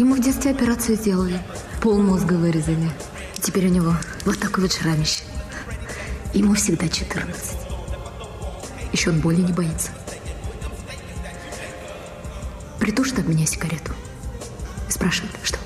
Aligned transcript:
Ему 0.00 0.14
в 0.14 0.20
детстве 0.20 0.52
операцию 0.52 0.96
сделали. 0.96 1.38
Пол 1.82 2.00
мозга 2.00 2.32
вырезали. 2.32 2.90
Теперь 3.38 3.66
у 3.66 3.68
него 3.68 3.94
вот 4.24 4.38
такой 4.38 4.62
вот 4.62 4.72
шрамище. 4.72 5.24
Ему 6.32 6.54
всегда 6.54 6.88
14. 6.88 7.58
Еще 8.94 9.10
он 9.10 9.20
боли 9.20 9.42
не 9.42 9.52
боится. 9.52 9.90
Притушит 12.78 13.18
от 13.18 13.28
меня 13.28 13.44
сигарету. 13.44 13.92
И 14.88 14.90
спрашивает, 14.90 15.32
что? 15.42 15.58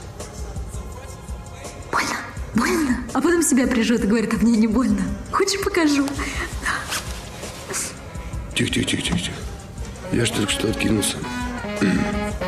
Больно? 1.92 2.16
Больно? 2.56 3.04
А 3.12 3.20
потом 3.20 3.40
себя 3.40 3.68
прижет 3.68 4.02
и 4.02 4.08
говорит, 4.08 4.34
а 4.34 4.36
мне 4.38 4.56
не 4.56 4.66
больно. 4.66 5.02
Хочешь, 5.30 5.62
покажу? 5.62 6.08
Тихо, 8.52 8.72
тихо, 8.72 8.90
тихо, 8.90 9.00
тихо. 9.16 9.36
Я 10.10 10.26
ж 10.26 10.30
только 10.30 10.50
что 10.50 10.68
откинулся. 10.70 11.18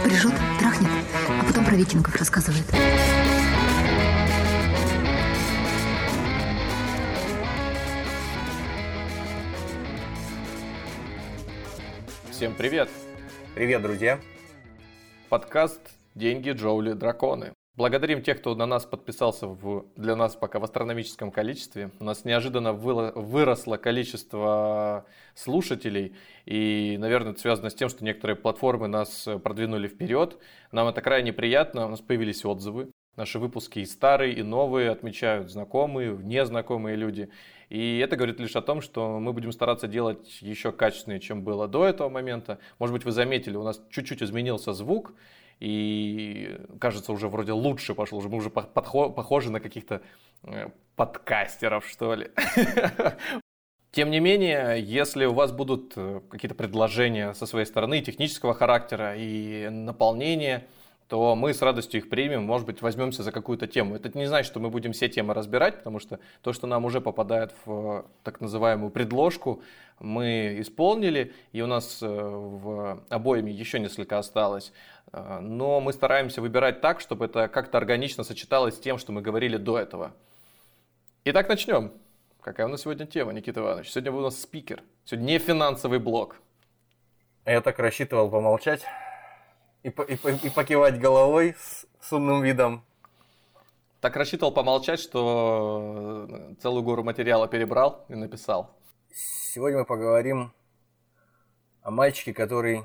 Прижет, 0.03 0.35
трахнет, 0.59 0.91
а 1.29 1.45
потом 1.45 1.65
про 1.65 1.75
викингов 1.75 2.15
рассказывает. 2.17 2.65
Всем 12.31 12.55
привет! 12.55 12.89
Привет, 13.55 13.83
друзья! 13.83 14.21
Подкаст 15.29 15.81
«Деньги, 16.15 16.51
Джоули, 16.51 16.93
Драконы». 16.93 17.53
Благодарим 17.77 18.23
тех, 18.23 18.39
кто 18.39 18.55
на 18.55 18.65
нас 18.65 18.87
подписался 18.87 19.47
в, 19.47 19.85
для 19.97 20.17
нас 20.17 20.35
пока 20.35 20.59
в 20.59 20.65
астрономическом 20.65 21.31
количестве. 21.31 21.91
У 22.01 22.05
нас 22.05 22.25
неожиданно 22.25 22.73
выросло 22.73 23.77
количество 23.77 25.05
слушателей. 25.35 26.15
И, 26.47 26.97
наверное, 26.99 27.33
это 27.33 27.41
связано 27.43 27.69
с 27.69 27.75
тем, 27.75 27.91
что 27.91 28.03
некоторые 28.03 28.35
платформы 28.37 28.89
нас 28.89 29.29
продвинули 29.45 29.89
вперед. 29.89 30.39
Нам 30.73 30.89
это 30.89 31.03
крайне 31.03 31.35
приятно. 31.35 31.85
У 31.85 31.91
нас 31.91 32.01
появились 32.01 32.47
отзывы. 32.47 32.91
Наши 33.15 33.39
выпуски 33.39 33.81
и 33.81 33.85
старые, 33.85 34.35
и 34.35 34.43
новые 34.43 34.91
отмечают 34.91 35.51
знакомые, 35.51 36.17
незнакомые 36.17 36.97
люди. 36.97 37.29
И 37.69 37.99
это 37.99 38.17
говорит 38.17 38.41
лишь 38.41 38.57
о 38.57 38.63
том, 38.63 38.81
что 38.81 39.19
мы 39.21 39.35
будем 39.35 39.53
стараться 39.53 39.87
делать 39.87 40.41
еще 40.41 40.73
качественнее, 40.73 41.21
чем 41.21 41.43
было 41.43 41.69
до 41.69 41.87
этого 41.87 42.09
момента. 42.09 42.59
Может 42.79 42.95
быть, 42.95 43.05
вы 43.05 43.13
заметили, 43.13 43.57
у 43.57 43.63
нас 43.65 43.83
чуть-чуть 43.91 44.23
изменился 44.23 44.73
звук, 44.73 45.13
и 45.61 46.59
кажется, 46.81 47.13
уже 47.13 47.29
вроде 47.29 47.53
лучше 47.53 47.95
пошло, 47.95 48.21
мы 48.21 48.37
уже 48.37 48.51
похожи 48.51 49.51
на 49.51 49.61
каких-то 49.61 50.03
э, 50.43 50.69
подкастеров, 50.97 51.87
что 51.89 52.15
ли. 52.15 52.31
Тем 53.91 54.11
не 54.11 54.21
менее, 54.21 54.77
если 54.83 55.25
у 55.25 55.33
вас 55.33 55.53
будут 55.53 55.95
э, 55.97 56.21
какие-то 56.29 56.55
предложения 56.55 57.33
со 57.33 57.47
своей 57.47 57.65
стороны 57.65 58.03
технического 58.03 58.53
характера 58.53 59.17
и 59.17 59.69
наполнения, 59.71 60.67
то 61.09 61.37
мы 61.37 61.55
с 61.55 61.63
радостью 61.63 62.01
их 62.01 62.09
примем, 62.09 62.43
может 62.43 62.67
быть, 62.67 62.83
возьмемся 62.83 63.23
за 63.23 63.31
какую-то 63.31 63.69
тему. 63.69 63.95
Это 63.95 64.17
не 64.19 64.27
значит, 64.27 64.51
что 64.51 64.59
мы 64.59 64.71
будем 64.71 64.93
все 64.93 65.09
темы 65.09 65.35
разбирать, 65.35 65.79
потому 65.79 66.01
что 66.01 66.19
то, 66.43 66.53
что 66.53 66.67
нам 66.67 66.85
уже 66.85 67.01
попадает 67.01 67.55
в 67.65 68.07
так 68.25 68.41
называемую 68.41 68.91
предложку, 68.91 69.63
мы 70.01 70.57
исполнили, 70.59 71.33
и 71.53 71.63
у 71.63 71.67
нас 71.67 72.03
э, 72.03 72.07
в 72.07 73.05
обоими 73.09 73.51
еще 73.51 73.79
несколько 73.79 74.19
осталось. 74.19 74.73
Э, 75.13 75.39
но 75.41 75.81
мы 75.81 75.93
стараемся 75.93 76.41
выбирать 76.41 76.81
так, 76.81 77.01
чтобы 77.01 77.27
это 77.27 77.47
как-то 77.49 77.79
органично 77.79 78.25
сочеталось 78.25 78.75
с 78.75 78.81
тем, 78.81 78.99
что 78.99 79.13
мы 79.13 79.23
говорили 79.23 79.57
до 79.57 79.79
этого. 79.79 80.13
Итак, 81.25 81.49
начнем. 81.49 81.93
Какая 82.41 82.67
у 82.67 82.71
нас 82.71 82.83
сегодня 82.83 83.07
тема, 83.07 83.33
Никита 83.33 83.61
Иванович? 83.61 83.91
Сегодня 83.91 84.13
у 84.13 84.21
нас 84.21 84.41
спикер. 84.41 84.83
Сегодня 85.05 85.27
не 85.27 85.39
финансовый 85.39 85.99
блок. 86.01 86.37
Я 87.45 87.61
так 87.61 87.79
рассчитывал 87.79 88.29
помолчать 88.29 88.85
и, 89.87 89.89
и, 89.89 90.47
и 90.47 90.51
покивать 90.51 90.99
головой 90.99 91.55
с, 91.59 91.87
с 92.01 92.13
умным 92.13 92.43
видом. 92.43 92.85
Так 94.01 94.17
рассчитывал 94.17 94.53
помолчать, 94.53 94.99
что 94.99 96.27
э, 96.29 96.55
целую 96.61 96.83
гору 96.83 97.05
материала 97.05 97.47
перебрал 97.47 98.05
и 98.09 98.15
написал. 98.17 98.77
Сегодня 99.13 99.79
мы 99.79 99.85
поговорим 99.85 100.53
о 101.83 101.91
мальчике, 101.93 102.35
который 102.35 102.85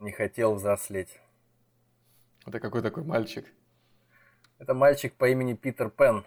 не 0.00 0.10
хотел 0.10 0.54
взрослеть. 0.54 1.20
Это 2.44 2.58
какой 2.58 2.82
такой 2.82 3.04
мальчик? 3.04 3.46
Это 4.58 4.74
мальчик 4.74 5.14
по 5.14 5.28
имени 5.28 5.54
Питер 5.54 5.90
Пен. 5.90 6.24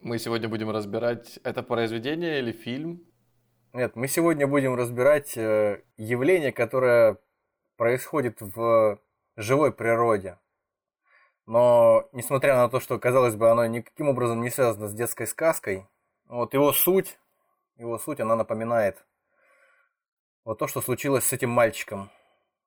Мы 0.00 0.18
сегодня 0.18 0.48
будем 0.48 0.70
разбирать 0.70 1.38
это 1.44 1.62
произведение 1.62 2.40
или 2.40 2.50
фильм? 2.50 3.06
Нет, 3.72 3.94
мы 3.94 4.08
сегодня 4.08 4.46
будем 4.46 4.74
разбирать 4.74 5.36
э, 5.36 5.82
явление, 5.96 6.52
которое 6.52 7.18
происходит 7.76 8.40
в 8.40 8.98
живой 9.36 9.72
природе. 9.72 10.38
Но, 11.46 12.08
несмотря 12.12 12.56
на 12.56 12.68
то, 12.68 12.80
что, 12.80 12.98
казалось 12.98 13.36
бы, 13.36 13.50
оно 13.50 13.66
никаким 13.66 14.08
образом 14.08 14.40
не 14.40 14.50
связано 14.50 14.88
с 14.88 14.94
детской 14.94 15.26
сказкой, 15.26 15.86
вот 16.26 16.54
его 16.54 16.72
суть, 16.72 17.18
его 17.76 17.98
суть, 17.98 18.20
она 18.20 18.34
напоминает 18.36 19.04
вот 20.44 20.58
то, 20.58 20.66
что 20.66 20.80
случилось 20.80 21.24
с 21.24 21.32
этим 21.32 21.50
мальчиком 21.50 22.10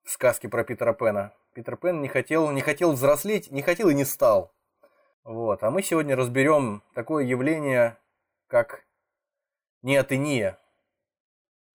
в 0.04 0.12
сказке 0.12 0.50
про 0.50 0.64
Питера 0.64 0.94
Пена. 0.94 1.34
Питер 1.54 1.76
Пен 1.76 2.02
не 2.02 2.08
хотел, 2.08 2.52
не 2.52 2.62
хотел 2.62 2.92
взрослеть, 2.92 3.52
не 3.52 3.62
хотел 3.62 3.90
и 3.90 3.96
не 3.96 4.06
стал. 4.06 4.54
Вот. 5.24 5.64
А 5.64 5.72
мы 5.72 5.82
сегодня 5.82 6.16
разберем 6.16 6.84
такое 6.94 7.26
явление, 7.26 7.98
как 8.48 8.86
неотения 9.82 10.60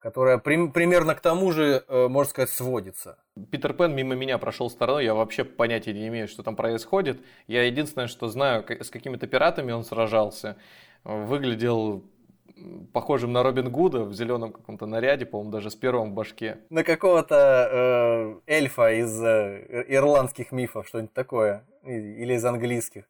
которая 0.03 0.39
при, 0.39 0.69
примерно 0.69 1.15
к 1.15 1.21
тому 1.21 1.53
же, 1.53 1.85
э, 1.87 2.09
можно 2.09 2.31
сказать, 2.31 2.51
сводится. 2.51 3.19
Питер 3.51 3.73
Пен 3.73 3.95
мимо 3.95 4.15
меня 4.17 4.37
прошел 4.37 4.69
стороной, 4.69 5.05
я 5.05 5.15
вообще 5.15 5.45
понятия 5.45 5.93
не 5.93 6.09
имею, 6.09 6.27
что 6.27 6.43
там 6.43 6.57
происходит. 6.57 7.21
Я 7.47 7.63
единственное, 7.63 8.09
что 8.09 8.29
знаю, 8.29 8.65
с 8.69 8.91
какими-то 8.91 9.29
пиратами 9.29 9.71
он 9.71 9.85
сражался. 9.85 10.57
Выглядел 11.05 12.05
похожим 12.93 13.33
на 13.33 13.43
Робин 13.43 13.71
Гуда 13.71 14.01
в 14.05 14.13
зеленом 14.13 14.53
каком-то 14.53 14.87
наряде, 14.87 15.25
по-моему, 15.25 15.53
даже 15.53 15.71
с 15.71 15.77
первым 15.77 16.11
в 16.11 16.15
башке. 16.15 16.59
На 16.71 16.83
какого-то 16.83 18.41
э, 18.47 18.53
эльфа 18.53 18.93
из 18.93 19.23
э, 19.23 19.85
ирландских 19.89 20.53
мифов, 20.53 20.89
что-нибудь 20.89 21.13
такое. 21.13 21.65
Или 21.85 22.35
из 22.35 22.45
английских. 22.45 23.05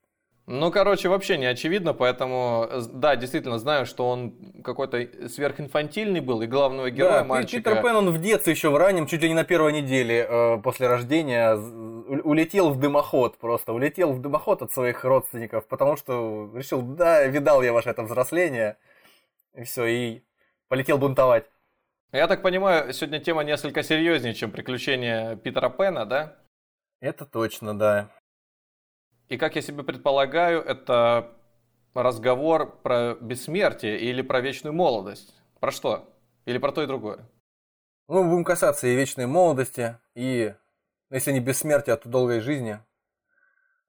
Ну, 0.47 0.73
короче, 0.73 1.09
вообще 1.09 1.39
не 1.39 1.47
очевидно, 1.47 1.95
поэтому, 1.95 2.69
да, 2.93 3.15
действительно 3.15 3.59
знаю, 3.61 3.87
что 3.87 4.09
он 4.09 4.35
какой-то 4.65 5.29
сверхинфантильный 5.29 6.19
был, 6.19 6.43
и 6.43 6.49
главного 6.49 6.91
героя 6.91 7.19
да, 7.19 7.25
мальчика... 7.25 7.71
Питер 7.71 7.83
Пен, 7.83 7.95
он 7.95 8.11
в 8.11 8.21
детстве 8.21 8.53
еще 8.53 8.71
в 8.71 8.77
раннем, 8.77 9.07
чуть 9.07 9.23
ли 9.23 9.29
не 9.29 9.35
на 9.35 9.45
первой 9.45 9.73
неделе 9.73 10.27
э, 10.29 10.59
после 10.59 10.89
рождения, 10.89 11.55
улетел 11.55 12.71
в 12.71 12.81
дымоход 12.81 13.39
просто, 13.39 13.73
улетел 13.73 14.13
в 14.13 14.21
дымоход 14.21 14.63
от 14.63 14.73
своих 14.73 15.05
родственников, 15.05 15.69
потому 15.69 15.97
что 15.97 16.51
решил, 16.55 16.83
да, 16.83 17.25
видал 17.25 17.63
я 17.63 17.73
ваше 17.73 17.91
это 17.91 18.03
взросление, 18.03 18.77
и 19.55 19.63
все, 19.63 19.85
и 19.87 20.23
полетел 20.67 20.99
бунтовать. 20.99 21.45
Я 22.11 22.27
так 22.27 22.43
понимаю, 22.43 22.93
сегодня 22.93 23.21
тема 23.21 23.45
несколько 23.45 23.85
серьезнее, 23.85 24.35
чем 24.35 24.51
приключения 24.51 25.37
Питера 25.37 25.71
Пена, 25.71 26.05
да? 26.05 26.37
Это 27.01 27.27
точно, 27.27 27.79
да. 27.79 28.11
И 29.33 29.39
как 29.39 29.57
я 29.57 29.63
себе 29.63 29.83
предполагаю, 29.83 30.61
это 30.61 31.31
разговор 31.95 32.71
про 32.83 33.15
бессмертие 33.15 33.99
или 33.99 34.21
про 34.21 34.43
вечную 34.43 34.75
молодость. 34.75 35.35
Про 35.59 35.71
что? 35.71 36.15
Или 36.45 36.59
про 36.59 36.71
то 36.71 36.83
и 36.83 36.87
другое? 36.87 37.27
Ну, 38.09 38.29
будем 38.29 38.45
касаться 38.45 38.87
и 38.87 38.95
вечной 38.95 39.25
молодости, 39.25 39.97
и, 40.15 40.55
если 41.11 41.33
не 41.33 41.41
бессмертия, 41.41 41.97
то 41.97 42.11
долгой 42.11 42.41
жизни 42.41 42.79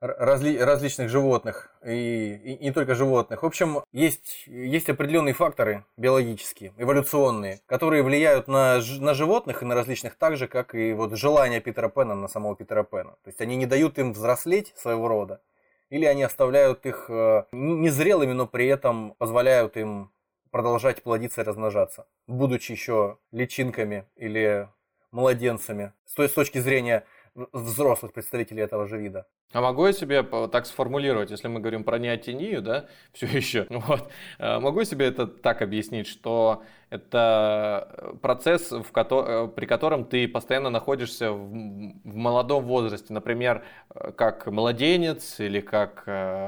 разли, 0.03 0.57
различных 0.57 1.09
животных, 1.09 1.73
и, 1.85 2.33
и 2.43 2.63
не 2.65 2.71
только 2.71 2.93
животных. 2.93 3.43
В 3.43 3.45
общем, 3.45 3.81
есть, 3.93 4.43
есть 4.47 4.89
определенные 4.89 5.33
факторы 5.33 5.85
биологические, 5.97 6.73
эволюционные, 6.77 7.61
которые 7.65 8.03
влияют 8.03 8.47
на, 8.47 8.81
на 8.99 9.13
животных 9.13 9.63
и 9.63 9.65
на 9.65 9.75
различных 9.75 10.15
так 10.15 10.35
же, 10.35 10.47
как 10.47 10.75
и 10.75 10.93
вот 10.93 11.17
желание 11.17 11.61
Питера 11.61 11.87
Пена 11.87 12.15
на 12.15 12.27
самого 12.27 12.55
Питера 12.55 12.83
Пена. 12.83 13.11
То 13.23 13.29
есть 13.29 13.39
они 13.39 13.55
не 13.55 13.65
дают 13.65 13.97
им 13.97 14.11
взрослеть 14.11 14.73
своего 14.75 15.07
рода, 15.07 15.41
или 15.89 16.05
они 16.05 16.23
оставляют 16.23 16.85
их 16.85 17.05
э, 17.09 17.45
незрелыми, 17.53 18.33
но 18.33 18.45
при 18.45 18.67
этом 18.67 19.15
позволяют 19.17 19.77
им 19.77 20.11
продолжать 20.51 21.01
плодиться 21.01 21.41
и 21.41 21.45
размножаться, 21.45 22.05
будучи 22.27 22.73
еще 22.73 23.17
личинками 23.31 24.05
или 24.17 24.67
младенцами. 25.11 25.93
С 26.05 26.13
той 26.13 26.27
с 26.27 26.33
точки 26.33 26.57
зрения 26.57 27.05
взрослых 27.51 28.13
представителей 28.13 28.61
этого 28.61 28.87
же 28.87 28.97
вида. 28.97 29.25
А 29.51 29.61
могу 29.61 29.85
я 29.85 29.93
себе 29.93 30.23
так 30.23 30.65
сформулировать, 30.65 31.31
если 31.31 31.47
мы 31.47 31.59
говорим 31.59 31.83
про 31.83 31.99
неотению, 31.99 32.61
да, 32.61 32.87
все 33.13 33.27
еще, 33.27 33.67
вот, 33.69 34.09
э, 34.39 34.59
могу 34.59 34.79
я 34.79 34.85
себе 34.85 35.07
это 35.07 35.27
так 35.27 35.61
объяснить, 35.61 36.07
что 36.07 36.63
это 36.89 38.15
процесс, 38.21 38.71
в 38.71 38.91
ко- 38.91 39.07
э, 39.11 39.47
при 39.47 39.65
котором 39.65 40.05
ты 40.05 40.27
постоянно 40.27 40.69
находишься 40.69 41.31
в, 41.31 41.49
в 41.49 42.15
молодом 42.15 42.65
возрасте, 42.65 43.13
например, 43.13 43.63
э, 43.93 44.11
как 44.11 44.47
младенец 44.47 45.39
или 45.39 45.61
как 45.61 46.05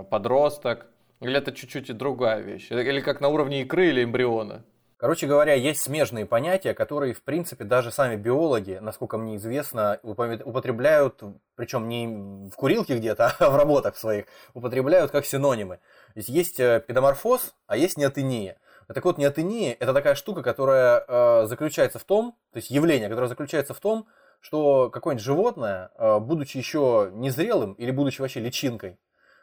подросток, 0.09 0.87
или 1.21 1.37
это 1.37 1.51
чуть-чуть 1.51 1.95
другая 1.97 2.41
вещь, 2.41 2.71
или 2.71 2.99
как 3.01 3.21
на 3.21 3.29
уровне 3.29 3.61
икры 3.61 3.87
или 3.89 4.03
эмбриона? 4.03 4.63
Короче 4.97 5.27
говоря, 5.27 5.53
есть 5.53 5.81
смежные 5.81 6.25
понятия, 6.25 6.74
которые, 6.74 7.13
в 7.13 7.21
принципе, 7.21 7.65
даже 7.65 7.92
сами 7.92 8.15
биологи, 8.15 8.80
насколько 8.81 9.18
мне 9.18 9.36
известно, 9.36 10.00
употребляют, 10.03 11.21
причем 11.56 11.89
не 11.89 12.50
в 12.50 12.56
курилке 12.56 12.97
где-то, 12.97 13.36
а 13.39 13.50
в 13.50 13.57
работах 13.57 13.97
своих, 13.97 14.25
употребляют 14.53 15.12
как 15.12 15.25
синонимы. 15.25 15.77
То 16.13 16.19
есть 16.19 16.30
есть 16.30 16.59
э, 16.62 16.81
педоморфоз, 16.88 17.56
а 17.68 17.75
есть 17.75 17.97
неотения. 17.97 18.57
Так 18.88 19.03
вот, 19.03 19.18
неотения– 19.18 19.75
это 19.80 19.94
такая 19.94 20.15
штука, 20.15 20.44
которая 20.44 21.03
э, 21.06 21.45
заключается 21.47 22.00
в 22.00 22.06
том, 22.06 22.38
то 22.53 22.57
есть 22.57 22.69
явление, 22.69 23.09
которое 23.09 23.27
заключается 23.27 23.74
в 23.74 23.81
том, 23.81 24.07
что 24.39 24.89
какое-нибудь 24.89 25.25
животное, 25.25 25.92
э, 25.97 26.19
будучи 26.19 26.56
еще 26.56 27.09
незрелым 27.12 27.74
или 27.74 27.92
будучи 27.92 28.21
вообще 28.21 28.39
личинкой, 28.39 28.97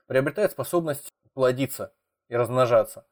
приобретает 0.06 0.52
способность 0.52 1.12
плодиться 1.34 1.92
и 2.28 2.36
размножаться. 2.36 3.04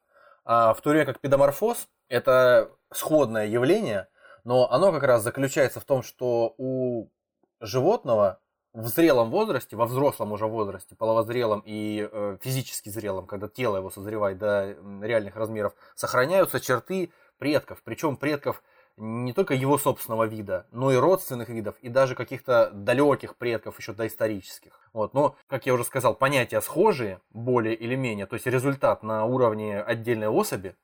А 0.43 0.73
в 0.73 0.81
то 0.81 0.89
время 0.89 1.05
как 1.05 1.19
педоморфоз– 1.19 1.87
это 2.11 2.69
сходное 2.91 3.47
явление, 3.47 4.07
но 4.43 4.69
оно 4.69 4.91
как 4.91 5.03
раз 5.03 5.23
заключается 5.23 5.79
в 5.79 5.85
том, 5.85 6.03
что 6.03 6.53
у 6.57 7.09
животного 7.61 8.39
в 8.73 8.87
зрелом 8.87 9.31
возрасте, 9.31 9.75
во 9.75 9.85
взрослом 9.85 10.31
уже 10.31 10.45
возрасте, 10.45 10.95
половозрелом 10.95 11.63
и 11.65 12.07
э, 12.11 12.37
физически 12.41 12.89
зрелом, 12.89 13.27
когда 13.27 13.47
тело 13.47 13.77
его 13.77 13.89
созревает 13.89 14.37
до 14.37 14.77
реальных 15.01 15.35
размеров, 15.35 15.73
сохраняются 15.95 16.59
черты 16.59 17.11
предков. 17.37 17.81
Причем 17.83 18.17
предков 18.17 18.61
не 18.97 19.33
только 19.33 19.53
его 19.53 19.77
собственного 19.77 20.25
вида, 20.25 20.67
но 20.71 20.91
и 20.91 20.95
родственных 20.95 21.49
видов, 21.49 21.75
и 21.81 21.89
даже 21.89 22.15
каких-то 22.15 22.71
далеких 22.71 23.35
предков, 23.37 23.79
еще 23.79 23.93
доисторических. 23.93 24.79
Вот. 24.93 25.13
Но, 25.13 25.35
как 25.47 25.65
я 25.65 25.73
уже 25.73 25.83
сказал, 25.83 26.13
понятия 26.13 26.61
схожие, 26.61 27.19
более 27.31 27.75
или 27.75 27.95
менее, 27.95 28.25
то 28.25 28.35
есть 28.35 28.47
результат 28.47 29.01
на 29.01 29.25
уровне 29.25 29.81
отдельной 29.81 30.27
особи, 30.27 30.75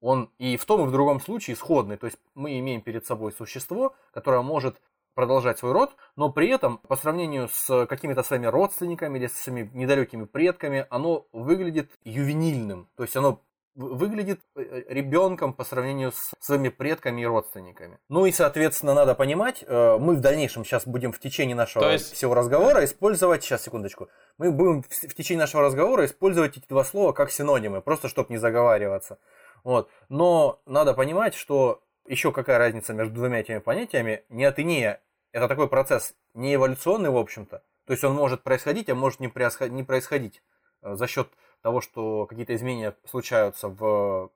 он 0.00 0.30
и 0.38 0.56
в 0.56 0.64
том, 0.64 0.84
и 0.84 0.86
в 0.86 0.92
другом 0.92 1.20
случае 1.20 1.56
сходный. 1.56 1.96
То 1.96 2.06
есть 2.06 2.18
мы 2.34 2.58
имеем 2.58 2.80
перед 2.80 3.06
собой 3.06 3.32
существо, 3.32 3.94
которое 4.12 4.42
может 4.42 4.80
продолжать 5.14 5.58
свой 5.58 5.72
род, 5.72 5.94
но 6.16 6.30
при 6.30 6.48
этом 6.48 6.78
по 6.78 6.96
сравнению 6.96 7.48
с 7.48 7.86
какими-то 7.86 8.22
своими 8.22 8.46
родственниками 8.46 9.18
или 9.18 9.26
с 9.26 9.36
своими 9.36 9.70
недалекими 9.74 10.24
предками, 10.24 10.86
оно 10.90 11.26
выглядит 11.32 11.90
ювенильным. 12.04 12.88
То 12.96 13.02
есть 13.02 13.16
оно 13.16 13.42
выглядит 13.74 14.40
э, 14.56 14.62
э, 14.62 14.94
ребенком 14.94 15.52
по 15.52 15.64
сравнению 15.64 16.12
с 16.12 16.32
своими 16.40 16.68
предками 16.68 17.22
и 17.22 17.26
родственниками. 17.26 17.98
Ну 18.08 18.26
и, 18.26 18.32
соответственно, 18.32 18.94
надо 18.94 19.14
понимать, 19.14 19.64
э, 19.66 19.96
мы 19.98 20.16
в 20.16 20.20
дальнейшем 20.20 20.64
сейчас 20.64 20.86
будем 20.86 21.12
в 21.12 21.20
течение 21.20 21.54
нашего 21.54 21.84
есть... 21.90 22.12
всего 22.12 22.34
разговора 22.34 22.84
использовать, 22.84 23.44
сейчас, 23.44 23.62
секундочку, 23.62 24.08
мы 24.38 24.50
будем 24.50 24.82
в 24.82 25.14
течение 25.14 25.40
нашего 25.40 25.62
разговора 25.62 26.04
использовать 26.04 26.56
эти 26.56 26.66
два 26.68 26.84
слова 26.84 27.12
как 27.12 27.30
синонимы, 27.30 27.80
просто 27.80 28.08
чтобы 28.08 28.30
не 28.30 28.38
заговариваться. 28.38 29.18
Вот. 29.64 29.90
Но 30.08 30.60
надо 30.66 30.94
понимать, 30.94 31.34
что 31.34 31.82
еще 32.06 32.32
какая 32.32 32.58
разница 32.58 32.92
между 32.92 33.14
двумя 33.14 33.40
этими 33.40 33.58
понятиями. 33.58 34.24
Неотения– 34.28 35.00
это 35.32 35.48
такой 35.48 35.68
процесс 35.68 36.14
не 36.34 36.54
эволюционный, 36.54 37.10
в 37.10 37.16
общем-то. 37.16 37.62
То 37.86 37.92
есть 37.92 38.04
он 38.04 38.14
может 38.14 38.42
происходить, 38.42 38.88
а 38.88 38.94
может 38.94 39.20
не 39.20 39.28
происходить 39.28 40.42
за 40.82 41.06
счет 41.06 41.28
того, 41.62 41.80
что 41.80 42.26
какие-то 42.26 42.54
изменения 42.54 42.96
случаются 43.04 43.68
в, 43.68 44.30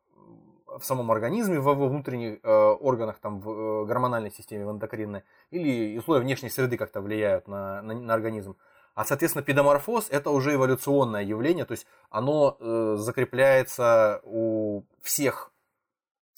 в 0.67 0.83
самом 0.83 1.11
организме, 1.11 1.61
в 1.61 1.71
его 1.71 1.89
внутренних 1.89 2.39
э, 2.43 2.49
органах, 2.49 3.19
там, 3.19 3.41
в 3.41 3.51
э, 3.51 3.87
гормональной 3.87 4.31
системе, 4.31 4.67
в 4.67 4.71
эндокринной, 4.73 5.23
или 5.51 5.99
условия 5.99 6.21
внешней 6.21 6.51
среды 6.51 6.77
как-то 6.77 7.01
влияют 7.01 7.49
на, 7.49 7.81
на, 7.83 7.95
на 7.95 8.15
организм. 8.15 8.57
А, 8.95 9.05
соответственно, 9.05 9.45
педоморфоз– 9.45 10.09
это 10.11 10.31
уже 10.31 10.55
эволюционное 10.55 11.23
явление, 11.25 11.65
то 11.65 11.73
есть 11.73 11.87
оно 12.11 12.57
э, 12.61 12.95
закрепляется 12.99 14.21
у 14.23 14.85
всех 15.03 15.53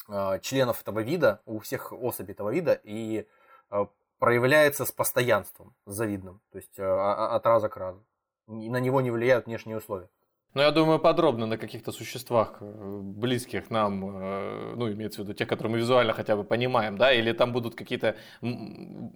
э, 0.09 0.41
членов 0.41 0.81
этого 0.81 1.01
вида, 1.01 1.43
у 1.45 1.59
всех 1.59 1.93
особей 1.93 2.33
этого 2.33 2.51
вида, 2.51 2.81
и 2.83 3.27
э, 3.71 3.87
проявляется 4.19 4.87
с 4.87 4.93
постоянством, 4.93 5.75
завидным, 5.85 6.41
то 6.51 6.59
есть 6.59 6.79
э, 6.79 6.83
от 6.83 7.45
раза 7.45 7.69
к 7.69 7.77
разу. 7.77 8.03
И 8.49 8.71
на 8.71 8.81
него 8.81 9.03
не 9.03 9.11
влияют 9.11 9.47
внешние 9.47 9.77
условия. 9.77 10.09
Ну, 10.55 10.63
я 10.63 10.71
думаю, 10.71 10.99
подробно 10.99 11.45
на 11.45 11.59
каких-то 11.59 11.93
существах, 11.93 12.57
э, 12.61 13.01
близких 13.03 13.69
нам, 13.69 14.03
э, 14.17 14.75
ну, 14.77 14.91
имеется 14.91 15.21
в 15.21 15.25
виду 15.25 15.35
те, 15.35 15.45
которые 15.45 15.73
мы 15.73 15.79
визуально 15.81 16.15
хотя 16.15 16.37
бы 16.37 16.45
понимаем, 16.45 16.97
да, 16.97 17.13
или 17.13 17.33
там 17.33 17.53
будут 17.53 17.75
какие-то 17.75 18.17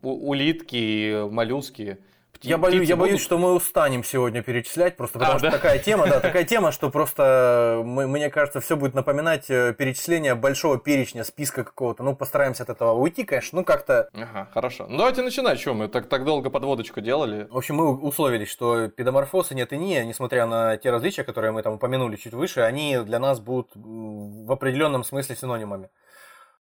улитки, 0.02 1.26
моллюски, 1.30 2.04
я, 2.42 2.58
боюсь, 2.58 2.88
я 2.88 2.96
боюсь, 2.96 3.20
что 3.20 3.38
мы 3.38 3.52
устанем 3.54 4.02
сегодня 4.02 4.42
перечислять, 4.42 4.96
просто 4.96 5.18
потому 5.18 5.36
а, 5.36 5.38
что 5.38 5.50
да? 5.50 5.52
такая 5.52 5.78
тема, 5.78 6.06
да, 6.06 6.20
такая 6.20 6.44
тема, 6.46 6.72
что 6.72 6.90
просто, 6.90 7.82
мы, 7.84 8.06
мне 8.06 8.30
кажется, 8.30 8.60
все 8.60 8.76
будет 8.76 8.94
напоминать 8.94 9.50
э, 9.50 9.74
перечисление 9.74 10.34
большого 10.34 10.78
перечня, 10.78 11.24
списка 11.24 11.64
какого-то. 11.64 12.02
Ну, 12.02 12.16
постараемся 12.16 12.62
от 12.62 12.70
этого 12.70 12.92
уйти, 12.92 13.24
конечно, 13.24 13.58
ну 13.58 13.64
как-то. 13.64 14.08
Ага, 14.14 14.48
хорошо. 14.52 14.86
Ну, 14.88 14.96
давайте 14.96 15.22
начинать, 15.22 15.60
что 15.60 15.74
мы 15.74 15.88
так, 15.88 16.08
так 16.08 16.24
долго 16.24 16.50
подводочку 16.50 17.00
делали. 17.00 17.46
В 17.50 17.56
общем, 17.56 17.76
мы 17.76 17.94
условились, 17.94 18.48
что 18.48 18.88
педоморфоз 18.88 19.52
и 19.52 19.54
нетения, 19.54 20.04
несмотря 20.04 20.46
на 20.46 20.76
те 20.76 20.90
различия, 20.90 21.24
которые 21.24 21.52
мы 21.52 21.62
там 21.62 21.74
упомянули 21.74 22.16
чуть 22.16 22.32
выше, 22.32 22.60
они 22.60 22.98
для 22.98 23.18
нас 23.18 23.40
будут 23.40 23.70
в 23.74 24.50
определенном 24.50 25.04
смысле 25.04 25.36
синонимами. 25.36 25.90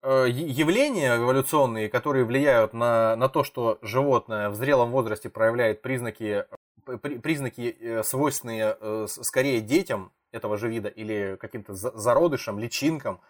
Э, 0.05 0.27
явления 0.29 1.15
эволюционные, 1.15 1.88
которые 1.88 2.25
влияют 2.25 2.73
на, 2.73 3.15
на 3.15 3.29
то, 3.29 3.45
что 3.45 3.79
животное 3.81 4.50
в 4.50 4.55
зрелом 4.55 4.91
возрасте 4.91 5.29
проявляет 5.29 5.81
признаки, 5.81 6.45
э, 6.85 6.97
признаки 6.97 7.77
э, 7.79 8.03
свойственные 8.03 9.07
скорее 9.07 9.61
детям 9.61 10.11
этого 10.33 10.57
же 10.57 10.67
вида 10.67 10.89
или 10.89 11.38
каким-то 11.39 11.73
зародышам, 11.73 12.59
личинкам, 12.59 13.21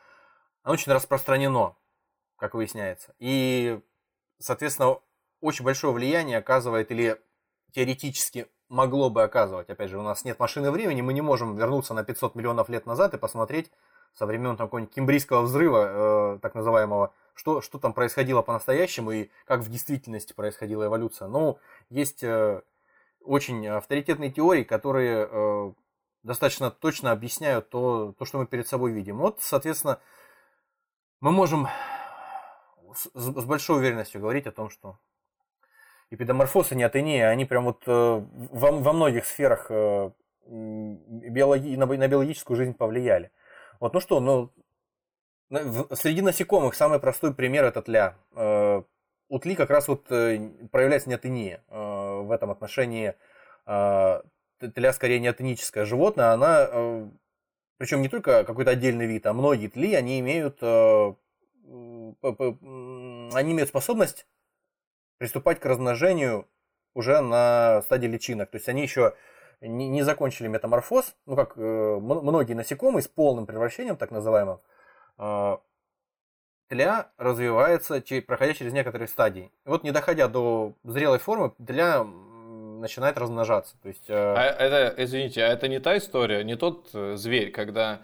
оно 0.64 0.74
очень 0.74 0.92
распространено, 0.92 1.76
как 2.38 2.56
выясняется. 2.56 3.14
И, 3.20 3.80
соответственно, 4.40 4.98
очень 5.42 5.66
большое 5.66 5.94
влияние 5.94 6.40
оказывает 6.40 6.90
или 6.90 7.22
теоретически 7.72 8.48
могло 8.68 9.12
бы 9.12 9.22
оказывать. 9.22 9.70
Опять 9.70 9.92
же, 9.92 10.00
у 10.00 10.02
нас 10.02 10.26
нет 10.26 10.40
машины 10.40 10.72
времени, 10.72 11.02
мы 11.02 11.14
не 11.14 11.22
можем 11.22 11.56
вернуться 11.56 11.94
на 11.94 12.04
500 12.04 12.34
миллионов 12.34 12.70
лет 12.70 12.88
назад 12.88 13.14
и 13.14 13.20
посмотреть, 13.20 13.70
со 14.14 14.26
времен 14.26 14.56
там, 14.58 14.68
какого-нибудь 14.68 14.94
кембрийского 14.94 15.42
взрыва, 15.42 16.36
э, 16.36 16.40
так 16.42 16.56
называемого, 16.56 17.14
что, 17.34 17.62
что 17.62 17.80
там 17.80 17.94
происходило 17.94 18.42
по-настоящему 18.42 19.12
и 19.12 19.30
как 19.46 19.62
в 19.62 19.70
действительности 19.70 20.34
происходила 20.34 20.86
эволюция. 20.86 21.28
Но 21.28 21.58
есть 21.90 22.24
э, 22.24 22.62
очень 23.24 23.68
авторитетные 23.68 24.32
теории, 24.32 24.64
которые 24.64 25.28
э, 25.30 25.72
достаточно 26.24 26.72
точно 26.72 27.12
объясняют 27.12 27.70
то, 27.70 28.14
то, 28.18 28.26
что 28.26 28.38
мы 28.38 28.46
перед 28.46 28.68
собой 28.68 28.92
видим. 28.92 29.18
Вот, 29.18 29.42
соответственно, 29.42 30.00
мы 31.20 31.32
можем 31.32 31.68
с, 32.94 33.10
с 33.14 33.46
большой 33.46 33.78
уверенностью 33.78 34.22
говорить 34.22 34.48
о 34.48 34.52
том, 34.52 34.70
что 34.70 34.98
эпидоморфоз 36.12 36.72
и 36.72 36.76
неотения, 36.76 37.28
они 37.28 37.46
прям 37.46 37.66
вот 37.66 37.84
э, 37.88 37.92
во, 37.92 38.72
во 38.72 38.94
многих 38.94 39.26
сферах 39.26 39.68
э, 39.70 40.12
биологи, 40.48 41.76
на, 41.76 41.86
на 41.86 42.08
биологическую 42.08 42.58
жизнь 42.58 42.74
повлияли. 42.74 43.32
Вот, 43.84 43.94
ну 43.94 44.00
что, 44.00 44.22
ну, 44.22 44.50
среди 45.92 46.22
насекомых 46.22 46.74
самый 46.74 47.00
простой 47.00 47.34
пример 47.34 47.66
это 47.66 47.82
тля. 47.82 48.16
Э, 48.34 48.82
у 49.28 49.40
тли 49.40 49.56
как 49.56 49.70
раз 49.72 49.90
вот 49.90 50.10
э, 50.10 50.40
проявляется 50.72 51.10
неотения 51.10 51.62
э, 51.68 51.76
в 51.76 52.32
этом 52.32 52.50
отношении. 52.50 53.14
Тля 53.66 54.94
скорее 54.94 55.20
неотеническое 55.20 55.84
животное, 55.84 56.32
она, 56.32 57.10
причем 57.78 58.02
не 58.02 58.08
только 58.08 58.46
какой-то 58.46 58.72
отдельный 58.72 59.06
вид, 59.06 59.26
а 59.26 59.34
многие 59.34 59.68
тли, 59.68 59.96
они 59.96 60.22
имеют, 60.22 60.64
они 60.64 61.12
имеют 63.52 63.68
способность 63.68 64.26
приступать 65.18 65.60
к 65.60 65.66
размножению 65.66 66.48
уже 66.94 67.20
на 67.20 67.82
стадии 67.82 68.08
личинок. 68.08 68.50
То 68.50 68.56
есть 68.56 68.70
они 68.70 68.84
еще 68.84 69.14
не, 69.68 69.88
не 69.90 70.04
закончили 70.04 70.48
метаморфоз, 70.48 71.16
ну 71.26 71.36
как 71.36 71.58
э, 71.58 71.98
многие 72.00 72.54
насекомые 72.54 73.04
с 73.04 73.08
полным 73.08 73.46
превращением, 73.46 73.98
так 73.98 74.12
называемым, 74.12 74.60
э, 75.18 75.58
тля 76.68 77.12
развивается, 77.18 78.02
проходя 78.26 78.54
через 78.54 78.74
некоторые 78.74 79.08
стадии. 79.08 79.52
Вот 79.66 79.84
не 79.84 79.92
доходя 79.92 80.28
до 80.28 80.74
зрелой 80.84 81.20
формы, 81.20 81.54
тля 81.66 82.04
начинает 82.04 83.18
размножаться. 83.18 83.76
То 83.82 83.88
есть, 83.88 84.10
э... 84.10 84.14
а 84.14 84.44
это, 84.44 84.94
извините, 85.04 85.44
а 85.44 85.48
это 85.48 85.68
не 85.68 85.80
та 85.80 85.98
история, 85.98 86.44
не 86.44 86.56
тот 86.56 86.90
э, 86.94 87.16
зверь, 87.16 87.52
когда 87.52 88.02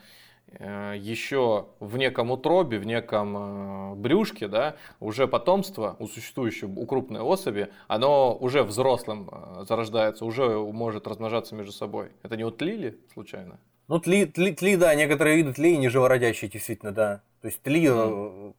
еще 0.60 1.68
в 1.80 1.98
неком 1.98 2.32
утробе, 2.32 2.80
в 2.80 2.86
неком 2.86 3.38
э, 3.38 3.96
брюшке, 3.96 4.48
да, 4.48 4.76
уже 5.00 5.28
потомство 5.28 5.96
у 6.00 6.08
существующего, 6.08 6.72
у 6.72 6.86
крупной 6.86 7.22
особи, 7.22 7.70
оно 7.88 8.36
уже 8.36 8.64
взрослым 8.64 9.30
э, 9.32 9.66
зарождается, 9.68 10.26
уже 10.26 10.50
может 10.58 11.08
размножаться 11.08 11.56
между 11.56 11.72
собой. 11.72 12.10
Это 12.24 12.36
не 12.36 12.44
вот 12.44 12.62
ли 12.62 12.98
случайно? 13.14 13.60
Ну, 13.88 14.00
тли, 14.00 14.26
тли, 14.26 14.54
тли, 14.54 14.76
да, 14.76 14.94
некоторые 14.96 15.38
виды 15.38 15.54
тлей 15.54 15.78
не 15.78 15.90
живородящие, 15.90 16.50
действительно, 16.50 16.92
да. 16.92 17.22
То 17.42 17.48
есть 17.48 17.62
тли 17.62 17.86
mm. 17.86 18.54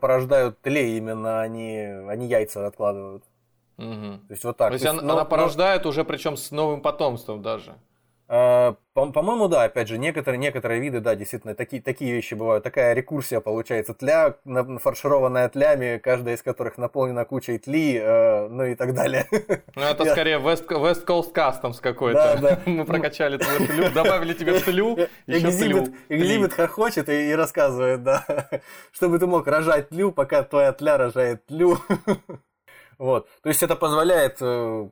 порождают 0.00 0.60
тлей 0.60 0.98
именно, 0.98 1.40
они, 1.40 1.78
они 2.08 2.26
яйца 2.26 2.66
откладывают. 2.66 3.24
Угу. 3.76 3.86
То 3.86 4.30
есть 4.30 4.44
вот 4.44 4.56
так. 4.56 4.68
То 4.68 4.74
есть, 4.74 4.84
То 4.84 4.90
есть 4.90 5.02
она, 5.02 5.02
но, 5.02 5.14
она 5.14 5.24
порождает 5.24 5.84
но... 5.84 5.90
уже, 5.90 6.04
причем 6.04 6.36
с 6.36 6.50
новым 6.50 6.80
потомством 6.80 7.42
даже. 7.42 7.76
Э, 8.34 8.74
по-моему, 8.94 9.46
да, 9.46 9.62
опять 9.62 9.86
же, 9.86 9.96
некоторые, 9.96 10.38
некоторые 10.40 10.80
виды, 10.80 10.98
да, 10.98 11.14
действительно, 11.14 11.54
такие, 11.54 11.80
такие 11.80 12.12
вещи 12.12 12.34
бывают. 12.34 12.64
Такая 12.64 12.92
рекурсия 12.92 13.38
получается. 13.38 13.94
Тля, 13.94 14.34
фаршированная 14.80 15.48
тлями, 15.48 15.98
каждая 15.98 16.34
из 16.34 16.42
которых 16.42 16.76
наполнена 16.76 17.24
кучей 17.24 17.58
тли, 17.58 17.96
э, 17.96 18.48
ну 18.48 18.64
и 18.64 18.74
так 18.74 18.92
далее. 18.92 19.28
Ну, 19.76 19.82
это 19.82 20.04
скорее 20.06 20.38
West, 20.38 20.66
West 20.66 21.04
Coast 21.06 21.32
Customs 21.32 21.80
какой-то. 21.80 22.38
Да, 22.40 22.56
да. 22.56 22.60
Мы 22.66 22.84
прокачали 22.84 23.38
твою 23.38 23.66
тлю, 23.68 23.90
добавили 23.92 24.32
тебе 24.32 24.58
тлю, 24.58 24.98
еще 25.28 25.52
тлю. 25.52 25.94
Экзибит 26.08 26.54
хохочет 26.54 27.08
и, 27.08 27.30
и 27.30 27.34
рассказывает, 27.34 28.02
да, 28.02 28.24
чтобы 28.92 29.20
ты 29.20 29.28
мог 29.28 29.46
рожать 29.46 29.90
тлю, 29.90 30.10
пока 30.10 30.42
твоя 30.42 30.72
тля 30.72 30.96
рожает 30.98 31.46
тлю. 31.46 31.78
Вот. 32.96 33.28
То 33.42 33.48
есть 33.48 33.60
это 33.60 33.74
позволяет 33.74 34.36
э, 34.40 34.88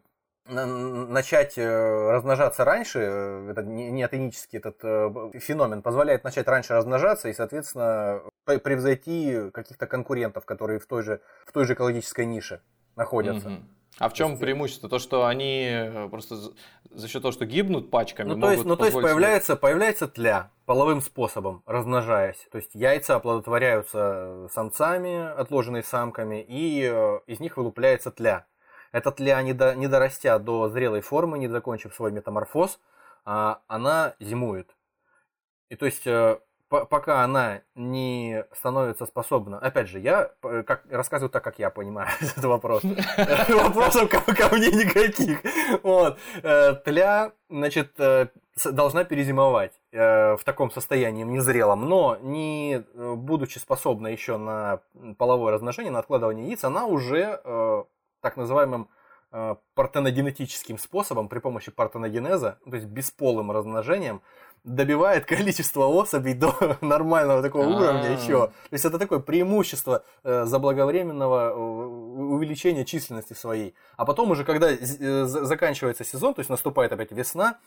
начать 0.49 1.57
э, 1.57 2.11
размножаться 2.11 2.65
раньше, 2.65 2.99
э, 3.01 3.51
это 3.51 3.63
не 3.63 4.03
атенический 4.03 4.59
этот 4.59 4.79
э, 4.83 5.39
феномен, 5.39 5.83
позволяет 5.83 6.25
начать 6.25 6.49
раньше 6.49 6.75
размножаться 6.75 7.29
и, 7.29 7.33
соответственно, 7.33 8.23
превзойти 8.45 9.51
каких-то 9.53 9.87
конкурентов, 9.87 10.45
которые 10.45 10.81
в 10.81 10.87
той 10.87 11.03
же, 11.03 11.21
в 11.47 11.53
той 11.53 11.65
же 11.65 11.75
экологической 11.75 12.27
нише 12.27 12.61
находятся. 12.97 13.49
Угу. 13.49 13.57
А 13.99 14.09
в 14.09 14.15
чем 14.15 14.31
есть... 14.31 14.41
преимущество? 14.41 14.89
То, 14.89 14.99
что 14.99 15.27
они 15.27 15.91
просто 16.11 16.37
за 16.91 17.09
счет 17.09 17.23
того, 17.23 17.31
что 17.31 17.45
гибнут 17.45 17.91
пачками, 17.91 18.33
ну, 18.33 18.41
то 18.41 18.51
есть, 18.51 18.65
ну, 18.65 18.77
то 18.77 18.87
есть 18.87 19.01
появляется, 19.01 19.55
появляется 19.55 20.09
тля 20.09 20.51
половым 20.65 21.03
способом, 21.03 21.63
размножаясь. 21.67 22.49
То 22.51 22.57
есть 22.57 22.75
яйца 22.75 23.17
оплодотворяются 23.17 24.49
самцами, 24.53 25.31
отложенные 25.39 25.83
самками, 25.83 26.45
и 26.49 26.85
из 27.27 27.39
них 27.39 27.59
вылупляется 27.59 28.11
тля. 28.11 28.47
Этот 28.93 29.21
ли 29.21 29.31
они 29.31 29.55
до, 29.55 29.75
не 29.75 29.89
дорастя 29.89 30.39
до 30.39 30.69
зрелой 30.69 31.01
формы, 31.01 31.39
не 31.39 31.49
закончив 31.49 31.95
свой 31.95 32.13
метаморфоз, 32.13 32.79
а, 33.25 33.61
она 33.67 34.15
зимует. 34.21 34.71
И 35.71 35.77
то 35.77 35.87
есть 35.87 36.07
э, 36.07 36.39
пока 36.69 37.23
она 37.23 37.63
не 37.75 38.45
становится 38.55 39.07
способна, 39.07 39.59
опять 39.59 39.89
же, 39.89 39.99
я 40.01 40.31
как, 40.43 40.83
рассказываю 40.91 41.31
так, 41.31 41.43
как 41.43 41.59
я 41.59 41.71
понимаю 41.71 42.11
этот 42.21 42.45
вопрос. 42.45 42.83
Вопросов 43.49 44.11
ко 44.11 44.55
мне 44.55 44.69
никаких. 44.69 45.41
Вот. 45.83 46.19
Э, 46.43 46.75
тля, 46.85 47.33
значит, 47.49 47.99
э, 47.99 48.27
должна 48.65 49.05
перезимовать 49.05 49.73
в 49.93 50.41
таком 50.45 50.71
состоянии 50.71 51.23
незрелом, 51.23 51.87
но 51.89 52.19
не 52.21 52.85
будучи 52.95 53.59
способна 53.59 54.09
еще 54.09 54.37
на 54.37 54.81
половое 55.17 55.53
размножение, 55.53 55.93
на 55.93 55.99
откладывание 55.99 56.49
яиц, 56.49 56.65
она 56.65 56.87
уже 56.87 57.41
так 58.23 58.39
называемым 58.39 58.89
э, 59.33 59.57
партеногенетическим 59.75 60.79
способом 60.79 61.29
при 61.29 61.39
помощи 61.41 61.71
партеногенеза, 61.71 62.59
то 62.65 62.77
есть 62.77 62.87
бесполым 62.87 63.51
размножением, 63.53 64.23
добивает 64.65 65.27
количество 65.37 65.87
особей 65.87 66.33
до 66.33 66.79
нормального 66.81 67.43
такого 67.43 67.65
А-а-а. 67.65 67.77
уровня 67.77 68.11
еще. 68.13 68.47
То 68.47 68.73
есть 68.73 68.85
это 68.87 68.99
такое 68.99 69.19
преимущество 69.19 70.05
э, 70.25 70.47
заблаговременного 70.47 71.51
э, 71.51 71.55
увеличения 71.55 72.87
численности 72.87 73.35
своей. 73.35 73.75
А 73.97 74.07
потом 74.07 74.31
уже, 74.31 74.45
когда 74.45 74.71
заканчивается 75.27 76.05
сезон, 76.05 76.33
то 76.33 76.41
есть 76.41 76.51
наступает 76.51 76.93
опять 76.93 77.13
весна, 77.13 77.59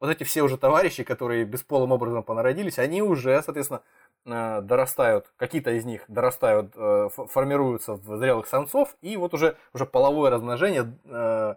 вот 0.00 0.10
эти 0.10 0.24
все 0.24 0.42
уже 0.42 0.56
товарищи, 0.56 1.04
которые 1.04 1.44
бесполым 1.44 1.92
образом 1.92 2.22
понародились, 2.22 2.78
они 2.78 3.02
уже, 3.02 3.42
соответственно, 3.42 3.82
дорастают, 4.24 5.32
какие-то 5.36 5.70
из 5.72 5.84
них 5.84 6.04
дорастают, 6.08 6.72
э, 6.76 7.08
формируются 7.28 7.94
в 7.94 8.18
зрелых 8.18 8.46
самцов, 8.46 8.96
и 9.00 9.16
вот 9.16 9.34
уже, 9.34 9.56
уже 9.72 9.86
половое 9.86 10.30
размножение 10.30 10.94
э, 11.06 11.54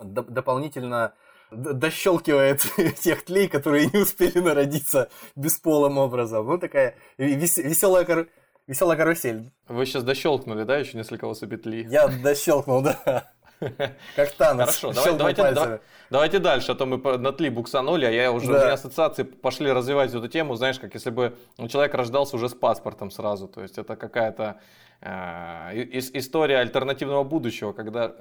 дополнительно 0.00 1.14
дощелкивает 1.50 2.60
тех 3.00 3.24
тлей, 3.24 3.48
которые 3.48 3.86
не 3.92 4.00
успели 4.00 4.38
народиться 4.38 5.10
бесполым 5.36 5.98
образом. 5.98 6.44
Вот 6.44 6.60
такая 6.60 6.96
веселая, 7.16 8.04
кар... 8.04 8.28
веселая 8.66 8.96
карусель. 8.96 9.50
Вы 9.68 9.86
сейчас 9.86 10.04
дощелкнули, 10.04 10.64
да, 10.64 10.76
еще 10.76 10.96
несколько 10.96 11.26
особей 11.26 11.58
тли? 11.58 11.86
Я 11.88 12.08
дощелкнул, 12.08 12.82
да. 13.04 13.32
Как 14.16 14.32
Танос. 14.32 14.80
Хорошо, 14.80 14.92
давай, 14.92 15.34
давайте, 15.34 15.54
да, 15.54 15.80
давайте 16.10 16.38
дальше, 16.38 16.72
а 16.72 16.74
то 16.74 16.86
мы 16.86 16.98
на 17.18 17.32
тли 17.32 17.50
буксанули, 17.50 18.04
а 18.04 18.10
я 18.10 18.32
уже, 18.32 18.46
да. 18.46 18.52
у 18.52 18.56
меня 18.62 18.72
ассоциации 18.74 19.24
пошли 19.24 19.72
развивать 19.72 20.14
эту 20.14 20.28
тему, 20.28 20.54
знаешь, 20.54 20.78
как 20.78 20.94
если 20.94 21.10
бы 21.10 21.36
человек 21.68 21.94
рождался 21.94 22.36
уже 22.36 22.48
с 22.48 22.54
паспортом 22.54 23.10
сразу, 23.10 23.48
то 23.48 23.62
есть 23.62 23.78
это 23.78 23.96
какая-то 23.96 24.60
э, 25.00 25.70
история 26.14 26.58
альтернативного 26.58 27.24
будущего, 27.24 27.72
когда 27.72 28.14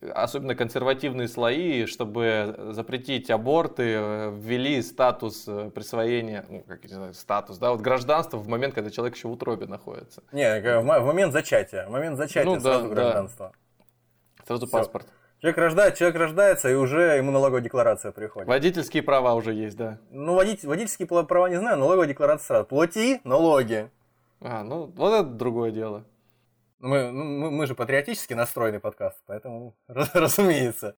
э, 0.00 0.10
особенно 0.14 0.54
консервативные 0.54 1.28
слои, 1.28 1.86
чтобы 1.86 2.70
запретить 2.70 3.30
аборты, 3.30 3.94
э, 3.96 4.32
ввели 4.34 4.80
статус 4.82 5.44
э, 5.46 5.70
присвоения, 5.74 6.44
ну, 6.48 6.64
как 6.66 6.84
не 6.84 6.94
знаю, 6.94 7.14
статус, 7.14 7.58
да, 7.58 7.72
вот 7.72 7.80
гражданство 7.80 8.38
в 8.38 8.48
момент, 8.48 8.74
когда 8.74 8.90
человек 8.90 9.16
еще 9.16 9.28
в 9.28 9.32
утробе 9.32 9.66
находится. 9.66 10.22
Не, 10.32 10.60
в 10.80 11.04
момент 11.04 11.32
зачатия, 11.32 11.86
в 11.86 11.90
момент 11.90 12.16
зачатия 12.16 12.44
ну, 12.44 12.60
сразу 12.60 12.88
да, 12.88 12.94
гражданство. 12.94 13.52
Да. 13.52 13.65
Сразу 14.46 14.66
Всё. 14.66 14.76
паспорт. 14.78 15.06
Человек, 15.40 15.58
рождает, 15.58 15.94
человек 15.96 16.16
рождается, 16.16 16.70
и 16.70 16.74
уже 16.74 17.16
ему 17.16 17.30
налоговая 17.30 17.60
декларация 17.60 18.10
приходит. 18.10 18.48
Водительские 18.48 19.02
права 19.02 19.34
уже 19.34 19.52
есть, 19.52 19.76
да. 19.76 19.98
Ну, 20.10 20.34
водитель, 20.34 20.68
водительские 20.68 21.06
права 21.06 21.48
не 21.48 21.56
знаю, 21.56 21.78
налоговая 21.78 22.06
декларация 22.06 22.46
сразу. 22.46 22.66
Плати 22.66 23.20
налоги. 23.24 23.90
А, 24.40 24.62
ну, 24.62 24.86
вот 24.96 25.12
это 25.12 25.28
другое 25.28 25.72
дело. 25.72 26.04
Мы, 26.78 27.10
ну, 27.10 27.24
мы, 27.24 27.50
мы 27.50 27.66
же 27.66 27.74
патриотически 27.74 28.34
настроенный 28.34 28.80
подкаст, 28.80 29.18
поэтому, 29.26 29.76
разумеется. 29.88 30.96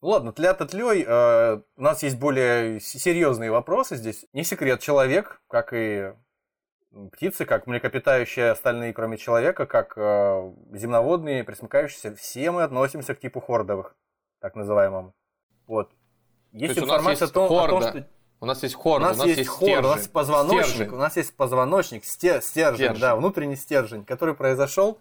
Ну 0.00 0.08
ладно, 0.08 0.32
тля-то 0.32 0.66
тлей. 0.66 1.04
Э, 1.06 1.62
у 1.76 1.82
нас 1.82 2.02
есть 2.02 2.18
более 2.18 2.80
серьезные 2.80 3.52
вопросы 3.52 3.96
здесь. 3.96 4.26
Не 4.32 4.42
секрет, 4.42 4.80
человек, 4.80 5.40
как 5.48 5.72
и 5.72 6.12
птицы, 7.12 7.44
как 7.44 7.66
млекопитающие 7.66 8.50
остальные, 8.50 8.92
кроме 8.92 9.16
человека, 9.16 9.66
как 9.66 9.94
э, 9.96 10.52
земноводные, 10.72 11.44
пресмыкающиеся, 11.44 12.14
все 12.14 12.50
мы 12.50 12.62
относимся 12.62 13.14
к 13.14 13.20
типу 13.20 13.40
хордовых, 13.40 13.96
так 14.40 14.54
называемым. 14.54 15.14
Вот. 15.66 15.90
Есть 16.52 16.74
То 16.74 16.82
информация 16.82 17.26
есть 17.26 17.32
о, 17.32 17.34
том, 17.34 17.48
хорда. 17.48 17.76
о 17.76 17.80
том, 17.80 17.90
что... 17.90 18.08
У 18.40 18.46
нас 18.46 18.62
есть 18.62 18.74
хорда, 18.74 19.06
у 19.06 19.08
нас, 19.08 19.16
у 19.16 19.18
нас 19.20 19.26
есть, 19.28 19.38
есть 19.38 19.50
хорда, 19.50 19.88
у 19.88 19.90
нас 19.92 20.08
позвоночник, 20.08 20.64
стержень. 20.66 20.94
у 20.94 20.96
нас 20.96 21.16
есть 21.16 21.36
позвоночник, 21.36 22.04
стержень, 22.04 22.42
стержень, 22.42 23.00
да, 23.00 23.16
внутренний 23.16 23.56
стержень, 23.56 24.04
который 24.04 24.34
произошел, 24.34 24.98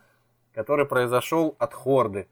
который 0.54 0.86
произошел 0.86 1.56
от 1.58 1.74
хорды. 1.74 2.28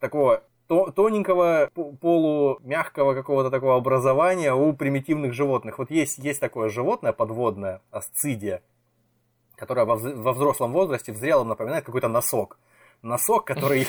Такого 0.00 0.42
тоненького, 0.66 1.70
полумягкого 2.00 3.14
какого-то 3.14 3.50
такого 3.50 3.76
образования 3.76 4.54
у 4.54 4.72
примитивных 4.72 5.34
животных. 5.34 5.78
Вот 5.78 5.90
есть, 5.90 6.18
есть 6.18 6.40
такое 6.40 6.70
животное 6.70 7.12
подводное, 7.12 7.82
асцидия, 7.90 8.62
которая 9.56 9.84
во, 9.84 9.96
взрослом 10.32 10.72
возрасте, 10.72 11.12
в 11.12 11.16
зрелом 11.16 11.48
напоминает 11.48 11.84
какой-то 11.84 12.08
носок. 12.08 12.58
Носок, 13.02 13.44
который 13.44 13.86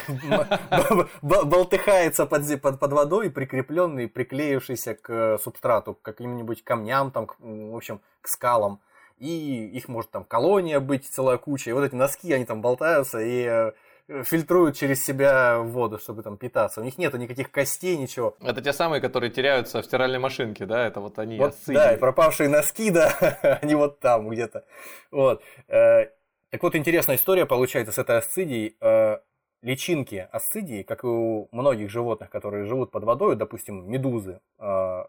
болтыхается 1.21 2.25
под, 2.25 2.61
под, 2.61 2.79
под 2.79 2.91
водой, 2.91 3.29
прикрепленный, 3.29 4.09
приклеившийся 4.09 4.95
к 4.95 5.37
субстрату, 5.37 5.93
к 5.93 6.01
каким-нибудь 6.01 6.63
камням, 6.63 7.11
там, 7.11 7.27
в 7.39 7.75
общем, 7.75 8.01
к 8.21 8.27
скалам. 8.27 8.81
И 9.17 9.67
их 9.67 9.87
может 9.87 10.11
там 10.11 10.25
колония 10.25 10.81
быть 10.81 11.07
целая 11.07 11.37
куча. 11.37 11.69
И 11.69 11.73
вот 11.73 11.85
эти 11.85 11.95
носки, 11.95 12.33
они 12.33 12.43
там 12.43 12.61
болтаются, 12.61 13.19
и 13.19 13.43
э, 13.43 13.71
фильтруют 14.07 14.75
через 14.75 15.03
себя 15.03 15.59
воду, 15.59 15.97
чтобы 15.97 16.23
там 16.23 16.37
питаться. 16.37 16.81
У 16.81 16.83
них 16.83 16.97
нету 16.97 17.17
никаких 17.17 17.51
костей, 17.51 17.97
ничего. 17.97 18.35
Это 18.41 18.61
те 18.61 18.73
самые, 18.73 19.01
которые 19.01 19.31
теряются 19.31 19.81
в 19.81 19.85
стиральной 19.85 20.19
машинке, 20.19 20.65
да? 20.65 20.85
Это 20.85 20.99
вот 20.99 21.17
они 21.19 21.37
вот, 21.37 21.55
Да, 21.65 21.93
и 21.93 21.97
пропавшие 21.97 22.49
носки, 22.49 22.91
да, 22.91 23.09
они 23.61 23.75
вот 23.75 23.99
там 23.99 24.29
где-то. 24.29 24.65
Вот. 25.11 25.41
Э, 25.67 26.07
так 26.51 26.63
вот, 26.63 26.75
интересная 26.75 27.15
история 27.15 27.45
получается 27.45 27.91
с 27.91 27.97
этой 27.97 28.17
асцидией. 28.17 28.77
Э, 28.79 29.17
личинки 29.61 30.27
асцидии, 30.31 30.83
как 30.83 31.03
и 31.03 31.07
у 31.07 31.49
многих 31.51 31.89
животных, 31.89 32.29
которые 32.29 32.65
живут 32.65 32.91
под 32.91 33.03
водой, 33.03 33.35
допустим, 33.35 33.89
медузы, 33.89 34.39
э, 34.59 35.03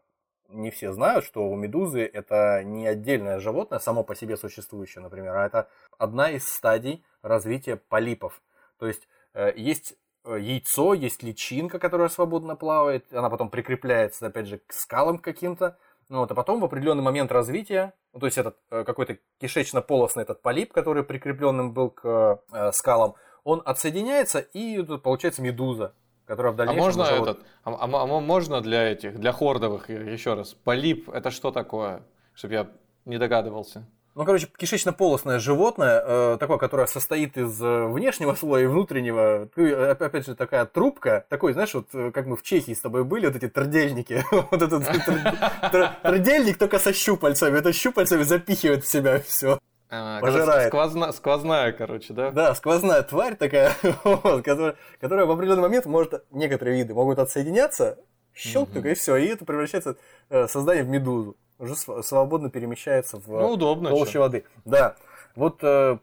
не 0.49 0.71
все 0.71 0.93
знают, 0.93 1.25
что 1.25 1.49
у 1.49 1.57
медузы 1.57 2.01
это 2.01 2.63
не 2.65 2.87
отдельное 2.87 3.39
животное, 3.39 3.79
само 3.79 4.03
по 4.03 4.15
себе 4.15 4.37
существующее, 4.37 5.03
например, 5.03 5.37
а 5.37 5.45
это 5.45 5.69
одна 5.99 6.31
из 6.31 6.49
стадий 6.49 7.05
развития 7.23 7.77
полипов. 7.77 8.41
То 8.79 8.87
есть 8.87 9.09
э, 9.35 9.53
есть 9.57 9.95
э, 10.25 10.39
яйцо, 10.41 10.95
есть 10.95 11.23
личинка, 11.23 11.79
которая 11.79 12.09
свободно 12.09 12.57
плавает, 12.57 13.13
она 13.13 13.31
потом 13.31 13.51
прикрепляется, 13.51 14.27
опять 14.27 14.47
же, 14.47 14.59
к 14.59 14.73
скалам 14.73 15.19
каким-то, 15.19 15.79
ну, 16.09 16.21
вот, 16.21 16.31
а 16.31 16.35
потом 16.35 16.61
в 16.61 16.65
определенный 16.65 17.03
момент 17.03 17.33
развития, 17.33 17.95
ну, 18.13 18.21
то 18.21 18.27
есть 18.27 18.39
этот 18.39 18.57
э, 18.71 18.85
какой-то 18.85 19.19
кишечно-полосный 19.41 20.23
этот 20.23 20.41
полип, 20.43 20.73
который 20.73 21.03
прикрепленным 21.03 21.73
был 21.73 21.91
к 21.91 22.41
э, 22.53 22.73
скалам, 22.73 23.15
он 23.45 23.63
отсоединяется, 23.65 24.41
и 24.41 24.83
тут 24.83 25.03
получается 25.03 25.43
медуза, 25.43 25.95
которая 26.25 26.53
в 26.53 26.57
а 26.57 26.59
дальнейшем... 26.59 26.83
А 26.83 26.87
можно 26.87 27.03
уже 27.05 27.23
этот, 27.23 27.47
а, 27.65 27.75
а, 27.75 27.85
а 27.85 28.21
можно 28.21 28.61
для 28.61 28.83
этих, 28.91 29.19
для 29.19 29.33
хордовых, 29.33 29.89
еще 29.89 30.35
раз, 30.35 30.55
полип, 30.55 31.09
это 31.11 31.31
что 31.31 31.51
такое? 31.51 32.03
Чтобы 32.35 32.55
я 32.55 32.71
не 33.05 33.19
догадывался. 33.19 33.87
Ну, 34.17 34.25
короче, 34.25 34.49
кишечно-полостное 34.57 35.39
животное, 35.39 36.03
э, 36.03 36.37
такое, 36.41 36.57
которое 36.57 36.87
состоит 36.87 37.37
из 37.37 37.61
э, 37.61 37.85
внешнего 37.85 38.35
слоя 38.35 38.65
и 38.65 38.67
внутреннего. 38.67 39.47
Э, 39.55 39.91
опять 39.91 40.25
же, 40.25 40.35
такая 40.35 40.65
трубка, 40.65 41.27
такой, 41.29 41.53
знаешь, 41.53 41.75
вот 41.75 41.89
э, 41.93 42.11
как 42.13 42.25
мы 42.25 42.35
в 42.39 42.43
Чехии 42.43 42.73
с 42.73 42.81
тобой 42.81 43.05
были, 43.05 43.27
вот 43.27 43.37
эти 43.37 43.47
трдельники. 43.47 44.25
Вот 44.51 44.63
этот 44.63 44.85
трдельник 46.03 46.57
только 46.57 46.79
со 46.79 46.95
щупальцами. 46.95 47.59
Это 47.59 47.75
щупальцами 47.75 48.23
запихивает 48.23 48.85
в 48.85 48.89
себя 48.89 49.21
все. 49.21 49.59
А, 49.91 50.21
пожирает. 50.21 50.69
Сквозна, 50.69 51.13
сквозная, 51.13 51.73
короче, 51.73 52.15
да? 52.15 52.31
Да, 52.31 52.55
сквозная 52.55 53.03
тварь 53.03 53.37
такая, 53.37 53.75
вот, 54.05 54.43
которая, 54.43 54.77
которая 54.99 55.27
в 55.27 55.31
определенный 55.31 55.63
момент 55.63 55.85
может, 55.85 56.25
некоторые 56.31 56.79
виды 56.79 56.95
могут 56.95 57.19
отсоединяться, 57.19 57.99
щелк 58.33 58.71
только 58.71 58.93
и 58.93 58.95
все, 58.95 59.17
и 59.17 59.27
это 59.27 59.45
превращается 59.45 59.99
в 60.31 60.49
создание 60.49 60.85
в 60.85 60.89
медузу 60.89 61.37
уже 61.59 61.75
свободно 61.75 62.51
перемещается 62.51 63.19
в 63.19 63.29
ну, 63.29 63.51
удобно, 63.53 63.91
толще 63.91 64.11
что. 64.11 64.21
воды. 64.21 64.45
Да. 64.65 64.97
Вот 65.35 65.63
э, 65.63 65.99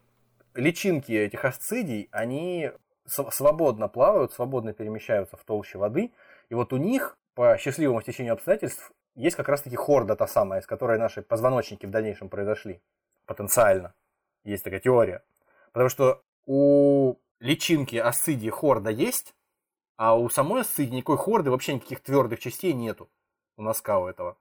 личинки 0.56 1.12
этих 1.12 1.46
асцидий, 1.46 2.10
они 2.12 2.72
свободно 3.06 3.88
плавают, 3.88 4.34
свободно 4.34 4.74
перемещаются 4.74 5.38
в 5.38 5.44
толще 5.44 5.78
воды. 5.78 6.12
И 6.50 6.56
вот 6.56 6.74
у 6.74 6.78
них, 6.78 7.18
по 7.36 7.58
счастливому 7.58 8.02
стечению 8.02 8.34
обстоятельств, 8.34 8.92
есть 9.16 9.36
как 9.36 9.50
раз-таки 9.50 9.76
хорда 9.76 10.16
та 10.16 10.28
самая, 10.28 10.62
из 10.62 10.66
которой 10.66 10.98
наши 10.98 11.22
позвоночники 11.22 11.86
в 11.86 11.92
дальнейшем 11.92 12.30
произошли. 12.30 12.82
Потенциально. 13.26 13.94
Есть 14.44 14.64
такая 14.64 14.80
теория. 14.80 15.24
Потому 15.72 15.90
что 15.90 16.22
у 16.46 17.16
личинки 17.40 17.96
асцидии 17.96 18.50
хорда 18.50 18.90
есть, 18.90 19.34
а 19.96 20.18
у 20.18 20.30
самой 20.30 20.62
асцидии 20.62 20.96
никакой 20.96 21.18
хорды 21.18 21.52
вообще 21.52 21.76
никаких 21.76 22.02
твердых 22.02 22.40
частей 22.40 22.74
нету 22.74 23.10
у 23.58 23.62
носка 23.62 24.00
у 24.00 24.08
этого. 24.08 24.38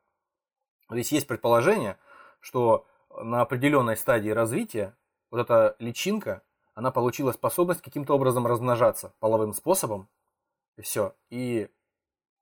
Здесь 0.92 1.12
есть 1.12 1.26
предположение, 1.26 1.96
что 2.40 2.86
на 3.10 3.40
определенной 3.40 3.96
стадии 3.96 4.30
развития 4.30 4.96
вот 5.30 5.40
эта 5.40 5.76
личинка, 5.78 6.42
она 6.74 6.90
получила 6.90 7.32
способность 7.32 7.82
каким-то 7.82 8.14
образом 8.14 8.46
размножаться 8.46 9.12
половым 9.18 9.54
способом, 9.54 10.08
и 10.76 10.82
все. 10.82 11.14
И 11.30 11.68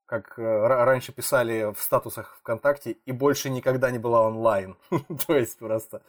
как 0.07 0.39
э, 0.39 0.67
раньше 0.67 1.13
писали 1.13 1.73
в 1.73 1.81
статусах 1.81 2.37
ВКонтакте, 2.41 2.93
и 2.93 3.13
больше 3.13 3.51
никогда 3.51 3.91
не 3.91 3.99
была 3.99 4.23
онлайн. 4.23 4.77
То 5.27 5.35
есть 5.37 5.59
просто 5.59 6.03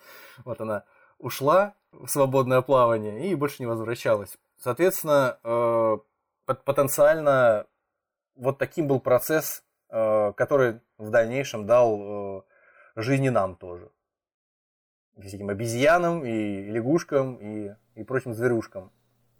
вот 0.43 0.59
она 0.61 0.83
ушла 1.19 1.75
в 1.91 2.07
свободное 2.07 2.61
плавание 2.61 3.29
и 3.29 3.35
больше 3.35 3.57
не 3.59 3.67
возвращалась. 3.67 4.37
Соответственно, 4.57 5.37
э, 5.43 5.97
потенциально 6.45 7.67
вот 8.35 8.57
таким 8.57 8.87
был 8.87 8.99
процесс 8.99 9.63
Э, 9.93 10.31
который 10.37 10.79
в 10.97 11.09
дальнейшем 11.09 11.65
дал 11.65 11.99
жизни 13.01 13.29
нам 13.29 13.55
тоже. 13.55 13.89
Всяким 15.19 15.49
обезьянам 15.49 16.25
и 16.25 16.63
лягушкам 16.71 17.35
и, 17.35 17.75
и 17.95 18.03
прочим 18.03 18.33
зверюшкам. 18.33 18.91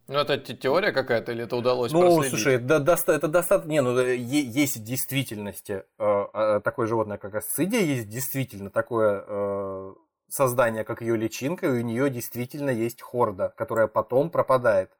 Ну, 0.07 0.17
это 0.17 0.37
теория 0.37 0.91
какая-то 0.91 1.31
или 1.31 1.45
это 1.45 1.55
удалось 1.55 1.91
Ну, 1.93 2.01
проследить? 2.01 2.29
слушай, 2.29 2.57
да, 2.57 2.79
да, 2.79 2.97
это 3.07 3.27
достаточно... 3.27 3.69
Не, 3.69 3.81
ну, 3.81 3.97
есть 3.97 4.77
в 4.77 4.83
действительности 4.83 5.85
э, 5.97 6.61
такое 6.63 6.87
животное, 6.87 7.17
как 7.17 7.35
асцидия, 7.35 7.79
есть 7.79 8.09
действительно 8.09 8.69
такое 8.69 9.23
э, 9.25 9.93
создание, 10.27 10.83
как 10.83 11.01
ее 11.01 11.15
личинка, 11.15 11.67
и 11.67 11.81
у 11.81 11.81
нее 11.81 12.09
действительно 12.09 12.71
есть 12.71 13.01
хорда, 13.01 13.53
которая 13.55 13.87
потом 13.87 14.29
пропадает. 14.29 14.91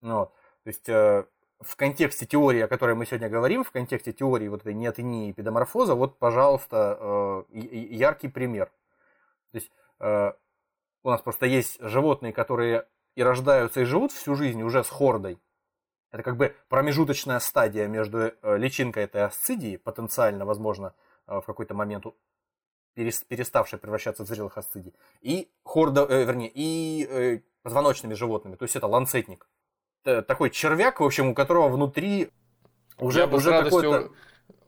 Ну, 0.00 0.26
то 0.64 0.68
есть 0.68 0.88
э, 0.88 1.26
в 1.64 1.76
контексте 1.76 2.26
теории, 2.26 2.60
о 2.60 2.68
которой 2.68 2.94
мы 2.94 3.06
сегодня 3.06 3.28
говорим, 3.28 3.64
в 3.64 3.70
контексте 3.70 4.12
теории 4.12 4.48
вот 4.48 4.60
этой 4.60 4.74
неотении 4.74 5.32
педоморфоза, 5.32 5.94
вот, 5.94 6.18
пожалуйста, 6.18 6.98
э, 7.52 7.58
яркий 7.58 8.28
пример. 8.28 8.66
То 9.52 9.58
есть 9.58 9.70
э, 10.00 10.32
у 11.02 11.10
нас 11.10 11.20
просто 11.22 11.46
есть 11.46 11.80
животные, 11.80 12.32
которые 12.32 12.86
и 13.14 13.22
рождаются, 13.22 13.80
и 13.80 13.84
живут 13.84 14.12
всю 14.12 14.34
жизнь 14.34 14.62
уже 14.62 14.84
с 14.84 14.88
хордой. 14.88 15.40
Это 16.10 16.22
как 16.22 16.36
бы 16.36 16.54
промежуточная 16.68 17.40
стадия 17.40 17.88
между 17.88 18.18
э, 18.18 18.56
личинкой 18.56 19.04
этой 19.04 19.22
асцидии, 19.22 19.76
потенциально, 19.76 20.44
возможно, 20.44 20.94
в 21.26 21.42
какой-то 21.42 21.74
момент 21.74 22.04
переставшей 22.94 23.78
превращаться 23.78 24.24
в 24.24 24.28
зрелых 24.28 24.58
асцидий, 24.58 24.94
и 25.20 25.50
хорда, 25.64 26.04
вернее, 26.04 26.50
и 26.54 27.42
позвоночными 27.62 28.14
животными. 28.14 28.56
То 28.56 28.64
есть 28.64 28.76
это 28.76 28.86
ланцетник. 28.86 29.48
Э, 30.04 30.22
такой 30.22 30.50
червяк, 30.50 31.00
в 31.00 31.04
общем, 31.04 31.28
у 31.28 31.34
которого 31.34 31.68
внутри 31.68 32.28
уже, 32.98 33.20
Я 33.20 33.26
уже 33.26 33.50
какой-то... 33.50 34.10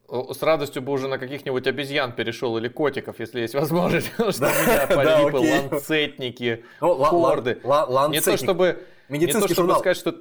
С 0.09 0.41
радостью 0.41 0.83
бы 0.83 0.93
уже 0.93 1.09
на 1.09 1.19
каких-нибудь 1.19 1.67
обезьян 1.67 2.13
перешел 2.13 2.57
или 2.59 2.69
котиков, 2.69 3.19
если 3.19 3.41
есть 3.41 3.55
возможность, 3.55 4.13
чтобы 4.15 4.47
меня 4.47 4.87
полипы, 4.87 5.39
ланцетники, 5.39 6.65
хорды. 6.81 7.61
Не 8.11 8.21
то 8.21 8.37
чтобы 8.37 8.87
не 9.09 9.27
то 9.27 9.49
чтобы 9.49 9.75
сказать, 9.75 9.97
что 9.97 10.15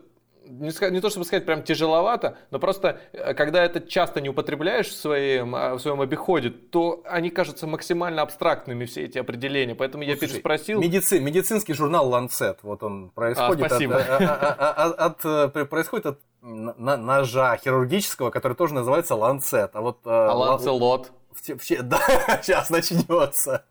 не, 0.47 0.91
не 0.91 1.01
то 1.01 1.09
чтобы 1.09 1.25
сказать 1.25 1.45
прям 1.45 1.63
тяжеловато, 1.63 2.37
но 2.51 2.59
просто 2.59 2.99
э, 3.13 3.33
когда 3.33 3.63
это 3.63 3.81
часто 3.81 4.21
не 4.21 4.29
употребляешь 4.29 4.87
в 4.87 4.95
своем, 4.95 5.55
а, 5.55 5.75
в 5.75 5.79
своем 5.79 6.01
обиходе, 6.01 6.49
то 6.49 7.01
они 7.05 7.29
кажутся 7.29 7.67
максимально 7.67 8.21
абстрактными, 8.21 8.85
все 8.85 9.03
эти 9.03 9.17
определения. 9.17 9.75
Поэтому 9.75 10.03
я 10.03 10.15
Слушай, 10.15 10.31
переспросил. 10.33 10.79
Медици, 10.79 11.19
медицинский 11.19 11.73
журнал 11.73 12.11
Lancet, 12.11 12.57
вот 12.63 12.83
он 12.83 13.09
происходит 13.09 13.71
а, 13.71 13.75
от, 13.75 14.99
от, 14.99 15.25
от, 15.25 15.55
от, 15.55 15.69
происходит 15.69 16.05
от 16.05 16.19
ножа 16.41 17.57
хирургического, 17.57 18.29
который 18.29 18.53
тоже 18.53 18.73
называется 18.73 19.15
Lancet. 19.15 19.71
А 19.73 19.81
вот 19.81 19.99
а 20.05 20.33
Ланцелот? 20.33 21.11
В, 21.31 21.57
в, 21.57 21.81
да, 21.83 21.99
сейчас 22.41 22.69
начнется. 22.69 23.65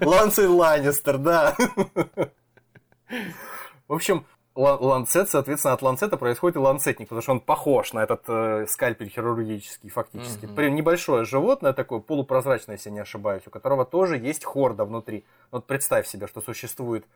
Ланцель 0.00 0.46
Ланнистер, 0.46 1.18
да. 1.18 1.56
В 3.88 3.92
общем, 3.92 4.26
ланцет, 4.56 5.28
соответственно, 5.28 5.74
от 5.74 5.82
ланцета 5.82 6.16
происходит 6.16 6.56
и 6.56 6.58
ланцетник, 6.58 7.08
потому 7.08 7.22
что 7.22 7.32
он 7.32 7.40
похож 7.40 7.92
на 7.92 8.02
этот 8.02 8.22
э, 8.28 8.66
скальпель 8.66 9.08
хирургический 9.08 9.90
фактически. 9.90 10.46
Mm-hmm. 10.46 10.70
Небольшое 10.70 11.24
животное 11.24 11.72
такое, 11.72 12.00
полупрозрачное, 12.00 12.76
если 12.76 12.90
не 12.90 13.00
ошибаюсь, 13.00 13.46
у 13.46 13.50
которого 13.50 13.84
тоже 13.84 14.16
есть 14.16 14.44
хорда 14.44 14.84
внутри. 14.84 15.24
Вот 15.50 15.66
представь 15.66 16.06
себе, 16.06 16.26
что 16.26 16.40
существует 16.40 17.06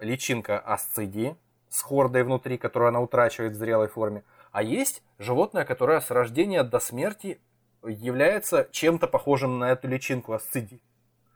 личинка 0.00 0.58
асцидии 0.58 1.36
с 1.68 1.82
хордой 1.82 2.24
внутри, 2.24 2.58
которую 2.58 2.88
она 2.88 3.00
утрачивает 3.00 3.52
в 3.52 3.56
зрелой 3.56 3.88
форме. 3.88 4.24
А 4.50 4.62
есть 4.62 5.02
животное, 5.18 5.64
которое 5.64 6.00
с 6.00 6.10
рождения 6.10 6.62
до 6.64 6.80
смерти 6.80 7.40
является 7.86 8.68
чем-то 8.72 9.06
похожим 9.06 9.58
на 9.58 9.70
эту 9.70 9.88
личинку 9.88 10.32
асцидии. 10.32 10.80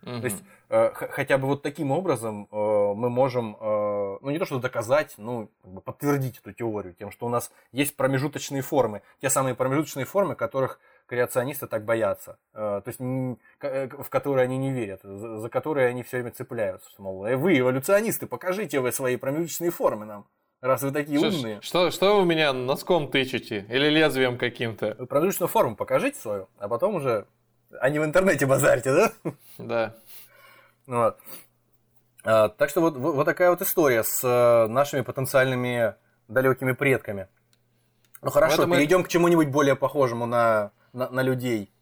Угу. 0.03 0.21
То 0.21 0.25
есть 0.25 0.43
э, 0.69 0.91
хотя 0.93 1.39
бы 1.39 1.47
вот 1.47 1.63
таким 1.63 1.91
образом 1.91 2.49
э, 2.51 2.57
мы 2.57 3.09
можем, 3.09 3.57
э, 3.61 4.19
ну 4.21 4.31
не 4.31 4.39
то 4.39 4.45
что 4.45 4.59
доказать, 4.59 5.15
ну 5.17 5.49
как 5.63 5.73
бы 5.73 5.81
подтвердить 5.81 6.39
эту 6.39 6.53
теорию 6.53 6.95
тем, 6.95 7.11
что 7.11 7.27
у 7.27 7.29
нас 7.29 7.53
есть 7.71 7.97
промежуточные 7.97 8.63
формы, 8.63 9.03
те 9.21 9.31
самые 9.31 9.55
промежуточные 9.55 10.05
формы, 10.05 10.35
которых 10.35 10.81
креационисты 11.07 11.67
так 11.67 11.85
боятся, 11.85 12.39
э, 12.55 12.81
то 12.85 12.85
есть 12.87 13.01
э, 13.61 13.89
в 13.89 14.09
которые 14.09 14.45
они 14.45 14.59
не 14.59 14.73
верят, 14.73 15.01
за, 15.03 15.39
за 15.39 15.49
которые 15.49 15.89
они 15.89 16.03
все 16.03 16.19
время 16.19 16.33
цепляются, 16.33 16.91
что 16.91 17.03
мол, 17.03 17.27
э, 17.27 17.37
вы 17.37 17.59
эволюционисты, 17.59 18.27
покажите 18.27 18.81
вы 18.81 18.93
свои 18.93 19.17
промежуточные 19.17 19.71
формы 19.71 20.07
нам. 20.07 20.27
Раз 20.61 20.83
вы 20.83 20.93
такие 20.93 21.19
что, 21.19 21.29
умные. 21.29 21.61
Что, 21.61 21.91
что 21.91 22.21
вы 22.21 22.25
меня 22.25 22.53
носком 22.53 23.11
тычете? 23.11 23.67
Или 23.69 23.89
лезвием 23.89 24.39
каким-то? 24.39 24.95
Промежуточную 25.07 25.49
форму 25.49 25.75
покажите 25.75 26.19
свою, 26.21 26.49
а 26.57 26.69
потом 26.69 26.95
уже 26.95 27.27
а 27.81 27.89
не 27.89 27.99
в 27.99 28.05
интернете 28.05 28.47
базарите, 28.47 28.93
да? 28.93 29.13
Да. 29.59 29.95
Вот. 30.87 31.19
А, 32.25 32.49
так 32.49 32.71
что 32.71 32.81
вот, 32.81 32.97
вот 32.97 33.25
такая 33.25 33.51
вот 33.51 33.63
история 33.63 34.05
с 34.05 34.23
э, 34.23 34.67
нашими 34.69 35.01
потенциальными 35.01 35.95
далекими 36.29 36.73
предками. 36.73 37.29
Ну 38.21 38.31
хорошо, 38.31 38.67
перейдем 38.67 38.99
мы... 38.99 39.05
к 39.05 39.09
чему-нибудь 39.09 39.49
более 39.49 39.75
похожему 39.75 40.27
на, 40.27 40.73
на, 40.93 41.09
на 41.11 41.23
людей. 41.23 41.73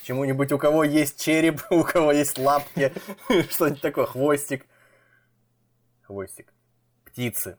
К 0.00 0.04
чему-нибудь, 0.04 0.52
у 0.52 0.58
кого 0.58 0.84
есть 0.84 1.20
череп, 1.20 1.62
у 1.70 1.82
кого 1.82 2.12
есть 2.12 2.38
лапки, 2.38 2.92
что-нибудь 3.50 3.80
такое, 3.80 4.06
хвостик. 4.06 4.66
Хвостик. 6.02 6.52
Птицы. 7.04 7.58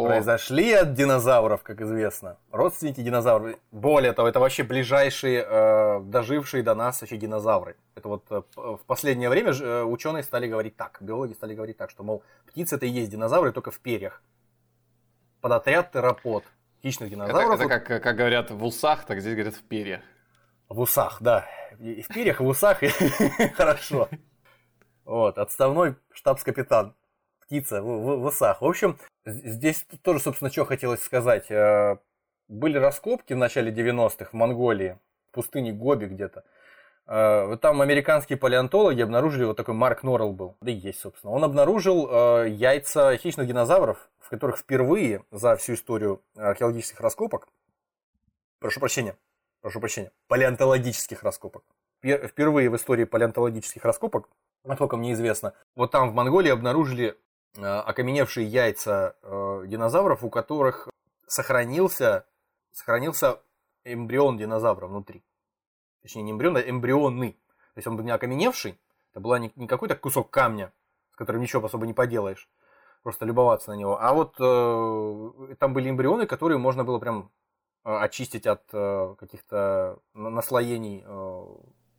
О. 0.00 0.06
произошли 0.06 0.72
от 0.72 0.94
динозавров, 0.94 1.62
как 1.62 1.80
известно. 1.80 2.38
Родственники 2.50 3.00
динозавров. 3.00 3.56
Более 3.70 4.12
того, 4.12 4.28
это 4.28 4.40
вообще 4.40 4.62
ближайшие, 4.62 5.44
э, 5.46 6.00
дожившие 6.04 6.62
до 6.62 6.74
нас 6.74 7.00
вообще 7.00 7.16
динозавры. 7.16 7.76
Это 7.94 8.08
вот 8.08 8.24
э, 8.30 8.42
в 8.56 8.80
последнее 8.86 9.28
время 9.28 9.52
э, 9.52 9.82
ученые 9.82 10.22
стали 10.22 10.48
говорить 10.48 10.76
так, 10.76 10.98
биологи 11.00 11.32
стали 11.32 11.54
говорить 11.54 11.76
так, 11.76 11.90
что, 11.90 12.02
мол, 12.02 12.22
птицы 12.46 12.76
это 12.76 12.86
и 12.86 12.90
есть 12.90 13.10
динозавры, 13.10 13.52
только 13.52 13.70
в 13.70 13.78
перьях. 13.78 14.22
Подотряд 15.40 15.92
терапод 15.92 16.44
хищных 16.82 17.10
динозавров. 17.10 17.60
Это, 17.60 17.64
это 17.64 17.80
как, 17.80 18.02
как 18.02 18.16
говорят 18.16 18.50
в 18.50 18.64
усах, 18.64 19.04
так 19.04 19.20
здесь 19.20 19.34
говорят 19.34 19.54
в 19.54 19.62
перьях. 19.62 20.00
В 20.68 20.80
усах, 20.80 21.18
да. 21.20 21.46
И 21.78 22.02
в 22.02 22.08
перьях, 22.08 22.40
и 22.40 22.44
в 22.44 22.46
усах, 22.46 22.80
хорошо. 23.56 24.08
Вот, 25.04 25.38
отставной 25.38 25.96
штабс-капитан 26.12 26.94
птица 27.50 27.82
в, 27.82 27.84
в, 27.84 28.16
в 28.20 28.24
усах. 28.26 28.62
В 28.62 28.64
общем, 28.64 28.96
здесь 29.26 29.84
тоже, 30.02 30.20
собственно, 30.20 30.52
что 30.52 30.64
хотелось 30.64 31.02
сказать. 31.02 31.50
Были 32.48 32.78
раскопки 32.78 33.32
в 33.32 33.36
начале 33.36 33.72
90-х 33.72 34.30
в 34.30 34.32
Монголии, 34.34 34.98
в 35.30 35.34
пустыне 35.34 35.72
Гоби 35.72 36.06
где-то. 36.06 36.44
Э, 37.06 37.56
Там 37.60 37.80
американские 37.80 38.38
палеонтологи 38.38 39.00
обнаружили, 39.02 39.44
вот 39.44 39.56
такой 39.56 39.74
Марк 39.74 40.02
Норрелл 40.04 40.32
был, 40.32 40.56
да 40.60 40.70
и 40.70 40.74
есть, 40.74 41.00
собственно. 41.00 41.32
Он 41.32 41.42
обнаружил 41.44 42.08
э, 42.10 42.48
яйца 42.50 43.16
хищных 43.16 43.46
динозавров, 43.46 44.08
в 44.18 44.30
которых 44.30 44.58
впервые 44.58 45.24
за 45.32 45.56
всю 45.56 45.74
историю 45.74 46.22
археологических 46.36 47.00
раскопок, 47.00 47.48
прошу 48.60 48.78
прощения, 48.80 49.16
прошу 49.60 49.78
прощения, 49.80 50.10
палеонтологических 50.28 51.22
раскопок, 51.22 51.62
пер- 52.02 52.26
впервые 52.28 52.68
в 52.70 52.76
истории 52.76 53.04
палеонтологических 53.04 53.84
раскопок, 53.84 54.28
насколько 54.64 54.96
мне 54.96 55.12
известно, 55.12 55.52
вот 55.76 55.92
там 55.92 56.10
в 56.10 56.14
Монголии 56.14 56.50
обнаружили 56.50 57.08
э, 57.10 57.14
окаменевшие 57.56 58.46
яйца 58.46 59.16
э, 59.22 59.64
динозавров, 59.66 60.24
у 60.24 60.30
которых 60.30 60.88
сохранился, 61.26 62.26
сохранился 62.72 63.40
эмбрион 63.84 64.36
динозавра 64.36 64.86
внутри. 64.86 65.24
Точнее, 66.02 66.22
не 66.22 66.32
эмбрион, 66.32 66.56
а 66.56 66.60
эмбрионы. 66.60 67.32
То 67.32 67.78
есть 67.78 67.86
он 67.86 67.96
был 67.96 68.04
не 68.04 68.10
окаменевший, 68.10 68.78
это 69.10 69.20
была 69.20 69.38
не, 69.38 69.52
не 69.56 69.66
какой-то 69.66 69.96
кусок 69.96 70.30
камня, 70.30 70.72
с 71.12 71.16
которым 71.16 71.42
ничего 71.42 71.64
особо 71.64 71.86
не 71.86 71.94
поделаешь, 71.94 72.48
просто 73.02 73.24
любоваться 73.26 73.70
на 73.70 73.76
него. 73.76 74.00
А 74.00 74.12
вот 74.12 74.36
э, 74.38 75.54
там 75.58 75.72
были 75.72 75.90
эмбрионы, 75.90 76.26
которые 76.26 76.58
можно 76.58 76.84
было 76.84 76.98
прям 76.98 77.30
э, 77.84 77.94
очистить 77.96 78.46
от 78.46 78.62
э, 78.72 79.14
каких-то 79.18 79.98
на- 80.14 80.30
наслоений 80.30 81.02
э, 81.04 81.44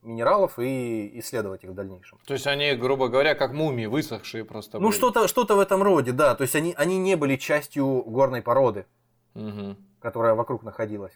минералов 0.02 0.58
и 0.60 1.20
исследовать 1.20 1.64
их 1.64 1.72
в 1.72 1.74
дальнейшем. 1.74 2.20
То 2.26 2.34
есть 2.34 2.48
они, 2.48 2.74
грубо 2.74 3.08
говоря, 3.08 3.36
как 3.36 3.54
мумии, 3.54 3.86
высохшие 3.86 4.44
просто 4.46 4.80
Ну, 4.80 4.92
что-то 4.92 5.28
что 5.28 5.46
в 5.46 5.60
этом 5.60 5.84
роде, 5.84 6.12
да. 6.12 6.36
То 6.36 6.44
есть 6.44 6.56
они, 6.56 6.74
они 6.78 6.98
не 6.98 7.16
были 7.16 7.36
частью 7.36 8.04
горной 8.04 8.42
породы, 8.42 8.86
Мгм. 9.34 9.78
которая 10.00 10.34
вокруг 10.36 10.64
находилась. 10.64 11.14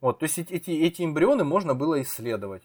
Вот, 0.00 0.18
то 0.18 0.24
есть 0.24 0.38
эти, 0.38 0.70
эти 0.70 1.02
эмбрионы 1.02 1.44
можно 1.44 1.74
было 1.74 2.02
исследовать. 2.02 2.62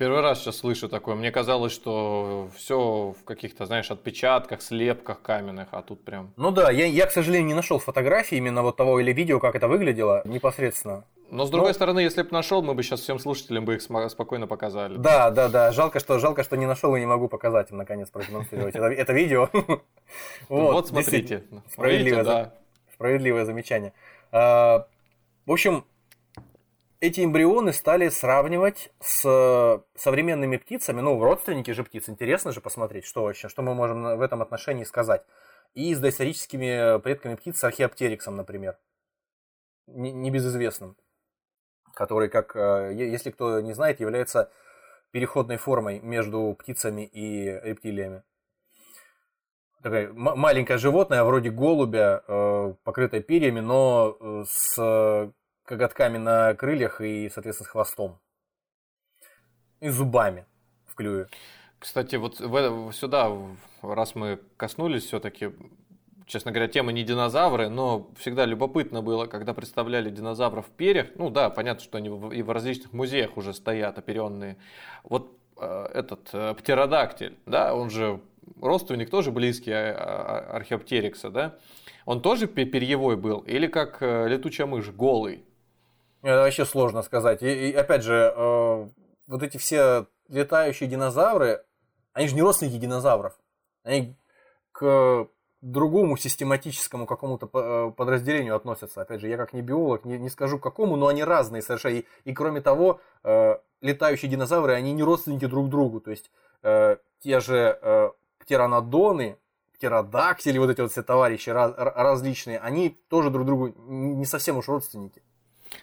Первый 0.00 0.22
раз 0.22 0.40
сейчас 0.40 0.56
слышу 0.56 0.88
такое. 0.88 1.14
Мне 1.14 1.30
казалось, 1.30 1.72
что 1.72 2.48
все 2.56 3.14
в 3.20 3.22
каких-то, 3.24 3.66
знаешь, 3.66 3.90
отпечатках, 3.90 4.62
слепках 4.62 5.20
каменных, 5.20 5.68
а 5.72 5.82
тут 5.82 6.02
прям... 6.02 6.32
Ну 6.38 6.50
да, 6.52 6.70
я, 6.70 6.86
я, 6.86 7.04
к 7.04 7.10
сожалению, 7.12 7.48
не 7.48 7.52
нашел 7.52 7.78
фотографии 7.78 8.38
именно 8.38 8.62
вот 8.62 8.78
того 8.78 8.98
или 9.00 9.12
видео, 9.12 9.38
как 9.40 9.56
это 9.56 9.68
выглядело 9.68 10.22
непосредственно. 10.24 11.04
Но 11.30 11.44
с 11.44 11.50
другой 11.50 11.68
Ну- 11.68 11.74
стороны, 11.74 12.00
если 12.00 12.22
бы 12.22 12.30
нашел, 12.32 12.62
мы 12.62 12.72
бы 12.72 12.82
сейчас 12.82 13.00
всем 13.00 13.18
слушателям 13.18 13.66
бы 13.66 13.74
их 13.74 13.82
спокойно 13.82 14.46
показали. 14.46 14.96
Да, 14.96 15.30
да, 15.30 15.50
да. 15.50 15.70
Жалко, 15.70 16.00
что 16.00 16.18
жалко, 16.18 16.44
что 16.44 16.56
не 16.56 16.64
нашел 16.64 16.96
и 16.96 17.00
не 17.00 17.04
могу 17.06 17.28
показать 17.28 17.70
им 17.70 17.76
наконец 17.76 18.08
продемонстрировать 18.08 18.74
это, 18.74 18.86
это 18.86 19.12
видео. 19.12 19.50
Вот, 20.48 20.88
смотрите. 20.88 21.44
Справедливое 22.94 23.44
замечание. 23.44 23.92
А, 24.32 24.86
В 25.44 25.52
общем, 25.52 25.84
эти 27.00 27.24
эмбрионы 27.24 27.72
стали 27.72 28.08
сравнивать 28.10 28.92
с 29.00 29.82
современными 29.96 30.58
птицами, 30.58 31.00
ну, 31.00 31.22
родственники 31.22 31.70
же 31.70 31.82
птиц, 31.82 32.08
интересно 32.08 32.52
же 32.52 32.60
посмотреть, 32.60 33.06
что 33.06 33.22
вообще, 33.22 33.48
что 33.48 33.62
мы 33.62 33.74
можем 33.74 34.02
в 34.18 34.20
этом 34.20 34.42
отношении 34.42 34.84
сказать. 34.84 35.24
И 35.74 35.94
с 35.94 35.98
доисторическими 35.98 37.00
предками 37.00 37.36
птиц, 37.36 37.58
с 37.58 37.64
археоптериксом, 37.64 38.36
например, 38.36 38.78
Не- 39.86 40.12
небезызвестным, 40.12 40.96
который, 41.94 42.28
как, 42.28 42.54
э, 42.54 42.92
если 42.94 43.32
кто 43.32 43.60
не 43.60 43.72
знает, 43.72 43.98
является 43.98 44.52
переходной 45.10 45.56
формой 45.56 45.98
между 46.00 46.54
птицами 46.56 47.06
и 47.06 47.46
рептилиями. 47.64 48.22
Такое 49.82 50.12
маленькое 50.12 50.78
животное, 50.78 51.24
вроде 51.24 51.50
голубя, 51.50 52.22
э, 52.28 52.74
покрытое 52.84 53.20
перьями, 53.20 53.60
но 53.60 54.16
э, 54.20 54.44
с 54.46 54.76
э, 54.78 55.32
коготками 55.70 56.18
на 56.18 56.54
крыльях 56.54 57.00
и, 57.00 57.30
соответственно, 57.32 57.68
с 57.68 57.70
хвостом. 57.70 58.18
И 59.80 59.88
зубами 59.88 60.44
в 60.86 60.94
клюве. 60.96 61.28
Кстати, 61.78 62.16
вот 62.16 62.40
в- 62.40 62.92
сюда, 62.92 63.30
раз 63.80 64.14
мы 64.16 64.40
коснулись 64.56 65.04
все-таки, 65.06 65.52
честно 66.26 66.50
говоря, 66.50 66.68
темы 66.68 66.92
не 66.92 67.04
динозавры, 67.04 67.68
но 67.68 68.10
всегда 68.18 68.44
любопытно 68.46 69.00
было, 69.00 69.26
когда 69.26 69.54
представляли 69.54 70.10
динозавров 70.10 70.66
в 70.66 70.70
перьях. 70.70 71.06
Ну 71.14 71.30
да, 71.30 71.48
понятно, 71.50 71.82
что 71.84 71.98
они 71.98 72.08
и 72.36 72.42
в 72.42 72.50
различных 72.50 72.92
музеях 72.92 73.36
уже 73.36 73.54
стоят 73.54 73.96
оперенные. 73.96 74.56
Вот 75.04 75.38
э, 75.56 75.86
этот 75.94 76.28
э, 76.32 76.54
птеродактиль, 76.54 77.38
да, 77.46 77.74
он 77.76 77.90
же 77.90 78.20
родственник 78.60 79.08
тоже 79.08 79.30
близкий 79.30 79.72
а- 79.72 79.94
а- 79.94 80.56
археоптерикса, 80.56 81.30
да? 81.30 81.58
Он 82.06 82.20
тоже 82.20 82.48
пе- 82.48 82.64
перьевой 82.64 83.16
был 83.16 83.38
или 83.38 83.68
как 83.68 83.98
э, 84.02 84.26
летучая 84.28 84.66
мышь, 84.66 84.90
голый? 84.90 85.44
Это 86.22 86.42
вообще 86.42 86.64
сложно 86.64 87.02
сказать. 87.02 87.42
И, 87.42 87.70
и 87.70 87.72
опять 87.72 88.02
же, 88.02 88.32
э, 88.36 88.88
вот 89.26 89.42
эти 89.42 89.56
все 89.56 90.06
летающие 90.28 90.88
динозавры, 90.88 91.64
они 92.12 92.28
же 92.28 92.34
не 92.34 92.42
родственники 92.42 92.76
динозавров. 92.76 93.38
Они 93.82 94.16
к 94.72 95.28
другому 95.62 96.16
систематическому 96.16 97.06
какому-то 97.06 97.48
э, 97.52 97.92
подразделению 97.96 98.56
относятся. 98.56 99.02
Опять 99.02 99.20
же, 99.20 99.28
я 99.28 99.36
как 99.36 99.52
не 99.52 99.62
биолог 99.62 100.04
не, 100.04 100.18
не 100.18 100.30
скажу 100.30 100.58
какому, 100.58 100.96
но 100.96 101.06
они 101.08 101.24
разные 101.24 101.62
совершенно. 101.62 101.96
И, 101.96 102.06
и 102.24 102.32
кроме 102.32 102.60
того, 102.60 103.00
э, 103.24 103.56
летающие 103.80 104.30
динозавры, 104.30 104.72
они 104.72 104.92
не 104.92 105.02
родственники 105.02 105.46
друг 105.46 105.68
другу. 105.68 106.00
То 106.00 106.10
есть 106.10 106.30
э, 106.62 106.96
те 107.20 107.40
же 107.40 107.78
э, 107.80 108.10
птеранодоны, 108.38 109.36
птеродактили, 109.74 110.58
вот 110.58 110.70
эти 110.70 110.80
вот 110.80 110.92
все 110.92 111.02
товарищи 111.02 111.50
раз- 111.50 111.74
различные, 111.76 112.58
они 112.58 112.90
тоже 113.08 113.30
друг 113.30 113.46
другу 113.46 113.74
не 113.86 114.26
совсем 114.26 114.56
уж 114.56 114.68
родственники. 114.68 115.22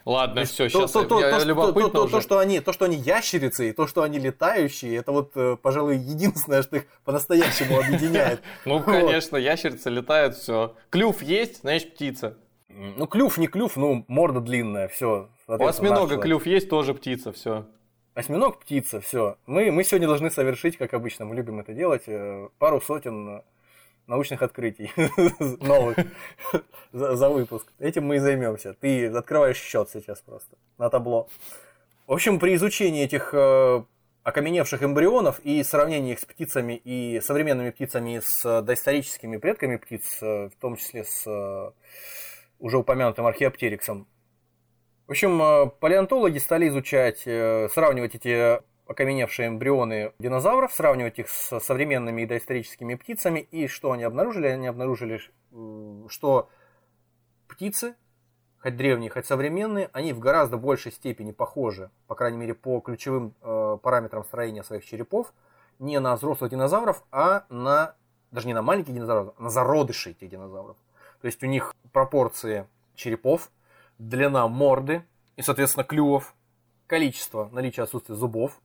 Ладно, 0.06 0.40
есть 0.42 0.54
все, 0.54 0.66
то- 0.70 0.80
сейчас 0.80 0.92
то- 0.92 1.04
то- 1.06 1.20
я 1.20 1.40
то, 1.40 1.46
любопытно 1.46 1.90
то- 1.90 2.06
то- 2.06 2.12
то, 2.12 2.22
что 2.22 2.40
они, 2.40 2.60
то, 2.60 2.74
что 2.74 2.86
они 2.86 2.96
ящерицы, 2.98 3.70
и 3.70 3.72
то, 3.72 3.88
что 3.88 4.04
они 4.04 4.20
летающие, 4.20 4.96
это 4.98 5.12
вот, 5.12 5.32
э, 5.36 5.58
пожалуй, 5.62 5.98
единственное, 5.98 6.62
что 6.64 6.78
их 6.78 6.86
по-настоящему 7.06 7.80
объединяет. 7.80 8.42
Ну, 8.66 8.82
конечно, 8.82 9.38
ящерица 9.38 9.90
летает, 9.90 10.36
все. 10.36 10.76
Клюв 10.90 11.22
есть, 11.22 11.62
значит, 11.62 11.94
птица. 11.94 12.38
Ну, 12.70 13.08
клюв, 13.08 13.38
не 13.38 13.48
клюв, 13.48 13.76
ну, 13.76 14.06
морда 14.08 14.40
длинная, 14.40 14.88
все. 14.88 15.30
У 15.48 15.66
осьминога 15.66 16.18
клюв 16.18 16.46
есть, 16.46 16.70
тоже 16.70 16.94
птица, 16.94 17.32
все. 17.32 17.66
Осьминог, 18.14 18.60
птица, 18.60 19.00
все. 19.00 19.38
Мы, 19.46 19.72
мы 19.72 19.84
сегодня 19.84 20.08
должны 20.08 20.30
совершить, 20.32 20.78
как 20.78 20.94
обычно, 20.94 21.26
мы 21.26 21.36
любим 21.36 21.60
это 21.60 21.74
делать, 21.74 22.04
э, 22.08 22.50
пару 22.58 22.82
сотен 22.82 23.42
научных 24.08 24.42
открытий 24.42 24.92
новых 25.64 25.98
за, 26.92 27.16
за 27.16 27.30
выпуск. 27.30 27.68
Этим 27.80 28.06
мы 28.06 28.16
и 28.16 28.20
займемся. 28.20 28.74
Ты 28.74 29.08
открываешь 29.08 29.58
счет 29.58 29.90
сейчас 29.92 30.22
просто 30.22 30.58
на 30.78 30.90
табло. 30.90 31.28
В 32.08 32.14
общем, 32.14 32.40
при 32.40 32.56
изучении 32.56 33.04
этих 33.04 33.34
э, 33.34 33.84
окаменевших 34.24 34.82
эмбрионов 34.82 35.40
и 35.40 35.62
сравнении 35.64 36.14
их 36.14 36.20
с 36.20 36.26
птицами 36.26 36.74
и 36.74 37.20
современными 37.22 37.70
птицами 37.70 38.22
с 38.24 38.62
доисторическими 38.62 39.38
предками 39.38 39.76
птиц, 39.76 40.20
э, 40.22 40.50
в 40.50 40.62
том 40.62 40.78
числе 40.78 41.04
с 41.04 41.28
э, 41.28 41.72
уже 42.60 42.78
упомянутым 42.78 43.26
археоптериксом, 43.28 44.08
в 45.08 45.12
общем, 45.12 45.42
э, 45.42 45.70
палеонтологи 45.80 46.38
стали 46.38 46.68
изучать, 46.68 47.24
э, 47.26 47.70
сравнивать 47.74 48.16
эти 48.16 48.60
окаменевшие 48.88 49.50
эмбрионы 49.50 50.14
динозавров, 50.20 50.74
сравнивать 50.74 51.20
их 51.20 51.30
с 51.30 51.60
современными 51.60 52.22
и 52.22 52.26
доисторическими 52.26 52.96
птицами. 52.96 53.40
И 53.40 53.68
что 53.68 53.92
они 53.92 54.04
обнаружили? 54.04 54.48
Они 54.48 54.68
обнаружили, 54.68 55.22
что 56.10 56.50
птицы, 57.48 57.96
хоть 58.60 58.76
древние, 58.76 59.10
хоть 59.10 59.26
современные, 59.26 59.90
они 59.94 60.14
в 60.14 60.20
гораздо 60.20 60.58
большей 60.58 60.92
степени 60.92 61.32
похожи, 61.32 61.90
по 62.08 62.16
крайней 62.16 62.38
мере, 62.38 62.54
по 62.54 62.80
ключевым 62.80 63.34
э, 63.42 63.78
параметрам 63.82 64.24
строения 64.24 64.64
своих 64.64 64.86
черепов, 64.86 65.34
не 65.80 66.00
на 66.00 66.16
взрослых 66.16 66.50
динозавров, 66.50 67.04
а 67.12 67.46
на, 67.50 67.96
даже 68.32 68.48
не 68.48 68.54
на 68.54 68.62
маленьких 68.62 68.94
динозавров, 68.94 69.34
а 69.38 69.44
на 69.44 69.50
зародышей 69.50 70.14
этих 70.14 70.30
динозавров. 70.30 70.78
То 71.22 71.28
есть 71.28 71.42
у 71.44 71.48
них 71.48 71.74
пропорции 71.92 72.68
черепов, 72.96 73.52
длина 73.98 74.48
морды 74.48 75.04
и, 75.36 75.42
соответственно, 75.42 75.84
клювов, 75.84 76.36
количество, 76.88 77.50
наличие 77.52 77.84
отсутствия 77.84 78.16
зубов, 78.16 78.60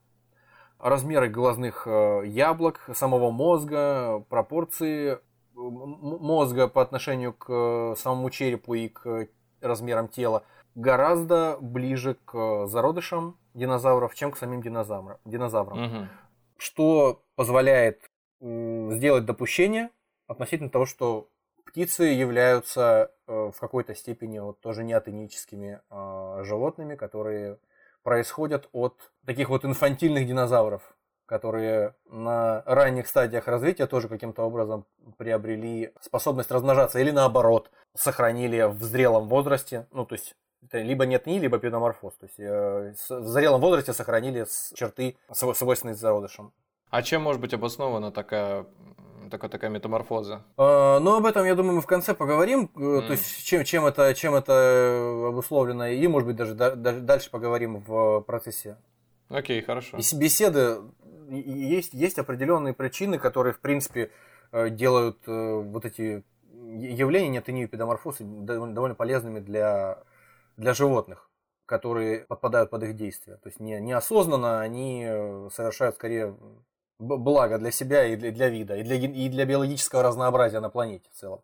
размеры 0.83 1.29
глазных 1.29 1.87
э, 1.87 2.23
яблок, 2.25 2.89
самого 2.93 3.31
мозга, 3.31 4.23
пропорции 4.29 5.19
мозга 5.55 6.67
по 6.67 6.81
отношению 6.81 7.33
к 7.33 7.45
э, 7.49 7.95
самому 7.97 8.29
черепу 8.29 8.73
и 8.73 8.89
к 8.89 9.29
размерам 9.61 10.09
тела 10.09 10.43
гораздо 10.75 11.57
ближе 11.61 12.17
к 12.25 12.67
зародышам 12.67 13.37
динозавров, 13.53 14.13
чем 14.13 14.31
к 14.31 14.37
самим 14.37 14.61
динозаврам. 14.61 15.17
динозаврам 15.23 15.79
Мгм. 15.79 16.09
что 16.57 17.23
позволяет 17.35 18.01
сделать 18.41 19.25
допущение 19.25 19.89
относительно 20.27 20.69
того, 20.69 20.85
что 20.85 21.29
птицы 21.65 22.03
являются 22.03 23.11
э, 23.27 23.51
в 23.55 23.59
какой-то 23.59 23.95
степени 23.95 24.39
вот 24.39 24.59
тоже 24.59 24.83
неотеническими 24.83 25.79
э, 25.89 26.41
животными, 26.43 26.95
которые 26.95 27.57
происходят 28.03 28.69
от 28.71 29.11
таких 29.25 29.49
вот 29.49 29.65
инфантильных 29.65 30.27
динозавров, 30.27 30.95
которые 31.25 31.95
на 32.05 32.61
ранних 32.65 33.07
стадиях 33.07 33.47
развития 33.47 33.87
тоже 33.87 34.07
каким-то 34.07 34.43
образом 34.43 34.85
приобрели 35.17 35.93
способность 36.01 36.51
размножаться 36.51 36.99
или 36.99 37.11
наоборот 37.11 37.71
сохранили 37.95 38.63
в 38.63 38.83
зрелом 38.83 39.27
возрасте, 39.27 39.87
ну 39.91 40.05
то 40.05 40.15
есть 40.15 40.35
это 40.65 40.81
либо 40.81 41.05
нет 41.05 41.25
ни, 41.25 41.39
либо 41.39 41.57
педоморфоз. 41.59 42.13
То 42.15 42.25
есть 42.25 42.39
э, 42.39 42.93
в 43.09 43.27
зрелом 43.27 43.61
возрасте 43.61 43.93
сохранили 43.93 44.45
черты, 44.73 45.17
свойственные 45.31 45.95
зародышам. 45.95 46.53
А 46.89 47.01
чем 47.01 47.21
может 47.23 47.41
быть 47.41 47.53
обоснована 47.53 48.11
такая 48.11 48.65
такая, 49.29 49.49
такая 49.49 49.69
метаморфоза? 49.69 50.43
А, 50.57 50.99
ну, 50.99 51.15
об 51.15 51.25
этом, 51.25 51.45
я 51.45 51.55
думаю, 51.55 51.75
мы 51.75 51.81
в 51.81 51.87
конце 51.87 52.13
поговорим. 52.13 52.69
Mm. 52.75 53.07
То 53.07 53.13
есть, 53.13 53.45
чем, 53.45 53.63
чем, 53.63 53.85
это, 53.85 54.13
чем 54.13 54.35
это 54.35 55.27
обусловлено, 55.27 55.87
и, 55.87 56.07
может 56.07 56.27
быть, 56.27 56.35
даже, 56.35 56.53
даже 56.53 56.99
дальше 56.99 57.29
поговорим 57.31 57.83
в 57.85 58.21
процессе. 58.21 58.77
Окей, 59.29 59.61
okay, 59.61 59.65
хорошо. 59.65 59.97
Беседы 59.97 60.81
есть, 61.29 61.93
есть 61.93 62.19
определенные 62.19 62.73
причины, 62.73 63.17
которые, 63.17 63.53
в 63.53 63.59
принципе, 63.59 64.11
э, 64.51 64.69
делают 64.69 65.17
э, 65.27 65.61
вот 65.63 65.85
эти 65.85 66.23
явления 66.51 67.29
неотению 67.29 67.67
педоморфозы 67.67 68.23
довольно 68.23 68.95
полезными 68.95 69.39
для, 69.39 69.99
для 70.57 70.73
животных, 70.73 71.29
которые 71.65 72.21
подпадают 72.21 72.69
под 72.69 72.83
их 72.83 72.95
действия. 72.95 73.37
То 73.37 73.49
есть 73.49 73.59
не, 73.59 73.79
неосознанно 73.79 74.61
они 74.61 75.05
э, 75.07 75.49
совершают 75.51 75.95
скорее 75.95 76.35
благо 77.03 77.57
для 77.57 77.71
себя 77.71 78.05
и 78.05 78.15
для, 78.15 78.31
для 78.31 78.49
вида, 78.49 78.77
и 78.77 78.83
для, 78.83 78.95
и 78.95 79.29
для 79.29 79.45
биологического 79.45 80.03
разнообразия 80.03 80.59
на 80.59 80.69
планете 80.69 81.09
в 81.11 81.19
целом. 81.19 81.41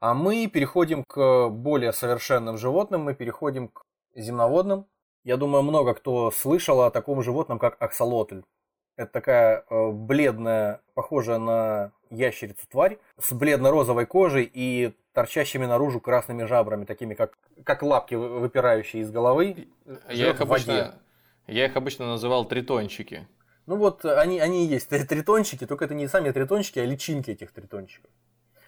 А 0.00 0.14
мы 0.14 0.46
переходим 0.46 1.04
к 1.04 1.48
более 1.48 1.92
совершенным 1.92 2.56
животным, 2.56 3.02
мы 3.02 3.14
переходим 3.14 3.68
к 3.68 3.84
земноводным. 4.14 4.86
Я 5.24 5.36
думаю, 5.36 5.62
много 5.62 5.94
кто 5.94 6.30
слышал 6.30 6.80
о 6.80 6.90
таком 6.90 7.22
животном, 7.22 7.58
как 7.58 7.76
аксолотль. 7.82 8.40
Это 8.96 9.12
такая 9.12 9.64
э, 9.68 9.90
бледная, 9.90 10.80
похожая 10.94 11.38
на 11.38 11.92
ящерицу 12.10 12.66
тварь, 12.70 12.98
с 13.18 13.32
бледно-розовой 13.32 14.06
кожей 14.06 14.50
и 14.52 14.94
торчащими 15.12 15.66
наружу 15.66 16.00
красными 16.00 16.44
жабрами, 16.44 16.84
такими 16.84 17.14
как, 17.14 17.38
как 17.64 17.82
лапки, 17.82 18.14
выпирающие 18.14 19.02
из 19.02 19.10
головы. 19.10 19.68
Я 20.08 20.30
их, 20.30 20.40
обычно, 20.40 20.94
я 21.46 21.66
их 21.66 21.76
обычно 21.76 22.06
называл 22.06 22.46
тритончики. 22.46 23.26
Ну 23.70 23.76
вот 23.76 24.04
они, 24.04 24.40
они 24.40 24.64
и 24.64 24.68
есть 24.68 24.88
тритончики, 24.88 25.64
только 25.64 25.84
это 25.84 25.94
не 25.94 26.08
сами 26.08 26.32
тритончики, 26.32 26.80
а 26.80 26.84
личинки 26.84 27.30
этих 27.30 27.52
тритончиков. 27.52 28.10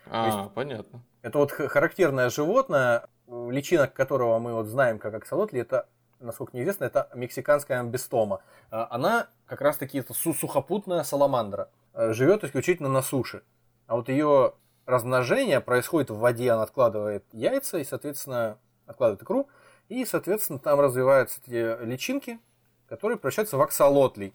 А, 0.06 0.26
есть, 0.26 0.54
понятно. 0.54 1.02
Это 1.22 1.38
вот 1.38 1.50
характерное 1.50 2.30
животное, 2.30 3.08
личинок 3.26 3.94
которого 3.94 4.38
мы 4.38 4.54
вот 4.54 4.66
знаем 4.66 5.00
как 5.00 5.14
аксолотли, 5.14 5.60
это, 5.60 5.88
насколько 6.20 6.52
мне 6.52 6.62
известно, 6.62 6.84
это 6.84 7.08
мексиканская 7.16 7.80
амбистома. 7.80 8.42
А, 8.70 8.86
она 8.92 9.26
как 9.46 9.60
раз 9.60 9.76
таки 9.76 9.98
это 9.98 10.14
сухопутная 10.14 11.02
саламандра. 11.02 11.68
Живет 11.96 12.44
исключительно 12.44 12.88
на 12.88 13.02
суше. 13.02 13.42
А 13.88 13.96
вот 13.96 14.08
ее 14.08 14.54
размножение 14.86 15.60
происходит 15.60 16.10
в 16.10 16.18
воде, 16.18 16.52
она 16.52 16.62
откладывает 16.62 17.24
яйца 17.32 17.78
и, 17.78 17.84
соответственно, 17.84 18.56
откладывает 18.86 19.20
икру. 19.24 19.48
И, 19.88 20.04
соответственно, 20.04 20.60
там 20.60 20.78
развиваются 20.78 21.40
эти 21.44 21.84
личинки, 21.84 22.38
которые 22.86 23.18
превращаются 23.18 23.56
в 23.56 23.62
аксолотлей. 23.62 24.32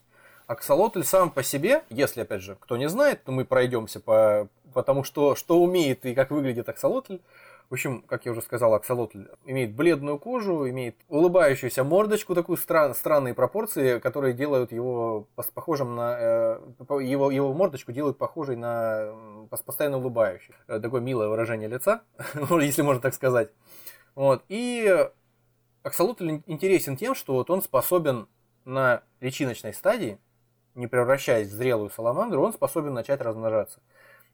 Аксолотль 0.48 1.04
сам 1.04 1.30
по 1.30 1.44
себе, 1.44 1.84
если, 1.90 2.22
опять 2.22 2.42
же, 2.42 2.56
кто 2.56 2.78
не 2.78 2.88
знает, 2.88 3.22
то 3.26 3.34
мы 3.34 3.44
пройдемся 3.44 4.00
по, 4.00 4.48
по 4.74 4.82
тому, 4.82 5.04
что, 5.04 5.36
что 5.36 5.62
умеет 5.62 6.06
и 6.06 6.16
как 6.16 6.32
выглядит 6.32 6.70
аксолотль. 6.70 7.18
В 7.70 7.74
общем, 7.74 8.02
как 8.04 8.26
я 8.26 8.32
уже 8.32 8.42
сказал, 8.42 8.74
аксолотль 8.74 9.26
имеет 9.46 9.76
бледную 9.76 10.18
кожу, 10.18 10.70
имеет 10.70 10.96
улыбающуюся 11.10 11.84
мордочку, 11.84 12.34
такую 12.34 12.56
стран, 12.56 12.96
странные 12.96 13.34
пропорции, 13.34 14.00
которые 14.00 14.34
делают 14.34 14.72
его 14.72 15.28
похожим 15.54 15.98
на... 15.98 16.16
Э, 16.18 16.60
его, 17.02 17.30
его 17.30 17.54
мордочку 17.54 17.92
делают 17.92 18.18
похожей 18.18 18.56
на 18.56 19.48
постоянно 19.50 19.98
улыбающий. 19.98 20.56
Э, 20.70 20.80
такое 20.80 21.02
милое 21.02 21.28
выражение 21.28 21.68
лица, 21.68 22.04
если 22.62 22.84
можно 22.84 23.02
так 23.02 23.14
сказать. 23.14 23.50
Вот. 24.16 24.46
И 24.48 25.10
аксолотль 25.84 26.40
интересен 26.46 26.96
тем, 26.96 27.16
что 27.16 27.34
вот 27.34 27.50
он 27.50 27.62
способен 27.62 28.30
на 28.64 29.04
личиночной 29.20 29.74
стадии 29.74 30.20
не 30.78 30.88
превращаясь 30.88 31.50
в 31.50 31.54
зрелую 31.54 31.90
саламандру, 31.90 32.42
он 32.42 32.54
способен 32.54 32.94
начать 32.94 33.22
размножаться. 33.22 33.80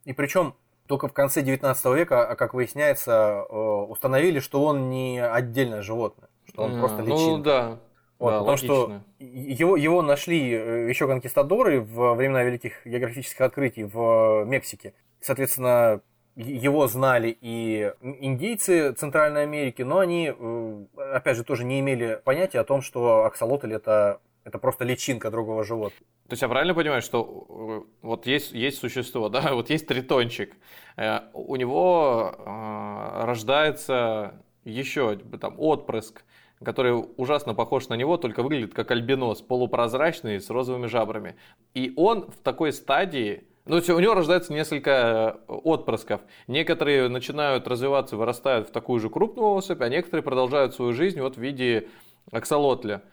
И 0.06 0.14
причем 0.14 0.56
только 0.88 1.08
в 1.08 1.14
конце 1.14 1.42
19 1.42 1.86
века, 1.96 2.28
а 2.28 2.36
как 2.36 2.54
выясняется, 2.54 3.46
э, 3.50 3.54
установили, 3.56 4.40
что 4.40 4.64
он 4.64 4.90
не 4.90 5.26
отдельное 5.26 5.82
животное, 5.82 6.30
что 6.46 6.64
он 6.64 6.74
mm, 6.74 6.80
просто 6.80 7.02
личинка. 7.02 7.30
Ну 7.30 7.38
да. 7.38 7.80
Вот, 8.20 8.30
да, 8.32 8.40
потому 8.40 8.52
логично. 8.52 8.68
что 8.68 9.02
его, 9.20 9.76
его 9.76 10.02
нашли 10.02 10.54
э, 10.54 10.90
еще 10.90 11.08
конкистадоры 11.08 11.82
во 11.82 12.16
времена 12.16 12.44
великих 12.44 12.86
географических 12.86 13.42
открытий 13.42 13.84
в 13.86 14.44
Мексике. 14.46 14.94
Соответственно, 15.20 16.02
его 16.36 16.88
знали 16.88 17.38
и 17.42 17.94
индейцы 18.02 18.94
Центральной 18.94 19.44
Америки, 19.44 19.82
но 19.84 20.00
они, 20.00 20.34
э, 20.38 20.86
опять 21.14 21.38
же, 21.38 21.44
тоже 21.44 21.64
не 21.64 21.80
имели 21.80 22.20
понятия 22.24 22.60
о 22.60 22.64
том, 22.64 22.82
что 22.82 23.26
аксолотль 23.26 23.74
это, 23.74 24.20
это 24.44 24.58
просто 24.58 24.86
личинка 24.86 25.32
другого 25.32 25.64
животного. 25.64 26.06
То 26.28 26.34
есть 26.34 26.42
я 26.42 26.48
правильно 26.48 26.74
понимаю, 26.74 27.02
что 27.02 27.48
э, 27.50 27.92
вот 28.02 28.28
есть, 28.28 28.52
есть 28.52 28.78
существо, 28.78 29.30
да, 29.30 29.54
вот 29.54 29.70
есть 29.70 29.88
тритончик, 29.88 30.56
э, 30.98 31.20
у 31.34 31.56
него 31.56 32.36
э, 32.38 33.26
рождается 33.26 34.42
еще 34.64 35.18
там 35.18 35.56
отпрыск, 35.60 36.24
который 36.64 36.94
ужасно 37.18 37.54
похож 37.54 37.90
на 37.90 37.96
него, 37.96 38.18
только 38.18 38.44
выглядит 38.44 38.74
как 38.74 38.92
альбинос, 38.92 39.42
полупрозрачный, 39.42 40.40
с 40.40 40.50
розовыми 40.50 40.88
жабрами. 40.88 41.36
И 41.74 41.94
он 41.98 42.32
в 42.32 42.38
такой 42.38 42.72
стадии, 42.72 43.46
ну, 43.66 43.78
у 43.78 44.00
него 44.00 44.14
рождается 44.14 44.54
несколько 44.54 45.40
отпрысков. 45.48 46.22
Некоторые 46.48 47.10
начинают 47.10 47.68
развиваться, 47.68 48.16
вырастают 48.18 48.70
в 48.70 48.72
такую 48.72 49.00
же 49.00 49.10
крупную 49.10 49.54
особь, 49.54 49.82
а 49.82 49.90
некоторые 49.90 50.24
продолжают 50.24 50.74
свою 50.74 50.94
жизнь 50.94 51.20
вот 51.20 51.36
в 51.36 51.42
виде 51.42 51.90
аксолотля. 52.32 53.04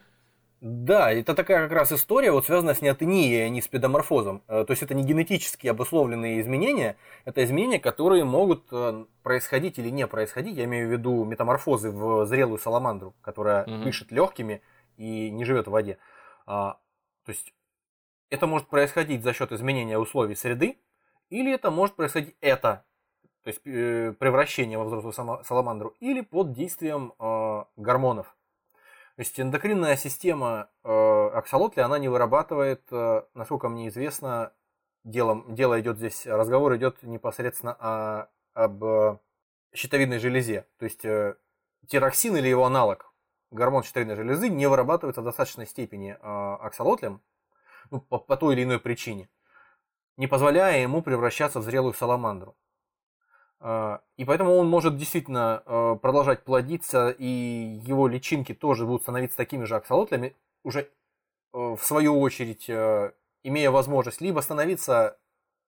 Да, 0.61 1.11
это 1.11 1.35
такая 1.35 1.63
как 1.63 1.73
раз 1.73 1.91
история, 1.91 2.33
вот 2.33 2.45
связанная 2.45 2.75
с 2.75 2.83
неотенией, 2.83 3.47
а 3.47 3.49
не 3.49 3.63
с 3.63 3.69
педоморфозом. 3.69 4.43
Э, 4.47 4.65
то 4.67 4.73
есть 4.73 4.83
это 4.83 4.93
не 4.93 5.05
генетически 5.05 5.67
обусловленные 5.69 6.39
изменения, 6.41 6.99
это 7.25 7.43
изменения, 7.43 7.79
которые 7.79 8.25
могут 8.25 8.67
э, 8.71 9.07
происходить 9.23 9.79
или 9.79 9.89
не 9.89 10.07
происходить. 10.07 10.59
Я 10.59 10.65
имею 10.65 10.89
в 10.89 10.93
виду 10.93 11.25
метаморфозы 11.25 11.91
в 11.91 12.27
зрелую 12.27 12.59
саламандру, 12.59 13.15
которая 13.23 13.65
угу. 13.65 13.85
дышит 13.85 14.13
легкими 14.13 14.61
и 14.99 15.31
не 15.31 15.47
живет 15.47 15.67
в 15.67 15.71
воде. 15.71 15.97
А, 16.45 16.79
то 17.25 17.33
есть 17.33 17.55
это 18.29 18.47
может 18.47 18.69
происходить 18.69 19.23
за 19.23 19.33
счет 19.33 19.53
изменения 19.53 19.99
условий 19.99 20.35
среды, 20.35 20.77
или 21.31 21.55
это 21.55 21.71
может 21.71 21.97
происходить 21.97 22.37
это, 22.43 22.85
то 23.45 23.49
есть 23.49 23.63
э, 23.65 24.13
превращение 24.19 24.77
во 24.77 24.85
взрослую 24.85 25.43
саламандру, 25.43 25.95
или 26.01 26.21
под 26.21 26.53
действием 26.53 27.15
гормонов. 27.77 28.37
То 29.21 29.23
есть 29.23 29.39
эндокринная 29.39 29.99
система 29.99 30.71
э, 30.83 31.31
аксолотли, 31.35 31.83
она 31.83 31.99
не 31.99 32.09
вырабатывает, 32.09 32.81
э, 32.91 33.21
насколько 33.35 33.69
мне 33.69 33.89
известно, 33.89 34.55
делом, 35.05 35.45
дело 35.55 35.79
идет 35.79 35.99
здесь, 35.99 36.25
разговор 36.25 36.75
идет 36.77 37.03
непосредственно 37.03 37.77
о, 37.79 38.29
об 38.55 38.83
э, 38.83 39.19
щитовидной 39.75 40.21
железе. 40.21 40.65
То 40.79 40.87
есть 40.87 41.05
э, 41.05 41.35
тироксин 41.87 42.35
или 42.35 42.49
его 42.49 42.65
аналог, 42.65 43.13
гормон 43.51 43.83
щитовидной 43.83 44.17
железы, 44.17 44.49
не 44.49 44.67
вырабатывается 44.67 45.21
в 45.21 45.25
достаточной 45.27 45.67
степени 45.67 46.13
э, 46.13 46.17
аксолотлем, 46.23 47.21
ну, 47.91 48.01
по, 48.01 48.17
по 48.17 48.39
той 48.39 48.55
или 48.55 48.63
иной 48.63 48.81
причине, 48.81 49.29
не 50.17 50.29
позволяя 50.29 50.81
ему 50.81 51.03
превращаться 51.03 51.61
в 51.61 51.63
зрелую 51.63 51.93
саламандру. 51.93 52.57
А, 53.61 54.01
и 54.17 54.25
поэтому 54.25 54.57
он 54.57 54.69
может 54.69 54.97
действительно 54.97 55.63
а, 55.67 55.95
продолжать 55.97 56.45
плодиться, 56.45 57.11
и 57.11 57.27
его 57.85 58.09
личинки 58.09 58.55
тоже 58.55 58.87
будут 58.87 59.03
становиться 59.03 59.37
такими 59.37 59.65
же 59.65 59.77
аксолотлями, 59.77 60.35
уже 60.65 60.91
а, 61.53 61.77
в 61.77 61.85
свою 61.85 62.19
очередь 62.21 62.71
имея 63.43 63.71
возможность 63.71 64.21
либо 64.21 64.41
становиться 64.41 65.19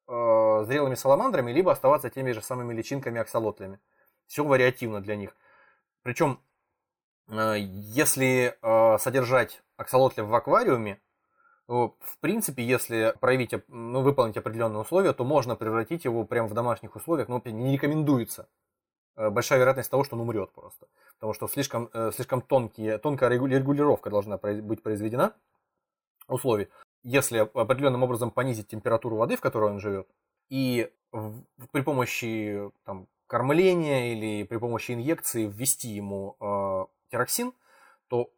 зрелыми 0.07 0.95
саламандрами, 0.95 1.53
либо 1.53 1.73
оставаться 1.73 2.11
теми 2.11 2.33
же 2.33 2.43
самыми 2.43 2.75
личинками 2.75 3.21
аксолотлями. 3.21 3.79
Все 4.27 4.45
вариативно 4.45 5.01
для 5.01 5.17
них. 5.17 5.35
Причем, 6.03 6.41
если 7.29 8.59
содержать 8.99 9.63
аксолотля 9.77 10.25
в 10.25 10.35
аквариуме, 10.35 11.01
в 11.69 12.19
принципе, 12.21 12.63
если 12.65 13.15
проявить, 13.21 13.55
ну, 13.69 14.03
выполнить 14.03 14.37
определенные 14.37 14.81
условия, 14.81 15.13
то 15.13 15.25
можно 15.25 15.57
превратить 15.57 16.05
его 16.05 16.25
прямо 16.25 16.49
в 16.49 16.55
домашних 16.55 16.97
условиях, 16.97 17.29
но 17.29 17.41
не 17.45 17.73
рекомендуется. 17.73 18.49
Э, 19.17 19.31
большая 19.31 19.59
вероятность 19.59 19.91
того, 19.91 20.05
что 20.05 20.17
он 20.17 20.23
умрет 20.23 20.53
просто. 20.53 20.87
Потому 21.15 21.35
что 21.35 21.49
слишком, 21.49 21.89
э, 21.93 22.11
слишком 22.15 22.43
тонкие, 22.43 22.99
тонкая 22.99 23.31
регулировка 23.31 24.11
должна 24.11 24.39
быть 24.39 24.83
произведена 24.83 25.35
условий. 26.29 26.69
Если 27.03 27.39
определенным 27.39 28.03
образом 28.03 28.31
понизить 28.31 28.69
температуру 28.69 29.17
воды, 29.17 29.37
в 29.37 29.41
которой 29.41 29.71
он 29.71 29.81
живет, 29.81 30.09
и 30.49 30.91
при 31.73 31.83
помощи 31.83 32.71
там, 32.85 33.07
кормления 33.27 34.13
или 34.13 34.45
при 34.45 34.57
помощи 34.57 34.93
инъекции 34.93 35.47
ввести 35.47 35.89
ему 35.89 36.37
э, 36.41 36.87
тироксин, 37.11 37.53
то 38.09 38.31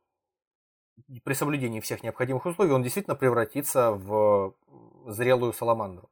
при 1.24 1.34
соблюдении 1.34 1.80
всех 1.80 2.02
необходимых 2.02 2.46
условий 2.46 2.72
он 2.72 2.82
действительно 2.82 3.16
превратится 3.16 3.90
в 3.90 4.54
зрелую 5.06 5.52
саламандру. 5.52 6.08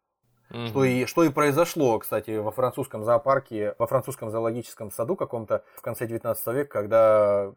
Угу. 0.51 0.67
Что, 0.67 0.85
и, 0.85 1.07
что 1.07 1.25
и 1.25 1.31
произошло, 1.31 1.99
кстати, 1.99 2.39
во 2.39 2.51
французском 2.51 3.05
зоопарке, 3.05 3.75
во 3.79 3.87
французском 3.87 4.31
зоологическом 4.31 4.91
саду 4.91 5.17
каком-то 5.17 5.65
в 5.77 5.83
конце 5.83 6.07
19 6.07 6.47
века, 6.49 6.71
когда 6.71 7.53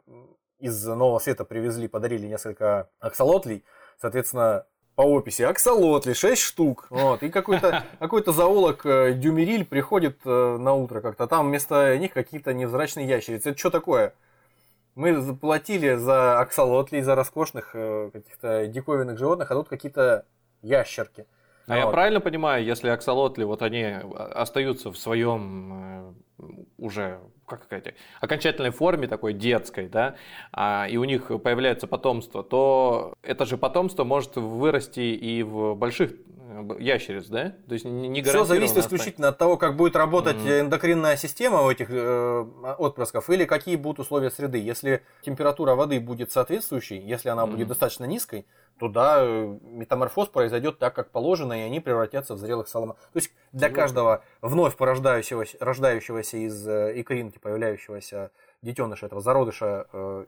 из 0.60 0.86
Нового 0.86 1.20
Света 1.20 1.44
привезли, 1.44 1.88
подарили 1.90 2.26
несколько 2.28 2.90
аксолотлей, 3.00 3.66
соответственно, 4.00 4.66
по 4.96 5.02
описи 5.02 5.42
аксолотли 5.42 6.14
6 6.14 6.42
штук. 6.42 6.88
Вот, 6.90 7.22
и 7.24 7.30
какой-то 7.30 7.84
какой 8.00 8.24
зоолог 8.26 8.86
э, 8.86 9.14
Дюмериль 9.14 9.66
приходит 9.66 10.20
э, 10.24 10.58
на 10.58 10.74
утро 10.74 11.02
как-то, 11.02 11.28
там 11.28 11.48
вместо 11.48 11.98
них 11.98 12.14
какие-то 12.14 12.54
невзрачные 12.54 13.06
ящерицы. 13.06 13.50
Это 13.50 13.60
что 13.60 13.70
такое? 13.70 14.14
Мы 14.96 15.20
заплатили 15.20 15.96
за 15.96 16.40
аксолотлей, 16.40 17.02
за 17.02 17.16
роскошных 17.16 17.72
э, 17.74 18.10
каких-то 18.14 18.68
диковинных 18.68 19.18
животных, 19.18 19.52
а 19.52 19.56
тут 19.56 19.68
какие-то 19.68 20.26
ящерки. 20.62 21.26
А 21.68 21.76
вот. 21.76 21.80
я 21.80 21.88
правильно 21.88 22.22
понимаю, 22.22 22.64
если 22.64 22.90
аксолотли, 22.90 23.44
вот 23.44 23.62
они 23.62 23.84
остаются 23.84 24.92
в 24.92 24.98
своем 24.98 26.16
уже 26.78 27.20
как 27.46 27.62
какая-то 27.62 27.94
окончательной 28.22 28.72
форме 28.72 29.08
такой 29.08 29.34
детской, 29.34 29.88
да, 29.88 30.16
а, 30.52 30.88
и 30.90 30.98
у 30.98 31.04
них 31.04 31.28
появляется 31.28 31.88
потомство, 31.88 32.44
то 32.44 33.14
это 33.22 33.46
же 33.46 33.58
потомство 33.58 34.04
может 34.04 34.36
вырасти 34.36 35.00
и 35.00 35.44
в 35.44 35.76
больших 35.76 36.12
э, 36.12 36.16
ящериц, 36.80 37.28
да? 37.28 37.56
То 37.68 37.74
есть 37.74 37.86
не 37.86 38.22
Все 38.22 38.46
зависит 38.46 38.78
исключительно 38.78 39.30
от 39.30 39.38
того, 39.38 39.58
как 39.58 39.76
будет 39.76 39.96
работать 39.96 40.38
mm-hmm. 40.38 40.62
эндокринная 40.62 41.18
система 41.18 41.62
у 41.62 41.72
этих 41.72 41.88
э, 41.90 42.46
отпрысков 42.78 43.30
или 43.30 43.46
какие 43.46 43.76
будут 43.76 44.00
условия 44.00 44.30
среды. 44.30 44.58
Если 44.58 45.04
температура 45.22 45.76
воды 45.76 46.00
будет 46.00 46.32
соответствующей, 46.32 47.00
если 47.00 47.30
она 47.30 47.44
mm-hmm. 47.44 47.52
будет 47.52 47.68
достаточно 47.68 48.06
низкой, 48.06 48.46
то 48.80 48.90
да, 48.90 49.26
метаморфоз 49.26 50.30
произойдет 50.30 50.80
так, 50.80 50.94
как 50.94 51.12
положено, 51.12 51.54
и 51.54 51.62
они 51.62 51.80
превратятся 51.80 52.36
в 52.36 52.38
зрелых 52.38 52.68
саламандр. 52.68 53.00
То 53.14 53.18
есть 53.18 53.32
для 53.54 53.70
каждого 53.70 54.24
вновь 54.42 54.76
порождающегося, 54.76 55.58
рождающегося 55.60 56.38
из 56.38 56.68
э, 56.68 56.94
икринки, 57.00 57.38
появляющегося 57.38 58.32
детеныша 58.62 59.06
этого 59.06 59.22
зародыша 59.22 59.88
э, 59.92 60.26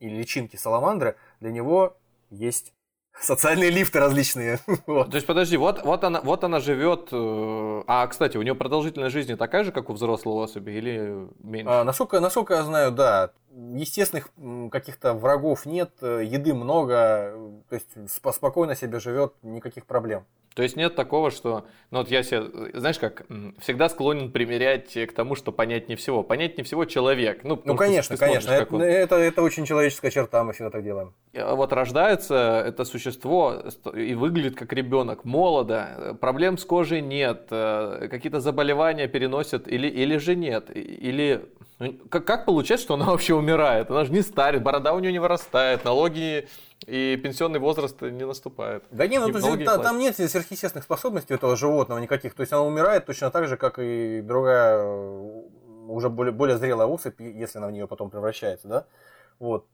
или 0.00 0.16
личинки 0.16 0.56
саламандры, 0.56 1.16
для 1.40 1.50
него 1.50 1.96
есть 2.30 2.74
социальные 3.20 3.70
лифты 3.70 3.98
различные. 3.98 4.60
вот. 4.86 5.10
То 5.10 5.16
есть, 5.16 5.26
подожди, 5.26 5.56
вот, 5.56 5.84
вот, 5.84 6.04
она, 6.04 6.20
вот 6.20 6.44
она 6.44 6.60
живет. 6.60 7.08
Э, 7.12 7.82
а, 7.86 8.06
кстати, 8.06 8.36
у 8.36 8.42
нее 8.42 8.54
продолжительность 8.54 9.12
жизни 9.12 9.34
такая 9.34 9.64
же, 9.64 9.72
как 9.72 9.90
у 9.90 9.92
взрослого 9.92 10.44
особи, 10.44 10.70
или 10.72 11.28
меньше? 11.42 11.70
А, 11.70 11.84
насколько, 11.84 12.20
насколько 12.20 12.54
я 12.54 12.62
знаю, 12.62 12.92
да. 12.92 13.30
Естественных 13.74 14.30
каких-то 14.70 15.14
врагов 15.14 15.66
нет, 15.66 15.90
э, 16.00 16.22
еды 16.24 16.54
много, 16.54 17.34
то 17.68 17.74
есть 17.74 17.88
спокойно 18.08 18.76
себе 18.76 19.00
живет, 19.00 19.34
никаких 19.42 19.86
проблем. 19.86 20.24
То 20.58 20.64
есть 20.64 20.74
нет 20.74 20.96
такого, 20.96 21.30
что, 21.30 21.66
ну 21.92 21.98
вот 21.98 22.10
я 22.10 22.24
себе, 22.24 22.42
знаешь 22.74 22.98
как, 22.98 23.26
всегда 23.60 23.88
склонен 23.88 24.32
примерять 24.32 24.92
к 24.92 25.12
тому, 25.12 25.36
что 25.36 25.52
понять 25.52 25.88
не 25.88 25.94
всего. 25.94 26.24
Понять 26.24 26.58
не 26.58 26.64
всего 26.64 26.84
человек. 26.84 27.44
Ну, 27.44 27.62
ну 27.64 27.76
конечно, 27.76 28.16
конечно. 28.16 28.50
Это, 28.50 28.74
он... 28.74 28.82
это, 28.82 29.14
это 29.14 29.42
очень 29.42 29.64
человеческая 29.66 30.10
черта, 30.10 30.42
мы 30.42 30.52
всегда 30.54 30.70
так 30.70 30.82
делаем. 30.82 31.14
Вот 31.32 31.72
рождается 31.72 32.64
это 32.66 32.84
существо 32.84 33.62
и 33.94 34.14
выглядит 34.14 34.56
как 34.56 34.72
ребенок, 34.72 35.24
молодо, 35.24 36.18
проблем 36.20 36.58
с 36.58 36.64
кожей 36.64 37.02
нет, 37.02 37.46
э, 37.52 38.08
какие-то 38.10 38.40
заболевания 38.40 39.06
переносят 39.06 39.68
или, 39.68 39.86
или 39.86 40.16
же 40.16 40.34
нет, 40.34 40.70
или 40.74 41.44
ну, 41.78 41.94
как, 42.08 42.24
как 42.24 42.46
получается, 42.46 42.84
что 42.84 42.94
она 42.94 43.04
вообще 43.12 43.34
умирает? 43.34 43.90
Она 43.92 44.04
же 44.04 44.12
не 44.12 44.22
старит, 44.22 44.64
борода 44.64 44.92
у 44.92 44.98
нее 44.98 45.12
не 45.12 45.20
вырастает, 45.20 45.84
налоги 45.84 46.48
и 46.86 47.16
пенсионный 47.16 47.58
возраст 47.58 48.00
не 48.00 48.24
наступает. 48.26 48.84
Да 48.90 49.06
не, 49.06 49.18
ну, 49.18 49.32
то 49.32 49.38
есть, 49.38 49.64
та, 49.64 49.78
там 49.78 49.98
нет 49.98 50.16
сверхъестественных 50.16 50.84
способностей 50.84 51.34
у 51.34 51.36
этого 51.36 51.56
животного 51.56 51.98
никаких. 51.98 52.34
То 52.34 52.42
есть 52.42 52.52
она 52.52 52.62
умирает 52.62 53.06
точно 53.06 53.30
так 53.30 53.48
же, 53.48 53.56
как 53.56 53.78
и 53.78 54.20
другая, 54.22 54.78
э, 54.78 55.42
уже 55.88 56.08
более, 56.08 56.32
более 56.32 56.56
зрелая 56.56 56.86
особь, 56.86 57.20
если 57.20 57.58
она 57.58 57.68
в 57.68 57.72
нее 57.72 57.86
потом 57.86 58.10
превращается, 58.10 58.68
да? 58.68 58.86
Вот. 59.38 59.66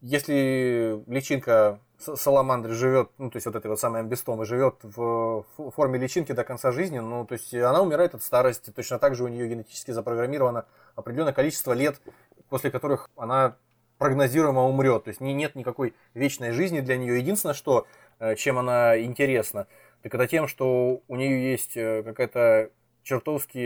Если 0.00 1.02
личинка 1.06 1.80
саламандры 1.98 2.74
живет, 2.74 3.10
ну, 3.18 3.30
то 3.30 3.36
есть 3.36 3.46
вот 3.46 3.56
этой 3.56 3.68
вот 3.68 3.80
самой 3.80 4.00
амбистомы, 4.00 4.44
живет 4.44 4.76
в 4.82 5.44
форме 5.56 5.98
личинки 5.98 6.32
до 6.32 6.44
конца 6.44 6.72
жизни, 6.72 6.98
ну, 6.98 7.24
то 7.24 7.32
есть 7.32 7.54
она 7.54 7.80
умирает 7.80 8.14
от 8.14 8.22
старости, 8.22 8.70
точно 8.70 8.98
так 8.98 9.14
же 9.14 9.24
у 9.24 9.28
нее 9.28 9.48
генетически 9.48 9.92
запрограммировано 9.92 10.66
определенное 10.94 11.32
количество 11.32 11.72
лет, 11.72 12.00
после 12.50 12.70
которых 12.70 13.08
она 13.16 13.56
прогнозируемо 14.04 14.68
умрет. 14.68 15.04
То 15.04 15.08
есть 15.08 15.22
нет 15.22 15.54
никакой 15.54 15.94
вечной 16.12 16.50
жизни 16.50 16.80
для 16.80 16.98
нее. 16.98 17.16
Единственное, 17.16 17.54
что, 17.54 17.86
э, 18.18 18.34
чем 18.36 18.58
она 18.58 19.00
интересна, 19.00 19.66
так 20.02 20.14
это 20.14 20.26
тем, 20.26 20.46
что 20.46 21.00
у 21.08 21.16
нее 21.16 21.50
есть 21.52 21.74
э, 21.74 22.02
какая-то 22.02 22.68
чертовски 23.02 23.58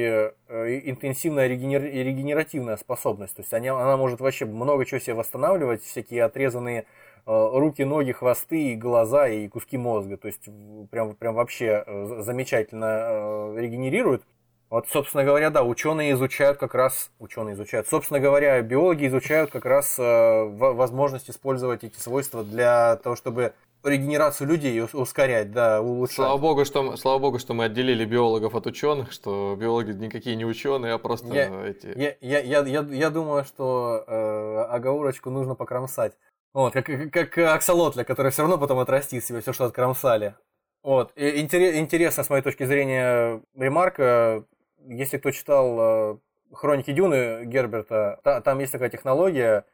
э, 0.46 0.80
интенсивная 0.84 1.48
регенеративная 1.48 2.76
способность. 2.76 3.34
То 3.34 3.42
есть 3.42 3.52
она, 3.52 3.82
она 3.82 3.96
может 3.96 4.20
вообще 4.20 4.44
много 4.44 4.84
чего 4.84 5.00
себе 5.00 5.14
восстанавливать, 5.14 5.82
всякие 5.82 6.22
отрезанные 6.22 6.86
руки, 7.26 7.82
ноги, 7.82 8.12
хвосты, 8.12 8.76
глаза 8.76 9.26
и 9.26 9.48
куски 9.48 9.76
мозга. 9.76 10.18
То 10.18 10.28
есть 10.28 10.48
прям, 10.92 11.16
прям 11.16 11.34
вообще 11.34 11.84
замечательно 12.20 13.54
регенерирует. 13.56 14.22
Вот, 14.70 14.86
собственно 14.88 15.24
говоря, 15.24 15.48
да, 15.48 15.62
ученые 15.62 16.12
изучают 16.12 16.58
как 16.58 16.74
раз, 16.74 17.10
ученые 17.18 17.54
изучают, 17.54 17.88
собственно 17.88 18.20
говоря, 18.20 18.60
биологи 18.60 19.06
изучают 19.06 19.50
как 19.50 19.64
раз 19.64 19.98
э, 19.98 20.44
возможность 20.44 21.30
использовать 21.30 21.84
эти 21.84 21.98
свойства 21.98 22.44
для 22.44 22.96
того, 22.96 23.16
чтобы 23.16 23.54
регенерацию 23.82 24.46
людей 24.46 24.82
ускорять, 24.92 25.52
да, 25.52 25.80
улучшать. 25.80 26.16
Слава 26.16 26.36
богу, 26.36 26.64
что, 26.66 26.96
слава 26.98 27.18
богу, 27.18 27.38
что 27.38 27.54
мы 27.54 27.64
отделили 27.64 28.04
биологов 28.04 28.54
от 28.54 28.66
ученых, 28.66 29.12
что 29.12 29.56
биологи 29.58 29.92
никакие 29.92 30.36
не 30.36 30.44
ученые, 30.44 30.92
а 30.92 30.98
просто 30.98 31.28
я, 31.28 31.64
эти. 31.64 31.86
Я, 31.98 32.16
я, 32.20 32.40
я, 32.40 32.60
я, 32.60 32.80
я 32.82 33.10
думаю, 33.10 33.44
что 33.44 34.04
э, 34.06 34.58
оговорочку 34.70 35.30
нужно 35.30 35.54
покромсать. 35.54 36.12
Вот, 36.52 36.74
как, 36.74 36.86
как 37.10 37.38
аксолотля, 37.38 38.04
который 38.04 38.32
все 38.32 38.42
равно 38.42 38.58
потом 38.58 38.78
отрастит 38.80 39.24
себе 39.24 39.40
все, 39.40 39.54
что 39.54 39.64
откромсали. 39.64 40.34
Вот. 40.82 41.12
Интересно, 41.16 42.22
с 42.22 42.30
моей 42.30 42.42
точки 42.42 42.64
зрения, 42.64 43.42
ремарка 43.54 44.44
если 44.86 45.18
кто 45.18 45.30
читал 45.30 45.76
э, 45.78 46.18
Хроники 46.52 46.92
Дюны 46.92 47.44
Герберта, 47.44 48.20
та, 48.22 48.40
там 48.40 48.58
есть 48.58 48.72
такая 48.72 48.90
технология 48.90 49.64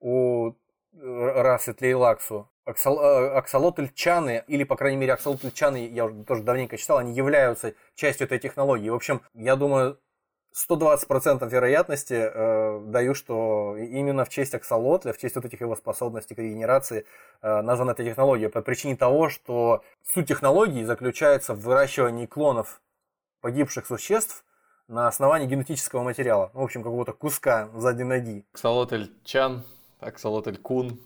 у 0.00 0.52
расы 0.92 1.74
Тлейлаксу. 1.74 2.48
Аксол, 2.64 3.00
э, 3.00 3.30
аксолотльчаны, 3.34 4.44
или, 4.46 4.64
по 4.64 4.76
крайней 4.76 4.98
мере, 4.98 5.14
аксолотльчаны, 5.14 5.88
я 5.88 6.04
уже 6.04 6.24
тоже 6.24 6.42
давненько 6.42 6.76
читал, 6.76 6.98
они 6.98 7.12
являются 7.12 7.74
частью 7.94 8.26
этой 8.26 8.38
технологии. 8.38 8.90
В 8.90 8.94
общем, 8.94 9.22
я 9.34 9.56
думаю, 9.56 9.98
120% 10.54 11.48
вероятности 11.48 12.14
э, 12.14 12.80
даю, 12.86 13.14
что 13.14 13.76
именно 13.76 14.24
в 14.24 14.28
честь 14.28 14.54
аксолотля, 14.54 15.12
в 15.12 15.18
честь 15.18 15.36
вот 15.36 15.44
этих 15.44 15.60
его 15.60 15.74
способностей 15.76 16.34
к 16.34 16.38
регенерации 16.38 17.06
э, 17.40 17.62
названа 17.62 17.92
эта 17.92 18.04
технология 18.04 18.48
по 18.48 18.60
причине 18.60 18.96
того, 18.96 19.30
что 19.30 19.82
суть 20.02 20.28
технологии 20.28 20.84
заключается 20.84 21.54
в 21.54 21.60
выращивании 21.60 22.26
клонов 22.26 22.80
погибших 23.40 23.86
существ 23.86 24.44
на 24.90 25.06
основании 25.06 25.46
генетического 25.46 26.02
материала. 26.02 26.50
В 26.52 26.60
общем, 26.60 26.82
какого-то 26.82 27.12
куска 27.12 27.70
сзади 27.74 28.02
ноги. 28.02 28.44
Аксолотль 28.52 29.06
Чан, 29.24 29.64
Аксолотль 30.00 30.56
Кун. 30.56 31.00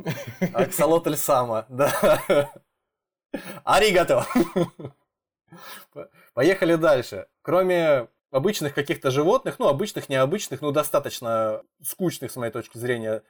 Аксолотль 0.54 1.16
Сама, 1.16 1.66
да. 1.68 2.50
Аригато. 3.62 4.26
Поехали 6.34 6.76
дальше. 6.76 7.26
Кроме 7.42 8.08
обычных 8.30 8.74
каких-то 8.74 9.10
животных, 9.10 9.58
ну, 9.58 9.68
обычных, 9.68 10.08
необычных, 10.08 10.62
ну, 10.62 10.72
достаточно 10.72 11.62
скучных, 11.82 12.30
с 12.30 12.36
моей 12.36 12.50
точки 12.50 12.78
зрения, 12.78 13.22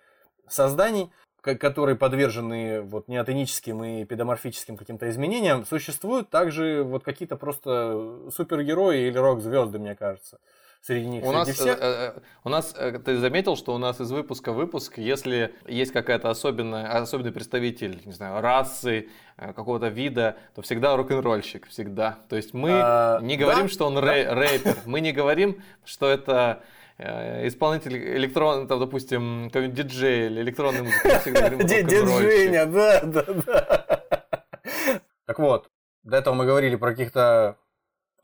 созданий, 0.48 1.10
которые 1.44 1.96
подвержены 1.96 2.80
вот 2.80 3.08
неотеническим 3.08 3.84
и 3.84 4.04
педоморфическим 4.04 4.76
каким-то 4.76 5.08
изменениям, 5.10 5.66
существуют 5.66 6.30
также 6.30 6.82
вот 6.82 7.04
какие-то 7.04 7.36
просто 7.36 8.30
супергерои 8.34 9.08
или 9.08 9.18
рок-звезды, 9.18 9.78
мне 9.78 9.94
кажется. 9.94 10.38
Среди 10.80 11.06
них, 11.06 11.22
у 11.22 11.28
среди 11.28 11.36
нас, 11.38 11.48
всех. 11.48 11.78
Э, 11.80 12.12
э, 12.16 12.20
у 12.44 12.48
нас, 12.50 12.74
э, 12.76 12.98
ты 12.98 13.16
заметил, 13.16 13.56
что 13.56 13.74
у 13.74 13.78
нас 13.78 14.00
из 14.02 14.10
выпуска 14.10 14.52
в 14.52 14.56
выпуск, 14.56 14.98
если 14.98 15.54
есть 15.66 15.92
какая-то 15.92 16.28
особенная, 16.28 17.00
особенный 17.00 17.32
представитель, 17.32 18.02
не 18.04 18.12
знаю, 18.12 18.42
расы, 18.42 19.08
какого-то 19.36 19.88
вида, 19.88 20.36
то 20.54 20.60
всегда 20.60 20.94
рок-н-ролльщик, 20.96 21.66
всегда. 21.68 22.18
То 22.28 22.36
есть 22.36 22.52
мы 22.52 22.70
а, 22.72 23.20
не 23.20 23.38
говорим, 23.38 23.62
да? 23.62 23.68
что 23.68 23.86
он 23.86 23.94
да? 23.94 24.02
рэпер, 24.02 24.76
мы 24.84 25.00
не 25.00 25.12
говорим, 25.12 25.62
что 25.84 26.06
это 26.06 26.62
Э, 26.62 26.83
исполнитель 26.98 27.96
электрон, 28.16 28.68
там, 28.68 28.78
допустим, 28.78 29.50
какой-нибудь 29.50 29.76
диджей 29.76 30.26
или 30.26 30.42
электронный 30.42 30.82
музыки. 30.82 31.64
Диджейня, 31.64 32.66
да, 32.66 33.00
да, 33.02 33.24
да. 33.24 34.04
Так 35.26 35.38
вот, 35.38 35.68
до 36.02 36.16
этого 36.18 36.34
мы 36.34 36.44
говорили 36.44 36.76
про 36.76 36.90
каких-то 36.90 37.56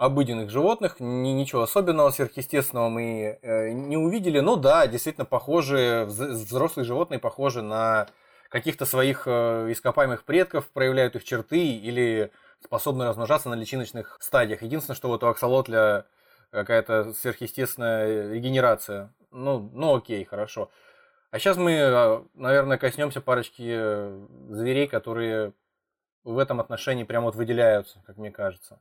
обыденных 0.00 0.48
животных, 0.48 0.96
ничего 0.98 1.62
особенного, 1.62 2.10
сверхъестественного 2.10 2.88
мы 2.88 3.38
э, 3.42 3.72
не 3.72 3.98
увидели. 3.98 4.40
Но 4.40 4.56
да, 4.56 4.86
действительно 4.86 5.26
похожи, 5.26 6.04
взрослые 6.06 6.86
животные 6.86 7.18
похожи 7.18 7.60
на 7.60 8.06
каких-то 8.48 8.86
своих 8.86 9.24
э, 9.26 9.66
ископаемых 9.70 10.24
предков, 10.24 10.68
проявляют 10.68 11.16
их 11.16 11.24
черты 11.24 11.58
или 11.58 12.30
способны 12.64 13.06
размножаться 13.06 13.50
на 13.50 13.54
личиночных 13.54 14.16
стадиях. 14.20 14.62
Единственное, 14.62 14.96
что 14.96 15.08
вот 15.08 15.22
у 15.22 15.26
аксолотля 15.26 16.06
какая-то 16.50 17.12
сверхъестественная 17.14 18.32
регенерация. 18.32 19.12
Ну, 19.30 19.70
ну 19.72 19.96
окей, 19.96 20.24
хорошо. 20.24 20.70
А 21.30 21.38
сейчас 21.38 21.56
мы, 21.56 21.72
э, 21.72 22.24
наверное, 22.34 22.78
коснемся 22.78 23.20
парочки 23.20 23.62
э, 23.66 24.26
зверей, 24.50 24.88
которые 24.88 25.52
в 26.24 26.38
этом 26.38 26.60
отношении 26.60 27.04
прямо 27.04 27.26
вот 27.26 27.36
выделяются, 27.36 28.02
как 28.06 28.16
мне 28.16 28.30
кажется. 28.30 28.80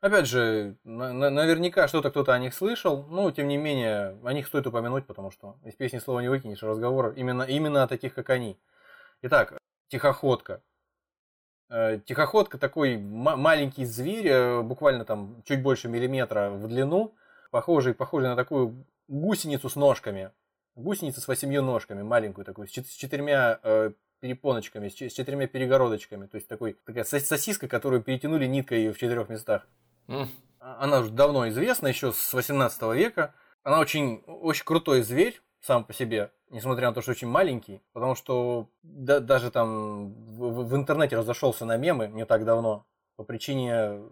Опять 0.00 0.26
же, 0.26 0.76
наверняка 0.84 1.88
что-то 1.88 2.10
кто-то 2.10 2.34
о 2.34 2.38
них 2.38 2.52
слышал, 2.52 3.06
но 3.08 3.30
тем 3.30 3.48
не 3.48 3.56
менее 3.56 4.18
о 4.22 4.34
них 4.34 4.46
стоит 4.46 4.66
упомянуть, 4.66 5.06
потому 5.06 5.30
что 5.30 5.56
из 5.64 5.74
песни 5.74 5.98
слова 5.98 6.20
не 6.20 6.28
выкинешь, 6.28 6.62
разговор 6.62 7.14
именно, 7.16 7.42
именно 7.42 7.82
о 7.82 7.88
таких, 7.88 8.14
как 8.14 8.28
они. 8.28 8.58
Итак, 9.22 9.54
тихоходка. 9.88 10.62
Э, 11.70 11.98
тихоходка 12.04 12.58
такой 12.58 12.98
маленький 12.98 13.84
зверь, 13.84 14.28
э, 14.28 14.62
буквально 14.62 15.04
там 15.04 15.42
чуть 15.44 15.62
больше 15.62 15.88
миллиметра 15.88 16.50
в 16.50 16.68
длину, 16.68 17.14
похожий, 17.50 17.94
похожий 17.94 18.28
на 18.28 18.36
такую 18.36 18.86
гусеницу 19.08 19.68
с 19.68 19.76
ножками. 19.76 20.30
Гусеница 20.76 21.20
с 21.20 21.28
восемью 21.28 21.62
ножками, 21.62 22.02
маленькую 22.02 22.44
такую, 22.44 22.66
с 22.66 22.70
четырьмя 22.70 23.60
э, 23.62 23.92
перепоночками, 24.20 24.88
с 24.88 24.94
четырьмя 24.94 25.46
перегородочками. 25.46 26.26
То 26.26 26.36
есть 26.36 26.48
такой, 26.48 26.76
такая 26.84 27.04
сосиска, 27.04 27.68
которую 27.68 28.02
перетянули 28.02 28.46
ниткой 28.46 28.90
в 28.90 28.98
четырех 28.98 29.28
местах. 29.28 29.66
Mm. 30.08 30.26
Она 30.58 31.00
уже 31.00 31.10
давно 31.10 31.48
известна, 31.48 31.88
еще 31.88 32.12
с 32.12 32.34
18 32.34 32.82
века. 32.94 33.34
Она 33.62 33.80
очень, 33.80 34.22
очень 34.26 34.64
крутой 34.64 35.02
зверь 35.02 35.40
сам 35.64 35.84
по 35.84 35.94
себе, 35.94 36.30
несмотря 36.50 36.88
на 36.88 36.94
то, 36.94 37.00
что 37.00 37.12
очень 37.12 37.28
маленький, 37.28 37.80
потому 37.94 38.14
что 38.14 38.68
да, 38.82 39.20
даже 39.20 39.50
там 39.50 40.12
в, 40.12 40.68
в 40.68 40.76
интернете 40.76 41.16
разошелся 41.16 41.64
на 41.64 41.78
мемы 41.78 42.08
не 42.08 42.26
так 42.26 42.44
давно 42.44 42.86
по 43.16 43.24
причине 43.24 44.02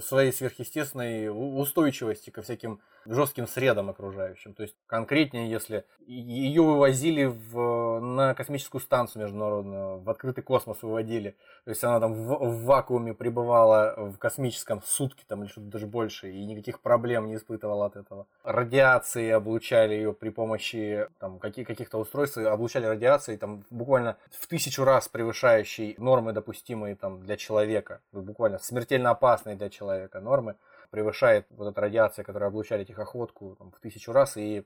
своей 0.00 0.32
сверхъестественной 0.32 1.28
устойчивости 1.28 2.30
ко 2.30 2.40
всяким 2.40 2.80
жестким 3.06 3.46
средам 3.46 3.90
окружающим. 3.90 4.54
То 4.54 4.62
есть 4.62 4.76
конкретнее, 4.86 5.50
если 5.50 5.84
ее 6.06 6.62
вывозили 6.62 7.24
в, 7.24 8.00
на 8.00 8.34
космическую 8.34 8.80
станцию 8.80 9.22
международную, 9.22 10.00
в 10.00 10.10
открытый 10.10 10.42
космос 10.44 10.82
выводили, 10.82 11.36
то 11.64 11.70
есть 11.70 11.82
она 11.84 12.00
там 12.00 12.14
в, 12.14 12.36
в 12.36 12.64
вакууме 12.64 13.14
пребывала 13.14 13.94
в 13.96 14.18
космическом 14.18 14.82
сутки 14.82 15.24
там 15.26 15.42
или 15.42 15.50
что-то 15.50 15.68
даже 15.68 15.86
больше, 15.86 16.30
и 16.30 16.44
никаких 16.44 16.80
проблем 16.80 17.26
не 17.26 17.36
испытывала 17.36 17.86
от 17.86 17.96
этого. 17.96 18.26
Радиации 18.42 19.30
облучали 19.30 19.94
ее 19.94 20.12
при 20.12 20.28
помощи 20.28 21.06
там, 21.18 21.38
каких- 21.38 21.66
каких-то 21.66 21.98
устройств, 21.98 22.38
облучали 22.38 22.86
радиацией 22.86 23.38
там 23.38 23.64
буквально 23.70 24.16
в 24.30 24.46
тысячу 24.46 24.84
раз 24.84 25.08
превышающей 25.08 25.94
нормы, 25.98 26.32
допустимые 26.32 26.96
там, 26.96 27.20
для 27.20 27.36
человека, 27.36 28.00
буквально 28.12 28.58
смертельно 28.58 29.10
опасные 29.10 29.56
для 29.56 29.70
человека 29.70 30.20
нормы 30.20 30.56
превышает 30.94 31.46
вот 31.50 31.66
эта 31.66 31.80
радиация, 31.80 32.24
которая 32.24 32.50
облучали 32.50 32.84
тихоходку 32.84 33.56
там, 33.58 33.72
в 33.72 33.80
тысячу 33.80 34.12
раз, 34.12 34.36
и 34.36 34.62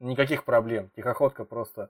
никаких 0.00 0.44
проблем. 0.44 0.90
Тихоходка 0.96 1.44
просто 1.44 1.88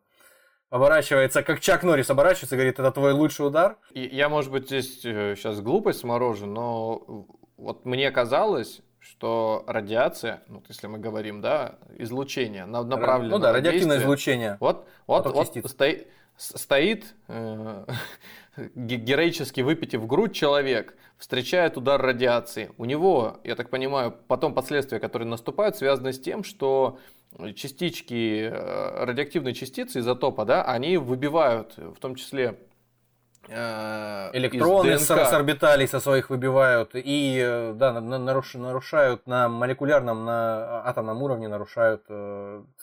оборачивается, 0.68 1.42
как 1.42 1.60
Чак 1.60 1.82
Норрис 1.82 2.10
оборачивается, 2.10 2.56
говорит, 2.56 2.78
это 2.78 2.92
твой 2.92 3.12
лучший 3.12 3.46
удар. 3.46 3.78
И 3.92 4.02
я, 4.02 4.28
может 4.28 4.52
быть, 4.52 4.66
здесь 4.66 5.00
сейчас 5.00 5.58
э, 5.58 5.62
глупость 5.62 6.04
морожу, 6.04 6.44
но 6.44 7.26
вот 7.56 7.86
мне 7.86 8.10
казалось, 8.10 8.82
что 8.98 9.64
радиация, 9.66 10.42
ну, 10.48 10.62
если 10.68 10.86
мы 10.86 10.98
говорим, 10.98 11.40
да, 11.40 11.78
излучение, 11.96 12.66
направлено 12.66 13.38
Ну 13.38 13.42
да, 13.42 13.54
радиоактивное 13.54 14.00
излучение. 14.00 14.58
Вот, 14.60 14.86
вот, 15.06 15.32
вот 15.32 15.48
стоит, 15.70 16.08
стоит 16.42 17.14
э, 17.28 17.84
героически 18.74 19.60
выпитив 19.60 20.06
грудь 20.06 20.34
человек, 20.34 20.96
встречает 21.18 21.76
удар 21.76 22.00
радиации. 22.00 22.70
У 22.78 22.84
него, 22.84 23.40
я 23.44 23.54
так 23.54 23.70
понимаю, 23.70 24.14
потом 24.26 24.54
последствия, 24.54 24.98
которые 24.98 25.28
наступают, 25.28 25.76
связаны 25.76 26.12
с 26.12 26.20
тем, 26.20 26.42
что 26.42 26.98
частички, 27.54 28.50
э, 28.52 29.04
радиоактивные 29.04 29.54
частицы 29.54 30.00
изотопа, 30.00 30.44
да, 30.44 30.64
они 30.64 30.96
выбивают, 30.96 31.76
в 31.76 31.98
том 31.98 32.16
числе 32.16 32.58
э, 33.48 34.30
электроны 34.32 34.98
с, 34.98 35.06
с 35.06 35.32
орбиталей 35.32 35.86
со 35.86 36.00
своих 36.00 36.28
выбивают 36.28 36.90
и 36.94 37.40
э, 37.42 37.72
да, 37.74 38.00
нарушают 38.00 39.26
на 39.26 39.48
молекулярном, 39.48 40.24
на 40.24 40.82
атомном 40.86 41.22
уровне 41.22 41.48
нарушают 41.48 42.04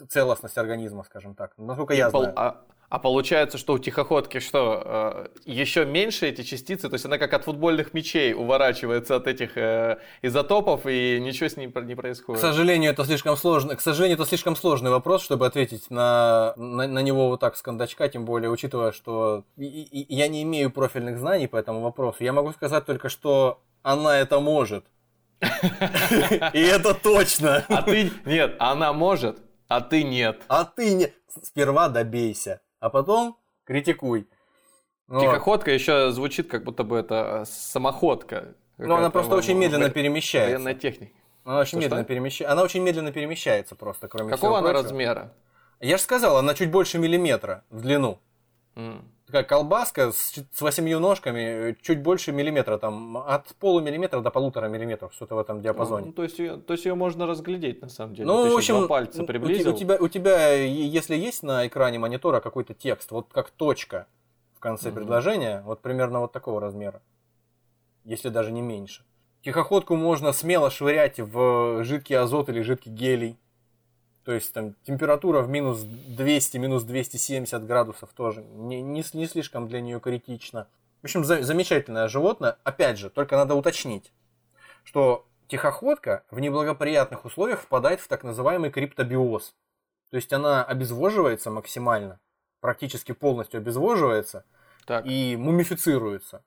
целостность 0.10 0.58
организма, 0.58 1.04
скажем 1.04 1.36
так. 1.36 1.52
Насколько 1.58 1.94
я 1.94 2.10
знаю. 2.10 2.34
А, 2.36 2.62
а 2.90 2.98
получается, 2.98 3.58
что 3.60 3.74
у 3.74 3.80
тихоходки 3.80 4.40
что, 4.40 4.82
э, 4.84 5.28
еще 5.46 5.86
меньше 5.86 6.28
эти 6.28 6.42
частицы, 6.42 6.90
то 6.90 6.96
есть 6.96 7.06
она 7.06 7.20
как 7.20 7.34
от 7.34 7.44
футбольных 7.44 7.94
мячей 7.94 8.34
уворачивается 8.34 9.16
от 9.16 9.28
этих 9.28 9.58
э, 9.58 10.00
изотопов, 10.24 10.88
и 10.88 11.20
ничего 11.20 11.50
с 11.50 11.56
ней 11.56 11.68
не 11.68 11.96
происходит. 11.96 12.42
К 12.42 12.46
сожалению, 12.46 12.92
это 12.92 13.06
слишком 13.06 13.38
сложно. 13.38 13.76
К 13.76 13.82
сожалению, 13.82 14.16
это 14.16 14.26
слишком 14.26 14.56
сложный 14.56 14.90
вопрос, 14.90 15.24
чтобы 15.24 15.46
ответить 15.46 15.92
на, 15.92 16.54
на, 16.58 16.88
на 16.88 17.00
него 17.00 17.30
вот 17.30 17.40
так 17.40 17.56
с 17.56 17.62
кондачка, 17.62 18.08
тем 18.08 18.26
более 18.26 18.50
учитывая, 18.50 18.92
что 18.92 19.44
и, 19.56 19.66
и, 19.66 20.16
я 20.16 20.28
не 20.28 20.42
имею 20.42 20.72
профильных 20.72 21.20
знаний 21.20 21.48
по 21.48 21.58
этому 21.58 21.82
вопросу. 21.82 22.24
Я 22.24 22.34
могу 22.34 22.52
сказать 22.54 22.86
только, 22.86 23.10
что 23.10 23.62
она 23.84 24.18
это 24.18 24.40
может. 24.40 24.86
И 25.42 26.60
это 26.60 26.96
точно. 26.96 27.64
А 27.70 27.84
ты 27.84 28.12
нет, 28.26 28.56
она 28.58 28.94
может, 28.94 29.38
а 29.68 29.80
ты 29.80 30.04
нет. 30.04 30.42
А 30.48 30.66
ты 30.66 30.96
нет. 30.96 31.14
Сперва 31.44 31.88
добейся 31.88 32.62
а 32.80 32.90
потом 32.90 33.38
критикуй. 33.66 34.28
Вот. 35.08 35.22
Тихоходка 35.22 35.72
еще 35.72 36.12
звучит, 36.12 36.50
как 36.50 36.64
будто 36.64 36.84
бы 36.84 36.98
это 36.98 37.44
самоходка. 37.48 38.56
Ну, 38.78 38.96
она 38.96 39.10
просто 39.10 39.36
очень 39.36 39.58
медленно 39.58 39.90
перемещается. 39.90 40.58
Военная 40.58 40.76
техника. 40.76 41.14
Она 41.44 41.60
очень, 41.60 41.80
медленно 41.80 42.04
перемещ... 42.04 42.42
она 42.42 42.62
очень 42.62 42.82
медленно 42.82 43.12
перемещается 43.12 43.76
просто, 43.76 44.08
кроме 44.08 44.30
Какого 44.30 44.38
всего 44.38 44.56
она 44.58 44.70
прочего. 44.70 44.84
размера? 44.84 45.34
Я 45.80 45.98
же 45.98 46.04
сказал, 46.04 46.38
она 46.38 46.54
чуть 46.54 46.70
больше 46.70 47.00
миллиметра 47.00 47.64
в 47.70 47.82
длину. 47.82 48.20
Mm. 48.76 49.02
Такая 49.30 49.44
колбаска 49.44 50.12
с, 50.12 50.34
с 50.52 50.60
восемью 50.60 51.00
ножками, 51.00 51.78
чуть 51.84 52.02
больше 52.02 52.32
миллиметра, 52.32 52.80
там 52.80 53.16
от 53.16 53.46
полумиллиметра 53.60 54.22
до 54.22 54.32
полутора 54.32 54.70
миллиметров, 54.70 55.14
что-то 55.14 55.36
в 55.36 55.38
этом 55.38 55.62
диапазоне. 55.62 56.08
Ну, 56.08 56.14
то, 56.14 56.24
есть 56.24 56.40
ее, 56.40 56.58
то 56.58 56.74
есть 56.74 56.86
ее 56.86 56.96
можно 56.96 57.28
разглядеть 57.28 57.80
на 57.84 57.90
самом 57.90 58.16
деле. 58.16 58.26
Ну, 58.26 58.46
Ты 58.46 58.50
в 58.50 58.58
общем, 58.58 58.88
пальца 58.88 59.24
приблизил. 59.24 59.76
У, 59.76 59.78
тебя, 59.78 59.98
у 60.00 60.08
тебя, 60.08 60.54
если 60.56 61.16
есть 61.16 61.44
на 61.44 61.68
экране 61.68 62.00
монитора 62.00 62.40
какой-то 62.40 62.74
текст, 62.74 63.12
вот 63.12 63.28
как 63.32 63.52
точка 63.52 64.08
в 64.56 64.60
конце 64.60 64.90
mm-hmm. 64.90 64.94
предложения, 64.96 65.64
вот 65.64 65.82
примерно 65.82 66.22
вот 66.22 66.32
такого 66.32 66.60
размера, 66.60 67.00
если 68.06 68.30
даже 68.30 68.52
не 68.52 68.64
меньше. 68.64 69.04
Тихоходку 69.44 69.96
можно 69.96 70.34
смело 70.34 70.72
швырять 70.72 71.20
в 71.20 71.84
жидкий 71.84 72.18
азот 72.18 72.50
или 72.50 72.62
жидкий 72.62 72.92
гелий 72.92 73.38
то 74.30 74.34
есть 74.34 74.54
там 74.54 74.76
температура 74.84 75.42
в 75.42 75.50
минус 75.50 75.82
200, 75.82 76.58
минус 76.60 76.84
270 76.84 77.66
градусов 77.66 78.12
тоже 78.14 78.44
не, 78.44 78.80
не, 78.80 79.04
не 79.14 79.26
слишком 79.26 79.68
для 79.68 79.82
нее 79.82 80.00
критично. 80.00 80.68
В 81.02 81.06
общем, 81.06 81.26
за, 81.26 81.42
замечательное 81.42 82.08
животное. 82.08 82.60
Опять 82.64 83.00
же, 83.00 83.10
только 83.10 83.36
надо 83.36 83.56
уточнить, 83.56 84.14
что 84.84 85.28
тихоходка 85.48 86.26
в 86.30 86.40
неблагоприятных 86.40 87.26
условиях 87.26 87.62
впадает 87.62 88.02
в 88.02 88.08
так 88.08 88.24
называемый 88.24 88.70
криптобиоз. 88.70 89.56
То 90.12 90.18
есть 90.18 90.32
она 90.32 90.64
обезвоживается 90.64 91.50
максимально, 91.50 92.20
практически 92.60 93.14
полностью 93.14 93.58
обезвоживается 93.58 94.46
так. 94.86 95.08
и 95.08 95.38
мумифицируется 95.38 96.44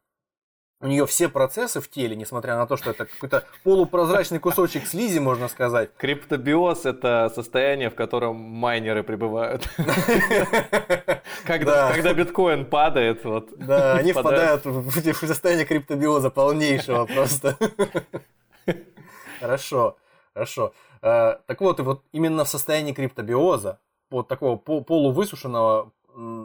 у 0.83 0.89
нее 0.89 1.07
все 1.07 1.29
процессы 1.29 1.81
в 1.81 1.89
теле, 1.89 2.17
несмотря 2.17 2.57
на 2.57 2.67
то, 2.67 2.77
что 2.77 2.91
это 2.91 3.07
какой-то 3.07 3.45
полупрозрачный 3.63 4.41
кусочек 4.41 4.87
слизи, 4.87 5.21
можно 5.21 5.49
сказать. 5.49 5.91
Криптобиоз– 5.97 6.85
это 6.87 7.31
состояние, 7.33 7.89
в 7.89 7.95
котором 7.95 8.37
майнеры 8.37 9.05
пребывают. 9.05 9.69
Когда 11.45 12.13
биткоин 12.13 12.67
падает, 12.67 13.25
вот. 13.25 13.51
Да, 13.57 13.95
они 13.95 14.13
впадают 14.13 14.65
в 14.65 15.27
состояние 15.27 15.67
криптобиоза 15.67 16.31
полнейшего 16.31 17.07
просто. 17.07 17.57
Хорошо, 19.39 19.97
хорошо. 20.35 20.73
А, 21.01 21.41
так 21.47 21.61
вот, 21.61 21.79
и 21.79 21.83
вот 21.83 22.03
именно 22.13 22.45
в 22.45 22.49
состоянии 22.49 22.93
криптобиоза, 22.93 23.79
вот 24.11 24.29
такого 24.29 24.57
полувысушенного 24.57 25.93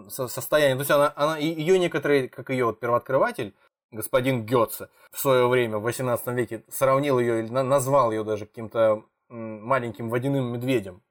состояния, 0.09 0.75
то 0.75 0.81
есть 0.81 0.91
она, 0.91 1.11
она 1.15 1.37
ее 1.37 1.77
некоторые, 1.77 2.29
как 2.29 2.49
ее 2.49 2.75
первооткрыватель, 2.79 3.53
господин 3.91 4.45
Гетце 4.45 4.89
в 5.11 5.19
свое 5.19 5.47
время, 5.47 5.77
в 5.77 5.83
18 5.83 6.27
веке, 6.27 6.63
сравнил 6.69 7.19
ее, 7.19 7.39
или 7.39 7.49
назвал 7.49 8.11
ее 8.11 8.23
даже 8.23 8.45
каким-то 8.45 9.03
маленьким 9.29 10.09
водяным 10.09 10.53
медведем. 10.53 11.01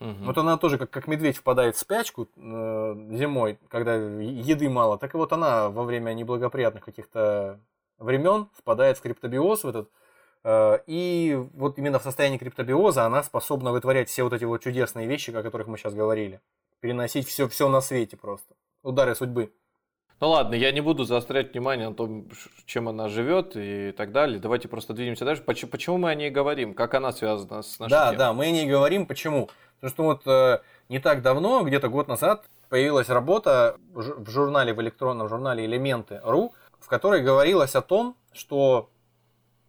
Угу. 0.00 0.24
Вот 0.24 0.38
она 0.38 0.56
тоже 0.58 0.76
как, 0.78 0.90
как 0.90 1.06
медведь 1.06 1.36
впадает 1.36 1.76
в 1.76 1.78
спячку 1.78 2.28
э, 2.36 2.96
зимой, 3.12 3.58
когда 3.68 3.94
еды 3.94 4.68
мало, 4.68 4.98
так 4.98 5.14
и 5.14 5.16
вот 5.16 5.32
она 5.32 5.70
во 5.70 5.84
время 5.84 6.12
неблагоприятных 6.12 6.84
каких-то 6.84 7.60
времен 7.98 8.48
впадает 8.58 8.98
в 8.98 9.02
криптобиоз 9.02 9.64
в 9.64 9.68
этот, 9.68 9.90
э, 10.42 10.78
и 10.86 11.38
вот 11.54 11.78
именно 11.78 11.98
в 11.98 12.02
состоянии 12.02 12.38
криптобиоза 12.38 13.04
она 13.04 13.22
способна 13.22 13.72
вытворять 13.72 14.08
все 14.08 14.24
вот 14.24 14.32
эти 14.32 14.44
вот 14.44 14.62
чудесные 14.62 15.06
вещи, 15.06 15.30
о 15.30 15.42
которых 15.42 15.68
мы 15.68 15.78
сейчас 15.78 15.94
говорили. 15.94 16.40
Переносить 16.80 17.26
все, 17.28 17.48
все 17.48 17.68
на 17.68 17.80
свете 17.80 18.16
просто. 18.16 18.54
Удары 18.82 19.14
судьбы. 19.14 19.52
Ну 20.20 20.30
ладно, 20.30 20.54
я 20.54 20.72
не 20.72 20.80
буду 20.80 21.04
заострять 21.04 21.52
внимание 21.52 21.88
на 21.88 21.94
том, 21.94 22.28
чем 22.66 22.88
она 22.88 23.08
живет 23.08 23.52
и 23.56 23.92
так 23.92 24.12
далее. 24.12 24.38
Давайте 24.38 24.68
просто 24.68 24.94
двинемся 24.94 25.24
дальше. 25.24 25.42
Почему, 25.42 25.70
почему 25.70 25.98
мы 25.98 26.10
о 26.10 26.14
ней 26.14 26.30
говорим? 26.30 26.74
Как 26.74 26.94
она 26.94 27.12
связана 27.12 27.62
с 27.62 27.78
нашей 27.78 27.90
Да, 27.90 28.04
темой? 28.06 28.18
да, 28.18 28.32
мы 28.32 28.46
о 28.46 28.50
ней 28.50 28.66
говорим. 28.66 29.06
Почему? 29.06 29.50
Потому 29.80 29.90
что 29.90 30.02
вот 30.04 30.26
э, 30.26 30.60
не 30.88 30.98
так 31.00 31.20
давно, 31.20 31.62
где-то 31.62 31.88
год 31.88 32.08
назад, 32.08 32.46
появилась 32.68 33.08
работа 33.08 33.76
в 33.92 34.30
журнале, 34.30 34.72
в 34.72 34.80
электронном 34.80 35.28
журнале 35.28 35.64
«Элементы.ру», 35.64 36.54
в 36.78 36.88
которой 36.88 37.20
говорилось 37.22 37.74
о 37.74 37.82
том, 37.82 38.16
что 38.32 38.88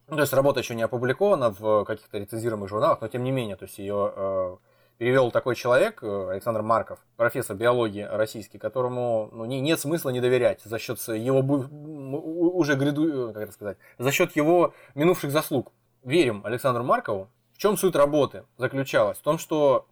ну, 0.08 0.16
то 0.18 0.22
есть 0.22 0.34
работа 0.34 0.60
еще 0.60 0.76
не 0.76 0.84
опубликована 0.84 1.50
в 1.50 1.84
каких-то 1.86 2.20
рецензируемых 2.20 2.70
журналах, 2.70 3.02
но 3.02 3.08
тем 3.08 3.24
не 3.24 3.32
менее, 3.32 3.56
то 3.56 3.66
есть 3.66 3.80
ее 3.80 4.14
э, 4.16 4.58
перевел 4.98 5.32
такой 5.32 5.56
человек, 5.56 6.02
э, 6.02 6.30
Александр 6.32 6.62
Марков, 6.62 7.00
профессор 7.18 7.56
биологии 7.56 8.02
российский, 8.04 8.58
которому 8.58 9.30
ну, 9.32 9.46
не, 9.46 9.60
нет 9.60 9.80
смысла 9.80 10.10
не 10.10 10.22
доверять 10.22 10.62
за 10.64 10.80
счет 10.80 11.00
его 11.08 11.40
уже 11.40 12.76
гряду, 12.76 13.30
э, 13.30 13.34
как 13.34 13.44
это 13.44 13.52
сказать, 13.52 13.78
за 13.98 14.12
счет 14.12 14.36
его 14.36 14.74
минувших 14.94 15.32
заслуг. 15.32 15.72
Верим 16.04 16.42
Александру 16.46 16.84
Маркову. 16.84 17.30
В 17.54 17.58
чем 17.58 17.78
суть 17.78 17.96
работы 17.96 18.44
заключалась? 18.58 19.18
В 19.18 19.22
том, 19.22 19.38
что 19.38 19.88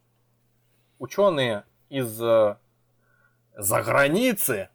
ученые 0.99 1.63
из 1.89 2.21
э, 2.21 2.57
за 3.55 3.81
границы 3.81 4.69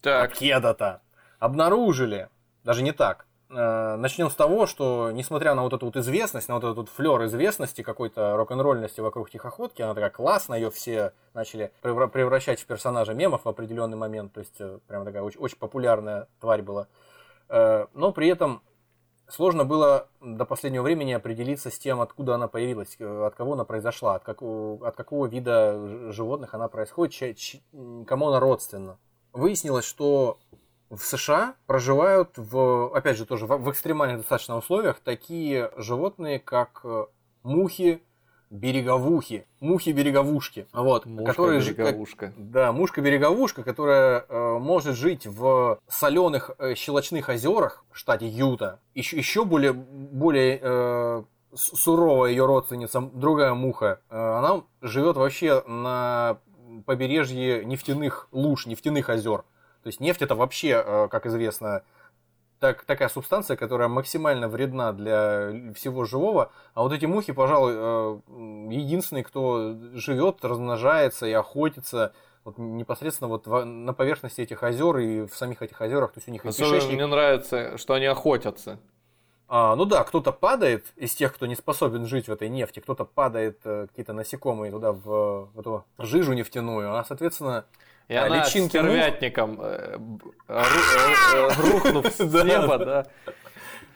так. 0.00 0.32
откуда-то 0.32 1.02
обнаружили, 1.38 2.28
даже 2.64 2.82
не 2.82 2.92
так, 2.92 3.26
начнем 3.50 4.30
с 4.30 4.36
того, 4.36 4.66
что 4.66 5.10
несмотря 5.10 5.54
на 5.54 5.62
вот 5.62 5.72
эту 5.72 5.86
вот 5.86 5.96
известность, 5.96 6.48
на 6.48 6.54
вот 6.54 6.64
этот 6.64 6.76
вот 6.76 6.88
флер 6.88 7.24
известности, 7.24 7.82
какой-то 7.82 8.36
рок-н-ролльности 8.36 9.00
вокруг 9.00 9.28
тихоходки, 9.28 9.82
она 9.82 9.94
такая 9.94 10.10
классная, 10.10 10.58
ее 10.58 10.70
все 10.70 11.12
начали 11.34 11.72
превращать 11.82 12.60
в 12.60 12.66
персонажа 12.66 13.12
мемов 13.12 13.44
в 13.44 13.48
определенный 13.48 13.96
момент, 13.96 14.32
то 14.32 14.40
есть 14.40 14.60
э, 14.60 14.78
прям 14.86 15.04
такая 15.04 15.22
очень, 15.22 15.40
очень 15.40 15.58
популярная 15.58 16.28
тварь 16.40 16.62
была. 16.62 16.86
Э, 17.48 17.86
но 17.92 18.12
при 18.12 18.28
этом 18.28 18.62
сложно 19.26 19.64
было 19.64 20.08
до 20.20 20.44
последнего 20.44 20.82
времени 20.82 21.12
определиться 21.12 21.70
с 21.70 21.78
тем, 21.78 22.00
откуда 22.00 22.36
она 22.36 22.48
появилась, 22.48 22.96
от 23.00 23.34
кого 23.34 23.54
она 23.54 23.64
произошла, 23.64 24.14
от 24.16 24.22
какого, 24.22 24.86
от 24.86 24.96
какого 24.96 25.26
вида 25.26 26.12
животных 26.12 26.54
она 26.54 26.68
происходит, 26.68 27.36
кому 28.06 28.28
она 28.28 28.40
родственна. 28.40 28.98
Выяснилось, 29.32 29.84
что 29.84 30.38
в 30.90 31.02
США 31.02 31.54
проживают, 31.66 32.32
в, 32.36 32.94
опять 32.94 33.16
же, 33.16 33.24
тоже 33.24 33.46
в, 33.46 33.70
экстремальных 33.70 34.18
достаточно 34.18 34.56
условиях 34.56 35.00
такие 35.00 35.70
животные, 35.76 36.40
как 36.40 36.80
э, 36.84 37.06
мухи, 37.44 38.02
береговухи, 38.50 39.46
мухи-береговушки. 39.60 40.66
Вот, 40.72 41.06
которые, 41.24 41.60
береговушка. 41.60 42.34
Да, 42.36 42.72
мушка-береговушка, 42.72 43.62
которая 43.62 44.26
э, 44.28 44.58
может 44.58 44.96
жить 44.96 45.26
в 45.26 45.78
соленых 45.88 46.50
э, 46.58 46.74
щелочных 46.74 47.28
озерах 47.28 47.84
в 47.92 47.96
штате 47.96 48.26
Юта. 48.26 48.80
Еще, 48.94 49.16
еще 49.16 49.44
более, 49.44 49.72
более 49.72 50.58
э, 50.60 51.22
суровая 51.54 52.30
ее 52.30 52.44
родственница, 52.46 53.00
другая 53.00 53.54
муха, 53.54 54.00
э, 54.10 54.16
она 54.16 54.62
живет 54.82 55.16
вообще 55.16 55.62
на 55.66 56.38
побережье 56.86 57.64
нефтяных 57.64 58.28
луж, 58.32 58.66
нефтяных 58.66 59.08
озер. 59.08 59.44
То 59.82 59.88
есть 59.88 60.00
нефть 60.00 60.22
это 60.22 60.34
вообще, 60.34 60.82
э, 60.84 61.08
как 61.10 61.26
известно, 61.26 61.82
так, 62.58 62.84
такая 62.84 63.08
субстанция, 63.08 63.56
которая 63.56 63.88
максимально 63.88 64.48
вредна 64.48 64.92
для 64.92 65.72
всего 65.74 66.04
живого. 66.04 66.52
А 66.74 66.82
вот 66.82 66.92
эти 66.92 67.06
мухи, 67.06 67.32
пожалуй, 67.32 67.72
э, 67.74 68.20
единственные, 68.70 69.24
кто 69.24 69.76
живет, 69.94 70.44
размножается 70.44 71.26
и 71.26 71.32
охотится 71.32 72.12
вот 72.44 72.58
непосредственно 72.58 73.28
вот 73.28 73.46
на 73.46 73.92
поверхности 73.92 74.40
этих 74.40 74.62
озер 74.62 74.98
и 74.98 75.26
в 75.26 75.34
самих 75.34 75.62
этих 75.62 75.80
озерах. 75.80 76.12
То 76.12 76.18
есть 76.18 76.28
у 76.28 76.32
них 76.32 76.44
Особенно 76.44 76.74
кишечник... 76.74 76.94
мне 76.94 77.06
нравится, 77.06 77.76
что 77.78 77.94
они 77.94 78.06
охотятся. 78.06 78.78
А, 79.52 79.74
ну 79.74 79.84
да, 79.84 80.04
кто-то 80.04 80.30
падает 80.30 80.86
из 80.96 81.14
тех, 81.14 81.34
кто 81.34 81.46
не 81.46 81.56
способен 81.56 82.06
жить 82.06 82.28
в 82.28 82.32
этой 82.32 82.48
нефти, 82.48 82.78
кто-то 82.78 83.04
падает, 83.04 83.58
э, 83.64 83.88
какие-то 83.88 84.12
насекомые 84.12 84.70
туда 84.70 84.92
в, 84.92 85.50
в 85.52 85.58
эту 85.58 85.84
жижу 85.98 86.34
нефтяную, 86.34 86.94
а, 86.94 87.04
соответственно, 87.04 87.64
и 88.10 88.14
а 88.14 88.26
она 88.26 88.44
личинки 88.44 88.70
стервятником, 88.70 89.56
э, 89.60 89.98
э, 90.48 90.62
э, 91.34 91.48
рухнув 91.62 92.06
с 92.06 92.18
неба, 92.44 92.78
да. 92.78 93.06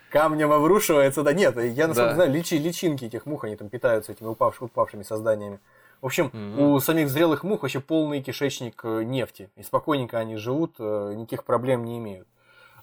Камнем 0.09 0.53
обрушивается, 0.53 1.21
да 1.21 1.33
нет, 1.33 1.57
я 1.57 1.89
на 1.89 1.93
самом 1.93 2.15
деле 2.15 2.31
личи, 2.31 2.53
личинки 2.53 3.03
этих 3.03 3.25
мух, 3.25 3.43
они 3.43 3.57
там 3.57 3.67
питаются 3.67 4.13
этими 4.13 4.27
упавшими, 4.27 4.67
упавшими 4.67 5.03
созданиями. 5.03 5.59
В 5.99 6.05
общем, 6.05 6.27
mm-hmm. 6.27 6.63
у 6.63 6.79
самих 6.79 7.09
зрелых 7.09 7.43
мух 7.43 7.63
вообще 7.63 7.81
полный 7.81 8.21
кишечник 8.21 8.85
нефти. 8.85 9.49
И 9.57 9.63
спокойненько 9.63 10.17
они 10.17 10.37
живут, 10.37 10.79
никаких 10.79 11.43
проблем 11.43 11.83
не 11.83 11.97
имеют. 11.97 12.27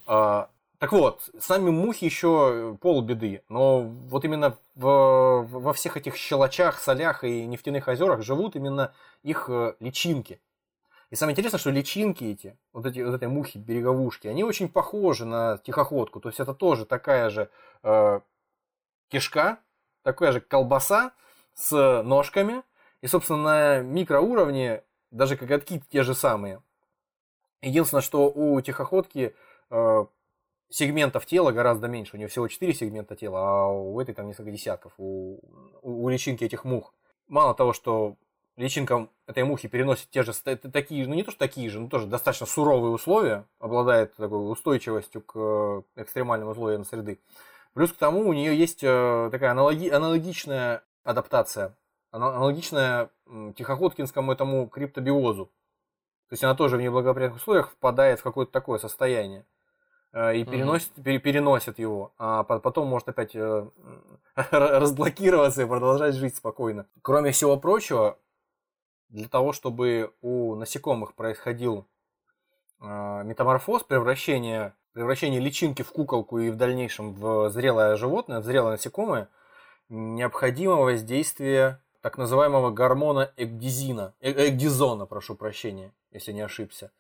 А, 0.06 0.50
так 0.78 0.92
вот, 0.92 1.30
сами 1.40 1.70
мухи 1.70 2.04
еще 2.04 2.76
полбеды, 2.82 3.42
но 3.48 3.80
вот 3.80 4.26
именно 4.26 4.58
в, 4.74 5.46
во 5.48 5.72
всех 5.72 5.96
этих 5.96 6.16
щелочах, 6.16 6.78
солях 6.78 7.24
и 7.24 7.46
нефтяных 7.46 7.88
озерах 7.88 8.20
живут 8.22 8.54
именно 8.54 8.92
их 9.22 9.48
личинки. 9.80 10.38
И 11.12 11.14
самое 11.14 11.34
интересное, 11.34 11.58
что 11.58 11.68
личинки 11.68 12.24
эти, 12.24 12.56
вот 12.72 12.86
эти 12.86 13.00
вот 13.00 13.14
этой 13.14 13.28
мухи 13.28 13.58
береговушки, 13.58 14.28
они 14.28 14.44
очень 14.44 14.70
похожи 14.70 15.26
на 15.26 15.58
тихоходку. 15.58 16.20
То 16.20 16.30
есть 16.30 16.40
это 16.40 16.54
тоже 16.54 16.86
такая 16.86 17.28
же 17.28 17.50
э, 17.82 18.20
кишка, 19.08 19.58
такая 20.02 20.32
же 20.32 20.40
колбаса 20.40 21.12
с 21.52 22.02
ножками. 22.02 22.62
И, 23.02 23.08
собственно, 23.08 23.42
на 23.42 23.80
микроуровне 23.82 24.84
даже 25.10 25.36
коготки 25.36 25.82
те 25.90 26.02
же 26.02 26.14
самые. 26.14 26.62
Единственное, 27.60 28.00
что 28.00 28.30
у 28.30 28.58
тихоходки 28.62 29.36
э, 29.68 30.06
сегментов 30.70 31.26
тела 31.26 31.52
гораздо 31.52 31.88
меньше. 31.88 32.16
У 32.16 32.16
нее 32.16 32.28
всего 32.28 32.48
4 32.48 32.72
сегмента 32.72 33.16
тела, 33.16 33.38
а 33.38 33.66
у 33.66 34.00
этой 34.00 34.14
там 34.14 34.28
несколько 34.28 34.50
десятков, 34.50 34.94
у, 34.96 35.40
у 35.82 36.08
личинки 36.08 36.42
этих 36.44 36.64
мух. 36.64 36.94
Мало 37.28 37.54
того, 37.54 37.74
что 37.74 38.16
личинка 38.56 39.08
этой 39.26 39.44
мухи 39.44 39.68
переносит 39.68 40.10
те 40.10 40.22
же 40.22 40.32
такие, 40.34 41.06
ну 41.06 41.14
не 41.14 41.22
то 41.22 41.30
что 41.30 41.40
такие 41.40 41.70
же, 41.70 41.80
но 41.80 41.88
тоже 41.88 42.06
достаточно 42.06 42.46
суровые 42.46 42.92
условия, 42.92 43.46
обладает 43.58 44.14
такой 44.16 44.50
устойчивостью 44.50 45.22
к 45.22 45.32
э, 45.36 45.82
экстремальным 45.96 46.48
условиям 46.48 46.84
среды. 46.84 47.20
Плюс 47.74 47.92
к 47.92 47.96
тому 47.96 48.28
у 48.28 48.32
нее 48.32 48.56
есть 48.56 48.80
э, 48.82 49.28
такая 49.32 49.52
аналоги, 49.52 49.88
аналогичная 49.88 50.82
адаптация, 51.04 51.74
аналогичная 52.10 53.10
тихоходкинскому 53.56 54.32
этому 54.32 54.68
криптобиозу. 54.68 55.46
То 55.46 56.34
есть 56.34 56.44
она 56.44 56.54
тоже 56.54 56.76
в 56.76 56.82
неблагоприятных 56.82 57.40
условиях 57.40 57.70
впадает 57.70 58.20
в 58.20 58.22
какое-то 58.22 58.52
такое 58.52 58.78
состояние 58.78 59.46
э, 60.12 60.36
и 60.36 60.44
переносит, 60.44 60.90
mm-hmm. 60.96 61.18
переносит 61.18 61.78
его, 61.78 62.12
а 62.18 62.42
потом 62.44 62.88
может 62.88 63.08
опять 63.08 63.34
разблокироваться 64.34 65.62
и 65.62 65.66
продолжать 65.66 66.14
жить 66.14 66.36
спокойно. 66.36 66.86
Кроме 67.00 67.32
всего 67.32 67.56
прочего, 67.56 68.18
для 69.12 69.28
того, 69.28 69.52
чтобы 69.52 70.12
у 70.22 70.56
насекомых 70.56 71.14
происходил 71.14 71.86
э, 72.80 73.22
метаморфоз, 73.24 73.84
превращение, 73.84 74.74
превращение 74.92 75.38
личинки 75.38 75.82
в 75.82 75.92
куколку 75.92 76.38
и 76.38 76.50
в 76.50 76.56
дальнейшем 76.56 77.12
в 77.12 77.50
зрелое 77.50 77.96
животное, 77.96 78.40
в 78.40 78.44
зрелое 78.44 78.72
насекомое, 78.72 79.28
необходимо 79.88 80.76
воздействие 80.76 81.78
так 82.00 82.18
называемого 82.18 82.70
гормона 82.70 83.30
экдизина, 83.36 84.14
э, 84.20 84.48
экдизона, 84.48 85.06
прошу 85.06 85.34
прощения, 85.34 85.92
если 86.10 86.32
не 86.32 86.40
ошибся. 86.40 86.90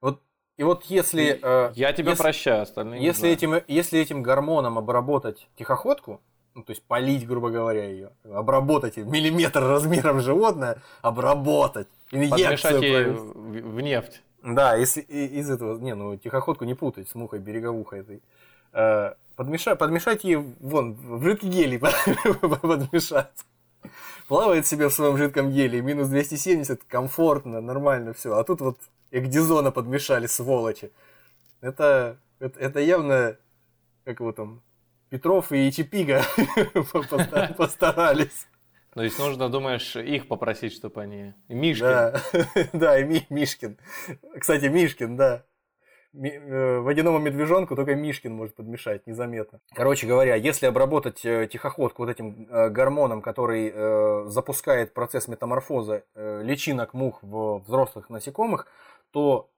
Вот 0.00 0.20
и 0.58 0.64
вот 0.64 0.84
если... 0.84 1.40
Э, 1.42 1.72
Я 1.74 1.94
тебя 1.94 2.10
если, 2.10 2.22
прощаю, 2.22 2.62
остальные 2.62 3.02
если 3.02 3.30
этим, 3.30 3.62
если 3.66 3.98
этим 3.98 4.22
гормоном 4.22 4.76
обработать 4.76 5.48
тихоходку, 5.56 6.20
ну, 6.54 6.62
то 6.62 6.72
есть 6.72 6.82
полить, 6.82 7.26
грубо 7.26 7.50
говоря, 7.50 7.84
ее, 7.88 8.10
обработать 8.24 8.96
миллиметр 8.96 9.60
размером 9.60 10.20
животное, 10.20 10.82
обработать, 11.00 11.88
Подмешать 12.10 12.82
ей 12.82 13.04
в 13.06 13.80
нефть. 13.80 14.22
Да, 14.42 14.76
из, 14.76 14.96
из 14.96 15.50
этого, 15.50 15.78
не, 15.78 15.94
ну 15.94 16.16
тихоходку 16.16 16.64
не 16.64 16.74
путать 16.74 17.08
с 17.08 17.14
мухой 17.14 17.38
береговухой 17.38 18.00
этой. 18.00 18.22
Э, 18.72 19.14
подмешать, 19.36 19.78
подмешать 19.78 20.24
ей, 20.24 20.36
вон, 20.36 20.94
в 20.94 21.22
жидкий 21.22 21.48
гелий 21.48 21.78
подмешать. 22.40 23.32
Плавает 24.28 24.66
себе 24.66 24.88
в 24.88 24.92
своем 24.92 25.16
жидком 25.16 25.50
геле, 25.50 25.80
минус 25.80 26.08
270, 26.08 26.84
комфортно, 26.84 27.60
нормально 27.60 28.12
все. 28.12 28.36
А 28.36 28.44
тут 28.44 28.60
вот 28.60 28.78
экдизона 29.10 29.70
подмешали, 29.70 30.26
сволочи. 30.26 30.90
Это, 31.60 32.18
это, 32.38 32.58
это 32.58 32.80
явно, 32.80 33.36
как 34.04 34.20
его 34.20 34.32
там, 34.32 34.60
Петров 35.12 35.52
и 35.52 35.70
Чипига 35.70 36.22
постарались. 37.58 38.48
Ну, 38.94 39.02
есть 39.02 39.18
нужно, 39.18 39.50
думаешь, 39.50 39.94
их 39.94 40.26
попросить, 40.26 40.72
чтобы 40.72 41.02
они... 41.02 41.34
Мишкин. 41.48 41.86
Да, 41.86 42.20
да 42.72 42.98
и 42.98 43.22
Мишкин. 43.28 43.76
Кстати, 44.40 44.64
Мишкин, 44.64 45.18
да. 45.18 45.44
Э, 46.14 46.78
водяному 46.78 47.18
медвежонку 47.18 47.76
только 47.76 47.94
Мишкин 47.94 48.32
может 48.32 48.54
подмешать, 48.56 49.06
незаметно. 49.06 49.60
Короче 49.74 50.06
говоря, 50.06 50.34
если 50.34 50.64
обработать 50.64 51.22
э, 51.26 51.46
тихоходку 51.46 52.04
вот 52.04 52.10
этим 52.10 52.48
э, 52.48 52.70
гормоном, 52.70 53.20
который 53.20 54.30
запускает 54.30 54.94
процесс 54.94 55.28
метаморфоза 55.28 56.04
личинок 56.14 56.94
мух 56.94 57.18
в 57.22 57.58
взрослых 57.66 58.08
насекомых, 58.08 58.66
то 59.10 59.50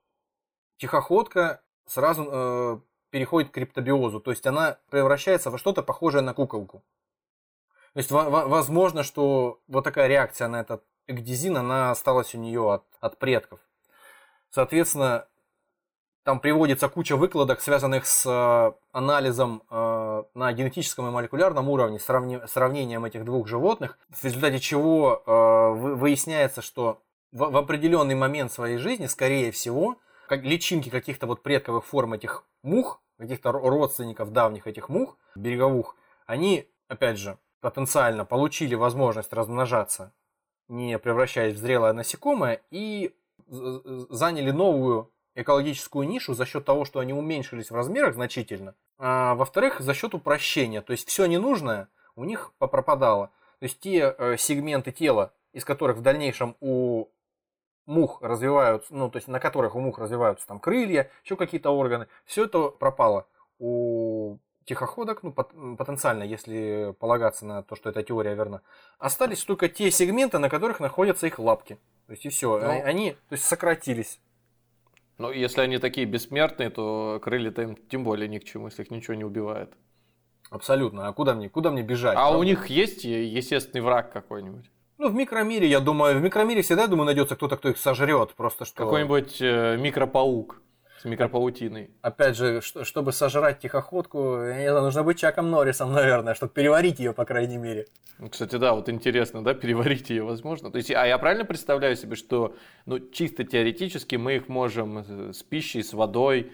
тихоходка 0.75 1.61
сразу 1.85 2.27
э, 2.29 2.79
переходит 3.09 3.49
к 3.49 3.53
криптобиозу, 3.53 4.19
то 4.19 4.31
есть 4.31 4.45
она 4.45 4.77
превращается 4.89 5.49
во 5.49 5.57
что-то 5.57 5.83
похожее 5.83 6.21
на 6.21 6.33
куколку. 6.33 6.83
То 7.93 7.99
есть 7.99 8.11
возможно, 8.11 9.03
что 9.03 9.61
вот 9.67 9.83
такая 9.83 10.07
реакция 10.07 10.49
на 10.49 10.59
этот 10.59 10.83
экдизин, 11.07 11.55
она 11.55 11.91
осталась 11.91 12.35
у 12.35 12.37
нее 12.37 12.73
от, 12.73 12.83
от 12.99 13.17
предков. 13.17 13.59
Соответственно, 14.49 15.27
там 16.23 16.39
приводится 16.39 16.89
куча 16.89 17.15
выкладок, 17.15 17.61
связанных 17.61 18.07
с 18.07 18.25
э, 18.25 18.71
анализом 18.91 19.61
э, 19.69 20.23
на 20.33 20.53
генетическом 20.53 21.07
и 21.07 21.11
молекулярном 21.11 21.69
уровне, 21.69 21.99
сравнением 21.99 23.05
этих 23.05 23.23
двух 23.23 23.47
животных, 23.47 23.99
в 24.09 24.23
результате 24.23 24.59
чего 24.59 25.21
э, 25.23 25.95
выясняется, 25.95 26.63
что 26.63 27.01
в 27.31 27.55
определенный 27.55 28.15
момент 28.15 28.51
своей 28.51 28.77
жизни, 28.77 29.05
скорее 29.05 29.51
всего, 29.51 29.97
личинки 30.29 30.89
каких-то 30.89 31.27
вот 31.27 31.43
предковых 31.43 31.85
форм 31.85 32.13
этих 32.13 32.45
мух, 32.63 33.01
каких-то 33.17 33.51
родственников 33.51 34.31
давних 34.31 34.67
этих 34.67 34.89
мух, 34.89 35.17
береговых, 35.35 35.95
они, 36.25 36.69
опять 36.87 37.17
же, 37.17 37.37
потенциально 37.61 38.25
получили 38.25 38.75
возможность 38.75 39.33
размножаться, 39.33 40.13
не 40.67 40.97
превращаясь 40.99 41.55
в 41.55 41.57
зрелое 41.57 41.93
насекомое, 41.93 42.61
и 42.71 43.15
заняли 43.47 44.51
новую 44.51 45.11
экологическую 45.35 46.07
нишу 46.07 46.33
за 46.33 46.45
счет 46.45 46.65
того, 46.65 46.85
что 46.85 46.99
они 46.99 47.13
уменьшились 47.13 47.69
в 47.69 47.75
размерах 47.75 48.15
значительно, 48.15 48.75
а 48.97 49.35
во-вторых, 49.35 49.79
за 49.81 49.93
счет 49.93 50.13
упрощения. 50.13 50.81
То 50.81 50.91
есть 50.91 51.07
все 51.07 51.25
ненужное 51.25 51.89
у 52.15 52.23
них 52.23 52.53
попропадало. 52.57 53.31
То 53.59 53.65
есть 53.65 53.79
те 53.79 54.15
э, 54.17 54.37
сегменты 54.37 54.91
тела, 54.91 55.33
из 55.53 55.65
которых 55.65 55.97
в 55.97 56.01
дальнейшем 56.01 56.55
у 56.59 57.07
мух 57.85 58.21
развиваются, 58.21 58.93
ну, 58.93 59.09
то 59.09 59.17
есть 59.17 59.27
на 59.27 59.39
которых 59.39 59.75
у 59.75 59.79
мух 59.79 59.99
развиваются 59.99 60.47
там 60.47 60.59
крылья, 60.59 61.09
еще 61.23 61.35
какие-то 61.35 61.71
органы, 61.71 62.07
все 62.25 62.45
это 62.45 62.69
пропало. 62.69 63.27
У 63.59 64.37
тихоходок, 64.65 65.23
ну, 65.23 65.31
потенциально, 65.31 66.23
если 66.23 66.93
полагаться 66.99 67.45
на 67.45 67.63
то, 67.63 67.75
что 67.75 67.89
эта 67.89 68.03
теория 68.03 68.35
верна, 68.35 68.61
остались 68.97 69.43
только 69.43 69.69
те 69.69 69.91
сегменты, 69.91 70.39
на 70.39 70.49
которых 70.49 70.79
находятся 70.79 71.27
их 71.27 71.39
лапки. 71.39 71.77
То 72.07 72.11
есть 72.11 72.25
и 72.25 72.29
все. 72.29 72.59
Ну, 72.59 72.83
они 72.83 73.11
то 73.11 73.33
есть, 73.33 73.45
сократились. 73.45 74.19
Ну, 75.17 75.31
если 75.31 75.61
они 75.61 75.77
такие 75.77 76.05
бессмертные, 76.05 76.69
то 76.69 77.19
крылья-то 77.23 77.61
им 77.61 77.75
тем 77.75 78.03
более 78.03 78.27
ни 78.27 78.39
к 78.39 78.43
чему, 78.43 78.67
если 78.67 78.83
их 78.83 78.91
ничего 78.91 79.13
не 79.13 79.23
убивает. 79.23 79.73
Абсолютно. 80.49 81.07
А 81.07 81.13
куда 81.13 81.33
мне, 81.33 81.49
куда 81.49 81.71
мне 81.71 81.81
бежать? 81.81 82.15
А 82.17 82.21
правда? 82.21 82.37
у 82.39 82.43
них 82.43 82.67
есть 82.67 83.03
естественный 83.03 83.81
враг 83.81 84.11
какой-нибудь? 84.11 84.69
Ну, 84.97 85.09
в 85.09 85.15
микромире, 85.15 85.67
я 85.67 85.79
думаю, 85.79 86.17
в 86.17 86.21
микромире 86.21 86.61
всегда, 86.61 86.83
я 86.83 86.87
думаю, 86.87 87.05
найдется 87.05 87.35
кто-то, 87.35 87.57
кто 87.57 87.69
их 87.69 87.77
сожрет. 87.77 88.33
Просто 88.35 88.65
что... 88.65 88.85
Какой-нибудь 88.85 89.41
э, 89.41 89.77
микропаук 89.77 90.61
с 91.01 91.05
микропаутиной. 91.05 91.91
Опять 92.01 92.37
же, 92.37 92.61
что, 92.61 92.85
чтобы 92.85 93.11
сожрать 93.11 93.59
тихоходку, 93.59 94.41
я 94.41 94.57
не 94.57 94.69
знаю, 94.69 94.85
нужно 94.85 95.03
быть 95.03 95.19
Чаком 95.19 95.51
Норрисом, 95.51 95.91
наверное, 95.91 96.33
чтобы 96.33 96.53
переварить 96.53 96.99
ее, 96.99 97.11
по 97.11 97.25
крайней 97.25 97.57
мере. 97.57 97.87
Ну, 98.19 98.29
кстати, 98.29 98.55
да, 98.55 98.73
вот 98.73 98.87
интересно, 98.87 99.43
да, 99.43 99.53
переварить 99.53 100.09
ее 100.09 100.23
возможно. 100.23 100.71
То 100.71 100.77
есть, 100.77 100.91
а 100.91 101.05
я 101.05 101.17
правильно 101.17 101.43
представляю 101.43 101.97
себе, 101.97 102.15
что, 102.15 102.55
ну, 102.85 102.99
чисто 102.99 103.43
теоретически 103.43 104.15
мы 104.15 104.37
их 104.37 104.47
можем 104.47 105.33
с 105.33 105.43
пищей, 105.43 105.83
с 105.83 105.93
водой, 105.93 106.53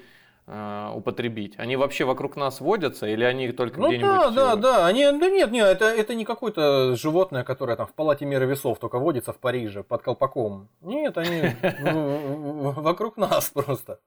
употребить? 0.93 1.55
Они 1.57 1.77
вообще 1.77 2.03
вокруг 2.03 2.35
нас 2.35 2.59
водятся 2.59 3.07
или 3.07 3.23
они 3.23 3.51
только 3.51 3.79
ну, 3.79 3.87
где-нибудь? 3.87 4.09
Да, 4.09 4.29
да, 4.31 4.55
да. 4.55 4.85
Они, 4.85 5.05
да 5.05 5.29
нет, 5.29 5.51
нет, 5.51 5.67
это, 5.67 5.85
это 5.85 6.13
не 6.13 6.25
какое-то 6.25 6.95
животное, 6.95 7.43
которое 7.43 7.77
там 7.77 7.87
в 7.87 7.93
палате 7.93 8.25
меры 8.25 8.45
весов 8.45 8.79
только 8.79 8.99
водится 8.99 9.31
в 9.31 9.37
Париже 9.37 9.83
под 9.83 10.01
колпаком. 10.01 10.69
Нет, 10.81 11.17
они 11.17 11.55
вокруг 12.81 13.17
нас 13.17 13.49
просто. 13.49 13.99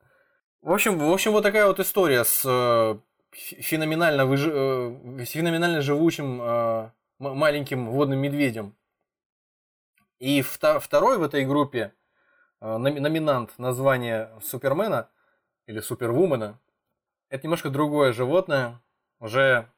В 0.65 0.73
общем, 0.73 0.99
в 0.99 1.13
общем, 1.13 1.33
вот 1.33 1.43
такая 1.43 1.67
вот 1.67 1.79
история 1.79 2.25
с 2.25 2.43
э, 2.47 2.99
феноменально, 3.33 4.25
выж... 4.25 4.47
Э, 4.47 5.25
феноменально 5.27 5.83
живучим 5.83 6.41
э, 6.41 6.91
маленьким 7.19 7.91
водным 7.91 8.19
медведем. 8.19 8.75
И 10.19 10.41
второй 10.41 11.19
в 11.19 11.23
этой 11.23 11.45
группе 11.45 11.93
номинант 12.61 13.59
названия 13.59 14.31
Супермена 14.43 15.11
или 15.67 15.81
Супервумена 15.81 16.61
это 17.35 17.49
немножко 17.49 17.69
другое 17.69 18.13
животное, 18.13 18.81
уже 19.19 19.69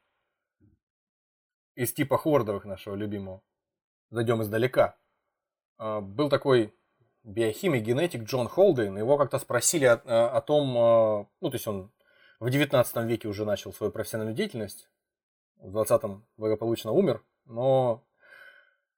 из 1.73 1.91
типа 1.91 2.17
хордовых 2.17 2.65
нашего 2.65 2.93
любимого. 2.93 3.41
Зайдем 4.11 4.43
издалека. 4.43 4.95
Был 5.79 6.29
такой 6.29 6.73
биохимик, 7.23 7.83
генетик 7.83 8.23
Джон 8.23 8.47
Холден. 8.47 8.95
Его 8.97 9.17
как-то 9.17 9.39
спросили 9.39 9.85
о, 9.85 9.95
о 10.37 10.41
том, 10.41 10.69
э, 10.77 11.25
ну, 11.41 11.49
то 11.49 11.55
есть 11.55 11.67
он 11.67 11.91
в 12.39 12.49
19 12.49 12.95
веке 13.05 13.27
уже 13.27 13.43
начал 13.43 13.73
свою 13.73 13.91
профессиональную 13.91 14.35
деятельность, 14.35 14.89
в 15.57 15.75
20-м 15.75 16.25
благополучно 16.37 16.91
умер, 16.91 17.23
но 17.45 18.03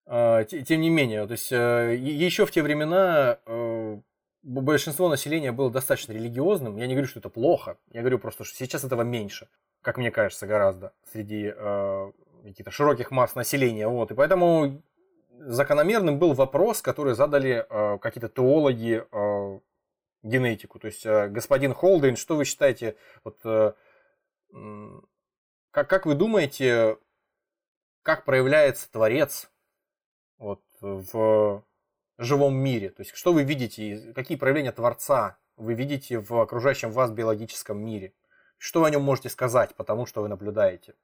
э, 0.06 0.46
тем 0.46 0.82
не 0.82 0.90
менее, 0.90 1.26
то 1.26 1.32
есть 1.32 1.52
э, 1.52 1.96
еще 1.96 2.46
в 2.46 2.52
те 2.52 2.62
времена 2.62 3.40
большинство 4.44 5.10
населения 5.10 5.52
было 5.52 5.70
достаточно 5.72 6.14
религиозным. 6.14 6.78
Я 6.78 6.88
не 6.88 6.94
говорю, 6.94 7.08
что 7.08 7.20
это 7.20 7.30
плохо, 7.30 7.78
я 7.92 8.02
говорю 8.02 8.20
просто, 8.20 8.44
что 8.44 8.58
сейчас 8.58 8.84
этого 8.84 9.02
меньше, 9.02 9.48
как 9.82 9.98
мне 9.98 10.12
кажется, 10.12 10.48
гораздо 10.48 10.94
среди 11.12 11.54
каких-то 12.44 12.72
широких 12.72 13.12
масс 13.12 13.36
населения. 13.36 13.88
Вот. 13.88 14.12
И 14.12 14.16
поэтому 14.16 14.82
закономерным 15.40 16.20
был 16.20 16.34
вопрос, 16.34 16.82
который 16.82 17.14
задали 17.14 17.66
э, 17.70 17.98
какие-то 18.00 18.30
теологи 18.30 19.06
э, 19.12 19.60
генетику. 20.24 20.80
То 20.80 20.88
есть, 20.88 21.06
э, 21.06 21.28
господин 21.30 21.74
Холдейн, 21.74 22.16
что 22.16 22.36
вы 22.36 22.46
считаете, 22.46 22.96
вот, 23.24 23.38
э, 23.46 23.74
как, 25.72 25.90
как 25.90 26.06
вы 26.06 26.16
думаете, 26.16 26.98
как 28.04 28.26
проявляется 28.26 28.92
Творец 28.92 29.50
вот, 30.38 30.62
в 30.82 31.64
живом 32.24 32.56
мире? 32.56 32.90
То 32.90 33.02
есть, 33.02 33.16
что 33.16 33.34
вы 33.34 33.44
видите, 33.44 34.14
какие 34.14 34.38
проявления 34.38 34.72
Творца 34.72 35.38
вы 35.58 35.74
видите 35.74 36.20
в 36.20 36.40
окружающем 36.40 36.92
вас 36.92 37.12
биологическом 37.12 37.78
мире? 37.84 38.14
Что 38.58 38.82
вы 38.82 38.88
о 38.88 38.90
нем 38.90 39.02
можете 39.02 39.30
сказать, 39.30 39.74
потому 39.76 40.06
что 40.06 40.22
вы 40.22 40.28
наблюдаете? 40.28 40.96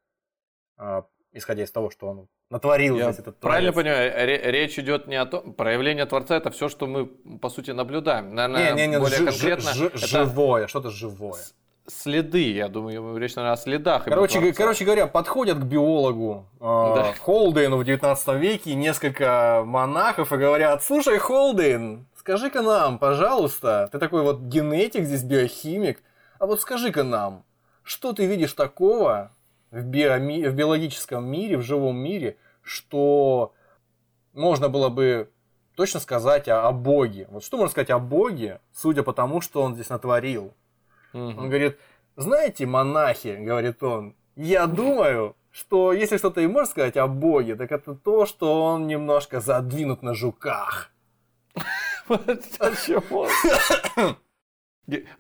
А, 0.78 1.06
исходя 1.32 1.64
из 1.64 1.72
того, 1.72 1.90
что 1.90 2.08
он 2.08 2.28
натворил 2.50 2.98
Я 2.98 3.12
здесь 3.12 3.20
этот 3.20 3.40
Правильно 3.40 3.74
понимаю, 3.74 4.12
речь 4.52 4.78
идет 4.78 5.08
не 5.08 5.16
о 5.16 5.26
том, 5.26 5.54
проявление 5.54 6.06
Творца 6.06 6.36
это 6.36 6.52
все, 6.52 6.70
что 6.70 6.86
мы 6.88 7.06
по 7.06 7.50
сути 7.50 7.72
наблюдаем. 7.72 8.36
Наверное, 8.36 8.74
не, 8.74 8.82
не, 8.82 8.88
не, 8.88 9.00
более 9.00 9.20
ж, 9.20 9.26
конкретно 9.26 9.74
ж, 9.74 9.82
это 9.84 9.98
живое, 9.98 10.68
что-то 10.68 10.90
живое. 10.90 11.42
Следы, 11.88 12.52
я 12.52 12.68
думаю, 12.68 13.18
речь, 13.18 13.36
наверное, 13.36 13.54
о 13.54 13.58
следах. 13.58 14.06
Короче, 14.06 14.54
короче 14.54 14.86
говоря, 14.86 15.06
подходят 15.06 15.60
к 15.60 15.64
биологу 15.64 16.48
э, 16.60 16.64
да. 16.64 17.14
Холдейну 17.20 17.78
в 17.78 17.84
19 17.84 18.28
веке 18.40 18.74
несколько 18.74 19.62
монахов 19.64 20.34
и 20.34 20.38
говорят, 20.38 20.84
слушай, 20.84 21.20
Холдейн, 21.20 22.08
скажи-ка 22.18 22.64
нам, 22.64 22.98
пожалуйста, 22.98 23.88
ты 23.92 24.00
такой 24.00 24.24
вот 24.24 24.40
генетик 24.40 25.04
здесь, 25.04 25.22
биохимик, 25.22 26.02
а 26.40 26.48
вот 26.48 26.60
скажи-ка 26.60 27.04
нам, 27.04 27.44
что 27.84 28.14
ты 28.14 28.26
видишь 28.26 28.54
такого, 28.54 29.32
в, 29.70 29.84
биоми... 29.84 30.48
в 30.48 30.56
биологическом 30.56 31.24
мире, 31.30 31.58
в 31.58 31.62
живом 31.62 31.98
мире, 31.98 32.38
что 32.64 33.54
можно 34.34 34.70
было 34.70 34.90
бы 34.90 35.30
точно 35.76 36.00
сказать 36.00 36.48
о, 36.48 36.68
о 36.68 36.72
Боге. 36.72 37.28
Вот 37.30 37.44
что 37.44 37.58
можно 37.58 37.72
сказать 37.72 37.92
о 37.92 38.00
Боге, 38.00 38.60
судя 38.74 39.04
по 39.04 39.14
тому, 39.14 39.40
что 39.42 39.62
он 39.62 39.76
здесь 39.76 39.90
натворил? 39.90 40.54
Угу. 41.16 41.42
Он 41.42 41.50
говорит, 41.50 41.80
знаете, 42.18 42.66
монахи, 42.66 43.38
говорит 43.40 43.82
он, 43.82 44.16
я 44.36 44.68
думаю, 44.68 45.36
что 45.52 45.94
если 45.94 46.18
что-то 46.18 46.42
и 46.42 46.48
можно 46.48 46.70
сказать 46.70 46.98
о 46.98 47.08
Боге, 47.08 47.56
так 47.56 47.72
это 47.72 47.96
то, 47.96 48.26
что 48.26 48.62
он 48.64 48.88
немножко 48.88 49.40
задвинут 49.40 50.04
на 50.04 50.14
жуках. 50.14 50.92
Почему? 52.08 53.28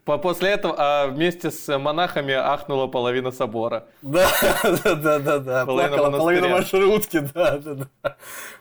После 0.04 0.50
этого 0.50 0.76
а 0.78 1.08
вместе 1.08 1.50
с 1.50 1.80
монахами 1.80 2.34
ахнула 2.34 2.88
половина 2.88 3.32
собора. 3.32 3.88
Да, 4.02 4.30
да, 4.64 4.96
да, 4.96 5.20
да, 5.20 5.40
да. 5.40 5.66
Плакала 5.66 6.12
половина 6.12 6.50
маршрутки, 6.50 7.20
да, 7.34 7.58
да, 7.58 7.88
да. 8.04 8.18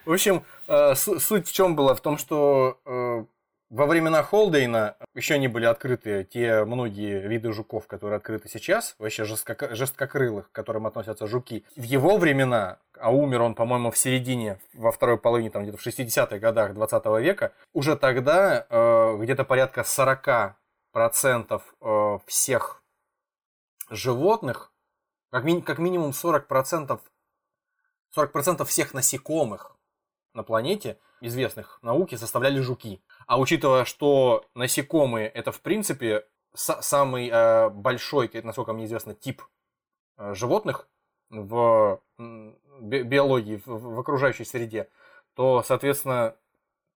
В 0.07 0.12
общем, 0.12 0.45
э, 0.66 0.95
суть 0.95 1.49
в 1.49 1.53
чем 1.53 1.76
была? 1.76 1.95
В 1.95 2.01
том, 2.01 2.16
что 2.16 2.78
э, 2.87 3.24
во 3.70 3.86
времена 3.86 4.22
Холдейна 4.22 4.96
еще 5.14 5.38
не 5.38 5.48
были 5.48 5.64
открыты 5.64 6.24
те 6.24 6.64
многие 6.64 7.26
виды 7.26 7.52
жуков, 7.52 7.86
которые 7.86 8.18
открыты 8.18 8.48
сейчас, 8.48 8.94
вообще 8.98 9.24
жесткокрылых, 9.24 10.50
к 10.50 10.52
которым 10.52 10.86
относятся 10.86 11.26
жуки. 11.26 11.64
В 11.76 11.82
его 11.82 12.16
времена, 12.16 12.78
а 12.98 13.10
умер 13.10 13.42
он, 13.42 13.54
по-моему, 13.54 13.90
в 13.90 13.98
середине, 13.98 14.60
во 14.74 14.92
второй 14.92 15.18
половине, 15.18 15.50
там 15.50 15.62
где-то 15.62 15.78
в 15.78 15.86
60-х 15.86 16.38
годах 16.38 16.74
20 16.74 17.04
века, 17.20 17.52
уже 17.72 17.96
тогда 17.96 18.66
э, 18.68 19.16
где-то 19.20 19.44
порядка 19.44 19.82
40 19.82 20.56
процентов 20.92 21.74
э, 21.80 22.18
всех 22.26 22.82
животных, 23.90 24.72
как, 25.30 25.44
ми, 25.44 25.60
как 25.60 25.78
минимум 25.78 26.12
40 26.12 26.46
процентов 26.46 27.00
40 28.14 28.30
процентов 28.30 28.68
всех 28.68 28.94
насекомых 28.94 29.76
на 30.34 30.44
планете, 30.44 30.98
известных 31.20 31.80
науке, 31.82 32.16
составляли 32.16 32.60
жуки. 32.60 33.02
А 33.27 33.39
учитывая, 33.39 33.85
что 33.85 34.45
насекомые 34.55 35.29
это 35.29 35.53
в 35.53 35.61
принципе 35.61 36.27
самый 36.55 37.29
э, 37.29 37.68
большой, 37.70 38.31
насколько 38.43 38.72
мне 38.72 38.85
известно, 38.85 39.14
тип 39.14 39.43
э, 40.16 40.35
животных 40.35 40.89
в 41.31 42.01
би 42.81 43.03
биологии, 43.03 43.61
в, 43.64 43.66
в 43.66 44.01
окружающей 44.01 44.45
среде, 44.45 44.89
то, 45.35 45.62
соответственно, 45.62 46.37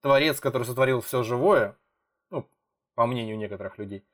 творец, 0.01 0.39
который 0.39 0.63
сотворил 0.63 1.01
все 1.01 1.23
живое, 1.23 1.75
ну, 2.29 2.47
по 2.95 3.05
мнению 3.05 3.37
некоторых 3.37 3.77
людей, 3.77 4.05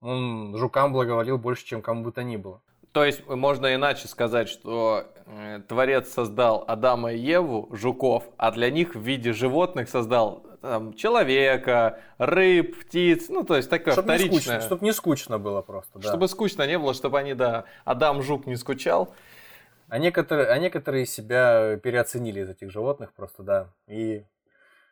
он 0.00 0.56
жукам 0.56 0.92
благоволил 0.92 1.38
больше, 1.38 1.64
чем 1.64 1.82
кому 1.82 2.04
бы 2.04 2.12
то 2.12 2.22
ни 2.22 2.36
было. 2.36 2.62
То 2.92 3.04
есть 3.04 3.26
можно 3.28 3.74
иначе 3.74 4.08
сказать, 4.08 4.48
что 4.48 5.06
э, 5.26 5.60
Творец 5.68 6.10
создал 6.12 6.64
Адама 6.66 7.12
и 7.12 7.18
Еву, 7.18 7.68
жуков, 7.72 8.24
а 8.38 8.50
для 8.52 8.70
них 8.70 8.94
в 8.94 9.00
виде 9.00 9.32
животных 9.32 9.90
создал 9.90 10.46
там, 10.66 10.94
человека, 10.94 12.00
рыб, 12.18 12.80
птиц, 12.80 13.28
ну 13.28 13.44
то 13.44 13.56
есть 13.56 13.70
такое 13.70 13.92
чтобы 13.92 14.08
вторичное. 14.08 14.32
Не 14.32 14.40
скучно, 14.40 14.60
чтобы 14.60 14.84
не 14.84 14.92
скучно 14.92 15.38
было 15.38 15.62
просто. 15.62 15.98
Да. 15.98 16.08
Чтобы 16.08 16.28
скучно 16.28 16.66
не 16.66 16.78
было, 16.78 16.92
чтобы 16.92 17.18
они, 17.18 17.34
да, 17.34 17.64
Адам 17.84 18.22
Жук 18.22 18.46
не 18.46 18.56
скучал. 18.56 19.14
А 19.88 19.98
некоторые, 19.98 20.48
а 20.48 20.58
некоторые 20.58 21.06
себя 21.06 21.76
переоценили 21.76 22.40
из 22.40 22.50
этих 22.50 22.72
животных 22.72 23.12
просто, 23.12 23.44
да, 23.44 23.68
и 23.86 24.24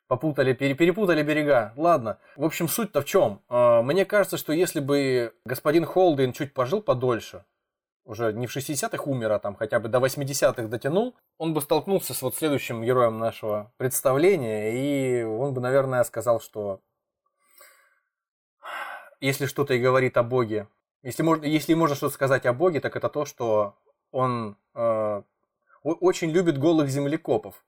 попутали, 0.07 0.53
перепутали 0.53 1.23
берега. 1.23 1.73
Ладно. 1.77 2.19
В 2.37 2.45
общем, 2.45 2.69
суть-то 2.69 3.01
в 3.01 3.05
чем? 3.05 3.41
А, 3.49 3.83
мне 3.83 4.05
кажется, 4.05 4.37
что 4.37 4.53
если 4.53 4.79
бы 4.79 5.33
господин 5.45 5.85
Холден 5.85 6.33
чуть 6.33 6.55
пожил 6.55 6.81
подольше, 6.81 7.45
уже 8.05 8.33
не 8.33 8.47
в 8.47 8.57
60-х 8.57 9.05
умер, 9.05 9.33
а 9.33 9.39
там 9.39 9.57
хотя 9.57 9.81
бы 9.81 9.89
до 9.89 9.99
80-х 9.99 10.69
дотянул, 10.69 11.15
он 11.39 11.55
бы 11.55 11.61
столкнулся 11.61 12.15
с 12.15 12.23
вот 12.23 12.37
следующим 12.37 12.83
героем 12.83 13.19
нашего 13.19 13.73
представления, 13.77 14.73
и 14.73 15.23
он 15.25 15.55
бы, 15.55 15.61
наверное, 15.61 16.05
сказал, 16.05 16.41
что 16.41 16.81
если 19.21 19.47
что-то 19.47 19.75
и 19.75 19.81
говорит 19.81 20.17
о 20.17 20.23
Боге, 20.23 20.69
если 21.03 21.23
можно, 21.23 21.45
если 21.45 21.75
можно 21.75 21.97
что-то 21.97 22.15
сказать 22.15 22.47
о 22.47 22.53
Боге, 22.53 22.81
так 22.81 22.97
это 22.97 23.09
то, 23.09 23.25
что 23.25 23.75
он 24.11 24.57
э, 24.75 25.23
очень 25.83 26.31
любит 26.31 26.59
голых 26.59 26.89
землекопов. 26.89 27.65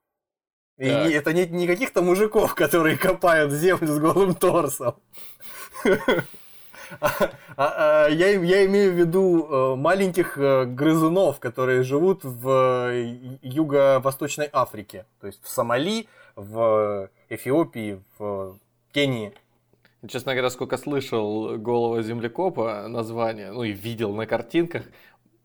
И 0.77 0.85
не, 0.85 1.13
это 1.13 1.33
не, 1.33 1.47
не 1.47 1.67
каких-то 1.67 2.03
мужиков, 2.03 2.55
которые 2.55 2.99
копают 2.99 3.53
землю 3.53 3.89
с 3.89 3.99
голым 3.99 4.35
торсом. 4.35 4.97
А, 7.01 7.29
а, 7.57 8.09
я, 8.09 8.31
я 8.31 8.67
имею 8.67 8.93
в 8.93 8.95
виду 8.97 9.47
э, 9.47 9.77
маленьких 9.77 10.39
э, 10.39 10.65
грызунов, 10.65 11.41
которые 11.41 11.83
живут 11.83 12.25
в 12.25 12.49
э, 12.91 13.17
юго-восточной 13.43 14.49
Африке. 14.53 15.07
То 15.21 15.27
есть 15.27 15.43
в 15.43 15.49
Сомали, 15.49 16.07
в 16.37 17.09
Эфиопии, 17.29 18.03
в 18.19 18.59
Кении. 18.93 19.33
Честно 20.07 20.33
говоря, 20.33 20.51
сколько 20.51 20.77
слышал 20.77 21.57
голого 21.59 22.03
землекопа 22.03 22.87
название, 22.89 23.51
ну 23.51 23.65
и 23.65 23.73
видел 23.73 24.15
на 24.15 24.27
картинках, 24.27 24.85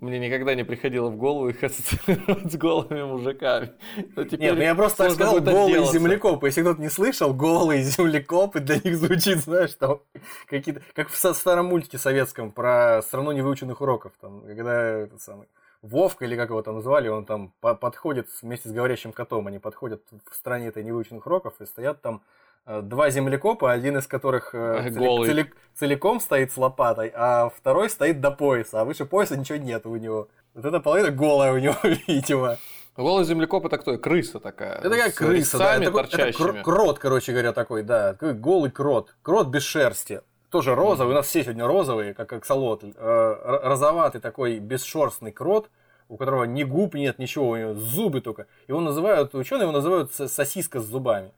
мне 0.01 0.17
никогда 0.17 0.55
не 0.55 0.63
приходило 0.63 1.09
в 1.09 1.15
голову 1.15 1.49
их 1.49 1.63
ассоциировать 1.63 2.51
с 2.51 2.57
голыми 2.57 3.03
мужиками. 3.03 3.71
Но 4.15 4.23
Нет, 4.23 4.55
ну 4.55 4.61
я 4.61 4.75
просто 4.75 5.03
так 5.05 5.13
сказал 5.13 5.39
голый 5.39 5.85
землекоп. 5.85 6.43
Если 6.43 6.61
кто-то 6.61 6.81
не 6.81 6.89
слышал, 6.89 7.33
голый 7.33 7.83
землекоп, 7.83 8.55
и 8.55 8.59
для 8.59 8.77
них 8.77 8.97
звучит, 8.97 9.37
знаешь, 9.37 9.75
там 9.75 10.01
какие-то... 10.47 10.81
Как 10.93 11.09
в 11.09 11.15
старом 11.15 11.67
мультике 11.67 11.99
советском 11.99 12.51
про 12.51 13.01
страну 13.03 13.31
невыученных 13.31 13.79
уроков. 13.79 14.13
Там, 14.19 14.41
когда 14.41 14.81
этот 14.81 15.21
самый... 15.21 15.47
Вовка, 15.83 16.25
или 16.25 16.35
как 16.35 16.49
его 16.49 16.61
там 16.61 16.75
называли, 16.75 17.07
он 17.07 17.25
там 17.25 17.53
подходит 17.59 18.27
вместе 18.43 18.69
с 18.69 18.71
говорящим 18.71 19.11
котом, 19.11 19.47
они 19.47 19.57
подходят 19.57 20.03
в 20.29 20.35
стране 20.35 20.67
этой 20.67 20.83
невыученных 20.83 21.25
уроков 21.25 21.59
и 21.59 21.65
стоят 21.65 22.01
там 22.01 22.21
два 22.65 23.09
землекопа, 23.09 23.71
один 23.71 23.97
из 23.97 24.07
которых 24.07 24.53
э, 24.53 24.89
Голый. 24.91 25.27
Целик, 25.27 25.55
целиком 25.75 26.19
стоит 26.19 26.51
с 26.51 26.57
лопатой, 26.57 27.11
а 27.15 27.49
второй 27.49 27.89
стоит 27.89 28.21
до 28.21 28.31
пояса, 28.31 28.81
а 28.81 28.85
выше 28.85 29.05
пояса 29.05 29.37
ничего 29.37 29.57
нет 29.57 29.85
у 29.85 29.95
него. 29.95 30.27
Вот 30.53 30.65
эта 30.65 30.79
половина 30.79 31.11
голая 31.11 31.53
у 31.53 31.57
него, 31.57 31.75
видимо. 32.07 32.57
Голый 32.97 33.23
землекоп 33.23 33.65
это 33.65 33.77
кто? 33.77 33.97
Крыса 33.97 34.39
такая. 34.39 34.79
Это 34.79 34.95
как 34.95 35.15
крыса, 35.15 35.57
да. 35.57 35.75
Это, 35.75 35.97
это 35.97 36.61
крот, 36.61 36.99
короче 36.99 37.31
говоря, 37.31 37.53
такой, 37.53 37.83
да. 37.83 38.13
Такой 38.13 38.33
голый 38.33 38.69
крот. 38.69 39.15
Крот 39.21 39.47
без 39.47 39.63
шерсти. 39.63 40.21
Тоже 40.49 40.75
розовый. 40.75 41.13
У 41.13 41.15
нас 41.15 41.27
все 41.27 41.43
сегодня 41.43 41.65
розовые, 41.65 42.13
как 42.13 42.33
аксолотль. 42.33 42.91
Э, 42.97 43.59
розоватый 43.63 44.19
такой 44.19 44.59
бесшерстный 44.59 45.31
крот, 45.31 45.69
у 46.09 46.17
которого 46.17 46.43
ни 46.43 46.63
губ 46.63 46.95
нет, 46.95 47.17
ничего, 47.19 47.49
у 47.49 47.55
него 47.55 47.73
зубы 47.73 48.19
только. 48.19 48.47
Его 48.67 48.81
называют, 48.81 49.33
ученые 49.33 49.63
его 49.63 49.71
называют 49.71 50.13
сосиска 50.13 50.81
с 50.81 50.85
зубами. 50.85 51.31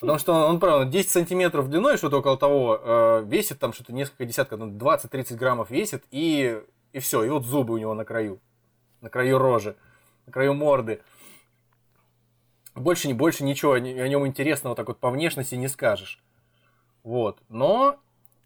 Потому 0.00 0.18
что 0.18 0.32
он, 0.46 0.60
правда, 0.60 0.84
10 0.84 1.10
сантиметров 1.10 1.68
длиной, 1.68 1.96
что-то 1.96 2.18
около 2.18 2.36
того, 2.36 2.80
э, 2.82 3.24
весит 3.26 3.58
там 3.58 3.72
что-то 3.72 3.92
несколько 3.92 4.24
десятков, 4.24 4.60
20-30 4.60 5.26
ну, 5.30 5.36
граммов 5.36 5.70
весит, 5.70 6.04
и, 6.10 6.60
и 6.92 6.98
все, 7.00 7.24
и 7.24 7.28
вот 7.28 7.44
зубы 7.44 7.74
у 7.74 7.78
него 7.78 7.94
на 7.94 8.04
краю, 8.04 8.40
на 9.00 9.08
краю 9.08 9.38
рожи, 9.38 9.76
на 10.26 10.32
краю 10.32 10.54
морды. 10.54 11.00
Больше, 12.74 13.12
больше 13.14 13.44
ничего 13.44 13.72
о 13.72 13.80
нем 13.80 14.26
интересного 14.26 14.74
так 14.74 14.88
вот 14.88 14.98
по 14.98 15.10
внешности 15.10 15.54
не 15.54 15.68
скажешь. 15.68 16.20
Вот. 17.04 17.38
Но 17.48 17.98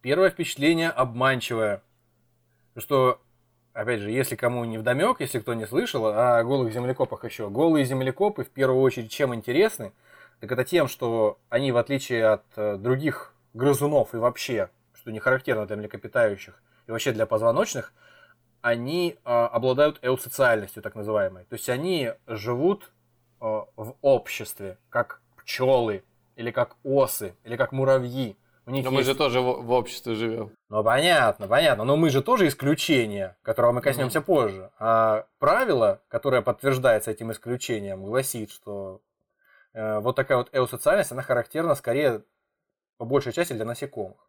первое 0.03 0.31
впечатление 0.31 0.91
обманчивое. 0.91 1.83
Что, 2.77 3.21
опять 3.73 4.01
же, 4.01 4.11
если 4.11 4.37
кому 4.37 4.65
не 4.65 4.77
вдомек, 4.77 5.21
если 5.21 5.39
кто 5.41 5.55
не 5.55 5.67
слышал, 5.67 6.07
о 6.07 6.45
голых 6.45 6.73
землекопах 6.73 7.25
еще. 7.25 7.49
Голые 7.49 7.87
землекопы 7.87 8.45
в 8.45 8.51
первую 8.51 8.83
очередь 8.83 9.11
чем 9.11 9.35
интересны– 9.35 9.93
так 10.41 10.53
это 10.53 10.65
тем, 10.65 10.89
что 10.89 11.39
они, 11.49 11.73
в 11.73 11.77
отличие 11.77 12.27
от 12.27 12.45
э, 12.57 12.77
других 12.77 13.35
грызунов 13.55 14.15
и 14.15 14.19
вообще, 14.19 14.71
что 14.95 15.11
не 15.11 15.19
характерно 15.19 15.67
для 15.67 15.77
млекопитающих 15.77 16.63
и 16.87 16.91
вообще 16.91 17.13
для 17.13 17.27
позвоночных, 17.27 17.93
они 18.61 19.17
э, 19.25 19.31
обладают 19.31 19.99
эусоциальностью, 20.03 20.83
так 20.83 20.95
называемой. 20.95 21.45
То 21.45 21.55
есть 21.55 21.69
они 21.69 22.13
живут 22.27 22.93
э, 23.41 23.45
в 23.45 23.95
обществе, 24.01 24.79
как 24.91 25.23
пчелы, 25.37 26.05
или 26.39 26.53
как 26.53 26.77
осы, 26.85 27.35
или 27.45 27.57
как 27.57 27.73
муравьи. 27.73 28.37
У 28.65 28.71
них 28.71 28.85
но 28.85 28.91
есть... 28.91 28.97
мы 28.97 29.03
же 29.03 29.19
тоже 29.19 29.41
в, 29.41 29.63
в 29.63 29.73
обществе 29.73 30.15
живем. 30.15 30.53
Ну, 30.69 30.85
понятно, 30.85 31.49
понятно. 31.49 31.85
Но 31.85 31.97
мы 31.97 32.11
же 32.11 32.23
тоже 32.23 32.47
исключение, 32.47 33.37
которого 33.43 33.73
мы 33.73 33.81
коснемся 33.81 34.21
mm-hmm. 34.21 34.25
позже. 34.25 34.71
А 34.79 35.27
правило, 35.39 36.01
которое 36.09 36.43
подтверждается 36.43 37.11
этим 37.11 37.33
исключением, 37.33 38.05
гласит, 38.05 38.53
что 38.53 39.01
вот 39.75 40.17
такая 40.17 40.39
вот 40.39 40.49
эосоциальность, 40.53 41.13
она 41.13 41.23
характерна 41.23 41.75
скорее 41.75 42.25
по 42.97 43.05
большей 43.05 43.33
части 43.33 43.53
для 43.53 43.65
насекомых. 43.65 44.29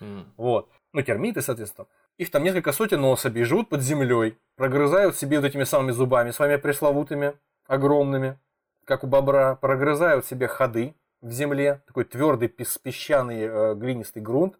Mm. 0.00 0.24
Вот. 0.36 0.70
Ну, 0.92 1.02
термиты, 1.02 1.40
соответственно. 1.40 1.86
Их 2.18 2.30
там 2.30 2.42
несколько 2.42 2.72
сотен 2.72 3.02
особей 3.04 3.44
живут 3.44 3.70
под 3.70 3.80
землей, 3.80 4.38
прогрызают 4.56 5.16
себе 5.16 5.40
вот 5.40 5.46
этими 5.46 5.64
самыми 5.64 5.92
зубами, 5.92 6.30
с 6.30 6.38
вами 6.38 6.56
пресловутыми, 6.56 7.38
огромными, 7.66 8.38
как 8.84 9.04
у 9.04 9.06
бобра, 9.06 9.56
прогрызают 9.56 10.26
себе 10.26 10.46
ходы 10.46 10.94
в 11.22 11.30
земле, 11.30 11.82
такой 11.86 12.04
твердый 12.04 12.48
песчаный 12.48 13.42
э, 13.42 13.74
глинистый 13.74 14.20
грунт, 14.20 14.58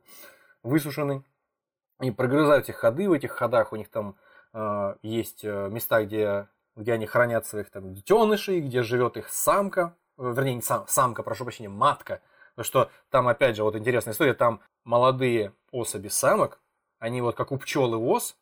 высушенный. 0.63 1.23
Они 1.99 2.11
прогрызают 2.11 2.69
эти 2.69 2.73
ходы, 2.73 3.09
в 3.09 3.13
этих 3.13 3.33
ходах 3.33 3.73
у 3.73 3.77
них 3.77 3.91
там 3.91 4.17
э, 4.55 4.95
есть 5.03 5.45
э, 5.45 5.69
места, 5.71 6.03
где, 6.05 6.49
где 6.75 6.95
они 6.95 7.07
хранят 7.07 7.47
своих 7.47 7.71
там 7.71 7.93
детенышей, 7.93 8.61
где 8.61 8.83
живет 8.83 9.19
их 9.19 9.29
самка, 9.29 9.95
вернее, 10.31 10.55
не 10.55 10.63
сам, 10.63 10.87
самка, 10.89 11.23
прошу 11.23 11.45
прощения, 11.45 11.69
матка, 11.69 12.21
потому 12.55 12.65
что 12.65 12.91
там, 13.11 13.29
опять 13.29 13.57
же, 13.57 13.65
вот 13.65 13.77
интересная 13.77 14.15
история, 14.15 14.35
там 14.35 14.61
молодые 14.85 15.53
особи 15.71 16.09
самок, 16.09 16.61
они 16.99 17.21
вот 17.21 17.35
как 17.37 17.53
у 17.53 17.59
пчелы 17.59 17.97
ос, 17.97 18.37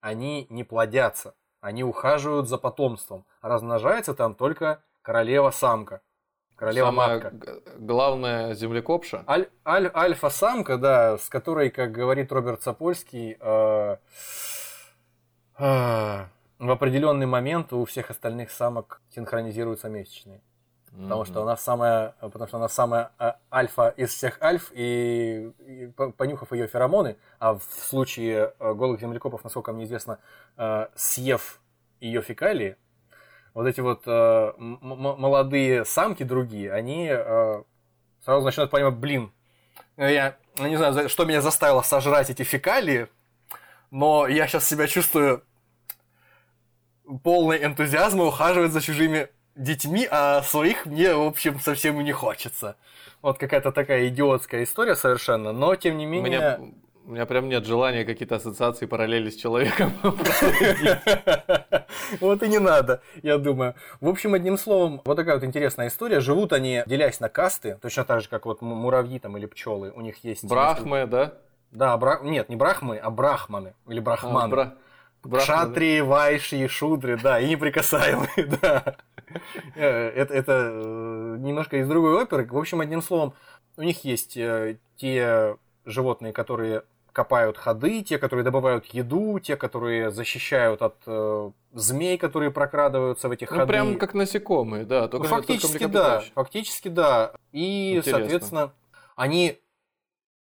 они 0.00 0.46
не 0.48 0.64
плодятся, 0.64 1.34
они 1.60 1.84
ухаживают 1.84 2.48
за 2.48 2.58
потомством, 2.58 3.26
размножается 3.42 4.14
там 4.14 4.34
только 4.34 4.82
королева-самка. 5.02 6.00
Королева-матка. 6.56 7.32
Главная 7.78 8.54
землекопша? 8.54 9.22
Аль, 9.28 9.48
аль, 9.64 9.90
альфа-самка, 9.94 10.76
да, 10.76 11.16
с 11.16 11.28
которой, 11.28 11.70
как 11.70 11.92
говорит 11.92 12.32
Роберт 12.32 12.62
Сапольский, 12.62 13.36
э, 13.38 13.96
э, 15.56 16.24
в 16.58 16.70
определенный 16.70 17.26
момент 17.26 17.72
у 17.72 17.84
всех 17.84 18.10
остальных 18.10 18.50
самок 18.50 19.00
синхронизируются 19.14 19.88
месячные. 19.88 20.42
Потому 20.90 21.24
что 21.24 21.42
она 21.42 21.56
самая, 21.56 22.14
потому 22.20 22.46
что 22.46 22.56
она 22.56 22.68
самая 22.68 23.10
а, 23.18 23.38
альфа 23.52 23.88
из 23.96 24.10
всех 24.10 24.40
альф, 24.42 24.72
и, 24.74 25.52
и 25.66 25.86
понюхав 26.16 26.52
ее 26.52 26.66
феромоны, 26.66 27.16
а 27.38 27.54
в 27.54 27.62
случае 27.62 28.52
э, 28.58 28.74
голых 28.74 29.00
землекопов, 29.00 29.44
насколько 29.44 29.72
мне 29.72 29.84
известно, 29.84 30.18
э, 30.56 30.86
съев 30.96 31.60
ее 32.00 32.22
фекалии, 32.22 32.76
вот 33.54 33.66
эти 33.66 33.80
вот 33.80 34.02
э, 34.06 34.52
молодые 34.58 35.84
самки 35.84 36.22
другие, 36.22 36.72
они 36.72 37.08
сразу 38.24 38.44
начинают 38.44 38.70
понимать, 38.70 38.94
блин, 38.94 39.32
я 39.96 40.36
не 40.58 40.76
знаю, 40.76 41.08
что 41.08 41.24
меня 41.24 41.40
заставило 41.40 41.82
сожрать 41.82 42.30
эти 42.30 42.42
фекалии, 42.42 43.08
но 43.90 44.26
я 44.26 44.46
сейчас 44.46 44.68
себя 44.68 44.86
чувствую 44.86 45.42
полный 47.22 47.64
энтузиазма 47.64 48.24
ухаживать 48.24 48.72
за 48.72 48.80
чужими 48.80 49.28
детьми, 49.58 50.08
а 50.10 50.42
своих 50.42 50.86
мне, 50.86 51.14
в 51.14 51.26
общем, 51.26 51.60
совсем 51.60 52.00
и 52.00 52.04
не 52.04 52.12
хочется. 52.12 52.76
Вот 53.20 53.38
какая-то 53.38 53.72
такая 53.72 54.08
идиотская 54.08 54.64
история 54.64 54.94
совершенно, 54.94 55.52
но 55.52 55.74
тем 55.74 55.98
не 55.98 56.06
менее... 56.06 56.58
Мне, 56.58 56.74
У 57.04 57.10
меня 57.10 57.26
прям 57.26 57.48
нет 57.48 57.66
желания 57.66 58.04
какие-то 58.04 58.36
ассоциации, 58.36 58.86
параллели 58.86 59.30
с 59.30 59.36
человеком. 59.36 59.92
Вот 62.20 62.42
и 62.42 62.48
не 62.48 62.58
надо, 62.58 63.02
я 63.22 63.38
думаю. 63.38 63.74
В 64.00 64.08
общем, 64.08 64.34
одним 64.34 64.56
словом, 64.56 65.02
вот 65.04 65.16
такая 65.16 65.34
вот 65.34 65.44
интересная 65.44 65.88
история. 65.88 66.20
Живут 66.20 66.52
они, 66.52 66.82
делясь 66.86 67.20
на 67.20 67.28
касты, 67.28 67.78
точно 67.82 68.04
так 68.04 68.22
же, 68.22 68.28
как 68.28 68.46
вот 68.46 68.62
муравьи 68.62 69.18
там 69.18 69.36
или 69.36 69.46
пчелы. 69.46 69.90
У 69.90 70.00
них 70.00 70.22
есть... 70.24 70.44
Брахмы, 70.44 71.06
да? 71.06 71.34
Да, 71.70 71.96
бра... 71.96 72.20
нет, 72.22 72.48
не 72.48 72.56
брахмы, 72.56 72.96
а 72.96 73.10
брахманы 73.10 73.74
или 73.88 74.00
брахманы. 74.00 74.54
А, 74.54 74.74
Шатри, 75.40 76.00
вайши, 76.00 76.68
шудры, 76.68 77.18
да, 77.18 77.40
и 77.40 77.48
неприкасаемые, 77.48 78.28
да. 78.62 78.96
Э, 79.74 80.08
это, 80.10 80.34
это 80.34 80.52
э, 80.72 81.36
немножко 81.40 81.78
из 81.78 81.88
другой 81.88 82.22
оперы. 82.22 82.46
В 82.46 82.56
общем, 82.58 82.80
одним 82.80 83.02
словом, 83.02 83.34
у 83.76 83.82
них 83.82 84.04
есть 84.04 84.36
э, 84.36 84.78
те 84.96 85.56
животные, 85.84 86.32
которые 86.32 86.82
копают 87.12 87.58
ходы, 87.58 88.02
те, 88.02 88.18
которые 88.18 88.44
добывают 88.44 88.86
еду, 88.86 89.40
те, 89.40 89.56
которые 89.56 90.10
защищают 90.10 90.82
от 90.82 90.96
э, 91.06 91.50
змей, 91.72 92.16
которые 92.18 92.50
прокрадываются 92.50 93.28
в 93.28 93.32
этих 93.32 93.50
ну, 93.50 93.56
ходы. 93.56 93.68
прям 93.68 93.98
как 93.98 94.14
насекомые, 94.14 94.84
да. 94.84 95.08
Только, 95.08 95.26
фактически 95.26 95.78
только 95.78 95.88
да, 95.88 96.22
фактически 96.34 96.88
да. 96.88 97.32
И, 97.52 97.96
Интересно. 97.96 98.18
соответственно, 98.18 98.72
они 99.16 99.58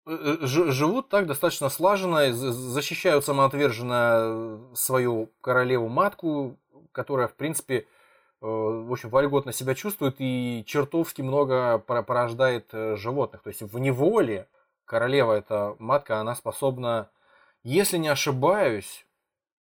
живут 0.05 1.09
так 1.09 1.27
достаточно 1.27 1.69
слаженно, 1.69 2.32
защищают 2.34 3.25
самоотверженно 3.25 4.59
свою 4.73 5.30
королеву-матку, 5.41 6.57
которая, 6.91 7.27
в 7.27 7.36
принципе, 7.36 7.86
в 8.42 8.92
общем, 8.92 9.10
вольготно 9.10 9.52
себя 9.52 9.76
чувствует 9.76 10.16
и 10.20 10.64
чертовски 10.66 11.22
много 11.22 11.80
порождает 11.80 12.70
животных. 12.72 13.42
То 13.42 13.50
есть 13.50 13.62
в 13.62 13.78
неволе 13.80 14.48
королева, 14.86 15.34
эта 15.34 15.76
матка, 15.80 16.20
она 16.20 16.36
способна, 16.36 17.10
если 17.64 17.98
не 17.98 18.08
ошибаюсь, 18.08 19.06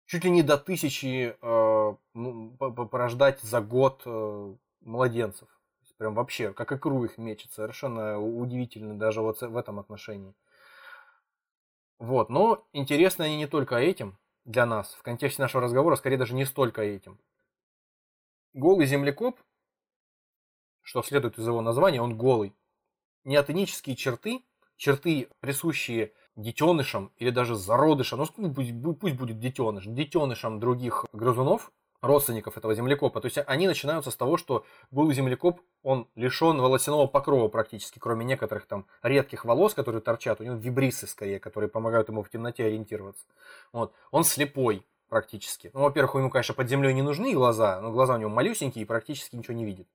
чуть 0.06 0.24
ли 0.24 0.30
не 0.30 0.42
до 0.42 0.56
тысячи 0.56 1.36
э, 1.40 1.94
порождать 2.90 3.40
за 3.40 3.60
год 3.60 4.02
э, 4.06 4.54
младенцев. 4.80 5.48
Прям 5.98 6.14
вообще, 6.14 6.52
как 6.52 6.72
икру 6.72 7.04
их 7.04 7.16
мечет. 7.16 7.52
Совершенно 7.52 8.20
удивительно 8.20 8.98
даже 8.98 9.22
вот 9.22 9.40
в 9.40 9.56
этом 9.56 9.80
отношении. 9.80 10.34
Вот, 11.98 12.28
но 12.28 12.66
интересно 12.74 13.24
они 13.24 13.36
не 13.38 13.46
только 13.46 13.76
этим 13.76 14.18
для 14.44 14.66
нас. 14.66 14.92
В 14.92 15.02
контексте 15.02 15.40
нашего 15.40 15.62
разговора, 15.62 15.96
скорее 15.96 16.18
даже 16.18 16.34
не 16.34 16.44
столько 16.44 16.82
этим. 16.82 17.18
Голый 18.56 18.86
землекоп, 18.86 19.38
что 20.82 21.04
следует 21.04 21.38
из 21.38 21.46
его 21.46 21.60
названия, 21.60 22.02
он 22.02 22.16
голый. 22.16 22.56
Неотенические 23.22 23.94
черты 23.94 24.42
черты, 24.76 25.28
присущие 25.40 26.12
детенышам 26.36 27.12
или 27.16 27.30
даже 27.30 27.54
зародышам, 27.54 28.26
ну 28.36 28.52
пусть, 28.52 28.72
пусть 29.00 29.14
будет 29.14 29.38
детеныш, 29.38 29.84
детенышам 29.86 30.60
других 30.60 31.06
грызунов, 31.12 31.72
родственников 32.02 32.58
этого 32.58 32.74
землекопа. 32.74 33.20
То 33.20 33.26
есть 33.26 33.38
они 33.46 33.66
начинаются 33.66 34.10
с 34.10 34.16
того, 34.16 34.36
что 34.36 34.64
голый 34.90 35.14
землекоп, 35.14 35.60
он 35.82 36.08
лишен 36.14 36.60
волосяного 36.60 37.06
покрова 37.06 37.48
практически, 37.48 37.98
кроме 37.98 38.24
некоторых 38.24 38.66
там 38.66 38.86
редких 39.02 39.44
волос, 39.44 39.74
которые 39.74 40.02
торчат, 40.02 40.40
у 40.40 40.44
него 40.44 40.56
вибрисы 40.56 41.06
скорее, 41.06 41.40
которые 41.40 41.70
помогают 41.70 42.08
ему 42.08 42.22
в 42.22 42.28
темноте 42.28 42.64
ориентироваться. 42.66 43.24
Вот. 43.72 43.94
Он 44.10 44.24
слепой 44.24 44.86
практически. 45.08 45.70
Ну, 45.72 45.80
во-первых, 45.80 46.14
ему, 46.16 46.30
конечно, 46.30 46.54
под 46.54 46.68
землей 46.68 46.92
не 46.94 47.02
нужны 47.02 47.32
глаза, 47.32 47.80
но 47.80 47.90
глаза 47.90 48.14
у 48.14 48.18
него 48.18 48.30
малюсенькие 48.30 48.82
и 48.82 48.86
практически 48.86 49.36
ничего 49.36 49.54
не 49.54 49.64
видит. 49.64 49.88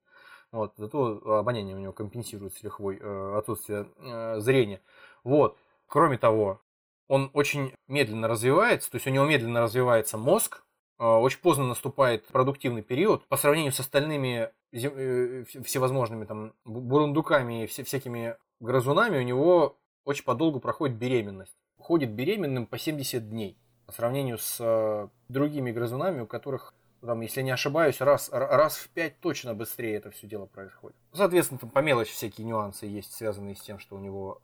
Вот, 0.51 0.74
зато 0.76 1.22
обоняние 1.39 1.76
у 1.76 1.80
него 1.80 1.93
компенсирует 1.93 2.53
с 2.53 2.64
лихвой 2.64 2.97
э, 2.99 3.38
отсутствие 3.38 3.88
э, 3.97 4.39
зрения. 4.39 4.82
Вот. 5.24 5.57
Кроме 5.88 6.18
того, 6.18 6.62
он 7.07 7.32
очень 7.34 7.74
медленно 7.88 8.28
развивается, 8.28 8.91
то 8.91 8.95
есть 8.95 9.07
у 9.07 9.12
него 9.12 9.26
медленно 9.26 9.62
развивается 9.62 10.18
мозг, 10.18 10.64
э, 10.99 11.05
очень 11.05 11.39
поздно 11.39 11.68
наступает 11.68 12.26
продуктивный 12.28 12.82
период 12.82 13.26
по 13.28 13.38
сравнению 13.38 13.72
с 13.72 13.80
остальными 13.80 14.51
э, 14.74 15.45
всевозможными 15.64 16.26
там 16.26 16.53
бурундуками 16.66 17.64
и 17.64 17.68
вся, 17.68 17.86
всякими 17.86 18.36
грызунами, 18.59 19.20
у 19.20 19.24
него 19.24 19.78
очень 20.03 20.26
подолгу 20.26 20.59
проходит 20.59 20.97
беременность. 20.97 21.55
Ходит 21.78 22.12
беременным 22.12 22.66
по 22.66 22.78
70 22.78 23.30
дней 23.30 23.57
по 23.86 23.92
сравнению 23.92 24.38
с 24.38 24.58
э, 24.60 25.08
другими 25.30 25.72
грызунами, 25.72 26.22
у 26.22 26.28
которых 26.28 26.74
там, 27.02 27.22
если 27.22 27.42
не 27.42 27.52
ошибаюсь, 27.52 28.00
раз, 28.00 28.30
раз 28.32 28.78
в 28.78 28.90
пять 28.90 29.20
точно 29.20 29.54
быстрее 29.56 29.96
это 29.96 30.12
все 30.12 30.28
дело 30.28 30.46
происходит. 30.46 30.96
Соответственно, 31.14 31.60
там 31.60 31.70
по 31.70 31.80
мелочи 31.80 32.12
всякие 32.12 32.46
нюансы 32.46 32.86
есть, 32.86 33.14
связанные 33.14 33.56
с 33.56 33.62
тем, 33.62 33.80
что 33.80 33.96
у 33.96 34.00
него, 34.00 34.40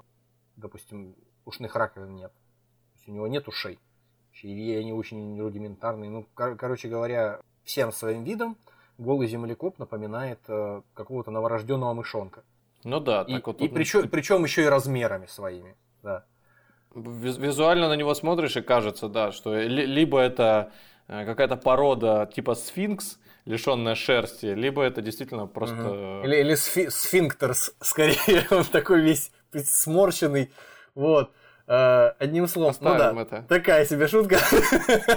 допустим, 0.56 1.16
ушных 1.46 1.76
раковин 1.76 2.16
нет. 2.16 2.32
То 2.32 2.98
есть 2.98 3.10
у 3.10 3.12
него 3.12 3.28
нет 3.28 3.48
ушей. 3.48 3.80
И 4.42 4.76
они 4.76 4.94
очень 4.94 5.40
рудиментарные. 5.40 6.10
Ну, 6.10 6.28
кор- 6.34 6.56
короче 6.56 6.88
говоря, 6.88 7.40
всем 7.64 7.92
своим 7.92 8.24
видом 8.24 8.58
голый 8.98 9.28
землекоп 9.28 9.80
напоминает 9.80 10.40
э, 10.48 10.82
какого-то 10.94 11.32
новорожденного 11.32 11.94
мышонка. 11.94 12.44
Ну 12.84 13.00
да, 13.00 13.24
так 13.26 13.40
и, 13.40 13.42
вот. 13.46 13.62
И 13.62 13.68
причем, 13.68 14.10
причем 14.10 14.44
еще 14.44 14.64
и 14.64 14.68
размерами 14.68 15.26
своими. 15.26 15.76
Да. 16.04 16.26
Визуально 16.96 17.90
на 17.90 17.96
него 17.96 18.14
смотришь 18.14 18.58
и 18.58 18.62
кажется, 18.62 19.08
да, 19.08 19.32
что 19.32 19.56
либо 19.56 20.20
это 20.20 20.72
Э, 21.08 21.26
какая-то 21.26 21.56
порода 21.56 22.30
типа 22.34 22.56
сфинкс, 22.56 23.18
лишенная 23.46 23.96
шерсти, 23.96 24.48
либо 24.48 24.84
это 24.84 25.02
действительно 25.02 25.48
просто... 25.48 25.76
Угу. 25.76 26.28
Или, 26.28 26.36
или 26.42 26.54
сфи- 26.56 26.90
сфинктер, 26.90 27.54
скорее, 27.82 28.46
он 28.52 28.66
такой 28.66 29.02
весь 29.02 29.32
сморщенный, 29.54 30.52
вот. 30.96 31.32
Э, 31.70 32.14
одним 32.18 32.48
словом, 32.48 32.72
оставим 32.72 33.16
ну 33.16 33.16
да, 33.16 33.22
это. 33.22 33.46
такая 33.50 33.86
себе 33.86 34.08
шутка. 34.08 34.40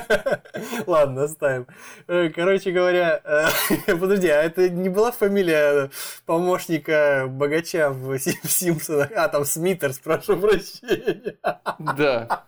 Ладно, 0.89 1.25
оставим. 1.25 1.69
Э, 2.09 2.29
короче 2.29 2.73
говоря, 2.73 3.23
подожди, 3.87 4.27
а 4.27 4.43
это 4.43 4.69
не 4.69 4.89
была 4.89 5.13
фамилия 5.13 5.91
помощника 6.27 7.27
богача 7.29 7.91
в 7.91 8.19
Симпсонах? 8.19 9.13
А, 9.15 9.29
там 9.29 9.45
Смитерс, 9.45 10.01
прошу 10.01 10.37
прощения. 10.39 11.37
Да. 11.79 12.45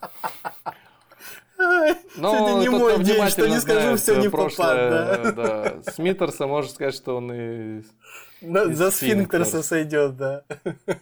Но 2.16 2.34
Сегодня 2.34 2.60
не 2.60 2.68
мой 2.70 3.04
день, 3.04 3.28
что 3.28 3.48
не 3.48 3.60
скажу, 3.60 3.96
все 3.96 4.16
не 4.16 4.28
прошлое, 4.28 5.16
попад, 5.16 5.34
да. 5.36 5.74
да. 5.84 5.92
Смитерса 5.92 6.48
можно 6.48 6.72
сказать, 6.72 6.96
что 6.96 7.18
он 7.18 7.32
и... 7.32 7.82
За 8.40 8.90
сфинктерса 8.90 9.62
сойдет, 9.62 10.16
да. 10.16 10.42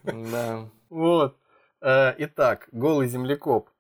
Да. 0.03 0.68
Вот. 0.90 1.39
Э, 1.81 2.14
итак, 2.18 2.68
голый 2.72 3.09
землекоп. 3.09 3.70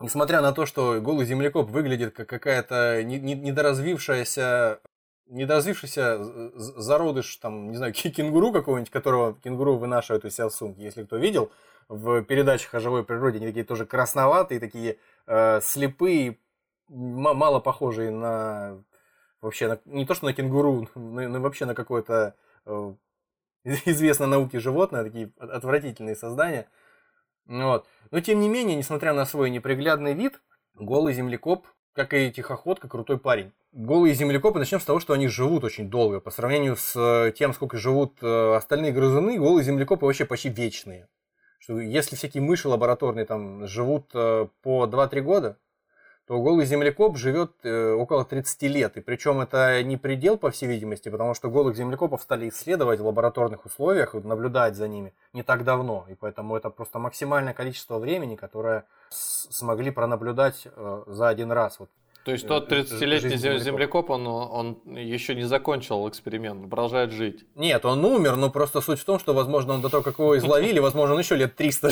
Несмотря 0.00 0.40
на 0.40 0.52
то, 0.52 0.66
что 0.66 1.00
голый 1.00 1.26
землекоп 1.26 1.70
выглядит 1.70 2.14
как 2.14 2.28
какая-то 2.28 3.02
недоразвившаяся 3.04 4.80
недоразвившийся 5.26 6.18
зародыш, 6.54 7.36
там, 7.36 7.70
не 7.70 7.76
знаю, 7.76 7.92
кенгуру 7.94 8.52
какого-нибудь, 8.52 8.90
которого 8.90 9.34
кенгуру 9.34 9.76
вынашивают 9.76 10.24
из 10.26 10.34
себя 10.34 10.48
в 10.48 10.52
сумке, 10.52 10.82
если 10.82 11.04
кто 11.04 11.16
видел, 11.16 11.50
в 11.88 12.22
передачах 12.22 12.74
о 12.74 12.80
живой 12.80 13.04
природе, 13.04 13.38
они 13.38 13.46
такие 13.46 13.64
тоже 13.64 13.86
красноватые, 13.86 14.60
такие 14.60 14.98
э, 15.26 15.60
слепые, 15.62 16.38
мало 16.88 17.60
похожие 17.60 18.10
на 18.10 18.82
вообще 19.40 19.68
на, 19.68 19.80
не 19.86 20.04
то 20.06 20.14
что 20.14 20.26
на 20.26 20.34
кенгуру, 20.34 20.88
но, 20.94 21.28
но 21.28 21.40
вообще 21.40 21.64
на 21.64 21.74
какое-то 21.74 22.34
э, 22.66 22.94
известно 23.64 24.26
науке 24.26 24.60
животное, 24.60 25.04
такие 25.04 25.32
отвратительные 25.38 26.16
создания. 26.16 26.68
Вот. 27.46 27.86
Но 28.10 28.20
тем 28.20 28.40
не 28.40 28.48
менее, 28.48 28.76
несмотря 28.76 29.12
на 29.12 29.24
свой 29.26 29.50
неприглядный 29.50 30.14
вид, 30.14 30.40
голый 30.74 31.14
землекоп, 31.14 31.66
как 31.92 32.14
и 32.14 32.30
тихоходка, 32.32 32.88
крутой 32.88 33.18
парень. 33.18 33.52
Голые 33.72 34.14
землекопы, 34.14 34.58
начнем 34.58 34.80
с 34.80 34.84
того, 34.84 35.00
что 35.00 35.12
они 35.12 35.28
живут 35.28 35.64
очень 35.64 35.88
долго. 35.88 36.20
По 36.20 36.30
сравнению 36.30 36.76
с 36.76 36.94
э, 36.96 37.32
тем, 37.32 37.54
сколько 37.54 37.76
живут 37.76 38.18
э, 38.22 38.54
остальные 38.56 38.92
грызуны, 38.92 39.38
голые 39.38 39.64
землекопы 39.64 40.06
вообще 40.06 40.24
почти 40.24 40.48
вечные 40.48 41.08
что 41.64 41.80
если 41.80 42.14
всякие 42.14 42.42
мыши 42.42 42.68
лабораторные 42.68 43.24
там 43.24 43.66
живут 43.66 44.10
э, 44.12 44.48
по 44.60 44.84
2-3 44.84 45.20
года, 45.22 45.58
то 46.26 46.40
голый 46.40 46.64
землекоп 46.64 47.16
живет 47.18 47.52
э, 47.64 47.92
около 47.92 48.24
30 48.24 48.62
лет. 48.62 48.96
И 48.96 49.00
причем 49.00 49.40
это 49.40 49.82
не 49.82 49.96
предел, 49.96 50.38
по 50.38 50.50
всей 50.50 50.66
видимости, 50.66 51.10
потому 51.10 51.34
что 51.34 51.50
голых 51.50 51.76
землекопов 51.76 52.22
стали 52.22 52.48
исследовать 52.48 53.00
в 53.00 53.06
лабораторных 53.06 53.66
условиях, 53.66 54.14
наблюдать 54.14 54.74
за 54.74 54.88
ними 54.88 55.12
не 55.32 55.42
так 55.42 55.64
давно. 55.64 56.06
И 56.08 56.14
поэтому 56.14 56.56
это 56.56 56.70
просто 56.70 56.98
максимальное 56.98 57.52
количество 57.52 57.98
времени, 57.98 58.36
которое 58.36 58.84
смогли 59.10 59.90
пронаблюдать 59.90 60.66
э, 60.66 61.02
за 61.06 61.28
один 61.28 61.52
раз. 61.52 61.78
Вот 61.78 61.90
то 62.24 62.32
есть 62.32 62.46
тот 62.46 62.72
30-летний 62.72 63.34
э, 63.34 63.58
землекоп, 63.58 64.08
он, 64.10 64.26
он 64.26 64.80
еще 64.96 65.34
не 65.34 65.44
закончил 65.44 66.08
эксперимент, 66.08 66.70
продолжает 66.70 67.10
жить. 67.10 67.44
Нет, 67.54 67.84
он 67.84 68.02
умер, 68.04 68.36
но 68.36 68.50
просто 68.50 68.80
суть 68.80 68.98
в 68.98 69.04
том, 69.04 69.18
что, 69.18 69.34
возможно, 69.34 69.74
он 69.74 69.82
до 69.82 69.90
того, 69.90 70.02
как 70.02 70.18
его 70.18 70.36
изловили, 70.38 70.78
возможно, 70.78 71.14
он 71.14 71.20
еще 71.20 71.36
лет 71.36 71.54
300 71.54 71.90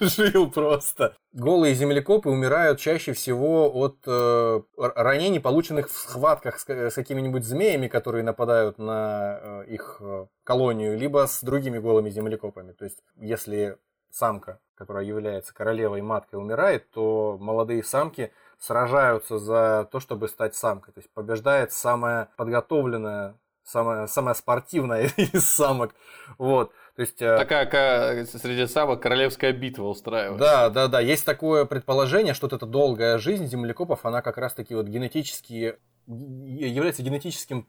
жил 0.00 0.50
просто. 0.50 1.14
Голые 1.32 1.74
землекопы 1.74 2.30
умирают 2.30 2.80
чаще 2.80 3.12
всего 3.12 3.70
от 3.74 3.98
э, 4.06 4.60
ранений, 4.78 5.38
полученных 5.38 5.90
в 5.90 5.92
схватках 5.92 6.58
с, 6.58 6.66
с 6.66 6.94
какими-нибудь 6.94 7.44
змеями, 7.44 7.88
которые 7.88 8.24
нападают 8.24 8.78
на 8.78 9.38
э, 9.42 9.64
их 9.68 9.98
э, 10.00 10.26
колонию, 10.44 10.96
либо 10.96 11.26
с 11.26 11.42
другими 11.42 11.78
голыми 11.78 12.08
землекопами. 12.08 12.72
То 12.72 12.86
есть, 12.86 13.00
если 13.16 13.76
самка, 14.10 14.60
которая 14.76 15.04
является 15.04 15.52
королевой 15.52 15.98
и 15.98 16.02
маткой, 16.02 16.38
умирает, 16.38 16.90
то 16.90 17.36
молодые 17.40 17.82
самки 17.82 18.32
сражаются 18.58 19.38
за 19.38 19.88
то, 19.90 20.00
чтобы 20.00 20.28
стать 20.28 20.54
самкой. 20.54 20.94
То 20.94 21.00
есть 21.00 21.10
побеждает 21.12 21.72
самая 21.72 22.28
подготовленная, 22.36 23.36
самая, 23.64 24.06
самая 24.06 24.34
спортивная 24.34 25.10
из 25.16 25.48
самок. 25.48 25.94
Вот. 26.38 26.72
То 26.96 27.02
есть, 27.02 27.20
э, 27.20 27.36
Такая 27.36 27.66
как, 27.66 28.28
среди 28.28 28.66
самок 28.66 29.02
королевская 29.02 29.52
битва 29.52 29.84
устраивает. 29.84 30.38
Да, 30.38 30.70
да, 30.70 30.86
да. 30.86 31.00
Есть 31.00 31.24
такое 31.24 31.64
предположение, 31.64 32.34
что 32.34 32.46
вот 32.46 32.52
эта 32.52 32.66
долгая 32.66 33.18
жизнь 33.18 33.46
землекопов, 33.46 34.04
она 34.06 34.22
как 34.22 34.38
раз-таки 34.38 34.74
вот 34.74 34.86
генетически 34.86 35.76
является 36.06 37.02
генетическим 37.02 37.66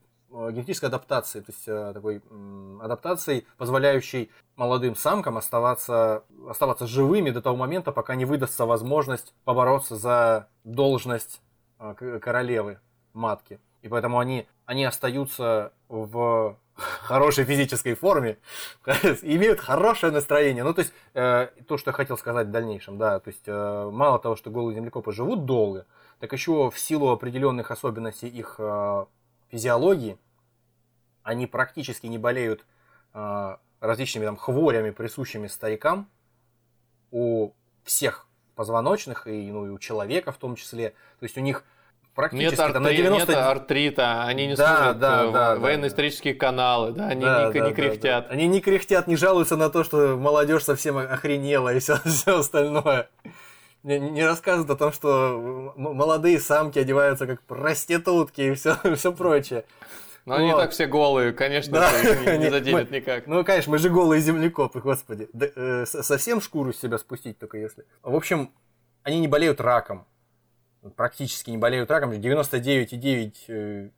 генетической 0.51 0.85
адаптацией, 0.85 1.43
то 1.43 1.51
есть 1.51 1.63
э, 1.67 1.91
такой 1.93 2.21
адаптацией, 2.81 3.45
позволяющей 3.57 4.31
молодым 4.55 4.95
самкам 4.95 5.37
оставаться, 5.37 6.23
оставаться 6.49 6.87
живыми 6.87 7.29
до 7.29 7.41
того 7.41 7.55
момента, 7.55 7.91
пока 7.91 8.15
не 8.15 8.25
выдастся 8.25 8.65
возможность 8.65 9.33
побороться 9.43 9.95
за 9.95 10.47
должность 10.63 11.41
королевы, 11.77 12.79
матки. 13.13 13.59
И 13.81 13.87
поэтому 13.87 14.19
они, 14.19 14.47
они 14.65 14.85
остаются 14.85 15.71
в 15.89 16.57
хорошей 16.75 17.45
физической 17.45 17.93
форме, 17.93 18.37
имеют 19.21 19.59
хорошее 19.59 20.11
настроение. 20.11 20.63
Ну, 20.63 20.73
то 20.73 20.81
есть, 20.81 20.93
э, 21.13 21.49
то, 21.67 21.77
что 21.77 21.89
я 21.89 21.93
хотел 21.93 22.17
сказать 22.17 22.47
в 22.47 22.51
дальнейшем, 22.51 22.97
да, 22.97 23.19
то 23.19 23.29
есть, 23.29 23.43
э, 23.45 23.89
мало 23.91 24.19
того, 24.19 24.35
что 24.35 24.49
голые 24.49 24.75
землекопы 24.75 25.11
живут 25.11 25.45
долго, 25.45 25.85
так 26.19 26.33
еще 26.33 26.69
в 26.69 26.79
силу 26.79 27.09
определенных 27.09 27.71
особенностей 27.71 28.27
их 28.27 28.55
э, 28.57 29.05
физиологии, 29.51 30.17
они 31.25 31.47
практически 31.47 32.05
не 32.05 32.19
болеют 32.19 32.65
э, 33.13 33.57
различными 33.81 34.25
там 34.25 34.37
хворями, 34.37 34.91
присущими 34.91 35.47
старикам, 35.47 36.07
у 37.11 37.51
всех 37.83 38.27
позвоночных, 38.55 39.27
и, 39.27 39.51
ну, 39.51 39.65
и 39.65 39.69
у 39.69 39.79
человека 39.79 40.31
в 40.31 40.37
том 40.37 40.55
числе. 40.55 40.91
То 41.19 41.23
есть, 41.23 41.37
у 41.37 41.41
них 41.41 41.65
практически 42.13 42.51
нет, 42.51 42.59
артри... 42.59 42.79
на 42.79 42.93
90... 42.93 43.31
нет 43.31 43.41
артрита, 43.41 44.23
они 44.23 44.47
не 44.47 44.55
да, 44.55 44.67
слушают 44.67 44.99
да, 44.99 45.31
да, 45.31 45.55
военно-исторические 45.55 46.35
да. 46.35 46.39
каналы, 46.39 46.91
да, 46.91 47.07
они 47.07 47.21
да, 47.21 47.47
не, 47.47 47.59
да, 47.59 47.67
не 47.67 47.73
кряхтят. 47.73 48.01
Да, 48.01 48.21
да. 48.21 48.27
Они 48.29 48.47
не 48.47 48.61
кряхтят, 48.61 49.07
не 49.07 49.15
жалуются 49.15 49.57
на 49.57 49.71
то, 49.71 49.83
что 49.83 50.15
молодежь 50.15 50.63
совсем 50.63 50.97
охренела 50.97 51.73
и 51.73 51.79
все, 51.79 51.97
все 52.05 52.39
остальное. 52.39 53.09
Не, 53.81 53.99
не 53.99 54.23
рассказывают 54.23 54.69
о 54.69 54.75
том, 54.75 54.93
что 54.93 55.73
молодые 55.75 56.39
самки 56.39 56.77
одеваются 56.77 57.25
как 57.25 57.41
проститутки 57.41 58.41
и 58.41 58.53
все, 58.53 58.77
все 58.95 59.11
прочее. 59.11 59.65
Но 60.25 60.33
вот. 60.33 60.41
они 60.41 60.51
так 60.51 60.71
все 60.71 60.87
голые, 60.87 61.33
конечно, 61.33 61.73
да. 61.73 61.91
не, 62.01 62.45
не 62.45 62.49
заденет 62.49 62.89
мы, 62.89 62.97
никак. 62.97 63.27
Ну, 63.27 63.43
конечно, 63.43 63.71
мы 63.71 63.77
же 63.77 63.89
голые 63.89 64.21
землекопы, 64.21 64.79
господи. 64.79 65.29
Да, 65.33 65.47
э, 65.55 65.85
совсем 65.85 66.41
шкуру 66.41 66.73
с 66.73 66.79
себя 66.79 66.97
спустить 66.97 67.37
только 67.37 67.57
если. 67.57 67.85
В 68.01 68.15
общем, 68.15 68.51
они 69.03 69.19
не 69.19 69.27
болеют 69.27 69.61
раком 69.61 70.07
практически 70.95 71.49
не 71.49 71.57
болеют 71.57 71.89
раком, 71.89 72.11
99,9 72.11 73.91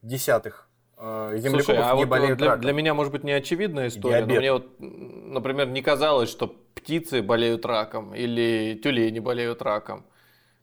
землекопов 1.38 1.66
Слушай, 1.66 1.78
а 1.78 1.94
не 1.94 2.00
вот 2.02 2.10
болеют 2.10 2.38
для, 2.38 2.48
раком. 2.48 2.62
Для 2.62 2.74
меня, 2.74 2.94
может 2.94 3.12
быть, 3.12 3.24
не 3.24 3.32
очевидная 3.32 3.88
история, 3.88 4.26
Диабет. 4.26 4.36
но 4.36 4.40
мне 4.40 4.54
вот, 4.54 4.80
например, 4.80 5.68
не 5.68 5.82
казалось, 5.82 6.30
что 6.30 6.48
птицы 6.74 7.22
болеют 7.22 7.66
раком 7.66 8.16
или 8.16 8.80
тюлени 8.82 9.20
болеют 9.20 9.62
раком. 9.62 10.06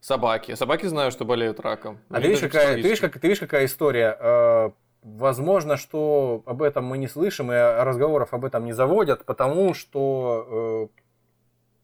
Собаки. 0.00 0.54
Собаки 0.54 0.86
знаю, 0.86 1.10
что 1.12 1.24
болеют 1.24 1.60
раком. 1.60 1.98
А 2.10 2.20
ты 2.20 2.28
видишь, 2.28 2.40
какая, 2.40 2.74
ты, 2.74 2.82
видишь, 2.82 3.00
как, 3.00 3.18
ты 3.18 3.26
видишь, 3.26 3.40
какая 3.40 3.64
история? 3.64 4.74
Э, 5.04 5.08
возможно, 5.18 5.76
что 5.76 6.42
об 6.46 6.62
этом 6.62 6.84
мы 6.84 6.98
не 6.98 7.08
слышим, 7.08 7.52
и 7.52 7.54
разговоров 7.54 8.32
об 8.34 8.44
этом 8.44 8.64
не 8.64 8.72
заводят, 8.72 9.24
потому 9.24 9.74
что 9.74 10.90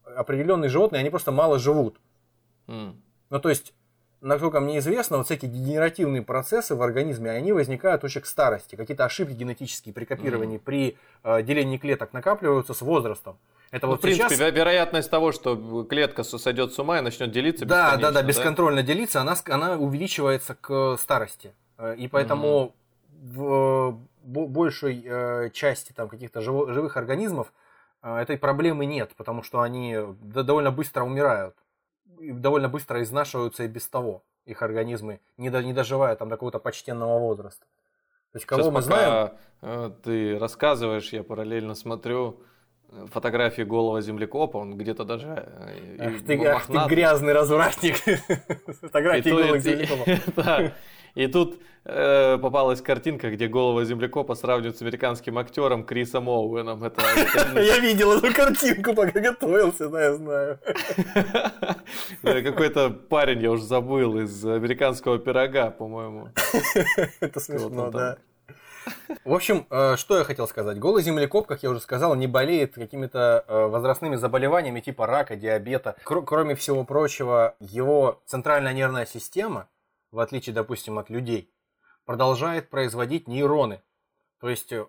э, 0.05 0.11
определенные 0.15 0.69
животные, 0.69 0.99
они 0.99 1.09
просто 1.09 1.31
мало 1.31 1.59
живут. 1.59 1.99
Mm. 2.67 2.95
Ну, 3.29 3.39
то 3.39 3.49
есть, 3.49 3.73
насколько 4.21 4.59
мне 4.59 4.79
известно, 4.79 5.17
вот 5.17 5.25
всякие 5.27 5.49
дегенеративные 5.51 6.21
процессы 6.21 6.75
в 6.75 6.81
организме, 6.81 7.31
они 7.31 7.53
возникают 7.53 8.03
очень 8.03 8.21
к 8.21 8.25
старости. 8.25 8.75
Какие-то 8.75 9.05
ошибки 9.05 9.33
генетические 9.33 9.93
при 9.93 10.05
копировании, 10.05 10.57
mm. 10.57 10.63
при 10.63 10.97
э, 11.23 11.43
делении 11.43 11.77
клеток 11.77 12.13
накапливаются 12.13 12.73
с 12.73 12.81
возрастом. 12.81 13.37
Это 13.71 13.87
ну, 13.87 13.93
вот 13.93 13.99
в 13.99 14.01
принципе, 14.01 14.35
сейчас... 14.35 14.53
вероятность 14.53 15.09
того, 15.09 15.31
что 15.31 15.85
клетка 15.85 16.23
сойдет 16.23 16.73
с 16.73 16.79
ума 16.79 16.99
и 16.99 17.01
начнет 17.01 17.31
делиться 17.31 17.65
Да, 17.65 17.95
да, 17.95 18.11
да, 18.11 18.21
бесконтрольно 18.21 18.81
да? 18.81 18.87
делиться, 18.87 19.21
она, 19.21 19.37
она 19.45 19.77
увеличивается 19.77 20.55
к 20.55 20.97
старости. 20.97 21.53
Э, 21.77 21.95
и 21.97 22.07
поэтому. 22.07 22.73
В 23.21 23.97
большей 24.23 25.03
э, 25.05 25.49
части 25.51 25.93
там, 25.93 26.09
каких-то 26.09 26.41
живых 26.41 26.97
организмов 26.97 27.53
э, 28.01 28.17
этой 28.17 28.37
проблемы 28.37 28.85
нет, 28.85 29.11
потому 29.15 29.43
что 29.43 29.61
они 29.61 29.97
довольно 30.21 30.71
быстро 30.71 31.03
умирают 31.03 31.55
довольно 32.21 32.69
быстро 32.69 33.01
изнашиваются 33.01 33.63
и 33.63 33.67
без 33.67 33.87
того 33.87 34.23
их 34.45 34.61
организмы, 34.61 35.19
не, 35.37 35.49
до, 35.49 35.63
не 35.63 35.73
доживая 35.73 36.15
там 36.15 36.29
до 36.29 36.35
какого-то 36.35 36.59
почтенного 36.59 37.19
возраста. 37.19 37.65
То 38.31 38.37
есть, 38.37 38.45
кого 38.45 38.61
Сейчас 38.61 38.73
мы 38.73 38.81
знаем... 38.81 39.31
Э, 39.61 39.91
ты 40.03 40.39
рассказываешь, 40.39 41.11
я 41.13 41.23
параллельно 41.23 41.75
смотрю 41.75 42.41
э, 42.89 43.05
фотографии 43.11 43.63
голого 43.63 44.01
землекопа, 44.01 44.57
он 44.57 44.77
где-то 44.77 45.03
даже... 45.03 45.27
Э, 45.27 45.97
ах, 45.99 46.25
ты, 46.25 46.45
ах 46.47 46.67
ты 46.67 46.77
грязный 46.87 47.33
развратник! 47.33 47.97
Фотографии 48.81 49.29
голого 49.29 49.59
землекопа. 49.59 50.73
И 51.15 51.27
тут 51.27 51.59
э, 51.85 52.37
попалась 52.37 52.81
картинка, 52.81 53.29
где 53.29 53.47
голого 53.47 53.83
землекопа 53.83 54.35
сравнивают 54.35 54.77
с 54.77 54.81
американским 54.81 55.37
актером 55.37 55.83
Крисом 55.83 56.29
Оуэном. 56.29 56.83
Это, 56.83 57.01
Я 57.61 57.79
видел 57.79 58.13
эту 58.13 58.33
картинку, 58.33 58.93
пока 58.93 59.19
готовился, 59.19 59.89
да, 59.89 60.03
я 60.03 60.13
знаю. 60.15 60.59
Какой-то 62.43 62.89
парень, 62.89 63.41
я 63.41 63.51
уже 63.51 63.63
забыл, 63.63 64.19
из 64.19 64.45
американского 64.45 65.19
пирога, 65.19 65.71
по-моему. 65.71 66.29
Это 67.19 67.39
смешно, 67.39 67.91
да. 67.91 68.17
В 69.25 69.33
общем, 69.33 69.67
э, 69.69 69.95
что 69.97 70.17
я 70.17 70.23
хотел 70.23 70.47
сказать. 70.47 70.79
Голый 70.79 71.03
землекоп, 71.03 71.45
как 71.45 71.61
я 71.61 71.69
уже 71.69 71.79
сказал, 71.81 72.15
не 72.15 72.25
болеет 72.25 72.73
какими-то 72.73 73.45
э, 73.47 73.67
возрастными 73.67 74.15
заболеваниями 74.15 74.79
типа 74.79 75.05
рака, 75.05 75.35
диабета. 75.35 75.95
Кроме 76.03 76.55
всего 76.55 76.83
прочего, 76.83 77.55
его 77.59 78.21
центральная 78.25 78.73
нервная 78.73 79.05
система 79.05 79.67
в 80.11 80.19
отличие, 80.19 80.53
допустим, 80.53 80.99
от 80.99 81.09
людей, 81.09 81.53
продолжает 82.05 82.69
производить 82.69 83.27
нейроны. 83.27 83.81
То 84.39 84.49
есть 84.49 84.71
э, 84.71 84.85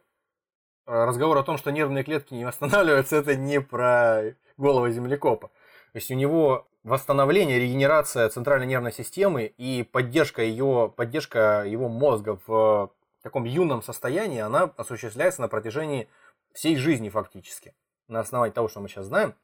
разговор 0.86 1.38
о 1.38 1.42
том, 1.42 1.56
что 1.56 1.70
нервные 1.70 2.04
клетки 2.04 2.34
не 2.34 2.44
восстанавливаются, 2.44 3.16
это 3.16 3.36
не 3.36 3.60
про 3.60 4.34
голову 4.56 4.88
землекопа. 4.90 5.48
То 5.92 5.98
есть 5.98 6.10
у 6.10 6.14
него 6.14 6.68
восстановление, 6.82 7.58
регенерация 7.58 8.28
центральной 8.28 8.66
нервной 8.66 8.92
системы 8.92 9.44
и 9.44 9.82
поддержка 9.82 10.42
ее, 10.42 10.92
поддержка 10.96 11.64
его 11.66 11.88
мозга 11.88 12.40
в 12.46 12.92
таком 13.22 13.44
юном 13.44 13.82
состоянии, 13.82 14.40
она 14.40 14.72
осуществляется 14.76 15.42
на 15.42 15.48
протяжении 15.48 16.08
всей 16.52 16.76
жизни 16.76 17.08
фактически. 17.08 17.74
На 18.08 18.20
основании 18.20 18.52
того, 18.52 18.68
что 18.68 18.80
мы 18.80 18.88
сейчас 18.88 19.06
знаем. 19.06 19.34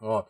Вот. 0.00 0.28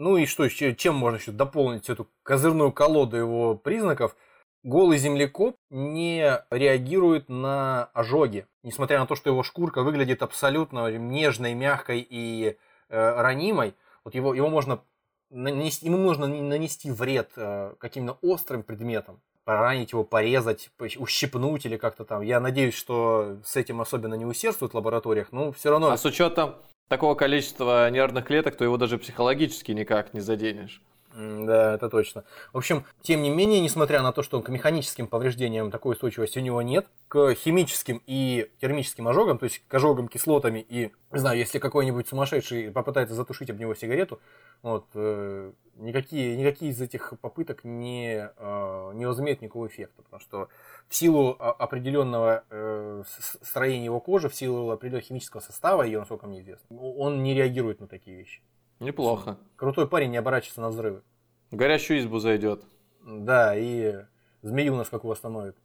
Ну 0.00 0.16
и 0.16 0.24
что, 0.24 0.48
чем 0.48 0.94
можно 0.94 1.18
еще 1.18 1.30
дополнить 1.30 1.90
эту 1.90 2.08
козырную 2.22 2.72
колоду 2.72 3.18
его 3.18 3.54
признаков? 3.54 4.16
Голый 4.62 4.96
землекоп 4.96 5.56
не 5.68 6.42
реагирует 6.50 7.28
на 7.28 7.84
ожоги, 7.92 8.46
несмотря 8.62 8.98
на 9.00 9.06
то, 9.06 9.14
что 9.14 9.28
его 9.28 9.42
шкурка 9.42 9.82
выглядит 9.82 10.22
абсолютно 10.22 10.90
нежной, 10.90 11.52
мягкой 11.52 12.06
и 12.08 12.56
э, 12.88 13.20
ранимой. 13.20 13.74
Вот 14.02 14.14
его, 14.14 14.32
его 14.32 14.48
можно 14.48 14.80
нанести, 15.28 15.84
ему 15.84 15.98
нужно 15.98 16.28
нанести 16.28 16.90
вред 16.90 17.32
э, 17.36 17.74
каким-то 17.78 18.16
острым 18.22 18.62
предметом, 18.62 19.20
поранить 19.44 19.92
его, 19.92 20.02
порезать, 20.02 20.70
ущипнуть 20.96 21.66
или 21.66 21.76
как-то 21.76 22.06
там. 22.06 22.22
Я 22.22 22.40
надеюсь, 22.40 22.74
что 22.74 23.36
с 23.44 23.54
этим 23.54 23.82
особенно 23.82 24.14
не 24.14 24.24
усердствуют 24.24 24.72
в 24.72 24.76
лабораториях, 24.76 25.30
но 25.30 25.52
все 25.52 25.68
равно. 25.68 25.90
А 25.90 25.98
с 25.98 26.06
учетом 26.06 26.54
такого 26.90 27.14
количества 27.14 27.88
нервных 27.88 28.26
клеток, 28.26 28.56
то 28.56 28.64
его 28.64 28.76
даже 28.76 28.98
психологически 28.98 29.70
никак 29.70 30.12
не 30.12 30.18
заденешь. 30.18 30.82
Да, 31.12 31.74
это 31.74 31.88
точно. 31.88 32.24
В 32.52 32.58
общем, 32.58 32.84
тем 33.02 33.22
не 33.22 33.30
менее, 33.30 33.60
несмотря 33.60 34.00
на 34.00 34.12
то, 34.12 34.22
что 34.22 34.40
к 34.42 34.48
механическим 34.48 35.08
повреждениям 35.08 35.70
такой 35.70 35.94
устойчивости 35.94 36.38
у 36.38 36.42
него 36.42 36.62
нет, 36.62 36.86
к 37.08 37.34
химическим 37.34 38.00
и 38.06 38.48
термическим 38.60 39.08
ожогам, 39.08 39.38
то 39.38 39.44
есть 39.44 39.62
к 39.66 39.74
ожогам 39.74 40.06
кислотами 40.06 40.64
и, 40.68 40.92
не 41.10 41.18
знаю, 41.18 41.38
если 41.38 41.58
какой-нибудь 41.58 42.06
сумасшедший 42.06 42.70
попытается 42.70 43.16
затушить 43.16 43.50
об 43.50 43.58
него 43.58 43.74
сигарету, 43.74 44.20
вот, 44.62 44.86
э, 44.94 45.52
никакие, 45.74 46.36
никакие 46.36 46.70
из 46.70 46.80
этих 46.80 47.14
попыток 47.20 47.64
не, 47.64 48.30
э, 48.36 48.90
не 48.94 49.06
возымеют 49.06 49.42
никакого 49.42 49.66
эффекта, 49.66 50.02
потому 50.02 50.20
что 50.20 50.48
в 50.88 50.94
силу 50.94 51.36
определенного 51.40 52.44
э, 52.50 53.02
строения 53.42 53.86
его 53.86 53.98
кожи, 53.98 54.28
в 54.28 54.34
силу 54.36 54.70
определенного 54.70 55.08
химического 55.08 55.40
состава 55.40 55.82
ее, 55.82 55.98
насколько 55.98 56.28
мне 56.28 56.40
известно, 56.40 56.76
он 56.78 57.24
не 57.24 57.34
реагирует 57.34 57.80
на 57.80 57.88
такие 57.88 58.16
вещи. 58.16 58.42
Неплохо. 58.80 59.38
Крутой 59.56 59.86
парень 59.86 60.10
не 60.10 60.16
оборачивается 60.16 60.60
на 60.60 60.70
взрывы. 60.70 61.02
В 61.50 61.56
горящую 61.56 62.00
избу 62.00 62.18
зайдет. 62.18 62.64
Да, 63.06 63.54
и 63.56 64.04
змею 64.42 64.74
нас 64.74 64.88
как 64.88 65.04
остановит, 65.04 65.56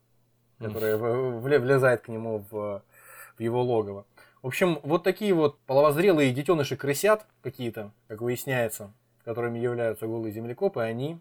которая 0.59 0.97
влезает 0.97 2.01
к 2.01 2.07
нему 2.09 2.45
в, 2.51 2.84
в 3.38 3.41
его 3.41 3.61
логово. 3.63 4.05
В 4.41 4.45
В 4.45 4.47
общем, 4.47 4.80
вот 4.84 5.03
такие 5.03 5.34
вот 5.34 5.57
половозрелые 5.61 6.32
детеныши 6.32 6.78
крысят 6.78 7.26
какие-то, 7.41 7.91
как 8.07 8.22
выясняется, 8.22 8.93
которыми 9.24 9.57
являются 9.57 10.05
голые 10.05 10.32
землекопы, 10.32 10.82
они, 10.82 11.18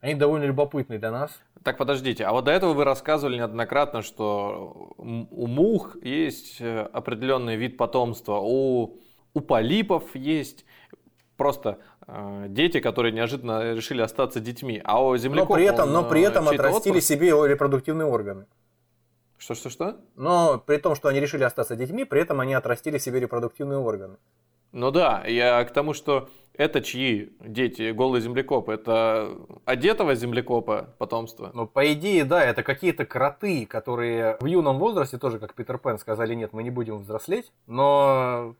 они 0.00 0.16
довольно 0.16 0.42
любопытны 0.42 0.98
для 0.98 1.12
нас. 1.12 1.40
Так, 1.62 1.78
подождите, 1.78 2.24
а 2.24 2.32
вот 2.32 2.46
до 2.46 2.50
этого 2.50 2.72
вы 2.72 2.82
рассказывали 2.82 3.36
неоднократно, 3.36 4.02
что 4.02 4.92
у 4.98 5.46
мух 5.46 5.96
есть 6.02 6.60
э, 6.60 6.80
определенный 6.92 7.54
вид 7.54 7.76
потомства, 7.76 8.40
у, 8.42 8.98
у 9.36 9.40
полипов 9.40 10.14
есть 10.14 10.64
просто 11.36 11.78
э, 12.06 12.46
дети, 12.48 12.80
которые 12.80 13.12
неожиданно 13.12 13.74
решили 13.74 14.00
остаться 14.00 14.40
детьми, 14.40 14.80
а 14.82 15.04
у 15.04 15.14
землекопов... 15.18 15.50
Но 15.50 15.54
при 15.56 15.64
этом, 15.66 15.88
он, 15.88 15.92
но 15.92 16.04
при 16.08 16.22
этом 16.22 16.48
отрастили 16.48 16.94
отпуск? 16.94 17.06
себе 17.06 17.28
репродуктивные 17.28 18.06
органы. 18.06 18.46
Что-что-что? 19.36 19.98
Но 20.14 20.58
при 20.66 20.78
том, 20.78 20.94
что 20.94 21.08
они 21.08 21.20
решили 21.20 21.44
остаться 21.44 21.76
детьми, 21.76 22.06
при 22.06 22.22
этом 22.22 22.40
они 22.40 22.54
отрастили 22.54 22.96
себе 22.96 23.20
репродуктивные 23.20 23.78
органы. 23.78 24.16
Ну 24.72 24.90
да, 24.90 25.22
я 25.26 25.62
к 25.64 25.70
тому, 25.70 25.92
что 25.92 26.30
это 26.54 26.80
чьи 26.80 27.36
дети, 27.40 27.92
голые 27.92 28.22
землекопы? 28.22 28.72
Это 28.72 29.36
одетого 29.66 30.14
землекопа 30.14 30.94
потомство? 30.98 31.50
Ну, 31.52 31.66
по 31.66 31.92
идее, 31.92 32.24
да, 32.24 32.42
это 32.42 32.62
какие-то 32.62 33.04
кроты, 33.04 33.66
которые 33.66 34.38
в 34.40 34.46
юном 34.46 34.78
возрасте 34.78 35.18
тоже, 35.18 35.38
как 35.38 35.54
Питер 35.54 35.76
Пен, 35.76 35.98
сказали, 35.98 36.34
нет, 36.34 36.54
мы 36.54 36.62
не 36.62 36.70
будем 36.70 36.98
взрослеть, 36.98 37.52
но 37.66 38.56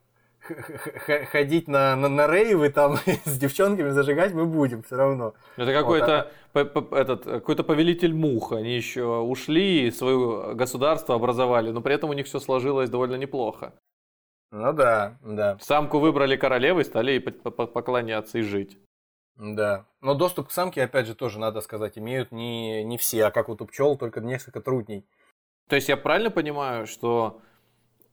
ходить 1.31 1.69
на, 1.69 1.97
на, 1.97 2.09
на 2.09 2.27
рейвы 2.27 2.71
там 2.71 2.97
с 3.25 3.39
девчонками 3.39 3.91
зажигать 3.91 4.33
мы 4.33 4.47
будем 4.47 4.83
все 4.83 4.97
равно. 4.97 5.35
Это 5.57 5.73
какой-то 5.73 6.31
вот, 6.55 6.77
а... 6.93 6.97
этот 6.97 7.25
какой-то 7.25 7.65
повелитель 7.65 8.15
мух. 8.15 8.53
Они 8.53 8.75
еще 8.75 9.05
ушли 9.05 9.87
и 9.87 9.91
свое 9.91 10.55
государство 10.55 11.15
образовали, 11.15 11.71
но 11.71 11.81
при 11.81 11.95
этом 11.95 12.11
у 12.11 12.15
них 12.15 12.27
все 12.27 12.41
сложилось 12.41 12.91
довольно 12.91 13.17
неплохо. 13.17 13.73
Ну 14.53 14.73
да, 14.73 15.19
да. 15.23 15.59
Самку 15.61 15.99
выбрали 15.99 16.37
королевой, 16.37 16.85
стали 16.85 17.19
поклоняться 17.19 18.39
и 18.39 18.43
жить. 18.43 18.79
Да. 19.37 19.87
Но 20.01 20.15
доступ 20.15 20.49
к 20.49 20.53
самке, 20.53 20.85
опять 20.85 21.07
же, 21.07 21.15
тоже, 21.15 21.39
надо 21.39 21.61
сказать, 21.61 21.99
имеют 21.99 22.33
не, 22.33 22.85
не 22.85 22.97
все, 22.97 23.27
а 23.27 23.31
как 23.31 23.49
вот 23.49 23.61
у 23.61 23.67
пчел, 23.67 23.97
только 23.97 24.21
несколько 24.21 24.61
трудней. 24.61 25.05
То 25.69 25.77
есть 25.77 25.89
я 25.89 25.97
правильно 25.97 26.31
понимаю, 26.31 26.87
что 26.87 27.41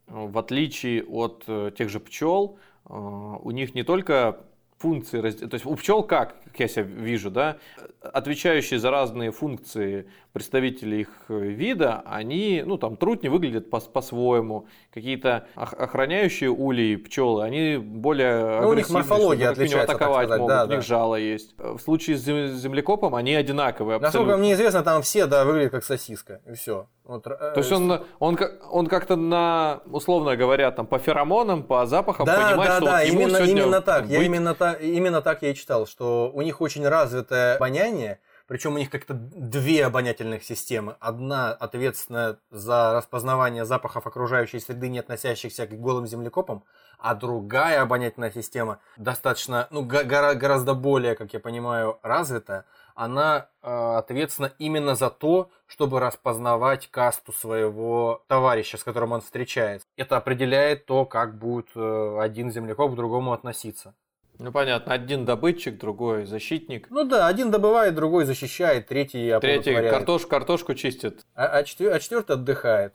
в 0.07 0.37
отличие 0.37 1.03
от 1.03 1.43
э, 1.47 1.71
тех 1.77 1.89
же 1.89 1.99
пчел, 1.99 2.57
э, 2.89 2.93
у 2.93 3.51
них 3.51 3.75
не 3.75 3.83
только 3.83 4.41
функции, 4.77 5.21
то 5.21 5.53
есть 5.53 5.65
у 5.65 5.75
пчел 5.75 6.03
как, 6.03 6.43
как 6.43 6.59
я 6.59 6.67
себя 6.67 6.83
вижу, 6.83 7.31
да, 7.31 7.57
отвечающие 8.01 8.79
за 8.79 8.91
разные 8.91 9.31
функции 9.31 10.07
представители 10.33 10.97
их 10.97 11.09
э, 11.29 11.37
вида, 11.37 12.01
они, 12.05 12.63
ну 12.65 12.77
там 12.77 12.97
трутни 12.97 13.27
выглядят 13.27 13.69
по- 13.69 13.79
по-своему, 13.79 14.67
какие-то 14.91 15.45
охраняющие 15.55 16.49
улей 16.49 16.97
пчелы, 16.97 17.43
они 17.43 17.77
более 17.77 18.61
ну, 18.61 18.69
у 18.69 18.73
них 18.73 18.89
морфология 18.89 19.45
чтобы, 19.45 19.61
отличается, 19.61 19.93
атаковать 19.93 20.27
сказать, 20.27 20.39
могут, 20.39 20.55
да, 20.55 20.63
у 20.63 20.67
них 20.67 20.79
да. 20.79 20.81
жало 20.81 21.15
есть. 21.15 21.55
В 21.57 21.79
случае 21.79 22.17
с 22.17 22.21
землекопом 22.21 23.13
они 23.13 23.35
одинаковые 23.35 23.97
абсолютно. 23.97 24.19
Насколько 24.19 24.37
мне 24.37 24.53
известно, 24.53 24.83
там 24.83 25.03
все, 25.03 25.27
да, 25.27 25.45
выглядят 25.45 25.71
как 25.71 25.83
сосиска, 25.83 26.41
и 26.47 26.53
все. 26.53 26.87
Вот, 27.03 27.23
то 27.23 27.53
есть 27.57 27.71
он, 27.71 28.03
он, 28.19 28.39
он 28.71 28.87
как-то 28.87 29.15
на, 29.15 29.81
условно 29.85 30.35
говоря, 30.35 30.71
там 30.71 30.87
по 30.87 30.97
феромонам, 30.97 31.63
по 31.63 31.85
запахам 31.85 32.25
да, 32.25 32.47
понимает, 32.49 32.69
да, 32.69 32.77
что 32.77 32.85
да, 32.85 32.97
вот 32.99 33.05
ему 33.05 33.21
именно, 33.21 33.37
сегодня 33.37 33.61
именно 33.61 33.81
так. 33.81 34.03
быть... 34.03 34.11
Я 34.11 34.23
именно, 34.23 34.55
та, 34.55 34.73
именно 34.73 35.21
так 35.21 35.41
я 35.43 35.51
и 35.51 35.55
читал, 35.55 35.85
что 35.85 36.31
у 36.33 36.41
них 36.41 36.61
очень 36.61 36.87
развитое 36.87 37.57
обоняние, 37.57 38.19
причем 38.47 38.75
у 38.75 38.77
них 38.77 38.89
как-то 38.89 39.13
две 39.13 39.85
обонятельных 39.85 40.43
системы. 40.43 40.95
Одна 40.99 41.51
ответственная 41.51 42.37
за 42.51 42.93
распознавание 42.93 43.65
запахов 43.65 44.05
окружающей 44.05 44.59
среды, 44.59 44.89
не 44.89 44.99
относящихся 44.99 45.65
к 45.65 45.71
голым 45.71 46.07
землекопам, 46.07 46.63
а 46.99 47.15
другая 47.15 47.81
обонятельная 47.81 48.31
система 48.31 48.79
достаточно, 48.97 49.67
ну, 49.71 49.83
гора, 49.83 50.35
гораздо 50.35 50.73
более, 50.73 51.15
как 51.15 51.33
я 51.33 51.39
понимаю, 51.39 51.99
развитая. 52.03 52.65
Она 52.95 53.47
э, 53.61 53.67
ответственна 53.97 54.53
именно 54.59 54.95
за 54.95 55.09
то, 55.09 55.49
чтобы 55.65 55.99
распознавать 55.99 56.91
касту 56.91 57.33
своего 57.33 58.23
товарища, 58.27 58.77
с 58.77 58.83
которым 58.83 59.13
он 59.13 59.21
встречается. 59.21 59.87
Это 59.97 60.17
определяет 60.17 60.85
то, 60.85 61.05
как 61.05 61.37
будет 61.37 61.69
э, 61.75 62.17
один 62.19 62.51
землекоп 62.51 62.91
к 62.91 62.95
другому 62.95 63.33
относиться. 63.33 63.95
Ну 64.39 64.51
понятно, 64.51 64.93
один 64.93 65.25
добытчик, 65.25 65.77
другой 65.77 66.25
защитник. 66.25 66.89
Ну 66.89 67.03
да, 67.03 67.27
один 67.27 67.51
добывает, 67.51 67.95
другой 67.95 68.25
защищает, 68.25 68.87
третий 68.87 69.37
Третий 69.39 69.73
картош, 69.89 70.25
картошку 70.25 70.73
чистит. 70.73 71.25
А, 71.35 71.45
а, 71.45 71.63
четвер, 71.63 71.93
а 71.93 71.99
четвертый 71.99 72.35
отдыхает. 72.35 72.93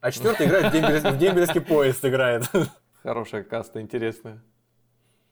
А 0.00 0.10
четвертый 0.10 0.46
играет 0.46 0.66
в, 0.66 0.72
дембель, 0.72 0.98
в 0.98 1.18
дембельский 1.18 1.60
поезд 1.60 2.04
играет. 2.04 2.44
Хорошая 3.02 3.44
каста, 3.44 3.80
интересная. 3.80 4.42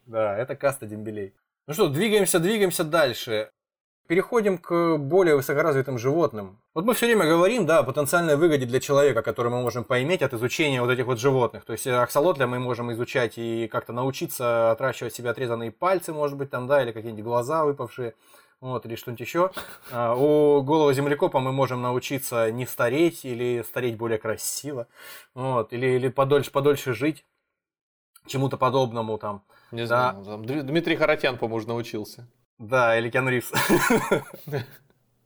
Да, 0.06 0.36
это 0.36 0.56
каста 0.56 0.86
дембелей. 0.86 1.34
Ну 1.66 1.74
что, 1.74 1.88
двигаемся, 1.88 2.38
двигаемся 2.38 2.84
дальше. 2.84 3.50
Переходим 4.08 4.56
к 4.56 4.96
более 4.96 5.36
высокоразвитым 5.36 5.98
животным. 5.98 6.58
Вот 6.72 6.86
мы 6.86 6.94
все 6.94 7.04
время 7.04 7.26
говорим, 7.26 7.66
да, 7.66 7.80
о 7.80 7.82
потенциальной 7.82 8.36
выгоде 8.36 8.64
для 8.64 8.80
человека, 8.80 9.20
которую 9.20 9.54
мы 9.54 9.60
можем 9.60 9.84
поиметь 9.84 10.22
от 10.22 10.32
изучения 10.32 10.80
вот 10.80 10.90
этих 10.90 11.04
вот 11.04 11.20
животных. 11.20 11.66
То 11.66 11.74
есть 11.74 11.86
аксолотля 11.86 12.46
мы 12.46 12.58
можем 12.58 12.90
изучать 12.92 13.34
и 13.36 13.68
как-то 13.68 13.92
научиться 13.92 14.70
отращивать 14.70 15.14
себе 15.14 15.28
отрезанные 15.28 15.70
пальцы, 15.72 16.14
может 16.14 16.38
быть, 16.38 16.48
там, 16.48 16.66
да, 16.66 16.82
или 16.82 16.92
какие-нибудь 16.92 17.22
глаза 17.22 17.66
выпавшие, 17.66 18.14
вот, 18.62 18.86
или 18.86 18.94
что-нибудь 18.94 19.20
еще. 19.20 19.50
А 19.92 20.14
у 20.14 20.62
голого 20.62 20.94
землекопа 20.94 21.38
мы 21.40 21.52
можем 21.52 21.82
научиться 21.82 22.50
не 22.50 22.64
стареть 22.64 23.26
или 23.26 23.62
стареть 23.62 23.98
более 23.98 24.16
красиво, 24.16 24.86
вот, 25.34 25.74
или, 25.74 25.86
или 25.86 26.08
подольше, 26.08 26.50
подольше 26.50 26.94
жить 26.94 27.26
чему-то 28.26 28.56
подобному 28.56 29.18
там. 29.18 29.42
Не 29.70 29.86
знаю, 29.86 30.22
да. 30.24 30.30
там 30.30 30.46
Дмитрий 30.46 30.96
Харатьян, 30.96 31.36
по-моему, 31.36 31.68
научился. 31.68 32.26
Да, 32.58 32.98
или 32.98 33.08
Кен 33.08 33.28
Ривз. 33.28 33.52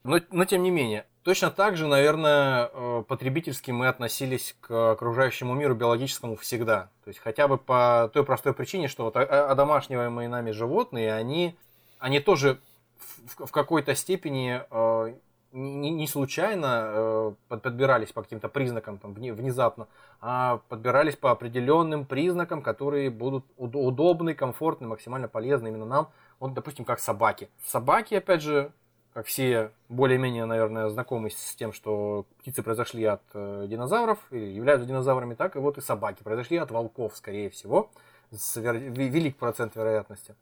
но, 0.04 0.20
но 0.30 0.44
тем 0.44 0.62
не 0.62 0.70
менее. 0.70 1.06
Точно 1.22 1.50
так 1.50 1.76
же, 1.76 1.86
наверное, 1.86 2.68
э, 2.72 3.04
потребительски 3.06 3.70
мы 3.70 3.88
относились 3.88 4.56
к 4.60 4.92
окружающему 4.92 5.54
миру 5.54 5.74
биологическому 5.74 6.36
всегда. 6.36 6.90
То 7.04 7.08
есть 7.08 7.20
хотя 7.20 7.48
бы 7.48 7.58
по 7.58 8.10
той 8.12 8.24
простой 8.24 8.52
причине, 8.52 8.88
что 8.88 9.04
вот 9.04 9.16
одомашниваемые 9.16 10.28
нами 10.28 10.50
животные, 10.50 11.14
они, 11.14 11.56
они 12.00 12.18
тоже 12.18 12.58
в, 12.98 13.46
в 13.46 13.50
какой-то 13.52 13.94
степени 13.94 14.62
э, 14.68 15.14
не, 15.52 15.90
не 15.90 16.06
случайно 16.08 16.82
э, 16.84 17.32
подбирались 17.48 18.12
по 18.12 18.22
каким-то 18.22 18.48
признакам 18.48 18.98
там, 18.98 19.14
внезапно, 19.14 19.86
а 20.20 20.60
подбирались 20.68 21.16
по 21.16 21.30
определенным 21.30 22.04
признакам, 22.04 22.62
которые 22.62 23.10
будут 23.10 23.46
удобны, 23.56 24.34
комфортны, 24.34 24.88
максимально 24.88 25.28
полезны 25.28 25.68
именно 25.68 25.86
нам 25.86 26.08
вот, 26.42 26.54
допустим, 26.54 26.84
как 26.84 26.98
собаки. 26.98 27.48
Собаки, 27.64 28.16
опять 28.16 28.42
же, 28.42 28.72
как 29.14 29.26
все 29.26 29.70
более-менее, 29.88 30.44
наверное, 30.44 30.88
знакомы 30.88 31.30
с 31.30 31.54
тем, 31.54 31.72
что 31.72 32.26
птицы 32.40 32.64
произошли 32.64 33.04
от 33.04 33.22
э, 33.32 33.66
динозавров 33.68 34.18
или 34.32 34.46
являются 34.46 34.84
динозаврами, 34.84 35.34
так 35.34 35.54
и 35.54 35.60
вот 35.60 35.78
и 35.78 35.80
собаки 35.80 36.24
произошли 36.24 36.56
от 36.56 36.72
волков, 36.72 37.16
скорее 37.16 37.48
всего, 37.48 37.92
с 38.32 38.56
вер... 38.56 38.74
велик 38.74 39.36
процент 39.36 39.76
вероятности. 39.76 40.34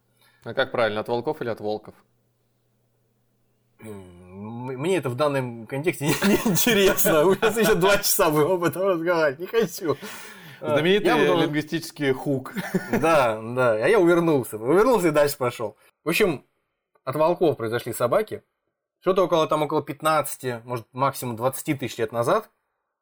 А 0.43 0.55
как 0.55 0.73
правильно, 0.73 1.01
от 1.01 1.09
волков 1.09 1.43
или 1.43 1.51
от 1.51 1.61
волков? 1.61 1.95
Мне 3.81 4.97
это 4.97 5.11
в 5.11 5.17
данном 5.17 5.67
контексте 5.67 6.07
не, 6.23 6.29
не 6.29 6.51
интересно. 6.51 7.27
У 7.27 7.35
нас 7.39 7.59
еще 7.59 7.75
два 7.75 7.99
часа 7.99 8.31
будем 8.31 8.53
об 8.53 8.65
этом 8.65 8.87
разговаривать. 8.87 9.39
Не 9.39 9.47
хочу. 9.47 9.99
Знаменитый 10.63 11.13
буду... 11.13 11.43
лингвистический 11.43 12.13
хук. 12.13 12.55
Да, 12.91 13.39
да. 13.43 13.73
А 13.75 13.87
я 13.87 13.99
увернулся. 13.99 14.57
Увернулся 14.57 15.09
и 15.09 15.11
дальше 15.11 15.37
пошел. 15.37 15.77
В 16.05 16.09
общем, 16.09 16.45
от 17.05 17.17
волков 17.17 17.57
произошли 17.57 17.93
собаки. 17.93 18.43
Что-то 19.01 19.25
около, 19.25 19.47
там, 19.47 19.63
около 19.63 19.83
15, 19.83 20.65
может, 20.65 20.87
максимум 20.93 21.37
20 21.37 21.79
тысяч 21.79 21.99
лет 21.99 22.13
назад, 22.13 22.51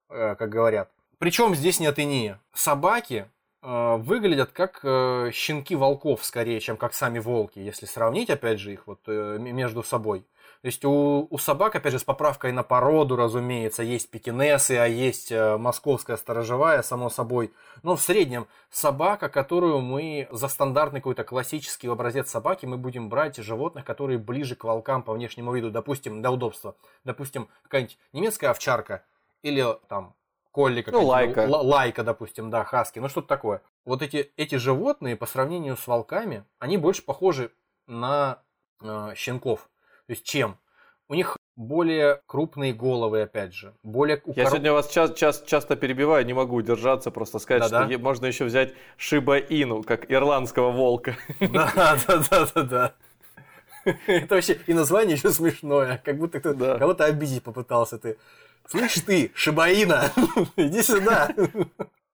э, 0.08 0.34
как 0.36 0.48
говорят. 0.48 0.90
Причем 1.18 1.54
здесь 1.54 1.80
не 1.80 1.86
от 1.86 1.98
иния. 1.98 2.40
Собаки 2.52 3.28
э, 3.62 3.96
выглядят 3.96 4.52
как 4.52 4.80
э, 4.84 5.30
щенки 5.32 5.74
волков 5.74 6.24
скорее, 6.24 6.60
чем 6.60 6.76
как 6.76 6.94
сами 6.94 7.18
волки, 7.18 7.58
если 7.58 7.86
сравнить, 7.86 8.30
опять 8.30 8.60
же, 8.60 8.72
их 8.72 8.86
вот 8.86 9.00
э, 9.06 9.38
между 9.38 9.82
собой. 9.82 10.24
То 10.62 10.66
есть 10.66 10.84
у, 10.84 11.28
у 11.30 11.38
собак, 11.38 11.76
опять 11.76 11.92
же, 11.92 11.98
с 12.00 12.04
поправкой 12.04 12.50
на 12.50 12.64
породу, 12.64 13.14
разумеется, 13.14 13.84
есть 13.84 14.10
пекинесы, 14.10 14.72
а 14.72 14.86
есть 14.86 15.30
э, 15.30 15.56
московская 15.56 16.16
сторожевая, 16.16 16.82
само 16.82 17.10
собой. 17.10 17.52
Но 17.84 17.94
в 17.94 18.02
среднем 18.02 18.48
собака, 18.68 19.28
которую 19.28 19.80
мы 19.80 20.26
за 20.32 20.48
стандартный 20.48 21.00
какой-то 21.00 21.22
классический 21.22 21.86
образец 21.86 22.30
собаки, 22.30 22.66
мы 22.66 22.76
будем 22.76 23.08
брать 23.08 23.36
животных, 23.36 23.84
которые 23.84 24.18
ближе 24.18 24.56
к 24.56 24.64
волкам 24.64 25.02
по 25.04 25.12
внешнему 25.12 25.54
виду, 25.54 25.70
допустим, 25.70 26.20
для 26.20 26.32
удобства. 26.32 26.74
Допустим, 27.04 27.48
какая-нибудь 27.62 27.98
немецкая 28.12 28.48
овчарка 28.48 29.04
или 29.42 29.64
там 29.88 30.14
колли, 30.50 30.84
ну, 30.88 31.04
лайка. 31.04 31.46
лайка, 31.48 32.02
допустим, 32.02 32.50
да, 32.50 32.64
хаски, 32.64 32.98
ну 32.98 33.08
что-то 33.08 33.28
такое. 33.28 33.62
Вот 33.84 34.02
эти, 34.02 34.32
эти 34.36 34.56
животные 34.56 35.14
по 35.14 35.26
сравнению 35.26 35.76
с 35.76 35.86
волками, 35.86 36.42
они 36.58 36.78
больше 36.78 37.02
похожи 37.02 37.52
на 37.86 38.40
э, 38.80 39.12
щенков. 39.14 39.68
То 40.08 40.12
есть 40.14 40.24
чем? 40.24 40.58
у 41.10 41.14
них 41.14 41.36
более 41.56 42.20
крупные 42.26 42.72
головы, 42.74 43.22
опять 43.22 43.54
же. 43.54 43.74
Более 43.82 44.22
Я 44.36 44.46
сегодня 44.46 44.72
вас 44.72 44.88
ча- 44.90 45.08
ча- 45.08 45.32
часто 45.46 45.74
перебиваю, 45.76 46.24
не 46.26 46.32
могу 46.34 46.56
удержаться, 46.56 47.10
просто 47.10 47.38
сказать, 47.38 47.70
Да-да. 47.70 47.88
что 47.90 47.98
можно 47.98 48.26
еще 48.26 48.44
взять 48.44 48.74
Шиба 48.98 49.38
Ину, 49.38 49.82
как 49.82 50.10
ирландского 50.10 50.70
волка. 50.70 51.16
Да, 51.40 51.72
да, 52.06 52.24
да, 52.30 52.46
да, 52.54 52.62
да. 52.62 52.94
Это 54.06 54.34
вообще 54.34 54.60
и 54.66 54.72
название 54.74 55.16
еще 55.16 55.30
смешное, 55.30 56.00
как 56.04 56.18
будто 56.18 56.40
кто 56.40 56.52
Да. 56.54 56.78
кого-то 56.78 57.04
обидеть 57.06 57.42
попытался 57.42 57.98
ты. 57.98 58.18
Слышь 58.66 58.94
ты, 59.06 59.30
Шибаина, 59.34 60.10
иди 60.56 60.82
сюда. 60.82 61.30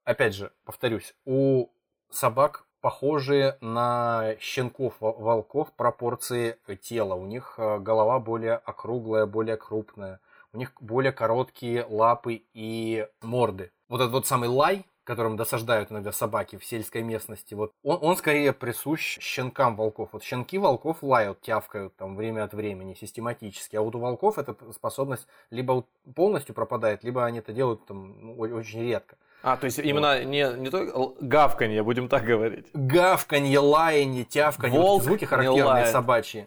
Опять 0.04 0.34
же, 0.34 0.52
повторюсь, 0.64 1.14
у 1.24 1.68
собак 2.10 2.64
похожие 2.84 3.56
на 3.62 4.36
щенков, 4.40 4.92
во- 5.00 5.12
волков 5.12 5.72
пропорции 5.72 6.58
тела. 6.82 7.14
У 7.14 7.24
них 7.24 7.54
э, 7.56 7.78
голова 7.78 8.18
более 8.18 8.56
округлая, 8.56 9.24
более 9.24 9.56
крупная. 9.56 10.20
У 10.52 10.58
них 10.58 10.70
более 10.82 11.10
короткие 11.10 11.86
лапы 11.88 12.42
и 12.52 13.08
морды. 13.22 13.70
Вот 13.88 14.02
этот 14.02 14.12
вот 14.12 14.26
самый 14.26 14.50
лай, 14.50 14.84
которым 15.04 15.38
досаждают 15.38 15.92
иногда 15.92 16.12
собаки 16.12 16.58
в 16.58 16.64
сельской 16.66 17.00
местности, 17.02 17.54
вот 17.54 17.72
он, 17.82 17.98
он 18.02 18.18
скорее 18.18 18.52
присущ 18.52 19.18
щенкам 19.18 19.76
волков. 19.76 20.10
Вот 20.12 20.22
щенки 20.22 20.58
волков 20.58 21.02
лают, 21.02 21.40
тявкают 21.40 21.96
там 21.96 22.16
время 22.16 22.44
от 22.44 22.52
времени 22.52 22.92
систематически, 22.92 23.76
а 23.76 23.80
вот 23.80 23.94
у 23.94 23.98
волков 23.98 24.36
эта 24.36 24.54
способность 24.74 25.26
либо 25.48 25.86
полностью 26.14 26.54
пропадает, 26.54 27.02
либо 27.02 27.24
они 27.24 27.38
это 27.38 27.54
делают 27.54 27.86
там 27.86 28.26
ну, 28.26 28.38
очень 28.38 28.82
редко. 28.82 29.16
А, 29.46 29.58
то 29.58 29.66
есть 29.66 29.78
именно 29.78 30.24
не, 30.24 30.50
не 30.56 30.70
только 30.70 31.12
гавканье, 31.20 31.82
будем 31.82 32.08
так 32.08 32.24
говорить. 32.24 32.66
Гавканье, 32.72 33.58
лаяние, 33.58 34.24
тявканье, 34.24 34.80
вот 34.80 34.86
Волк 34.86 35.00
эти 35.02 35.06
звуки 35.08 35.20
не 35.20 35.26
характерные 35.26 35.64
лает. 35.64 35.88
собачьи. 35.88 36.46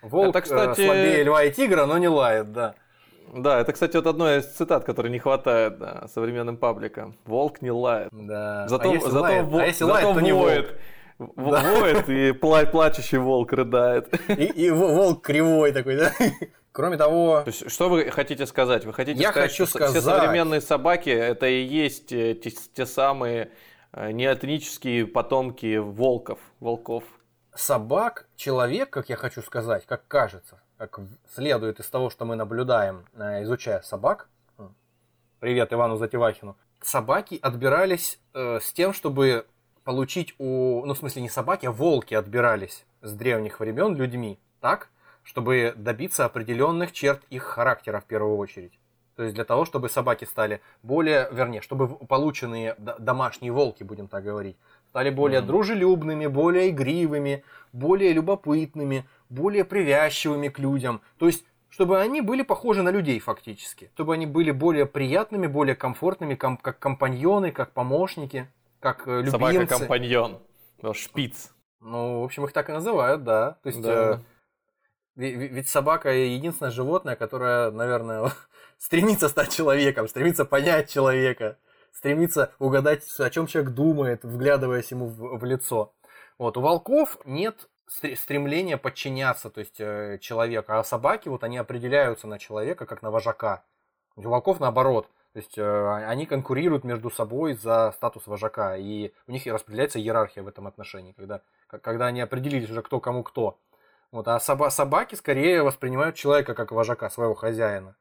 Волк 0.00 0.30
Это, 0.30 0.40
кстати- 0.40 0.84
слабее 0.86 1.24
льва 1.24 1.44
и 1.44 1.50
тигра, 1.52 1.84
но 1.84 1.98
не 1.98 2.08
лает, 2.08 2.50
да. 2.52 2.74
Да, 3.34 3.60
это, 3.60 3.72
кстати, 3.74 3.96
вот 3.96 4.06
одной 4.06 4.38
из 4.38 4.46
цитат, 4.46 4.84
которой 4.84 5.08
не 5.08 5.18
хватает 5.18 5.78
да, 5.78 6.08
современным 6.08 6.56
пабликам. 6.56 7.14
Волк 7.26 7.60
не 7.60 7.70
лает. 7.70 8.08
да. 8.12 8.66
Зато, 8.68 8.90
а 8.90 8.94
если 8.94 9.10
зато, 9.10 9.20
лает, 9.22 9.44
во- 9.46 9.60
а 9.60 9.66
если 9.66 9.84
зато 9.84 9.92
лает, 9.92 10.14
то 10.14 10.20
не 10.22 10.32
воет. 10.32 10.78
Воет, 11.18 12.08
и 12.08 12.30
пла- 12.30 12.64
плачущий 12.70 13.18
волк 13.18 13.52
рыдает. 13.52 14.08
И, 14.30 14.44
и 14.44 14.70
во- 14.70 14.86
волк 14.94 15.22
кривой 15.22 15.72
такой, 15.72 15.96
да? 15.96 16.12
Кроме 16.72 16.96
того, 16.96 17.42
То 17.42 17.48
есть, 17.48 17.70
что 17.70 17.88
вы 17.88 18.10
хотите 18.10 18.46
сказать? 18.46 18.84
Вы 18.84 18.92
хотите 18.92 19.20
Я 19.20 19.30
сказать, 19.30 19.50
хочу 19.50 19.66
что 19.66 19.78
со- 19.78 19.86
все 19.88 20.00
сказать- 20.00 20.20
современные 20.22 20.60
собаки 20.60 21.10
это 21.10 21.46
и 21.46 21.62
есть 21.62 22.12
э, 22.12 22.34
те, 22.34 22.50
те 22.50 22.86
самые 22.86 23.50
э, 23.92 24.12
неэтнические 24.12 25.06
потомки 25.06 25.76
волков, 25.78 26.38
волков. 26.60 27.04
собак, 27.54 28.28
человек, 28.36 28.90
как 28.90 29.08
я 29.08 29.16
хочу 29.16 29.42
сказать, 29.42 29.86
как 29.86 30.06
кажется, 30.06 30.60
как 30.76 31.00
следует 31.34 31.80
из 31.80 31.88
того, 31.88 32.10
что 32.10 32.24
мы 32.24 32.36
наблюдаем, 32.36 33.06
э, 33.14 33.42
изучая 33.42 33.80
собак. 33.82 34.28
Привет 35.40 35.72
Ивану 35.72 35.96
Затевахину. 35.96 36.56
Собаки 36.80 37.38
отбирались 37.42 38.18
э, 38.34 38.58
с 38.60 38.72
тем, 38.72 38.92
чтобы 38.92 39.46
получить 39.84 40.34
у... 40.38 40.84
Ну, 40.84 40.94
в 40.94 40.98
смысле, 40.98 41.22
не 41.22 41.28
собаки, 41.28 41.66
а 41.66 41.70
волки 41.72 42.14
отбирались 42.14 42.84
с 43.02 43.12
древних 43.14 43.58
времен 43.60 43.94
людьми, 43.96 44.38
так? 44.60 44.90
Чтобы 45.28 45.74
добиться 45.76 46.24
определенных 46.24 46.90
черт 46.92 47.20
их 47.28 47.42
характера 47.42 48.00
в 48.00 48.06
первую 48.06 48.38
очередь. 48.38 48.72
То 49.14 49.24
есть 49.24 49.34
для 49.34 49.44
того, 49.44 49.66
чтобы 49.66 49.90
собаки 49.90 50.24
стали 50.24 50.62
более, 50.82 51.28
вернее, 51.30 51.60
чтобы 51.60 51.86
полученные 52.06 52.74
домашние 52.98 53.52
волки, 53.52 53.82
будем 53.82 54.08
так 54.08 54.24
говорить, 54.24 54.56
стали 54.88 55.10
более 55.10 55.40
Мгм. 55.40 55.48
дружелюбными, 55.48 56.26
более 56.28 56.70
игривыми, 56.70 57.44
более 57.74 58.14
любопытными, 58.14 59.04
более 59.28 59.66
привязчивыми 59.66 60.48
к 60.48 60.58
людям. 60.58 61.02
То 61.18 61.26
есть, 61.26 61.44
чтобы 61.68 62.00
они 62.00 62.22
были 62.22 62.40
похожи 62.40 62.82
на 62.82 62.88
людей 62.90 63.20
фактически. 63.20 63.90
Чтобы 63.94 64.14
они 64.14 64.24
были 64.24 64.50
более 64.50 64.86
приятными, 64.86 65.46
более 65.46 65.74
комфортными, 65.74 66.36
ком- 66.36 66.56
как 66.56 66.78
компаньоны, 66.78 67.52
как 67.52 67.72
помощники, 67.72 68.48
как 68.80 69.06
э, 69.06 69.18
любимцы. 69.18 69.32
Собака-компаньон. 69.32 70.38
Шпиц. 70.94 71.52
Ну, 71.82 72.22
в 72.22 72.24
общем, 72.24 72.44
их 72.46 72.52
так 72.54 72.70
и 72.70 72.72
называют, 72.72 73.24
да. 73.24 73.58
То 73.62 73.68
есть, 73.68 73.82
Да. 73.82 74.14
э, 74.14 74.18
ведь 75.18 75.68
собака 75.68 76.12
единственное 76.12 76.70
животное, 76.70 77.16
которое, 77.16 77.70
наверное, 77.72 78.30
стремится 78.78 79.28
стать 79.28 79.54
человеком, 79.54 80.06
стремится 80.06 80.44
понять 80.44 80.88
человека, 80.88 81.58
стремится 81.92 82.52
угадать, 82.60 83.04
о 83.18 83.28
чем 83.30 83.48
человек 83.48 83.72
думает, 83.72 84.24
вглядываясь 84.24 84.90
ему 84.92 85.06
в, 85.08 85.44
лицо. 85.44 85.92
Вот, 86.38 86.56
у 86.56 86.60
волков 86.60 87.18
нет 87.24 87.68
стр- 87.88 88.16
стремления 88.16 88.76
подчиняться, 88.76 89.50
то 89.50 89.58
есть 89.58 89.80
э, 89.80 90.18
человеку, 90.20 90.72
а 90.72 90.84
собаки, 90.84 91.28
вот 91.28 91.42
они 91.42 91.58
определяются 91.58 92.28
на 92.28 92.38
человека, 92.38 92.86
как 92.86 93.02
на 93.02 93.10
вожака. 93.10 93.64
У 94.14 94.22
волков 94.22 94.60
наоборот. 94.60 95.08
То 95.32 95.40
есть 95.40 95.58
э, 95.58 96.04
они 96.06 96.26
конкурируют 96.26 96.84
между 96.84 97.10
собой 97.10 97.54
за 97.54 97.92
статус 97.96 98.28
вожака, 98.28 98.76
и 98.76 99.12
у 99.26 99.32
них 99.32 99.44
распределяется 99.46 99.98
иерархия 99.98 100.44
в 100.44 100.48
этом 100.48 100.68
отношении, 100.68 101.12
когда, 101.12 101.42
когда 101.66 102.06
они 102.06 102.20
определились 102.20 102.70
уже 102.70 102.82
кто 102.82 103.00
кому 103.00 103.24
кто. 103.24 103.58
Вот, 104.10 104.26
а 104.28 104.38
соба- 104.38 104.70
собаки 104.70 105.14
скорее 105.14 105.62
воспринимают 105.62 106.16
человека 106.16 106.54
как 106.54 106.72
вожака, 106.72 107.10
своего 107.10 107.34
хозяина. 107.34 107.96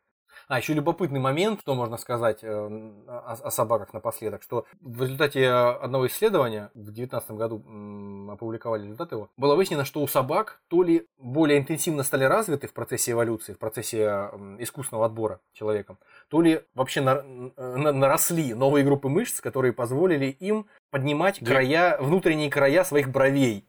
А, 0.48 0.60
еще 0.60 0.74
любопытный 0.74 1.20
момент, 1.20 1.60
что 1.62 1.76
можно 1.76 1.98
сказать 1.98 2.40
э, 2.42 2.48
о, 2.48 3.38
о 3.44 3.52
собаках 3.52 3.92
напоследок, 3.94 4.44
что 4.44 4.66
в 4.80 5.02
результате 5.02 5.42
э, 5.42 5.52
одного 5.52 6.08
исследования, 6.08 6.70
в 6.74 6.84
2019 6.86 7.32
году 7.32 7.64
м, 7.68 8.32
опубликовали 8.32 8.84
результаты 8.84 9.16
его, 9.16 9.30
было 9.36 9.56
выяснено, 9.56 9.84
что 9.84 10.00
у 10.02 10.08
собак 10.08 10.62
то 10.70 10.84
ли 10.84 11.06
более 11.18 11.60
интенсивно 11.60 12.04
стали 12.04 12.24
развиты 12.24 12.68
в 12.68 12.74
процессе 12.74 13.12
эволюции, 13.12 13.54
в 13.54 13.60
процессе 13.60 14.04
м, 14.04 14.62
искусственного 14.64 15.08
отбора 15.08 15.42
человеком, 15.52 15.98
то 16.30 16.40
ли 16.42 16.62
вообще 16.76 17.02
на- 17.02 17.24
на- 17.24 17.92
наросли 17.92 18.54
новые 18.54 18.86
группы 18.86 19.10
мышц, 19.10 19.42
которые 19.42 19.74
позволили 19.74 20.28
им 20.28 20.68
поднимать 20.92 21.40
края, 21.40 21.98
внутренние 22.00 22.50
края 22.50 22.86
своих 22.86 23.10
бровей. 23.10 23.68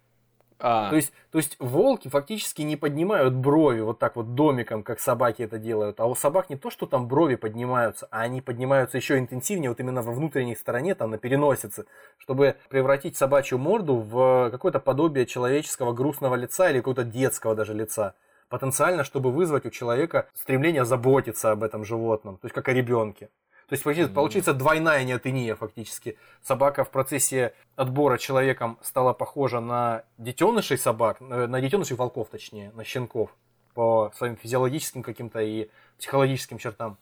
А, 0.61 0.91
То 0.91 0.97
есть, 0.97 1.13
то 1.31 1.39
есть 1.39 1.57
волки 1.61 2.09
фактически 2.09 2.63
не 2.63 2.77
поднимают 2.77 3.35
брови 3.35 3.81
вот 3.81 3.99
так 3.99 4.17
вот 4.17 4.35
домиком, 4.35 4.83
как 4.83 4.99
собаки 4.99 5.43
это 5.43 5.59
делают. 5.59 6.01
А 6.01 6.07
у 6.07 6.15
собак 6.15 6.51
не 6.51 6.57
то, 6.57 6.71
что 6.71 6.87
там 6.87 7.07
брови 7.07 7.37
поднимаются, 7.37 8.09
а 8.11 8.21
они 8.21 8.41
поднимаются 8.41 8.97
еще 8.97 9.19
интенсивнее, 9.19 9.71
вот 9.71 9.79
именно 9.79 10.03
во 10.03 10.13
внутренней 10.13 10.57
стороне, 10.57 10.95
там 10.95 11.11
на 11.11 11.19
переносице, 11.19 11.85
чтобы 12.19 12.57
превратить 12.71 13.17
собачью 13.17 13.59
морду 13.59 13.97
в 13.97 14.51
какое-то 14.51 14.81
подобие 14.81 15.27
человеческого 15.27 15.93
грустного 15.93 16.35
лица 16.35 16.71
или 16.71 16.79
какого-то 16.79 17.05
детского 17.05 17.55
даже 17.55 17.75
лица. 17.75 18.15
Потенциально, 18.49 19.05
чтобы 19.05 19.31
вызвать 19.31 19.67
у 19.67 19.71
человека 19.71 20.29
стремление 20.35 20.85
заботиться 20.85 21.53
об 21.53 21.63
этом 21.63 21.85
животном, 21.85 22.39
то 22.39 22.47
есть 22.47 22.55
как 22.55 22.69
о 22.69 22.73
ребенке. 22.73 23.29
То 23.69 23.75
есть 23.75 23.85
получается, 23.85 24.09
Мгм. 24.11 24.15
получается 24.15 24.55
двойная 24.55 25.05
неотения 25.05 25.55
фактически. 25.55 26.17
Собака 26.43 26.85
в 26.85 26.91
процессе 26.91 27.53
отбора 27.77 28.17
человеком 28.17 28.79
стала 28.83 29.13
похожа 29.13 29.61
на 29.61 30.05
детенышей 30.17 30.79
собак, 30.79 31.19
э, 31.21 31.47
на 31.47 31.61
детенышей 31.61 31.95
волков 31.97 32.29
точнее, 32.31 32.73
на 32.75 32.83
щенков 32.85 33.31
по 33.75 34.11
своим 34.17 34.37
физиологическим 34.37 35.03
каким-то 35.03 35.41
и 35.41 35.69
психологическим 35.99 36.57
чертам 36.59 36.97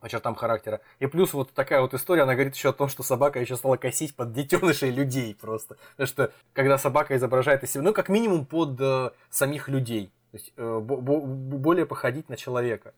по 0.00 0.08
чертам 0.08 0.34
характера. 0.34 0.80
И 0.98 1.06
плюс 1.06 1.32
вот 1.32 1.52
такая 1.52 1.80
вот 1.80 1.94
история, 1.94 2.22
она 2.22 2.34
говорит 2.34 2.56
еще 2.56 2.70
о 2.70 2.72
том, 2.72 2.88
что 2.88 3.04
собака 3.04 3.38
еще 3.38 3.54
стала 3.56 3.76
косить 3.76 4.16
под 4.16 4.32
детенышей 4.32 4.90
людей 4.90 5.36
просто. 5.40 5.76
Потому 5.92 6.06
что 6.08 6.32
когда 6.52 6.76
собака 6.78 7.14
изображает 7.16 7.62
из 7.62 7.70
себя, 7.70 7.84
ну 7.84 7.92
как 7.92 8.08
минимум 8.08 8.44
под 8.44 8.80
э, 8.80 9.10
самих 9.30 9.68
людей, 9.68 10.10
то 10.32 10.36
есть 10.36 10.52
э, 10.56 10.78
бо- 10.80 10.96
бо- 10.96 11.20
более 11.20 11.86
походить 11.86 12.28
на 12.28 12.36
человека. 12.36 12.92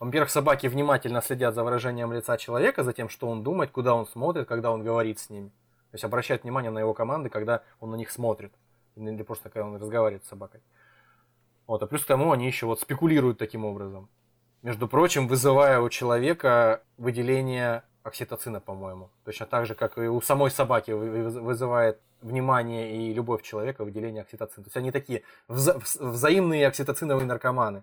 Во-первых, 0.00 0.30
собаки 0.30 0.68
внимательно 0.68 1.20
следят 1.20 1.54
за 1.54 1.64
выражением 1.64 2.12
лица 2.12 2.36
человека, 2.36 2.84
за 2.84 2.92
тем, 2.92 3.08
что 3.08 3.28
он 3.28 3.42
думает, 3.42 3.70
куда 3.70 3.94
он 3.94 4.06
смотрит, 4.06 4.46
когда 4.46 4.70
он 4.70 4.84
говорит 4.84 5.18
с 5.18 5.28
ними. 5.28 5.48
То 5.90 5.94
есть 5.94 6.04
обращают 6.04 6.44
внимание 6.44 6.70
на 6.70 6.78
его 6.78 6.94
команды, 6.94 7.30
когда 7.30 7.62
он 7.80 7.90
на 7.90 7.96
них 7.96 8.10
смотрит. 8.10 8.52
Или 8.94 9.22
просто 9.22 9.50
когда 9.50 9.66
он 9.66 9.76
разговаривает 9.76 10.24
с 10.24 10.28
собакой. 10.28 10.60
Вот, 11.66 11.82
а 11.82 11.86
плюс 11.86 12.04
к 12.04 12.06
тому 12.06 12.32
они 12.32 12.46
еще 12.46 12.66
вот 12.66 12.80
спекулируют 12.80 13.38
таким 13.38 13.64
образом. 13.64 14.08
Между 14.62 14.88
прочим, 14.88 15.28
вызывая 15.28 15.80
у 15.80 15.88
человека 15.88 16.82
выделение 16.96 17.82
окситоцина, 18.02 18.60
по-моему. 18.60 19.10
Точно 19.24 19.46
так 19.46 19.66
же, 19.66 19.74
как 19.74 19.98
и 19.98 20.08
у 20.08 20.20
самой 20.20 20.50
собаки 20.50 20.92
вы- 20.92 21.10
вы- 21.10 21.40
вызывает 21.40 22.00
внимание 22.22 22.96
и 22.96 23.14
любовь 23.14 23.42
человека 23.42 23.84
выделение 23.84 24.22
окситоцина. 24.22 24.64
То 24.64 24.68
есть 24.68 24.76
они 24.76 24.90
такие 24.90 25.22
вза- 25.48 25.78
взаимные 26.00 26.66
окситоциновые 26.66 27.26
наркоманы. 27.26 27.82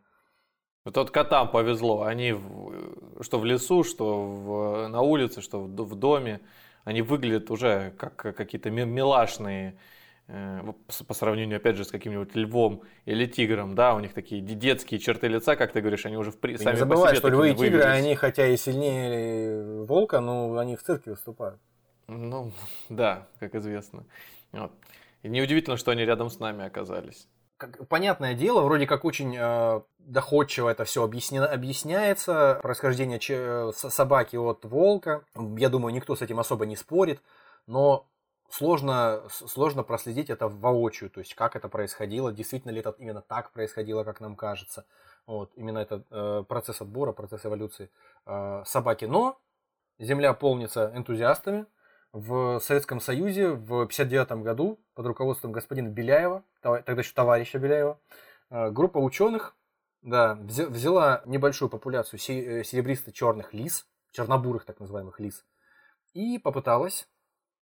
Вот 0.86 0.96
вот 0.98 1.12
котам 1.12 1.50
повезло. 1.50 2.04
Они 2.04 2.32
в- 2.34 3.22
что 3.24 3.40
в 3.40 3.46
лесу, 3.46 3.84
что 3.84 4.24
в- 4.26 4.88
на 4.88 5.02
улице, 5.02 5.42
что 5.42 5.60
в, 5.62 5.68
в 5.68 5.96
доме. 5.96 6.40
Они 6.84 7.02
выглядят 7.02 7.50
уже 7.50 7.92
как 7.98 8.16
какие-то 8.16 8.70
ми- 8.70 8.86
милашные 8.86 9.76
э, 10.28 10.62
по 11.08 11.14
сравнению, 11.16 11.58
опять 11.58 11.76
же, 11.76 11.84
с 11.84 11.92
каким-нибудь 11.92 12.36
львом 12.36 12.82
или 13.06 13.26
тигром, 13.26 13.74
да, 13.76 13.96
у 13.96 14.00
них 14.00 14.14
такие 14.14 14.42
де- 14.42 14.54
детские 14.56 15.00
черты 15.00 15.28
лица, 15.28 15.56
как 15.56 15.72
ты 15.72 15.82
говоришь, 15.82 16.06
они 16.06 16.18
уже 16.18 16.32
в 16.32 16.40
при... 16.40 16.58
Сами 16.58 16.68
не 16.68 16.72
по 16.74 16.78
забывай, 16.80 17.10
себе 17.10 17.18
что 17.20 17.30
львы 17.30 17.50
и 17.52 17.56
тигры, 17.56 17.84
они 17.84 18.16
хотя 18.16 18.48
и 18.48 18.58
сильнее 18.58 19.84
волка, 19.86 20.20
но 20.20 20.58
они 20.58 20.76
в 20.76 20.84
цирке 20.84 21.12
выступают. 21.12 21.60
Ну, 22.08 22.52
да, 22.90 23.28
как 23.40 23.56
известно. 23.56 24.06
Вот. 24.52 24.72
И 25.24 25.28
неудивительно, 25.28 25.78
что 25.78 25.92
они 25.92 26.06
рядом 26.06 26.30
с 26.30 26.40
нами 26.40 26.66
оказались. 26.66 27.28
Как- 27.58 27.88
понятное 27.88 28.34
дело, 28.34 28.62
вроде 28.62 28.86
как 28.86 29.06
очень 29.06 29.36
э, 29.38 29.82
доходчиво 30.00 30.70
это 30.70 30.84
все 30.84 31.04
объяснено, 31.04 31.48
объясняется. 31.48 32.60
Происхождение 32.62 33.72
собаки 33.74 34.36
от 34.36 34.66
волка. 34.66 35.24
Я 35.58 35.70
думаю, 35.70 35.94
никто 35.94 36.16
с 36.16 36.22
этим 36.22 36.40
особо 36.40 36.66
не 36.66 36.76
спорит. 36.76 37.22
Но 37.68 38.08
сложно, 38.50 39.24
сложно 39.30 39.84
проследить 39.84 40.30
это 40.30 40.48
воочию, 40.48 41.10
то 41.10 41.20
есть 41.20 41.34
как 41.36 41.56
это 41.56 41.68
происходило, 41.68 42.32
действительно 42.32 42.72
ли 42.72 42.80
это 42.80 42.96
именно 43.00 43.22
так 43.22 43.52
происходило, 43.52 44.04
как 44.04 44.20
нам 44.20 44.36
кажется. 44.36 44.86
Вот, 45.26 45.52
именно 45.56 45.80
этот 45.80 46.06
э, 46.12 46.44
процесс 46.48 46.82
отбора, 46.82 47.12
процесс 47.12 47.46
эволюции 47.46 47.90
э, 48.26 48.64
собаки. 48.66 49.06
Но 49.06 49.40
Земля 49.98 50.34
полнится 50.34 50.92
энтузиастами. 50.94 51.66
В 52.12 52.60
Советском 52.62 53.02
Союзе 53.02 53.50
в 53.50 53.84
1959 53.84 54.44
году 54.44 54.80
под 54.94 55.06
руководством 55.06 55.52
господина 55.52 55.90
Беляева, 55.90 56.44
тогда 56.66 57.02
еще 57.02 57.14
товарища 57.14 57.60
Беляева, 57.60 58.00
э, 58.50 58.72
группа 58.72 58.98
ученых 58.98 59.56
да, 60.02 60.36
взяла 60.36 61.22
небольшую 61.26 61.70
популяцию 61.70 62.20
э, 62.20 62.64
серебристо-черных 62.64 63.54
лис, 63.54 63.88
чернобурых 64.12 64.66
так 64.66 64.80
называемых 64.80 65.20
лис, 65.20 65.46
и 66.14 66.40
попыталась 66.40 67.08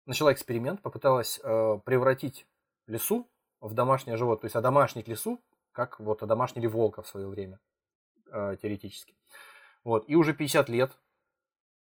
начала 0.05 0.33
эксперимент, 0.33 0.81
попыталась 0.81 1.39
э, 1.43 1.79
превратить 1.85 2.47
лису 2.87 3.29
в 3.59 3.73
домашнее 3.73 4.17
животное, 4.17 4.41
то 4.41 4.45
есть 4.45 4.55
одомашнить 4.55 5.07
лису, 5.07 5.41
как 5.71 5.99
вот 5.99 6.23
одомашнили 6.23 6.67
волка 6.67 7.01
в 7.01 7.07
свое 7.07 7.27
время, 7.27 7.59
теоретически. 8.25 9.15
Вот, 9.83 10.05
и 10.07 10.15
уже 10.15 10.33
50 10.33 10.67
лет, 10.69 10.97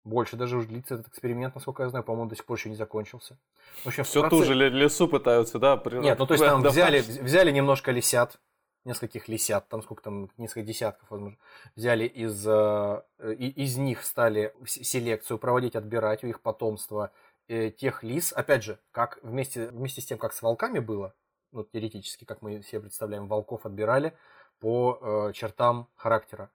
больше 0.09 0.36
даже 0.36 0.56
уже 0.56 0.68
длится 0.68 0.94
этот 0.94 1.09
эксперимент, 1.09 1.55
насколько 1.55 1.82
я 1.82 1.89
знаю, 1.90 2.05
по-моему, 2.05 2.28
до 2.30 2.36
сих 2.36 2.44
пор 2.44 2.56
еще 2.56 2.68
не 2.68 2.76
закончился. 2.76 3.39
В 3.85 3.89
общем, 3.89 4.05
Все 4.05 4.20
процесс... 4.20 4.39
ту 4.39 4.44
же 4.44 4.55
лесу 4.55 5.09
пытаются, 5.09 5.59
да? 5.59 5.76
При... 5.76 5.98
Нет, 5.98 6.18
ну 6.18 6.26
то 6.26 6.35
есть 6.35 6.44
там 6.44 6.62
взяли, 6.62 7.01
взяли 7.01 7.51
немножко 7.51 7.93
лисят, 7.93 8.39
нескольких 8.85 9.28
лисят, 9.28 9.68
там 9.68 9.82
сколько 9.82 10.02
там, 10.02 10.30
несколько 10.36 10.62
десятков, 10.62 11.10
возможно, 11.10 11.39
взяли 11.76 12.06
из, 12.06 12.47
э, 12.47 13.02
из 13.39 13.76
них 13.76 14.05
стали 14.05 14.55
селекцию 14.66 15.39
проводить, 15.39 15.76
отбирать 15.76 16.24
у 16.24 16.26
их 16.26 16.40
потомства 16.40 17.12
э, 17.48 17.70
тех 17.70 18.02
лис, 18.02 18.32
опять 18.32 18.64
же, 18.64 18.78
как 18.90 19.18
вместе, 19.22 19.68
вместе 19.68 20.01
с 20.01 20.06
тем, 20.06 20.18
как 20.18 20.32
с 20.32 20.43
волками 20.43 20.78
было, 20.78 21.14
ну, 21.52 21.64
теоретически, 21.64 22.24
как 22.24 22.43
мы 22.43 22.62
себе 22.62 22.80
представляем, 22.80 23.28
волков 23.28 23.66
отбирали 23.66 24.14
по 24.59 24.98
э, 25.01 25.32
чертам 25.35 25.89
характера. 25.94 26.51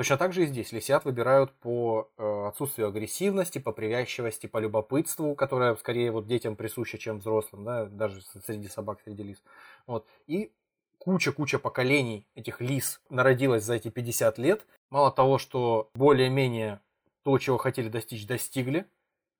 Точно 0.00 0.16
так 0.16 0.32
же 0.32 0.44
и 0.44 0.46
здесь 0.46 0.72
лисят 0.72 1.04
выбирают 1.04 1.52
по 1.52 2.10
э, 2.16 2.46
отсутствию 2.48 2.88
агрессивности, 2.88 3.58
по 3.58 3.70
привязчивости, 3.70 4.46
по 4.46 4.56
любопытству, 4.56 5.34
которое 5.34 5.76
скорее 5.76 6.10
вот 6.10 6.26
детям 6.26 6.56
присуще, 6.56 6.96
чем 6.96 7.18
взрослым, 7.18 7.64
да, 7.66 7.84
даже 7.84 8.22
среди 8.46 8.68
собак, 8.68 9.00
среди 9.04 9.22
лис. 9.22 9.42
Вот. 9.86 10.06
И 10.26 10.54
куча-куча 10.96 11.58
поколений 11.58 12.26
этих 12.34 12.62
лис 12.62 13.02
народилась 13.10 13.64
за 13.64 13.74
эти 13.74 13.90
50 13.90 14.38
лет. 14.38 14.64
Мало 14.88 15.12
того, 15.12 15.36
что 15.36 15.90
более-менее 15.92 16.80
то, 17.22 17.36
чего 17.36 17.58
хотели 17.58 17.90
достичь, 17.90 18.26
достигли, 18.26 18.86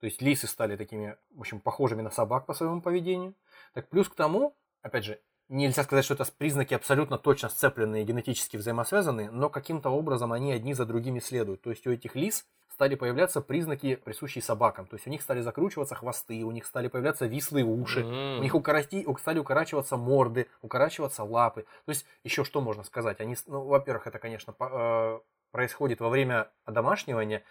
то 0.00 0.04
есть 0.04 0.20
лисы 0.20 0.46
стали 0.46 0.76
такими, 0.76 1.16
в 1.30 1.40
общем, 1.40 1.60
похожими 1.60 2.02
на 2.02 2.10
собак 2.10 2.44
по 2.44 2.52
своему 2.52 2.82
поведению. 2.82 3.32
Так 3.72 3.88
плюс 3.88 4.10
к 4.10 4.14
тому, 4.14 4.54
опять 4.82 5.06
же, 5.06 5.20
нельзя 5.50 5.82
сказать, 5.82 6.04
что 6.04 6.14
это 6.14 6.24
признаки 6.38 6.72
абсолютно 6.74 7.18
точно 7.18 7.48
сцепленные, 7.48 8.04
генетически 8.04 8.56
взаимосвязанные, 8.56 9.30
но 9.30 9.50
каким-то 9.50 9.90
образом 9.90 10.32
они 10.32 10.52
одни 10.52 10.72
за 10.72 10.86
другими 10.86 11.18
следуют. 11.18 11.60
То 11.60 11.70
есть 11.70 11.86
у 11.86 11.90
этих 11.90 12.14
лис 12.14 12.46
стали 12.68 12.94
появляться 12.94 13.42
признаки, 13.42 13.96
присущие 13.96 14.42
собакам. 14.42 14.86
То 14.86 14.96
есть 14.96 15.06
у 15.06 15.10
них 15.10 15.20
стали 15.20 15.42
закручиваться 15.42 15.94
хвосты, 15.94 16.42
у 16.44 16.50
них 16.50 16.64
стали 16.64 16.88
появляться 16.88 17.26
вислые 17.26 17.64
уши, 17.64 18.00
mm-hmm. 18.00 18.38
у 18.38 18.42
них 18.42 18.54
укорости, 18.54 19.06
стали 19.18 19.38
укорачиваться 19.38 19.96
морды, 19.98 20.46
укорачиваться 20.62 21.24
лапы. 21.24 21.66
То 21.84 21.90
есть 21.90 22.06
еще 22.24 22.44
что 22.44 22.60
можно 22.62 22.82
сказать? 22.82 23.20
Они, 23.20 23.36
ну, 23.46 23.64
во-первых, 23.64 24.06
это, 24.06 24.18
конечно, 24.18 24.54
э, 24.58 25.20
происходит 25.50 26.00
во 26.00 26.08
время 26.08 26.48
одомашнивания, 26.64 27.42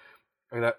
когда 0.48 0.78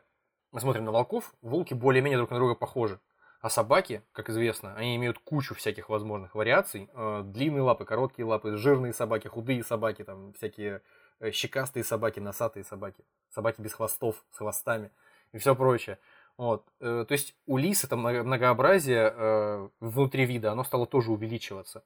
мы 0.50 0.60
смотрим 0.60 0.84
на 0.84 0.90
волков, 0.90 1.32
волки 1.42 1.74
более-менее 1.74 2.18
друг 2.18 2.30
на 2.30 2.36
друга 2.38 2.54
похожи. 2.54 2.98
А 3.40 3.48
собаки, 3.48 4.02
как 4.12 4.28
известно, 4.28 4.74
они 4.74 4.96
имеют 4.96 5.18
кучу 5.18 5.54
всяких 5.54 5.88
возможных 5.88 6.34
вариаций. 6.34 6.90
Э, 6.92 7.22
длинные 7.24 7.62
лапы, 7.62 7.86
короткие 7.86 8.26
лапы, 8.26 8.56
жирные 8.56 8.92
собаки, 8.92 9.28
худые 9.28 9.64
собаки, 9.64 10.04
там 10.04 10.34
всякие 10.34 10.82
э, 11.20 11.30
щекастые 11.30 11.84
собаки, 11.84 12.20
носатые 12.20 12.64
собаки, 12.64 13.02
собаки 13.34 13.62
без 13.62 13.72
хвостов, 13.72 14.22
с 14.30 14.36
хвостами 14.36 14.90
и 15.32 15.38
все 15.38 15.54
прочее. 15.56 15.98
Вот. 16.36 16.66
Э, 16.80 17.06
то 17.08 17.12
есть 17.12 17.34
у 17.46 17.56
лис 17.56 17.82
это 17.82 17.96
многообразие 17.96 19.70
внутри 19.80 20.26
вида, 20.26 20.52
оно 20.52 20.62
стало 20.62 20.86
тоже 20.86 21.10
увеличиваться. 21.10 21.82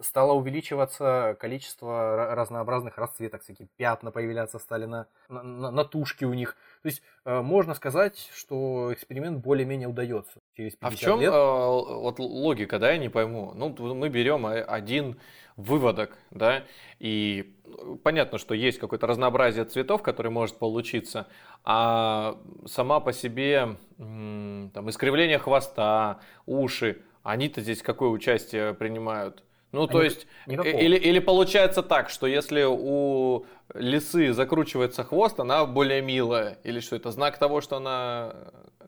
Стало 0.00 0.32
увеличиваться 0.32 1.36
количество 1.38 2.34
разнообразных 2.34 2.98
расцветок, 2.98 3.42
всякие 3.42 3.68
пятна 3.76 4.10
появляться 4.10 4.58
стали 4.58 4.86
на, 4.86 5.06
на, 5.28 5.70
на 5.70 5.84
тушке 5.84 6.26
у 6.26 6.34
них. 6.34 6.56
То 6.82 6.88
есть 6.88 7.02
э, 7.24 7.40
можно 7.40 7.74
сказать, 7.74 8.28
что 8.34 8.92
эксперимент 8.92 9.38
более-менее 9.38 9.88
удается 9.88 10.40
через 10.56 10.72
50 10.72 10.92
А 10.92 10.96
в 10.96 10.98
чем 10.98 11.20
лет. 11.20 11.32
вот 11.32 12.18
логика, 12.18 12.78
да, 12.78 12.90
я 12.90 12.98
не 12.98 13.08
пойму. 13.08 13.52
Ну, 13.54 13.74
мы 13.94 14.08
берем 14.08 14.46
один 14.46 15.18
выводок, 15.56 16.18
да, 16.30 16.64
и 16.98 17.56
понятно, 18.02 18.38
что 18.38 18.54
есть 18.54 18.78
какое-то 18.78 19.06
разнообразие 19.06 19.64
цветов, 19.64 20.02
которое 20.02 20.30
может 20.30 20.58
получиться, 20.58 21.28
а 21.64 22.38
сама 22.66 23.00
по 23.00 23.12
себе 23.12 23.76
там, 23.98 24.90
искривление 24.90 25.38
хвоста, 25.38 26.20
уши, 26.46 27.02
они-то 27.22 27.60
здесь 27.60 27.82
какое 27.82 28.08
участие 28.08 28.74
принимают? 28.74 29.44
Ну, 29.72 29.86
то 29.86 30.02
есть, 30.02 30.26
или, 30.46 30.96
или 30.96 31.18
получается 31.18 31.82
так, 31.82 32.10
что 32.10 32.26
если 32.26 32.64
у 32.68 33.46
лисы 33.74 34.34
закручивается 34.34 35.02
хвост, 35.02 35.40
она 35.40 35.64
более 35.64 36.02
милая, 36.02 36.58
или 36.62 36.80
что 36.80 36.94
это 36.96 37.10
знак 37.10 37.38
того, 37.38 37.62
что 37.62 37.76
она 37.76 38.34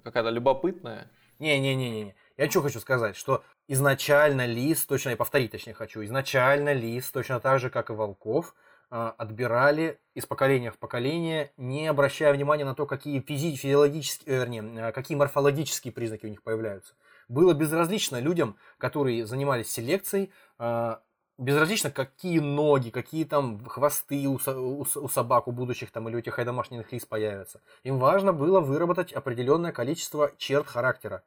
какая-то 0.02 0.28
любопытная? 0.28 1.10
Не-не-не-не. 1.38 2.14
Я 2.36 2.50
что 2.50 2.62
хочу 2.62 2.80
сказать, 2.80 3.16
что 3.16 3.42
изначально 3.66 4.44
лис, 4.44 4.84
точно 4.84 5.10
я 5.10 5.16
повторить 5.16 5.52
точнее 5.52 5.74
хочу, 5.74 6.04
изначально 6.04 6.72
лис, 6.72 7.10
точно 7.10 7.40
так 7.40 7.60
же, 7.60 7.70
как 7.70 7.90
и 7.90 7.92
волков, 7.94 8.54
а, 8.90 9.14
отбирали 9.16 9.98
из 10.14 10.26
поколения 10.26 10.70
в 10.70 10.78
поколение, 10.78 11.50
не 11.56 11.86
обращая 11.86 12.32
внимания 12.32 12.64
на 12.64 12.74
то, 12.74 12.86
какие 12.86 13.20
физи- 13.20 13.56
физиологические, 13.56 14.36
э, 14.36 14.40
вернее, 14.40 14.86
а, 14.86 14.92
какие 14.92 15.16
морфологические 15.16 15.92
признаки 15.92 16.26
у 16.26 16.28
них 16.28 16.42
появляются. 16.42 16.94
Было 17.28 17.54
безразлично 17.54 18.20
людям, 18.20 18.56
которые 18.78 19.26
занимались 19.26 19.70
селекцией, 19.70 20.32
а, 20.58 21.00
безразлично, 21.38 21.90
какие 21.90 22.38
ноги, 22.38 22.90
какие 22.90 23.24
там 23.24 23.64
хвосты 23.66 24.26
у, 24.26 24.38
у, 24.46 24.82
у 24.82 25.08
собак, 25.08 25.48
у 25.48 25.52
будущих 25.52 25.90
там 25.90 26.08
или 26.08 26.16
у 26.16 26.20
тех 26.20 26.36
домашних 26.44 26.92
лис 26.92 27.04
появятся. 27.04 27.60
Им 27.82 27.98
важно 27.98 28.32
было 28.32 28.60
выработать 28.60 29.12
определенное 29.12 29.72
количество 29.72 30.32
черт 30.38 30.66
характера, 30.66 31.22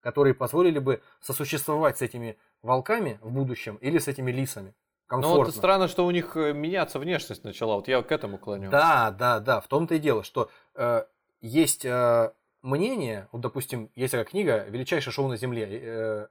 которые 0.00 0.34
позволили 0.34 0.78
бы 0.78 1.02
сосуществовать 1.20 1.98
с 1.98 2.02
этими 2.02 2.36
волками 2.62 3.18
в 3.22 3.30
будущем 3.30 3.76
или 3.76 3.98
с 3.98 4.08
этими 4.08 4.30
лисами. 4.30 4.74
Комфортно. 5.06 5.38
Ну 5.38 5.44
вот 5.44 5.54
странно, 5.54 5.88
что 5.88 6.06
у 6.06 6.10
них 6.10 6.36
э, 6.36 6.52
меняться 6.52 6.98
внешность 6.98 7.44
начала. 7.44 7.76
Вот 7.76 7.88
я 7.88 8.02
к 8.02 8.10
этому 8.10 8.38
клоню. 8.38 8.70
Да, 8.70 9.10
да, 9.10 9.38
да. 9.38 9.60
В 9.60 9.68
том-то 9.68 9.96
и 9.96 9.98
дело, 9.98 10.24
что 10.24 10.50
э, 10.74 11.04
есть 11.42 11.84
э, 11.84 12.32
мнение, 12.64 13.28
вот, 13.30 13.42
допустим, 13.42 13.90
есть 13.94 14.12
такая 14.12 14.24
книга 14.24 14.64
«Величайшее 14.68 15.12
шоу 15.12 15.28
на 15.28 15.36
Земле» 15.36 15.68
э, 15.70 16.26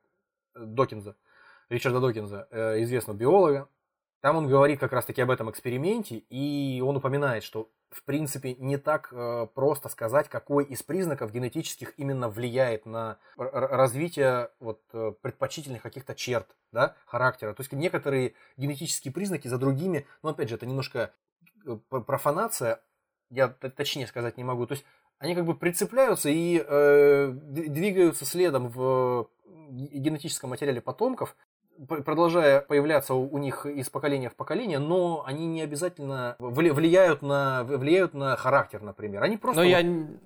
Докинза, 0.56 1.16
Ричарда 1.70 2.00
Докинза, 2.00 2.48
э, 2.50 2.82
известного 2.84 3.16
биолога. 3.16 3.70
Там 4.22 4.38
он 4.38 4.48
говорит 4.48 4.80
как 4.80 4.94
раз-таки 4.94 5.22
об 5.22 5.30
этом 5.30 5.50
эксперименте, 5.52 6.18
и 6.18 6.82
он 6.82 6.96
упоминает, 6.98 7.44
что 7.44 7.70
в 7.92 8.04
принципе 8.04 8.56
не 8.56 8.78
так 8.78 9.10
э, 9.12 9.48
просто 9.54 9.90
сказать, 9.90 10.28
какой 10.28 10.64
из 10.66 10.82
признаков 10.82 11.32
генетических 11.32 11.94
именно 11.98 12.30
влияет 12.30 12.86
на 12.86 13.20
развитие 13.38 14.50
вот, 14.60 14.82
предпочтительных 15.22 15.84
каких-то 15.84 16.16
черт 16.16 16.48
да, 16.72 16.96
характера. 17.06 17.54
То 17.54 17.62
есть 17.62 17.72
некоторые 17.74 18.34
генетические 18.58 19.14
признаки 19.14 19.48
за 19.48 19.58
другими, 19.58 20.08
но 20.24 20.30
опять 20.30 20.50
же, 20.50 20.56
это 20.56 20.66
немножко 20.66 21.14
профанация, 21.90 22.82
я 23.30 23.48
точнее 23.48 24.08
сказать 24.08 24.38
не 24.38 24.44
могу. 24.44 24.66
То 24.66 24.74
есть 24.74 24.86
они 25.24 25.36
как 25.36 25.46
бы 25.46 25.56
прицепляются 25.56 26.30
и 26.30 26.62
э, 26.66 27.32
двигаются 27.32 28.26
следом 28.26 28.68
в 28.68 29.30
генетическом 29.70 30.50
материале 30.50 30.82
потомков, 30.82 31.38
продолжая 31.88 32.60
появляться 32.60 33.14
у 33.14 33.38
них 33.38 33.66
из 33.66 33.90
поколения 33.90 34.30
в 34.30 34.36
поколение, 34.36 34.80
но 34.80 35.24
они 35.26 35.48
не 35.48 35.62
обязательно 35.62 36.36
влияют 36.40 37.22
на, 37.22 37.64
влияют 37.64 38.14
на 38.14 38.36
характер, 38.36 38.82
например. 38.82 39.24
Они 39.24 39.38
просто... 39.38 39.62
Но 39.62 39.66
я 39.66 39.82
не 39.82 40.18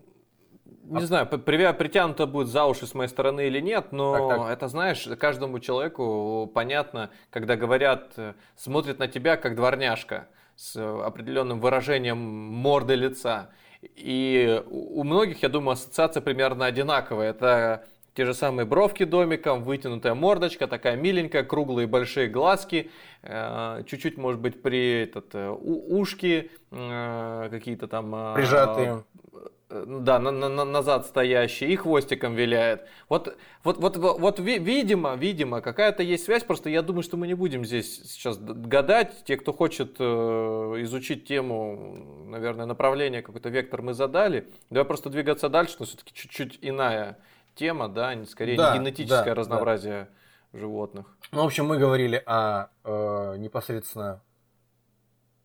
а... 0.91 0.99
знаю, 1.01 1.27
притянуто 1.27 2.25
будет 2.25 2.47
за 2.47 2.65
уши 2.65 2.87
с 2.87 2.95
моей 2.95 3.09
стороны 3.09 3.45
или 3.47 3.59
нет, 3.61 3.91
но 3.91 4.29
так, 4.29 4.37
так. 4.39 4.51
это, 4.51 4.67
знаешь, 4.67 5.07
каждому 5.19 5.59
человеку 5.59 6.49
понятно, 6.53 7.11
когда 7.29 7.55
говорят, 7.55 8.13
э, 8.17 8.33
смотрят 8.55 8.97
на 8.97 9.07
тебя 9.07 9.37
как 9.37 9.55
дворняжка 9.55 10.27
с 10.55 10.75
определенным 10.75 11.59
выражением 11.59 12.17
морды 12.17 12.95
лица. 12.95 13.51
И 13.81 14.61
у 14.69 15.03
многих, 15.03 15.43
я 15.43 15.49
думаю, 15.49 15.73
ассоциация 15.73 16.21
примерно 16.21 16.65
одинаковая. 16.65 17.29
Это 17.29 17.85
те 18.13 18.25
же 18.25 18.33
самые 18.33 18.65
бровки 18.65 19.05
домиком, 19.05 19.63
вытянутая 19.63 20.15
мордочка, 20.15 20.67
такая 20.67 20.95
миленькая, 20.95 21.43
круглые 21.43 21.85
большие 21.85 22.27
глазки, 22.27 22.89
э, 23.21 23.83
чуть-чуть, 23.85 24.17
может 24.17 24.41
быть, 24.41 24.61
при 24.63 25.03
этот, 25.03 25.35
э, 25.35 25.49
ушки 25.49 26.49
э, 26.71 27.47
какие-то 27.51 27.87
там... 27.87 28.33
Прижатые. 28.33 29.03
Да, 29.69 30.18
на, 30.18 30.31
на, 30.31 30.64
назад 30.64 31.06
стоящий 31.06 31.68
и 31.68 31.76
хвостиком 31.76 32.35
виляет. 32.35 32.88
Вот, 33.10 33.35
вот, 33.65 33.77
вот, 33.77 33.98
вот, 33.98 34.19
вот 34.19 34.39
видимо, 34.39 35.15
видимо, 35.15 35.60
какая-то 35.60 36.03
есть 36.03 36.23
связь. 36.23 36.44
Просто 36.44 36.69
я 36.69 36.81
думаю, 36.81 37.03
что 37.03 37.18
мы 37.18 37.27
не 37.27 37.34
будем 37.34 37.65
здесь 37.65 38.02
сейчас 38.03 38.38
гадать. 38.38 39.26
Те, 39.26 39.35
кто 39.35 39.52
хочет 39.52 39.99
изучить 39.99 41.27
тему, 41.27 42.26
наверное, 42.27 42.65
направление, 42.65 43.22
какой-то 43.22 43.49
вектор 43.49 43.81
мы 43.81 43.94
задали. 43.94 44.49
Давай 44.69 44.85
просто 44.85 45.10
двигаться 45.10 45.49
дальше, 45.49 45.76
но 45.80 45.85
все-таки 45.85 46.14
чуть-чуть 46.14 46.60
иная 46.61 47.18
тема, 47.56 47.89
да, 47.89 48.15
скорее 48.26 48.56
да, 48.56 48.72
не 48.72 48.80
генетическое 48.80 49.26
да, 49.26 49.35
разнообразие 49.35 50.07
да. 50.53 50.60
животных. 50.60 51.07
Ну, 51.31 51.44
в 51.44 51.45
общем, 51.45 51.65
мы 51.65 51.77
говорили 51.77 52.23
о 52.26 52.68
э, 52.85 53.35
непосредственно 53.38 54.22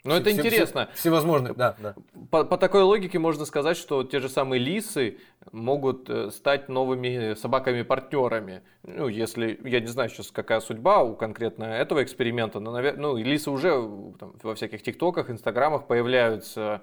ну, 0.04 0.14
это 0.14 0.32
интересно. 0.32 0.88
Все, 0.92 1.00
всевозможных, 1.00 1.56
да, 1.56 1.76
да. 1.78 1.94
По, 2.30 2.44
по 2.44 2.58
такой 2.58 2.82
логике 2.82 3.18
можно 3.20 3.44
сказать, 3.44 3.76
что 3.76 4.02
те 4.02 4.18
же 4.18 4.28
самые 4.28 4.58
лисы 4.58 5.18
могут 5.52 6.10
э, 6.10 6.30
стать 6.30 6.68
новыми 6.68 7.34
собаками-партнерами. 7.34 8.62
Ну, 8.82 9.06
если, 9.06 9.60
я 9.64 9.80
не 9.80 9.86
знаю 9.86 10.08
сейчас, 10.10 10.32
какая 10.32 10.60
судьба 10.60 11.02
у 11.04 11.14
конкретно 11.14 11.64
этого 11.64 12.02
эксперимента, 12.02 12.58
но, 12.58 12.72
наверное, 12.72 13.02
ну, 13.02 13.16
лисы 13.16 13.50
уже 13.50 13.70
там, 14.18 14.34
во 14.42 14.56
всяких 14.56 14.82
тиктоках, 14.82 15.30
инстаграмах 15.30 15.86
появляются 15.86 16.82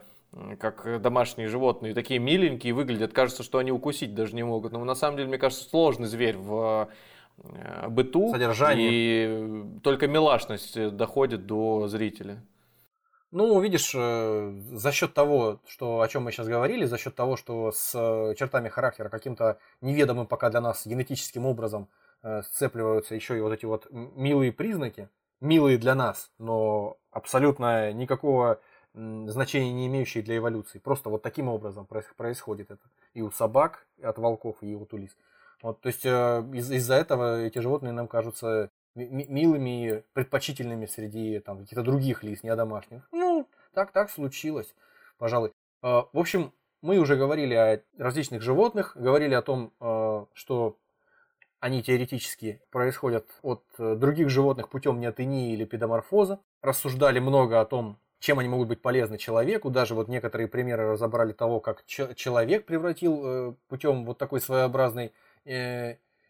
как 0.59 1.01
домашние 1.01 1.47
животные, 1.47 1.93
такие 1.93 2.19
миленькие 2.19 2.73
выглядят. 2.73 3.13
Кажется, 3.13 3.43
что 3.43 3.57
они 3.57 3.71
укусить 3.71 4.13
даже 4.13 4.35
не 4.35 4.43
могут. 4.43 4.71
Но 4.71 4.83
на 4.85 4.95
самом 4.95 5.17
деле, 5.17 5.27
мне 5.29 5.37
кажется, 5.37 5.67
сложный 5.67 6.07
зверь 6.07 6.37
в 6.37 6.89
э, 7.37 7.87
быту. 7.89 8.31
Содержании. 8.31 8.89
И 8.91 9.79
только 9.81 10.07
милашность 10.07 10.95
доходит 10.95 11.47
до 11.47 11.87
зрителя. 11.87 12.41
Ну, 13.31 13.59
видишь, 13.61 13.91
э, 13.95 14.59
за 14.71 14.91
счет 14.91 15.13
того, 15.13 15.59
что, 15.67 16.01
о 16.01 16.07
чем 16.07 16.23
мы 16.23 16.31
сейчас 16.31 16.47
говорили, 16.47 16.85
за 16.85 16.97
счет 16.97 17.15
того, 17.15 17.37
что 17.37 17.71
с 17.71 17.91
э, 17.93 18.33
чертами 18.35 18.69
характера 18.69 19.09
каким-то 19.09 19.59
неведомым 19.81 20.25
пока 20.25 20.49
для 20.49 20.61
нас 20.61 20.85
генетическим 20.85 21.45
образом 21.45 21.87
сцепливаются 22.43 23.15
еще 23.15 23.37
и 23.37 23.41
вот 23.41 23.53
эти 23.53 23.63
вот 23.65 23.87
милые 23.91 24.51
признаки, 24.51 25.07
милые 25.39 25.77
для 25.77 25.95
нас, 25.95 26.31
но 26.37 26.97
абсолютно 27.11 27.93
никакого 27.93 28.59
значения 28.93 29.71
не 29.71 29.87
имеющие 29.87 30.21
для 30.21 30.35
эволюции. 30.35 30.79
Просто 30.79 31.09
вот 31.09 31.21
таким 31.21 31.47
образом 31.47 31.87
происходит 32.17 32.71
это. 32.71 32.83
И 33.13 33.21
у 33.21 33.31
собак, 33.31 33.87
и 33.97 34.03
от 34.03 34.17
волков, 34.17 34.57
и 34.61 34.75
у 34.75 34.85
тулис. 34.85 35.15
Вот, 35.61 35.79
то 35.79 35.87
есть 35.87 36.05
э, 36.05 36.09
из- 36.53 36.71
из-за 36.71 36.95
этого 36.95 37.41
эти 37.41 37.59
животные 37.59 37.93
нам 37.93 38.07
кажутся 38.07 38.69
милыми 38.95 39.87
и 39.87 40.03
предпочтительными 40.13 40.85
среди 40.85 41.39
там, 41.39 41.59
каких-то 41.59 41.83
других 41.83 42.23
лис, 42.23 42.43
не 42.43 42.55
домашних. 42.55 43.07
Ну, 43.11 43.47
так, 43.73 43.91
так 43.91 44.09
случилось, 44.09 44.73
пожалуй. 45.17 45.51
Э, 45.81 46.03
в 46.11 46.19
общем, 46.19 46.53
мы 46.81 46.97
уже 46.97 47.15
говорили 47.15 47.53
о 47.53 47.81
различных 47.97 48.41
животных, 48.41 48.95
говорили 48.95 49.33
о 49.33 49.41
том, 49.41 49.73
э, 49.79 50.25
что 50.33 50.77
они 51.59 51.83
теоретически 51.83 52.61
происходят 52.71 53.25
от 53.41 53.63
других 53.77 54.29
животных 54.29 54.69
путем 54.69 55.01
неотении 55.01 55.53
или 55.53 55.65
педоморфоза. 55.65 56.39
Рассуждали 56.61 57.19
много 57.19 57.59
о 57.59 57.65
том, 57.65 57.97
чем 58.19 58.39
они 58.39 58.49
могут 58.49 58.67
быть 58.67 58.81
полезны 58.81 59.17
человеку. 59.17 59.69
Даже 59.69 59.95
вот 59.95 60.07
некоторые 60.07 60.47
примеры 60.47 60.91
разобрали 60.91 61.31
того, 61.31 61.59
как 61.59 61.85
человек 61.85 62.65
превратил 62.65 63.21
э, 63.23 63.53
путем 63.69 64.05
вот 64.05 64.17
такой 64.17 64.41
своеобразной 64.41 65.13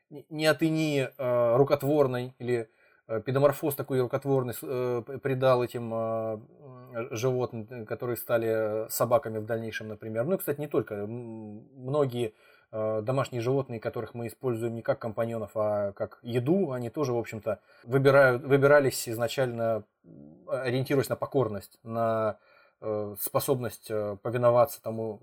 э, 0.10 0.22
неотынии 0.30 1.10
э, 1.18 1.56
рукотворной 1.57 2.34
или 2.40 2.69
э, 3.07 3.22
педоморфоз 3.22 3.76
такой 3.76 4.02
рукотворный 4.02 4.53
э, 4.61 5.03
придал 5.22 5.64
этим 5.64 5.91
э, 5.94 6.40
животным, 7.11 7.86
которые 7.86 8.18
стали 8.18 8.90
собаками 8.90 9.38
в 9.38 9.45
дальнейшем, 9.45 9.88
например. 9.88 10.26
Ну 10.26 10.36
и, 10.36 10.38
кстати, 10.38 10.60
не 10.60 10.68
только. 10.68 11.06
Многие 11.06 12.34
Э, 12.72 13.02
домашние 13.03 13.41
животные, 13.41 13.80
которых 13.80 14.14
мы 14.14 14.27
используем 14.27 14.76
не 14.76 14.84
как 14.84 14.99
компаньонов, 14.99 15.52
а 15.56 15.91
как 15.94 16.19
еду, 16.22 16.72
они 16.72 16.91
тоже, 16.91 17.14
в 17.14 17.18
общем-то, 17.18 17.60
выбирают, 17.84 18.44
выбирались 18.44 19.10
изначально, 19.10 19.84
ориентируясь 20.48 21.10
на 21.10 21.15
покорность, 21.15 21.80
на 21.81 22.38
э, 22.38 22.44
способность 23.19 23.88
э, 23.89 24.18
повиноваться 24.22 24.81
тому, 24.81 25.19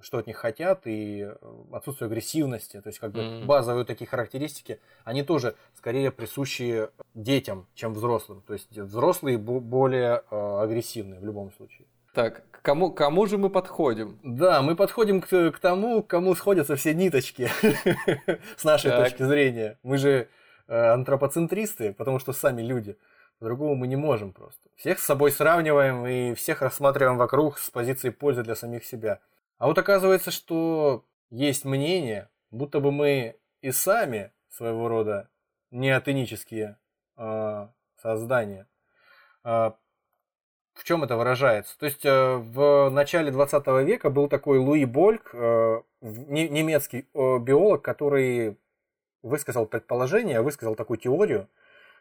что 0.00 0.18
от 0.18 0.26
них 0.26 0.36
хотят, 0.36 0.82
и 0.86 1.28
отсутствие 1.72 2.06
агрессивности, 2.06 2.80
то 2.80 2.88
есть 2.88 2.98
как 2.98 3.12
бы 3.12 3.20
mm-hmm. 3.20 3.44
базовые 3.46 3.84
такие 3.84 4.06
характеристики, 4.06 4.80
они 5.04 5.22
тоже 5.22 5.56
скорее 5.74 6.10
присущи 6.12 6.88
детям, 7.14 7.66
чем 7.74 7.94
взрослым. 7.94 8.42
То 8.46 8.52
есть 8.52 8.76
взрослые 8.78 9.38
более 9.38 10.22
агрессивные 10.30 11.20
в 11.20 11.24
любом 11.24 11.52
случае. 11.52 11.86
Так, 12.14 12.42
к 12.50 12.62
кому, 12.62 12.92
кому 12.92 13.26
же 13.26 13.38
мы 13.38 13.50
подходим? 13.50 14.18
Да, 14.22 14.62
мы 14.62 14.74
подходим 14.74 15.20
к, 15.20 15.28
к 15.28 15.58
тому, 15.60 16.02
к 16.02 16.08
кому 16.08 16.34
сходятся 16.34 16.74
все 16.74 16.92
ниточки 16.92 17.48
с 18.56 18.64
нашей 18.64 18.90
так. 18.90 19.04
точки 19.04 19.22
зрения. 19.22 19.78
Мы 19.82 19.96
же 19.96 20.28
э, 20.66 20.76
антропоцентристы, 20.76 21.92
потому 21.92 22.18
что 22.18 22.32
сами 22.32 22.62
люди. 22.62 22.96
По-другому 23.40 23.74
мы 23.74 23.86
не 23.86 23.96
можем 23.96 24.32
просто. 24.32 24.68
Всех 24.76 24.98
с 24.98 25.04
собой 25.04 25.32
сравниваем 25.32 26.06
и 26.06 26.34
всех 26.34 26.60
рассматриваем 26.60 27.16
вокруг 27.16 27.58
с 27.58 27.70
позиции 27.70 28.10
пользы 28.10 28.42
для 28.42 28.54
самих 28.54 28.84
себя. 28.84 29.20
А 29.56 29.66
вот 29.66 29.78
оказывается, 29.78 30.30
что 30.30 31.06
есть 31.30 31.64
мнение, 31.64 32.28
будто 32.50 32.80
бы 32.80 32.92
мы 32.92 33.36
и 33.62 33.72
сами 33.72 34.30
своего 34.50 34.88
рода 34.88 35.30
неотенические 35.70 36.76
э, 37.16 37.68
создания. 37.96 38.66
Э, 39.42 39.72
в 40.74 40.84
чем 40.84 41.02
это 41.02 41.16
выражается? 41.16 41.78
То 41.78 41.86
есть 41.86 42.04
э, 42.04 42.36
в 42.36 42.90
начале 42.90 43.30
20 43.30 43.66
века 43.86 44.10
был 44.10 44.28
такой 44.28 44.58
Луи 44.58 44.84
Больк, 44.84 45.30
э, 45.32 45.80
немецкий 46.02 47.06
э, 47.14 47.38
биолог, 47.38 47.80
который 47.80 48.58
высказал 49.22 49.64
предположение, 49.64 50.42
высказал 50.42 50.74
такую 50.74 50.98
теорию, 50.98 51.48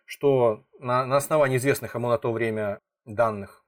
что 0.10 0.64
на, 0.80 1.06
на 1.06 1.18
основании 1.18 1.58
известных 1.58 1.94
ему 1.94 2.10
на 2.10 2.18
то 2.18 2.32
время 2.32 2.80
данных 3.06 3.64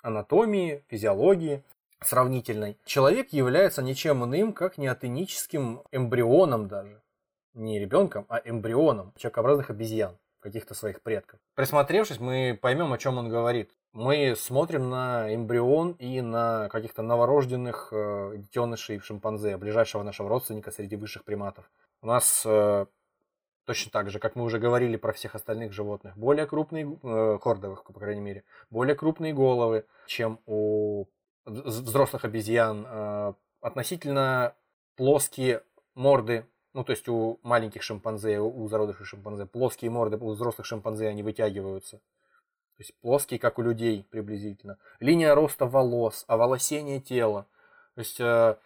анатомии, 0.00 0.84
физиологии, 0.88 1.64
сравнительной, 2.00 2.78
человек 2.84 3.32
является 3.32 3.82
ничем 3.82 4.24
иным, 4.24 4.52
как 4.52 4.78
неотеническим 4.78 5.82
эмбрионом 5.90 6.68
даже. 6.68 7.02
Не 7.54 7.80
ребенком, 7.80 8.26
а 8.28 8.40
эмбрионом 8.44 9.12
человекообразных 9.16 9.70
обезьян 9.70 10.16
каких-то 10.38 10.74
своих 10.74 11.02
предков. 11.02 11.40
Присмотревшись, 11.56 12.20
мы 12.20 12.56
поймем, 12.60 12.92
о 12.92 12.98
чем 12.98 13.18
он 13.18 13.28
говорит 13.28 13.70
мы 13.92 14.34
смотрим 14.36 14.88
на 14.88 15.34
эмбрион 15.34 15.92
и 15.92 16.20
на 16.20 16.68
каких-то 16.70 17.02
новорожденных 17.02 17.88
э, 17.92 18.34
детенышей 18.36 18.98
шимпанзе, 19.00 19.56
ближайшего 19.58 20.02
нашего 20.02 20.28
родственника 20.28 20.70
среди 20.70 20.96
высших 20.96 21.24
приматов. 21.24 21.70
У 22.00 22.06
нас 22.06 22.42
э, 22.46 22.86
точно 23.64 23.90
так 23.90 24.10
же, 24.10 24.18
как 24.18 24.36
мы 24.36 24.44
уже 24.44 24.58
говорили 24.58 24.96
про 24.96 25.12
всех 25.12 25.34
остальных 25.34 25.72
животных, 25.72 26.16
более 26.16 26.46
крупные, 26.46 26.98
э, 27.02 27.38
хордовых, 27.40 27.84
по 27.84 27.92
крайней 27.92 28.20
мере, 28.20 28.44
более 28.70 28.94
крупные 28.94 29.32
головы, 29.32 29.84
чем 30.06 30.40
у 30.46 31.06
взрослых 31.44 32.24
обезьян, 32.24 32.86
э, 32.86 33.34
относительно 33.60 34.54
плоские 34.96 35.62
морды, 35.94 36.46
ну, 36.74 36.84
то 36.84 36.92
есть 36.92 37.08
у 37.08 37.38
маленьких 37.42 37.82
шимпанзе, 37.82 38.40
у 38.40 38.66
зародышей 38.68 39.04
шимпанзе, 39.04 39.46
плоские 39.46 39.90
морды 39.90 40.16
у 40.16 40.30
взрослых 40.30 40.66
шимпанзе, 40.66 41.08
они 41.08 41.22
вытягиваются. 41.22 41.98
То 41.98 42.80
есть 42.80 42.98
плоский, 43.00 43.38
как 43.38 43.58
у 43.58 43.62
людей 43.62 44.06
приблизительно. 44.10 44.78
Линия 44.98 45.34
роста 45.34 45.66
волос, 45.66 46.24
оволосение 46.26 47.00
тела. 47.00 47.46
То 47.94 48.00
есть 48.00 48.18
э, 48.20 48.56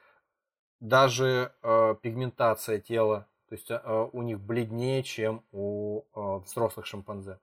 даже 0.80 1.52
э, 1.62 1.94
пигментация 2.00 2.78
тела, 2.78 3.26
то 3.48 3.54
есть 3.54 3.70
э, 3.70 4.08
у 4.12 4.22
них 4.22 4.40
бледнее, 4.40 5.02
чем 5.02 5.42
у 5.52 6.02
э, 6.14 6.40
взрослых 6.44 6.86
шимпанзе. 6.86 7.38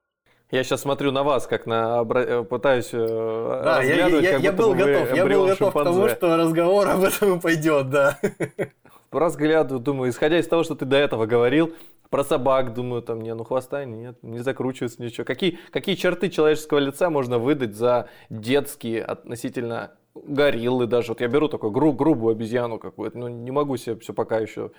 Я 0.51 0.63
сейчас 0.63 0.81
смотрю 0.81 1.11
на 1.11 1.23
вас, 1.23 1.47
как 1.47 1.65
на 1.65 2.03
э, 2.03 2.43
пытаюсь 2.43 2.89
э, 2.93 3.61
да, 3.63 3.81
я, 3.81 4.07
я, 4.07 4.19
я, 4.19 4.37
я 4.37 4.51
был 4.51 4.75
готов, 4.75 5.13
я 5.15 5.25
был 5.25 5.47
готов 5.47 5.73
к 5.73 5.83
тому, 5.83 6.07
что 6.09 6.37
разговор 6.37 6.87
об 6.89 7.03
этом 7.03 7.39
пойдет, 7.39 7.89
да. 7.89 8.19
Разгляду, 9.11 9.79
думаю, 9.79 10.11
исходя 10.11 10.39
из 10.39 10.47
того, 10.47 10.63
что 10.63 10.75
ты 10.75 10.85
до 10.85 10.97
этого 10.97 11.25
говорил, 11.25 11.73
про 12.11 12.23
собак 12.23 12.75
думаю, 12.75 13.01
там, 13.01 13.21
не, 13.21 13.33
ну 13.33 13.43
хвоста 13.43 13.85
нет, 13.85 14.21
не 14.21 14.37
закручивается 14.37 15.01
ничего. 15.01 15.25
Какие, 15.25 15.57
какие 15.71 15.95
черты 15.95 16.29
человеческого 16.29 16.77
лица 16.77 17.09
можно 17.09 17.39
выдать 17.39 17.75
за 17.75 18.07
детские 18.29 19.03
относительно 19.03 19.93
гориллы 20.13 20.85
даже? 20.85 21.13
Вот 21.13 21.21
я 21.21 21.27
беру 21.27 21.47
такую 21.47 21.71
гру, 21.71 21.93
грубую 21.93 22.33
обезьяну 22.33 22.77
какую-то, 22.77 23.17
ну 23.17 23.27
не 23.27 23.49
могу 23.49 23.77
себе 23.77 23.95
все 23.97 24.13
пока 24.13 24.37
еще 24.37 24.69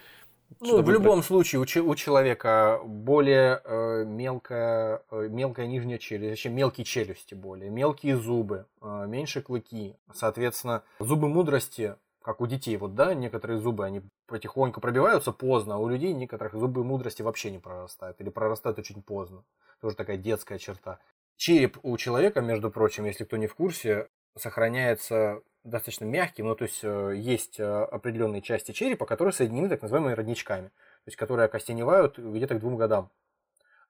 ну, 0.60 0.82
в 0.82 0.90
любом 0.90 1.22
случае, 1.22 1.60
у, 1.60 1.88
у 1.88 1.94
человека 1.94 2.80
более 2.84 3.60
э, 3.64 4.04
мелкая, 4.04 5.02
э, 5.10 5.28
мелкая 5.28 5.66
нижняя 5.66 5.98
челюсть, 5.98 6.30
зачем 6.30 6.54
мелкие 6.54 6.84
челюсти 6.84 7.34
более, 7.34 7.70
мелкие 7.70 8.16
зубы, 8.16 8.66
э, 8.80 9.04
меньше 9.06 9.42
клыки. 9.42 9.96
Соответственно, 10.12 10.82
зубы 10.98 11.28
мудрости 11.28 11.96
как 12.22 12.40
у 12.40 12.46
детей, 12.46 12.78
вот, 12.78 12.94
да, 12.94 13.12
некоторые 13.12 13.58
зубы, 13.58 13.84
они 13.84 14.00
потихоньку 14.26 14.80
пробиваются 14.80 15.30
поздно, 15.30 15.74
а 15.74 15.78
у 15.78 15.88
людей 15.88 16.14
некоторых 16.14 16.54
зубы 16.54 16.82
мудрости 16.82 17.20
вообще 17.20 17.50
не 17.50 17.58
прорастают, 17.58 18.18
или 18.20 18.30
прорастают 18.30 18.78
очень 18.78 19.02
поздно. 19.02 19.44
Тоже 19.82 19.94
такая 19.94 20.16
детская 20.16 20.58
черта. 20.58 21.00
Череп 21.36 21.78
у 21.82 21.94
человека, 21.98 22.40
между 22.40 22.70
прочим, 22.70 23.04
если 23.04 23.24
кто 23.24 23.36
не 23.36 23.46
в 23.46 23.54
курсе, 23.54 24.08
сохраняется 24.38 25.42
достаточно 25.64 26.04
мягким, 26.04 26.46
ну, 26.46 26.54
то 26.54 26.64
есть 26.64 26.80
э, 26.82 27.14
есть 27.16 27.58
э, 27.58 27.64
определенные 27.64 28.42
части 28.42 28.72
черепа, 28.72 29.06
которые 29.06 29.32
соединены 29.32 29.68
так 29.68 29.82
называемыми 29.82 30.12
родничками, 30.12 30.68
то 30.68 31.06
есть 31.06 31.16
которые 31.16 31.46
окостеневают 31.46 32.18
где-то 32.18 32.54
к 32.54 32.60
двум 32.60 32.76
годам. 32.76 33.10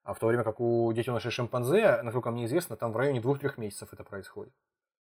А 0.03 0.13
в 0.13 0.19
то 0.19 0.27
время 0.27 0.43
как 0.43 0.59
у 0.59 0.91
детенышей 0.93 1.31
шимпанзе, 1.31 2.01
насколько 2.01 2.31
мне 2.31 2.45
известно, 2.45 2.77
там 2.77 2.91
в 2.91 2.97
районе 2.97 3.21
двух-трех 3.21 3.57
месяцев 3.57 3.89
это 3.91 4.03
происходит. 4.03 4.53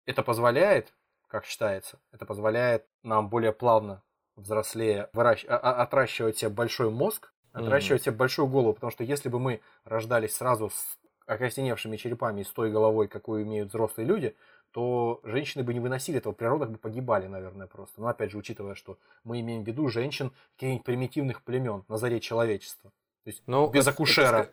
Это 0.07 0.23
позволяет, 0.23 0.93
как 1.29 1.45
считается, 1.45 2.01
это 2.13 2.27
позволяет 2.27 2.87
нам 3.03 3.29
более 3.29 3.53
плавно 3.53 4.03
взрослее 4.35 5.09
выращ... 5.13 5.45
А, 5.49 5.57
а, 5.57 5.83
отращивать 5.83 6.39
себе 6.39 6.51
большой 6.51 6.91
мозг, 6.91 7.33
отращивать 7.53 8.03
mm-hmm. 8.03 8.05
себе 8.07 8.17
большую 8.17 8.49
голову, 8.49 8.75
потому 8.75 8.91
что 8.91 9.05
если 9.05 9.29
бы 9.29 9.39
мы 9.39 9.61
рождались 9.85 10.37
сразу 10.37 10.71
с 10.71 10.99
окостеневшими 11.27 11.97
черепами 11.97 12.41
и 12.41 12.45
с 12.45 12.51
той 12.51 12.71
головой, 12.71 13.09
какую 13.09 13.43
имеют 13.43 13.71
взрослые 13.71 14.07
люди, 14.07 14.37
то 14.77 15.21
женщины 15.25 15.65
бы 15.65 15.73
не 15.73 15.81
выносили 15.81 16.19
этого, 16.19 16.35
природа 16.35 16.67
бы 16.67 16.77
погибали, 16.77 17.27
наверное, 17.29 17.67
просто. 17.67 17.99
Но 17.99 18.09
опять 18.09 18.33
же, 18.33 18.37
учитывая, 18.37 18.75
что 18.75 18.99
мы 19.25 19.41
имеем 19.41 19.65
в 19.65 19.67
виду 19.67 19.89
женщин 19.89 20.33
каких-нибудь 20.57 20.85
примитивных 20.85 21.43
племен 21.45 21.85
на 21.89 21.97
заре 21.97 22.21
человечества. 22.21 22.91
То 23.25 23.31
есть 23.31 23.43
ну, 23.47 23.71
без 23.71 23.87
акушера. 23.87 24.37
Это, 24.37 24.51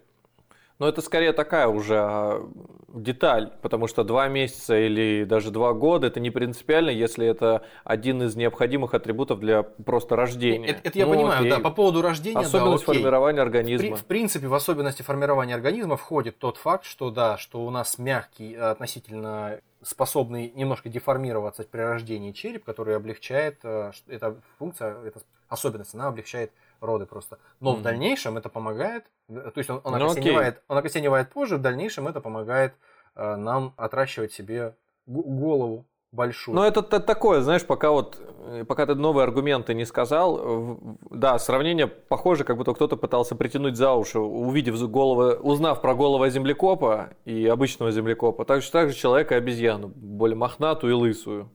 но 0.80 0.88
это 0.88 1.02
скорее 1.02 1.34
такая 1.34 1.68
уже 1.68 1.98
а, 1.98 2.50
деталь, 2.88 3.52
потому 3.62 3.88
что 3.88 4.06
два 4.06 4.30
месяца 4.30 4.80
или 4.80 5.26
даже 5.26 5.52
два 5.52 5.74
года 5.74 6.08
это 6.08 6.22
не 6.22 6.32
принципиально, 6.32 6.92
если 6.92 7.28
это 7.28 7.66
один 7.84 8.24
из 8.24 8.38
необходимых 8.38 8.94
атрибутов 8.94 9.42
для 9.42 9.64
просто 9.64 10.16
рождения. 10.16 10.70
Это, 10.70 10.88
это 10.88 11.00
я 11.00 11.06
ну, 11.06 11.16
понимаю, 11.16 11.40
окей. 11.40 11.50
да, 11.50 11.60
по 11.60 11.70
поводу 11.70 12.02
рождения. 12.02 12.40
Особенность 12.40 12.86
да, 12.86 12.94
формирования 12.94 13.42
организма. 13.42 13.98
В, 13.98 14.00
в 14.00 14.06
принципе, 14.06 14.48
в 14.48 14.54
особенности 14.54 15.02
формирования 15.02 15.56
организма 15.56 15.98
входит 15.98 16.40
тот 16.40 16.56
факт, 16.56 16.86
что 16.86 17.12
да, 17.12 17.38
что 17.38 17.66
у 17.66 17.70
нас 17.70 17.98
мягкий 17.98 18.56
относительно 18.56 19.60
способный 19.84 20.52
немножко 20.52 20.90
деформироваться 20.90 21.64
при 21.64 21.82
рождении 21.82 22.32
череп, 22.32 22.66
который 22.66 22.96
облегчает, 22.96 23.60
э, 23.64 23.92
эта 24.08 24.38
функция, 24.58 25.02
эта 25.04 25.22
особенность, 25.48 25.94
она 25.94 26.08
облегчает 26.08 26.52
роды 26.80 27.06
просто. 27.06 27.40
Но 27.60 27.74
mm-hmm. 27.74 27.78
в 27.78 27.82
дальнейшем 27.82 28.38
это 28.38 28.50
помогает, 28.50 29.06
то 29.28 29.54
есть 29.56 29.70
он, 29.70 29.82
он, 29.84 29.98
ну, 30.00 30.06
окостеневает, 30.06 30.64
он 30.68 30.78
окостеневает 30.78 31.30
позже, 31.30 31.58
в 31.58 31.62
дальнейшем 31.62 32.08
это 32.08 32.22
помогает 32.22 32.74
э, 33.16 33.36
нам 33.36 33.74
отращивать 33.78 34.34
себе 34.34 34.76
голову 35.06 35.86
большую. 36.14 36.56
Ну, 36.56 36.64
это, 36.64 36.82
такое, 36.82 37.42
знаешь, 37.42 37.66
пока 37.66 37.92
вот, 37.92 38.18
э, 38.46 38.64
пока 38.66 38.86
ты 38.86 38.96
новые 38.96 39.24
аргументы 39.24 39.74
не 39.74 39.86
сказал, 39.86 40.80
да, 41.10 41.38
сравнение 41.40 41.88
похоже, 41.88 42.44
как 42.44 42.58
будто 42.58 42.74
кто-то 42.74 42.96
пытался 42.96 43.36
притянуть 43.36 43.76
за 43.76 43.94
уши, 43.94 44.20
увидев 44.20 44.80
голову, 44.90 45.36
узнав 45.42 45.82
про 45.82 45.96
голову 45.96 46.28
землекопа 46.30 47.10
и 47.26 47.48
обычного 47.48 47.92
землекопа, 47.92 48.46
так 48.46 48.62
же, 48.62 48.72
так 48.72 48.90
же 48.90 48.96
человека 48.96 49.36
и 49.36 49.38
обезьяну, 49.38 49.90
более 49.90 50.38
мохнатую 50.38 50.94
и 50.94 50.96
лысую, 50.96 51.50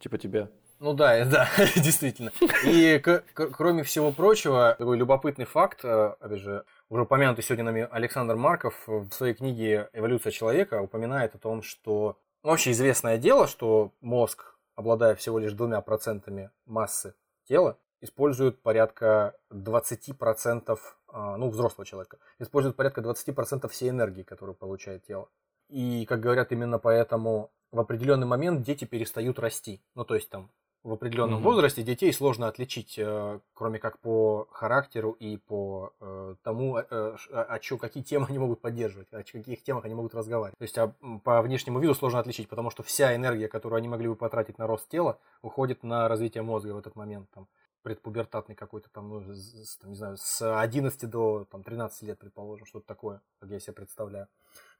типа 0.00 0.18
тебя. 0.18 0.48
Ну 0.80 0.94
да, 0.94 1.24
да, 1.26 1.48
действительно. 1.76 2.32
И 2.64 3.00
кроме 3.34 3.84
всего 3.84 4.10
прочего, 4.10 4.74
такой 4.76 4.96
любопытный 4.96 5.44
факт, 5.44 5.84
э, 5.84 6.14
опять 6.18 6.40
же, 6.40 6.64
уже 6.88 7.02
упомянутый 7.02 7.44
сегодня 7.44 7.64
нами 7.64 7.88
Александр 7.90 8.36
Марков 8.36 8.82
в 8.86 9.10
своей 9.12 9.34
книге 9.34 9.88
«Эволюция 9.92 10.32
человека» 10.32 10.82
упоминает 10.82 11.34
о 11.34 11.38
том, 11.38 11.62
что 11.62 12.16
вообще 12.42 12.72
известное 12.72 13.18
дело, 13.18 13.46
что 13.46 13.92
мозг, 14.00 14.56
обладая 14.74 15.14
всего 15.14 15.38
лишь 15.38 15.52
двумя 15.52 15.80
процентами 15.80 16.50
массы 16.66 17.14
тела, 17.44 17.78
использует 18.00 18.60
порядка 18.60 19.36
20%, 19.50 20.78
а, 21.08 21.36
ну, 21.36 21.50
взрослого 21.50 21.86
человека, 21.86 22.18
использует 22.38 22.76
порядка 22.76 23.00
20% 23.00 23.68
всей 23.68 23.90
энергии, 23.90 24.22
которую 24.22 24.56
получает 24.56 25.04
тело. 25.04 25.28
И, 25.68 26.04
как 26.06 26.20
говорят, 26.20 26.52
именно 26.52 26.78
поэтому 26.78 27.50
в 27.70 27.80
определенный 27.80 28.26
момент 28.26 28.62
дети 28.62 28.84
перестают 28.84 29.38
расти. 29.38 29.82
Ну, 29.94 30.04
то 30.04 30.14
есть 30.14 30.28
там 30.28 30.50
в 30.84 30.92
определенном 30.92 31.40
угу. 31.40 31.50
возрасте 31.50 31.82
детей 31.82 32.12
сложно 32.12 32.48
отличить, 32.48 32.98
э, 32.98 33.38
кроме 33.54 33.78
как 33.78 34.00
по 34.00 34.48
характеру 34.50 35.12
и 35.12 35.36
по 35.36 35.92
э, 36.00 36.34
тому, 36.42 36.78
э, 36.78 37.16
о 37.30 37.58
чем, 37.60 37.78
какие 37.78 38.02
темы 38.02 38.26
они 38.28 38.38
могут 38.38 38.60
поддерживать, 38.60 39.12
о 39.12 39.22
каких 39.22 39.62
темах 39.62 39.84
они 39.84 39.94
могут 39.94 40.14
разговаривать. 40.14 40.58
То 40.58 40.62
есть 40.62 40.76
а, 40.78 40.92
по 41.22 41.40
внешнему 41.42 41.78
виду 41.78 41.94
сложно 41.94 42.18
отличить, 42.18 42.48
потому 42.48 42.70
что 42.70 42.82
вся 42.82 43.14
энергия, 43.14 43.46
которую 43.46 43.78
они 43.78 43.88
могли 43.88 44.08
бы 44.08 44.16
потратить 44.16 44.58
на 44.58 44.66
рост 44.66 44.88
тела, 44.88 45.18
уходит 45.40 45.84
на 45.84 46.08
развитие 46.08 46.42
мозга 46.42 46.72
в 46.72 46.78
этот 46.78 46.96
момент. 46.96 47.30
Там, 47.30 47.46
предпубертатный 47.82 48.54
какой-то 48.54 48.88
там, 48.90 49.08
ну, 49.08 49.34
с, 49.34 49.76
там, 49.76 49.90
не 49.90 49.96
знаю, 49.96 50.16
с 50.16 50.60
11 50.60 51.08
до 51.08 51.46
там, 51.50 51.62
13 51.62 52.02
лет, 52.02 52.18
предположим, 52.18 52.66
что-то 52.66 52.86
такое, 52.86 53.20
как 53.38 53.50
я 53.50 53.60
себе 53.60 53.72
представляю. 53.72 54.28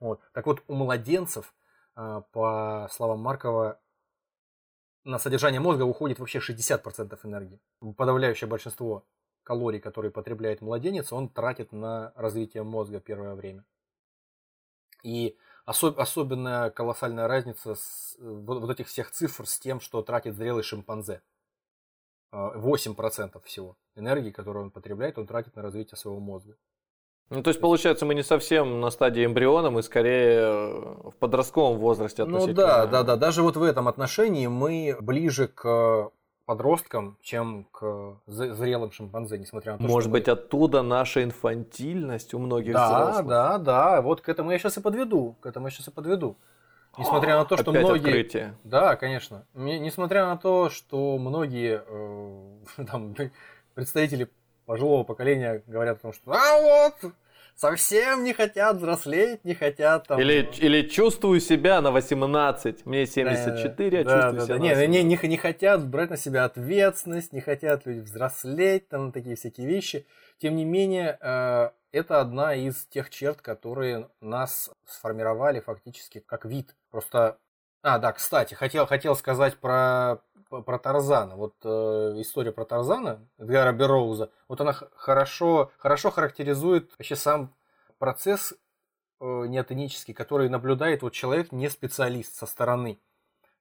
Вот. 0.00 0.20
Так 0.32 0.46
вот, 0.46 0.62
у 0.66 0.74
младенцев, 0.74 1.52
по 1.94 2.88
словам 2.90 3.20
Маркова, 3.20 3.78
на 5.04 5.18
содержание 5.18 5.60
мозга 5.60 5.82
уходит 5.82 6.18
вообще 6.18 6.38
60% 6.38 7.18
энергии. 7.24 7.60
Подавляющее 7.96 8.48
большинство 8.48 9.04
калорий, 9.42 9.80
которые 9.80 10.10
потребляет 10.10 10.60
младенец, 10.60 11.12
он 11.12 11.28
тратит 11.28 11.72
на 11.72 12.12
развитие 12.14 12.62
мозга 12.62 13.00
первое 13.00 13.34
время. 13.34 13.64
И 15.02 15.36
особ, 15.64 15.98
особенно 15.98 16.70
колоссальная 16.70 17.26
разница 17.26 17.74
с, 17.74 18.16
вот, 18.18 18.60
вот 18.60 18.70
этих 18.70 18.86
всех 18.86 19.10
цифр 19.10 19.46
с 19.46 19.58
тем, 19.58 19.80
что 19.80 20.02
тратит 20.02 20.36
зрелый 20.36 20.62
шимпанзе. 20.62 21.22
8% 22.32 23.42
всего 23.44 23.76
энергии, 23.94 24.30
которую 24.30 24.64
он 24.64 24.70
потребляет, 24.70 25.18
он 25.18 25.26
тратит 25.26 25.54
на 25.54 25.62
развитие 25.62 25.98
своего 25.98 26.18
мозга. 26.18 26.56
Ну, 27.30 27.42
то 27.42 27.48
есть, 27.48 27.60
получается, 27.60 28.04
мы 28.04 28.14
не 28.14 28.22
совсем 28.22 28.80
на 28.80 28.90
стадии 28.90 29.24
эмбриона, 29.24 29.70
мы 29.70 29.82
скорее 29.82 30.40
э, 30.40 31.10
в 31.10 31.14
подростковом 31.18 31.78
возрасте 31.78 32.24
Ну 32.24 32.46
да, 32.48 32.86
да, 32.86 33.02
да. 33.02 33.16
Даже 33.16 33.42
вот 33.42 33.56
в 33.56 33.62
этом 33.62 33.88
отношении 33.88 34.46
мы 34.46 34.96
ближе 35.00 35.48
к 35.48 36.10
подросткам, 36.44 37.16
чем 37.22 37.66
к 37.72 38.20
зрелым 38.26 38.92
шимпанзе, 38.92 39.38
несмотря 39.38 39.72
на 39.72 39.78
то, 39.78 39.84
Может 39.84 40.04
что 40.04 40.12
быть, 40.12 40.26
мы... 40.26 40.32
оттуда 40.34 40.82
наша 40.82 41.22
инфантильность 41.22 42.34
у 42.34 42.38
многих 42.38 42.74
да, 42.74 42.86
взрослых. 42.86 43.26
Да, 43.26 43.58
да, 43.58 43.94
да. 43.94 44.02
Вот 44.02 44.20
к 44.20 44.28
этому 44.28 44.50
я 44.50 44.58
сейчас 44.58 44.76
и 44.76 44.80
подведу. 44.80 45.36
К 45.40 45.46
этому 45.46 45.68
я 45.68 45.70
сейчас 45.70 45.88
и 45.88 45.90
подведу. 45.90 46.36
Несмотря 46.98 47.38
на 47.38 47.44
то, 47.44 47.56
что 47.56 47.70
Опять 47.70 47.84
многие... 47.84 48.06
Открытие. 48.06 48.54
Да, 48.64 48.96
конечно. 48.96 49.46
Несмотря 49.54 50.26
на 50.26 50.36
то, 50.36 50.68
что 50.68 51.16
многие 51.18 51.82
э, 51.86 52.84
там, 52.90 53.14
представители 53.74 54.28
пожилого 54.66 55.04
поколения 55.04 55.62
говорят 55.66 55.98
о 55.98 56.02
том, 56.02 56.12
что 56.12 56.32
а 56.32 56.60
вот, 56.60 57.12
совсем 57.54 58.24
не 58.24 58.32
хотят 58.32 58.76
взрослеть, 58.76 59.44
не 59.44 59.54
хотят 59.54 60.06
там... 60.08 60.20
Или, 60.20 60.48
или 60.58 60.88
чувствую 60.88 61.40
себя 61.40 61.80
на 61.80 61.90
18, 61.90 62.86
мне 62.86 63.06
74, 63.06 64.04
да, 64.04 64.10
а 64.10 64.32
чувствую 64.32 64.40
да, 64.40 64.44
себя 64.44 64.56
да. 64.56 64.60
на 64.60 64.86
не, 64.86 65.02
не, 65.02 65.16
не, 65.16 65.28
не 65.28 65.36
хотят 65.36 65.86
брать 65.86 66.10
на 66.10 66.16
себя 66.16 66.44
ответственность, 66.44 67.32
не 67.32 67.40
хотят 67.40 67.86
люди 67.86 68.00
взрослеть, 68.00 68.88
там 68.88 69.12
такие 69.12 69.36
всякие 69.36 69.66
вещи. 69.66 70.06
Тем 70.38 70.56
не 70.56 70.64
менее, 70.64 71.18
э, 71.20 71.70
это 71.92 72.20
одна 72.20 72.54
из 72.54 72.84
тех 72.86 73.10
черт, 73.10 73.40
которые 73.40 74.08
нас 74.20 74.70
сформировали 74.86 75.60
фактически 75.60 76.20
как 76.20 76.44
вид. 76.44 76.74
Просто... 76.90 77.38
А, 77.82 77.98
да, 77.98 78.12
кстати, 78.12 78.54
хотел, 78.54 78.86
хотел 78.86 79.16
сказать 79.16 79.58
про 79.58 80.22
про 80.60 80.78
Тарзана. 80.78 81.36
Вот 81.36 81.54
э, 81.64 81.68
история 82.18 82.52
про 82.52 82.66
Тарзана 82.66 83.26
Эдгара 83.38 83.72
Бероуза, 83.72 84.30
вот 84.48 84.60
она 84.60 84.74
хорошо, 84.74 85.72
хорошо 85.78 86.10
характеризует 86.10 86.92
вообще 86.98 87.16
сам 87.16 87.54
процесс 87.98 88.52
э, 89.20 89.24
неотенический, 89.24 90.12
который 90.12 90.50
наблюдает 90.50 91.02
вот 91.02 91.14
человек 91.14 91.52
не 91.52 91.70
специалист 91.70 92.34
со 92.34 92.44
стороны. 92.44 92.96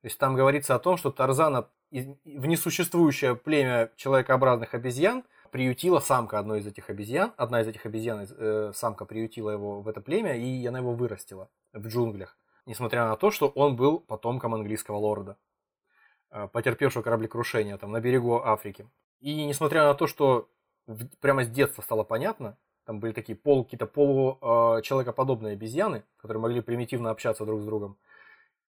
То 0.01 0.07
есть 0.07 0.17
там 0.17 0.35
говорится 0.35 0.75
о 0.75 0.79
том, 0.79 0.97
что 0.97 1.11
Тарзана 1.11 1.69
в 1.91 2.45
несуществующее 2.45 3.35
племя 3.35 3.91
человекообразных 3.95 4.73
обезьян 4.73 5.23
приютила 5.51 5.99
самка 5.99 6.39
одной 6.39 6.59
из 6.59 6.67
этих 6.67 6.89
обезьян. 6.89 7.33
Одна 7.37 7.61
из 7.61 7.67
этих 7.67 7.85
обезьян, 7.85 8.27
э, 8.29 8.71
самка 8.73 9.05
приютила 9.05 9.51
его 9.51 9.81
в 9.81 9.87
это 9.87 10.01
племя, 10.01 10.35
и 10.35 10.65
она 10.65 10.79
его 10.79 10.93
вырастила 10.93 11.49
в 11.73 11.87
джунглях. 11.87 12.37
Несмотря 12.71 13.05
на 13.05 13.17
то, 13.17 13.31
что 13.31 13.49
он 13.49 13.75
был 13.75 13.99
потомком 13.99 14.55
английского 14.55 14.95
лорда. 14.95 15.35
Э, 16.29 16.47
потерпевшего 16.47 17.03
кораблекрушения 17.03 17.77
там, 17.77 17.91
на 17.91 17.99
берегу 17.99 18.41
Африки. 18.41 18.87
И 19.19 19.43
несмотря 19.43 19.83
на 19.83 19.93
то, 19.93 20.07
что 20.07 20.47
прямо 21.19 21.43
с 21.43 21.49
детства 21.49 21.81
стало 21.81 22.05
понятно, 22.05 22.57
там 22.85 23.01
были 23.01 23.11
такие 23.11 23.37
пол, 23.37 23.65
какие-то 23.65 23.87
получеловекоподобные 23.87 25.51
э, 25.51 25.55
обезьяны, 25.57 26.05
которые 26.15 26.41
могли 26.41 26.61
примитивно 26.61 27.09
общаться 27.09 27.45
друг 27.45 27.59
с 27.59 27.65
другом. 27.65 27.97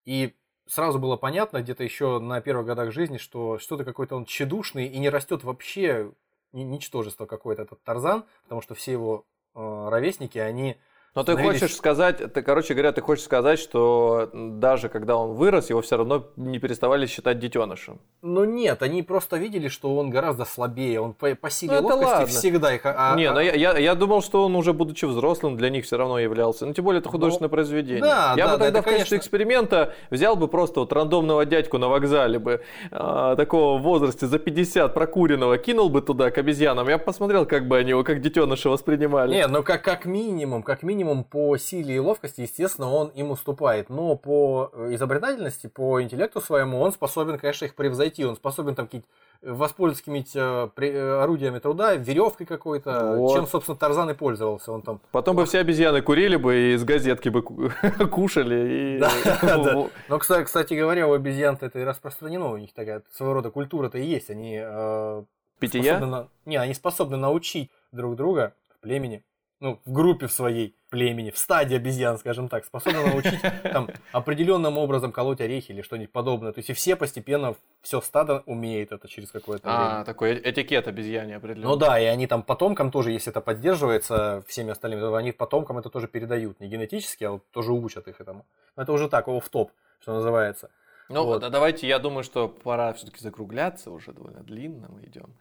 И 0.03 0.35
сразу 0.67 0.99
было 0.99 1.15
понятно 1.15 1.61
где-то 1.61 1.85
еще 1.85 2.19
на 2.19 2.41
первых 2.41 2.65
годах 2.65 2.91
жизни, 2.91 3.15
что 3.15 3.57
что-то 3.57 3.85
какой-то 3.85 4.17
он 4.17 4.25
тщедушный 4.25 4.87
и 4.87 4.99
не 4.99 5.09
растет 5.09 5.45
вообще 5.45 6.11
ничтожество 6.51 7.25
какое-то 7.25 7.61
этот 7.61 7.81
Тарзан, 7.83 8.25
потому 8.43 8.59
что 8.61 8.75
все 8.75 8.91
его 8.91 9.25
э, 9.55 9.87
ровесники, 9.89 10.39
они 10.39 10.75
Но 11.15 11.23
ты 11.23 11.37
хочешь 11.37 11.75
сказать, 11.75 12.33
ты, 12.33 12.41
короче 12.41 12.73
говоря, 12.73 12.91
ты 12.91 13.01
хочешь 13.01 13.23
сказать, 13.23 13.59
что 13.59 14.29
даже 14.33 14.89
когда 14.89 15.15
он 15.15 15.35
вырос, 15.35 15.69
его 15.69 15.81
все 15.81 15.97
равно 15.97 16.25
не 16.37 16.57
переставали 16.57 17.05
считать 17.05 17.37
детенышем. 17.37 17.99
Ну 18.23 18.45
нет, 18.45 18.81
они 18.81 19.03
просто 19.03 19.37
видели, 19.37 19.67
что 19.67 19.95
он 19.95 20.09
гораздо 20.09 20.45
слабее, 20.45 20.99
он 20.99 21.13
по, 21.13 21.35
по 21.35 21.51
силе 21.51 21.81
ну, 21.81 21.87
ловкости 21.87 22.05
ладно. 22.05 22.27
всегда 22.27 22.73
их... 22.73 22.81
А, 22.85 23.15
не, 23.15 23.25
а... 23.25 23.33
но 23.33 23.41
я, 23.41 23.53
я, 23.53 23.77
я 23.77 23.93
думал, 23.93 24.23
что 24.23 24.43
он 24.43 24.55
уже, 24.55 24.73
будучи 24.73 25.05
взрослым, 25.05 25.55
для 25.55 25.69
них 25.69 25.85
все 25.85 25.97
равно 25.97 26.17
являлся. 26.17 26.65
Ну, 26.65 26.73
тем 26.73 26.83
более, 26.83 26.99
это 26.99 27.09
художественное 27.09 27.49
ну, 27.49 27.53
произведение. 27.53 28.01
Да, 28.01 28.33
я 28.35 28.47
да, 28.47 28.53
бы 28.53 28.57
тогда 28.57 28.71
да, 28.71 28.81
в 28.81 28.85
качестве 28.85 28.95
конечно... 28.95 29.15
эксперимента 29.17 29.93
взял 30.09 30.35
бы 30.35 30.47
просто 30.47 30.79
вот 30.79 30.91
рандомного 30.93 31.45
дядьку 31.45 31.77
на 31.77 31.89
вокзале 31.89 32.39
бы, 32.39 32.63
а, 32.89 33.35
такого 33.35 33.77
в 33.77 33.83
возрасте 33.83 34.25
за 34.25 34.39
50 34.39 34.91
прокуренного, 34.95 35.59
кинул 35.59 35.89
бы 35.89 36.01
туда 36.01 36.31
к 36.31 36.39
обезьянам, 36.39 36.89
я 36.89 36.97
бы 36.97 37.03
посмотрел, 37.03 37.45
как 37.45 37.67
бы 37.67 37.77
они 37.77 37.91
его 37.91 38.03
как 38.03 38.19
детеныша 38.19 38.69
воспринимали. 38.69 39.31
Не, 39.35 39.45
ну 39.45 39.61
как, 39.61 39.83
как 39.83 40.05
минимум, 40.05 40.63
как 40.63 40.81
минимум 40.81 41.02
по 41.23 41.57
силе 41.57 41.95
и 41.95 41.99
ловкости, 41.99 42.41
естественно, 42.41 42.91
он 42.91 43.09
им 43.09 43.31
уступает. 43.31 43.89
Но 43.89 44.15
по 44.15 44.71
изобретательности, 44.89 45.67
по 45.67 46.01
интеллекту 46.01 46.41
своему, 46.41 46.79
он 46.79 46.91
способен, 46.91 47.37
конечно, 47.37 47.65
их 47.65 47.75
превзойти. 47.75 48.25
Он 48.25 48.35
способен 48.35 48.75
там 48.75 48.85
какие-то 48.85 49.07
воспользоваться 49.43 50.03
какими-то 50.03 50.71
э, 50.77 50.85
э, 50.85 51.21
орудиями 51.21 51.59
труда, 51.59 51.95
веревкой 51.95 52.45
какой-то, 52.45 53.17
вот. 53.17 53.33
чем, 53.33 53.47
собственно, 53.47 53.77
Тарзан 53.77 54.09
и 54.09 54.13
пользовался. 54.13 54.71
Он 54.71 54.81
там... 54.81 55.01
Потом 55.11 55.35
бы 55.35 55.45
все 55.45 55.59
обезьяны 55.59 56.01
курили 56.01 56.37
бы 56.37 56.55
и 56.55 56.73
из 56.75 56.83
газетки 56.83 57.29
бы 57.29 57.41
кушали. 58.11 58.97
И... 58.97 58.99
Да, 59.03 59.57
да. 59.57 59.87
Но, 60.09 60.19
кстати 60.19 60.73
говоря, 60.73 61.07
у 61.07 61.13
обезьян 61.13 61.57
это 61.59 61.79
и 61.79 61.83
распространено, 61.83 62.51
у 62.51 62.57
них 62.57 62.73
такая 62.73 63.03
своего 63.11 63.33
рода 63.33 63.51
культура-то 63.51 63.97
и 63.97 64.05
есть. 64.05 64.29
Они 64.29 64.59
э, 64.63 65.23
Питья? 65.59 65.99
На... 65.99 66.27
Не, 66.45 66.57
они 66.57 66.73
способны 66.73 67.17
научить 67.17 67.69
друг 67.91 68.15
друга 68.15 68.53
в 68.77 68.79
племени 68.79 69.23
ну, 69.63 69.79
в 69.85 69.93
группе 69.93 70.27
в 70.27 70.33
своей 70.33 70.75
племени, 70.89 71.31
в 71.31 71.37
стадии 71.37 71.77
обезьян, 71.77 72.17
скажем 72.17 72.49
так, 72.49 72.65
способны 72.65 73.05
научить 73.05 73.39
там 73.63 73.89
определенным 74.11 74.77
образом 74.77 75.13
колоть 75.13 75.39
орехи 75.39 75.71
или 75.71 75.81
что-нибудь 75.81 76.11
подобное. 76.11 76.51
То 76.51 76.59
есть 76.59 76.69
и 76.69 76.73
все 76.73 76.97
постепенно, 76.97 77.55
все 77.81 78.01
стадо 78.01 78.43
умеет 78.45 78.91
это 78.91 79.07
через 79.07 79.31
какое-то 79.31 79.63
а, 79.63 79.77
время. 79.77 80.01
А, 80.01 80.03
такой 80.03 80.37
этикет 80.37 80.89
обезьяне 80.89 81.37
определенный. 81.37 81.69
Ну 81.69 81.77
да, 81.77 81.97
и 81.97 82.03
они 82.03 82.27
там 82.27 82.43
потомкам 82.43 82.91
тоже, 82.91 83.11
если 83.11 83.31
это 83.31 83.39
поддерживается 83.39 84.43
всеми 84.47 84.71
остальными, 84.71 84.99
то 84.99 85.15
они 85.15 85.31
потомкам 85.31 85.77
это 85.77 85.89
тоже 85.89 86.09
передают. 86.09 86.59
Не 86.59 86.67
генетически, 86.67 87.23
а 87.23 87.31
вот 87.31 87.49
тоже 87.51 87.71
учат 87.71 88.09
их 88.09 88.19
этому. 88.19 88.45
Но 88.75 88.83
это 88.83 88.91
уже 88.91 89.07
так, 89.07 89.27
в 89.27 89.49
топ, 89.49 89.71
что 90.01 90.13
называется. 90.13 90.71
Ну, 91.07 91.23
вот. 91.23 91.39
давайте, 91.49 91.87
я 91.87 91.99
думаю, 91.99 92.25
что 92.25 92.49
пора 92.49 92.91
все-таки 92.91 93.21
закругляться, 93.21 93.91
уже 93.91 94.11
довольно 94.11 94.41
длинно 94.41 94.89
мы 94.89 95.05
идем. 95.05 95.33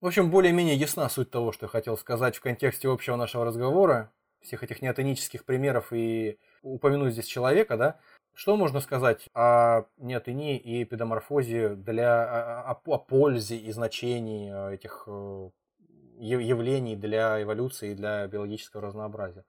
В 0.00 0.06
общем, 0.06 0.30
более-менее 0.30 0.76
ясна 0.76 1.10
суть 1.10 1.30
того, 1.30 1.52
что 1.52 1.66
я 1.66 1.70
хотел 1.70 1.98
сказать 1.98 2.34
в 2.34 2.40
контексте 2.40 2.88
общего 2.88 3.16
нашего 3.16 3.44
разговора, 3.44 4.10
всех 4.40 4.62
этих 4.62 4.80
неотонических 4.80 5.44
примеров 5.44 5.92
и 5.92 6.38
упомянуть 6.62 7.12
здесь 7.12 7.26
человека, 7.26 7.76
да. 7.76 8.00
Что 8.32 8.56
можно 8.56 8.80
сказать 8.80 9.28
о 9.34 9.84
неотыне 9.98 10.56
и 10.56 10.86
педоморфозе 10.86 11.74
для, 11.74 12.62
о, 12.62 12.80
о 12.86 12.98
пользе 12.98 13.56
и 13.56 13.70
значении 13.72 14.50
э, 14.50 14.74
этих 14.76 15.04
э, 15.06 15.50
явлений 16.18 16.96
для 16.96 17.42
эволюции 17.42 17.90
и 17.90 17.94
для 17.94 18.26
биологического 18.26 18.80
разнообразия? 18.80 19.44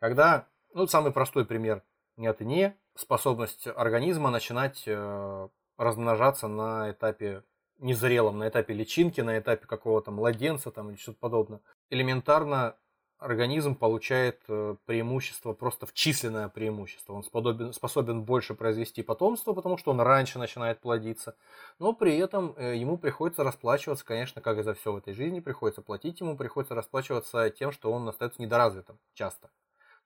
Когда, 0.00 0.48
ну, 0.74 0.86
самый 0.86 1.12
простой 1.12 1.46
пример 1.46 1.82
неотыне, 2.18 2.76
способность 2.94 3.66
организма 3.66 4.28
начинать 4.28 4.82
э, 4.84 5.48
размножаться 5.78 6.48
на 6.48 6.90
этапе 6.90 7.42
незрелом, 7.78 8.38
на 8.38 8.48
этапе 8.48 8.74
личинки, 8.74 9.20
на 9.20 9.38
этапе 9.38 9.66
какого-то 9.66 10.10
младенца 10.10 10.70
там, 10.70 10.90
или 10.90 10.96
что-то 10.96 11.18
подобное. 11.18 11.60
Элементарно 11.90 12.76
организм 13.18 13.74
получает 13.74 14.42
э, 14.48 14.76
преимущество, 14.84 15.52
просто 15.52 15.86
в 15.86 15.92
численное 15.94 16.48
преимущество. 16.48 17.14
Он 17.14 17.24
способен, 17.24 17.72
способен 17.72 18.22
больше 18.22 18.54
произвести 18.54 19.02
потомство, 19.02 19.52
потому 19.52 19.78
что 19.78 19.90
он 19.90 20.00
раньше 20.00 20.38
начинает 20.38 20.80
плодиться. 20.80 21.36
Но 21.78 21.92
при 21.92 22.16
этом 22.18 22.54
э, 22.56 22.76
ему 22.76 22.98
приходится 22.98 23.42
расплачиваться, 23.42 24.04
конечно, 24.04 24.40
как 24.42 24.58
и 24.58 24.62
за 24.62 24.74
все 24.74 24.92
в 24.92 24.96
этой 24.96 25.14
жизни, 25.14 25.40
приходится 25.40 25.82
платить 25.82 26.20
ему, 26.20 26.36
приходится 26.36 26.74
расплачиваться 26.74 27.48
тем, 27.50 27.72
что 27.72 27.90
он 27.90 28.08
остается 28.08 28.42
недоразвитым 28.42 28.98
часто. 29.14 29.48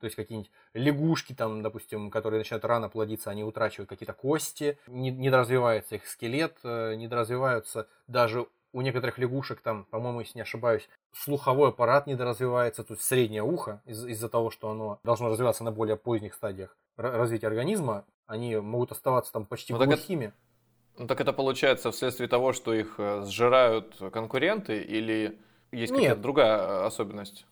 То 0.01 0.07
есть 0.07 0.17
какие-нибудь 0.17 0.51
лягушки, 0.75 1.35
там, 1.35 1.63
допустим, 1.63 2.11
которые 2.11 2.39
начинают 2.39 2.65
рано 2.65 2.89
плодиться, 2.89 3.31
они 3.31 3.45
утрачивают 3.45 3.89
какие-то 3.89 4.15
кости, 4.15 4.79
не, 4.87 5.11
не 5.11 5.31
развивается 5.31 5.97
их 5.97 6.07
скелет, 6.07 6.57
э, 6.65 6.95
не 6.95 7.07
развиваются 7.09 7.87
даже 8.07 8.47
у 8.73 8.81
некоторых 8.83 9.19
лягушек, 9.19 9.61
там, 9.61 9.85
по-моему, 9.85 10.21
если 10.21 10.39
не 10.39 10.43
ошибаюсь, 10.43 10.89
слуховой 11.13 11.71
аппарат 11.71 12.07
недоразвивается, 12.07 12.85
то 12.85 12.95
есть 12.95 13.05
среднее 13.05 13.43
ухо, 13.43 13.83
из- 13.85 14.07
из-за 14.07 14.29
того, 14.29 14.51
что 14.51 14.71
оно 14.71 15.01
должно 15.03 15.29
развиваться 15.29 15.65
на 15.65 15.73
более 15.73 15.97
поздних 15.97 16.35
стадиях 16.35 16.77
развития 16.97 17.49
организма, 17.49 18.05
они 18.27 18.57
могут 18.57 18.93
оставаться 18.93 19.33
там 19.33 19.45
почти 19.45 19.73
ну, 19.73 19.85
глухими. 19.85 20.27
Так 20.27 20.35
это, 20.35 21.03
ну 21.03 21.07
так 21.09 21.21
это 21.21 21.33
получается 21.33 21.91
вследствие 21.91 22.29
того, 22.29 22.53
что 22.53 22.73
их 22.73 22.95
э, 22.99 23.25
сжирают 23.27 23.97
конкуренты 24.13 24.81
или 24.83 25.39
есть 25.73 25.93
какая-то 25.93 26.21
другая 26.21 26.59
э, 26.59 26.87
особенность? 26.87 27.47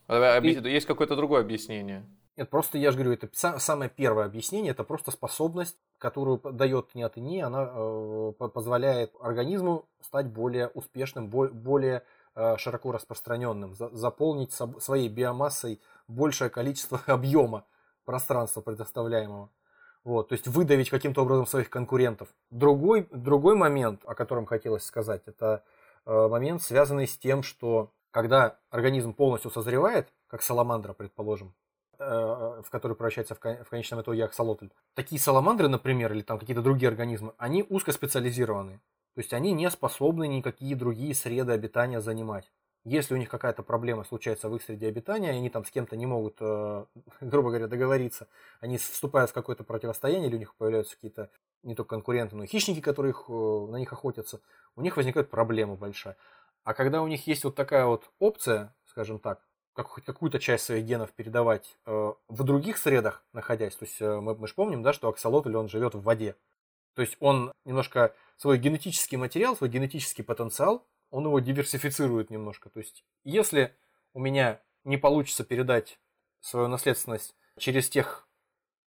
Есть 0.69 0.87
какое-то 0.87 1.17
другое 1.17 1.41
объяснение? 1.41 2.05
Нет, 2.39 2.51
просто 2.51 2.79
я 2.79 2.93
же 2.93 2.99
говорю, 2.99 3.15
это 3.21 3.59
самое 3.59 3.91
первое 3.91 4.25
объяснение, 4.25 4.71
это 4.71 4.85
просто 4.85 5.11
способность, 5.11 5.77
которую 5.99 6.39
дает 6.39 6.95
не 6.95 7.03
от 7.03 7.17
не, 7.17 7.41
она 7.41 7.69
э, 7.69 8.33
позволяет 8.55 9.13
организму 9.21 9.87
стать 10.01 10.27
более 10.27 10.69
успешным, 10.69 11.27
более 11.27 12.05
э, 12.37 12.57
широко 12.59 12.93
распространенным, 12.93 13.75
за, 13.75 13.89
заполнить 13.89 14.53
своей 14.53 15.09
биомассой 15.09 15.81
большее 16.07 16.49
количество 16.49 17.01
объема 17.07 17.65
пространства 18.05 18.61
предоставляемого. 18.61 19.51
Вот, 20.05 20.29
то 20.29 20.35
есть 20.35 20.47
выдавить 20.47 20.91
каким-то 20.91 21.23
образом 21.23 21.45
своих 21.45 21.69
конкурентов. 21.71 22.29
Другой, 22.53 23.09
другой 23.11 23.57
момент, 23.57 24.03
о 24.05 24.15
котором 24.15 24.47
хотелось 24.47 24.85
сказать, 24.85 25.23
это 25.27 25.65
э, 26.07 26.29
момент, 26.29 26.63
связанный 26.63 27.09
с 27.09 27.19
тем, 27.19 27.43
что 27.43 27.91
когда 28.13 28.59
организм 28.71 29.13
полностью 29.13 29.51
созревает, 29.51 30.13
как 30.29 30.43
саламандра, 30.43 30.93
предположим, 30.93 31.53
в 31.99 32.67
который 32.71 32.97
превращается 32.97 33.35
в 33.35 33.39
конечном 33.41 34.03
итоге 34.03 34.25
аксолотль. 34.25 34.69
Такие 34.95 35.21
саламандры, 35.21 35.69
например, 35.69 36.13
или 36.13 36.23
там 36.23 36.39
какие-то 36.39 36.63
другие 36.63 36.89
организмы, 36.89 37.33
они 37.39 37.65
узкоспециализированы. 37.69 38.81
То 39.15 39.21
есть 39.21 39.33
они 39.33 39.51
не 39.51 39.69
способны 39.69 40.29
никакие 40.29 40.77
другие 40.77 41.13
среды 41.13 41.53
обитания 41.53 42.01
занимать. 42.01 42.53
Если 42.85 43.15
у 43.15 43.17
них 43.17 43.29
какая-то 43.29 43.63
проблема 43.63 44.05
случается 44.05 44.49
в 44.49 44.57
их 44.57 44.63
среде 44.63 44.87
обитания, 44.87 45.31
они 45.31 45.51
там 45.51 45.65
с 45.65 45.71
кем-то 45.71 45.97
не 45.97 46.07
могут, 46.07 46.37
э, 46.41 46.85
грубо 47.21 47.49
говоря, 47.49 47.67
договориться, 47.67 48.29
они 48.61 48.79
вступают 48.79 49.31
в 49.31 49.35
какое-то 49.35 49.65
противостояние, 49.65 50.29
или 50.29 50.37
у 50.37 50.39
них 50.39 50.55
появляются 50.55 50.95
какие-то 50.95 51.31
не 51.65 51.75
только 51.75 51.91
конкуренты, 51.91 52.37
но 52.37 52.45
и 52.45 52.47
хищники, 52.47 52.81
которые 52.81 53.13
э, 53.13 53.33
на 53.33 53.77
них 53.77 53.93
охотятся, 53.93 54.41
у 54.77 54.83
них 54.83 54.97
возникает 54.97 55.31
проблема 55.31 55.75
большая. 55.75 56.17
А 56.65 56.73
когда 56.73 57.03
у 57.03 57.09
них 57.09 57.27
есть 57.27 57.45
вот 57.45 57.57
такая 57.57 57.87
вот 57.87 58.11
опция, 58.21 58.75
скажем 58.87 59.19
так, 59.19 59.43
как, 59.79 59.87
хоть 59.87 60.05
какую-то 60.05 60.41
часть 60.41 60.65
своих 60.65 60.85
генов 60.85 61.13
передавать 61.13 61.79
э, 61.87 62.13
в 62.27 62.43
других 62.43 62.79
средах, 62.79 63.23
находясь. 63.33 63.77
То 63.77 63.85
есть 63.85 64.01
э, 64.01 64.21
мы, 64.21 64.35
мы 64.35 64.49
же 64.49 64.55
помним, 64.55 64.83
да, 64.83 64.93
что 64.93 65.09
аксолотль, 65.09 65.55
он 65.55 65.69
живет 65.69 65.95
в 65.95 66.03
воде. 66.03 66.35
То 66.95 67.03
есть 67.03 67.17
он 67.21 67.53
немножко 67.65 68.13
свой 68.39 68.59
генетический 68.59 69.17
материал, 69.17 69.57
свой 69.57 69.71
генетический 69.71 70.25
потенциал, 70.25 70.85
он 71.11 71.27
его 71.27 71.39
диверсифицирует 71.39 72.29
немножко. 72.29 72.71
То 72.71 72.81
есть 72.81 73.05
если 73.23 73.73
у 74.15 74.19
меня 74.19 74.61
не 74.83 74.97
получится 74.97 75.45
передать 75.45 76.01
свою 76.41 76.67
наследственность 76.67 77.37
через 77.57 77.89
тех 77.89 78.27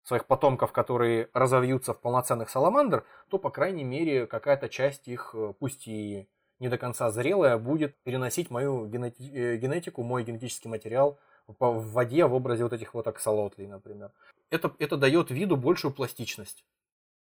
своих 0.02 0.26
потомков, 0.26 0.72
которые 0.72 1.30
разовьются 1.32 1.94
в 1.94 2.00
полноценных 2.00 2.50
саламандр, 2.50 3.06
то, 3.28 3.38
по 3.38 3.50
крайней 3.50 3.84
мере, 3.84 4.26
какая-то 4.26 4.68
часть 4.68 5.06
их, 5.06 5.30
э, 5.34 5.54
пусть 5.60 5.86
и 5.86 6.26
не 6.62 6.68
до 6.68 6.78
конца 6.78 7.10
зрелая, 7.10 7.58
будет 7.58 7.96
переносить 8.04 8.48
мою 8.50 8.86
э, 8.86 9.56
генетику, 9.56 10.02
мой 10.02 10.22
генетический 10.22 10.70
материал 10.70 11.18
в 11.48 11.92
воде 11.92 12.24
в 12.24 12.34
образе 12.34 12.62
вот 12.62 12.72
этих 12.72 12.94
вот 12.94 13.08
аксолотлей, 13.08 13.66
например. 13.66 14.12
Это, 14.48 14.72
это 14.78 14.96
дает 14.96 15.30
виду 15.30 15.56
большую 15.56 15.92
пластичность. 15.92 16.64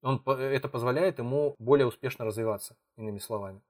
Он, 0.03 0.23
это 0.27 0.69
позволяет 0.69 1.19
ему 1.19 1.55
более 1.59 1.87
успешно 1.87 2.27
развиваться, 2.27 2.77
иными 2.99 3.19
словами. 3.19 3.61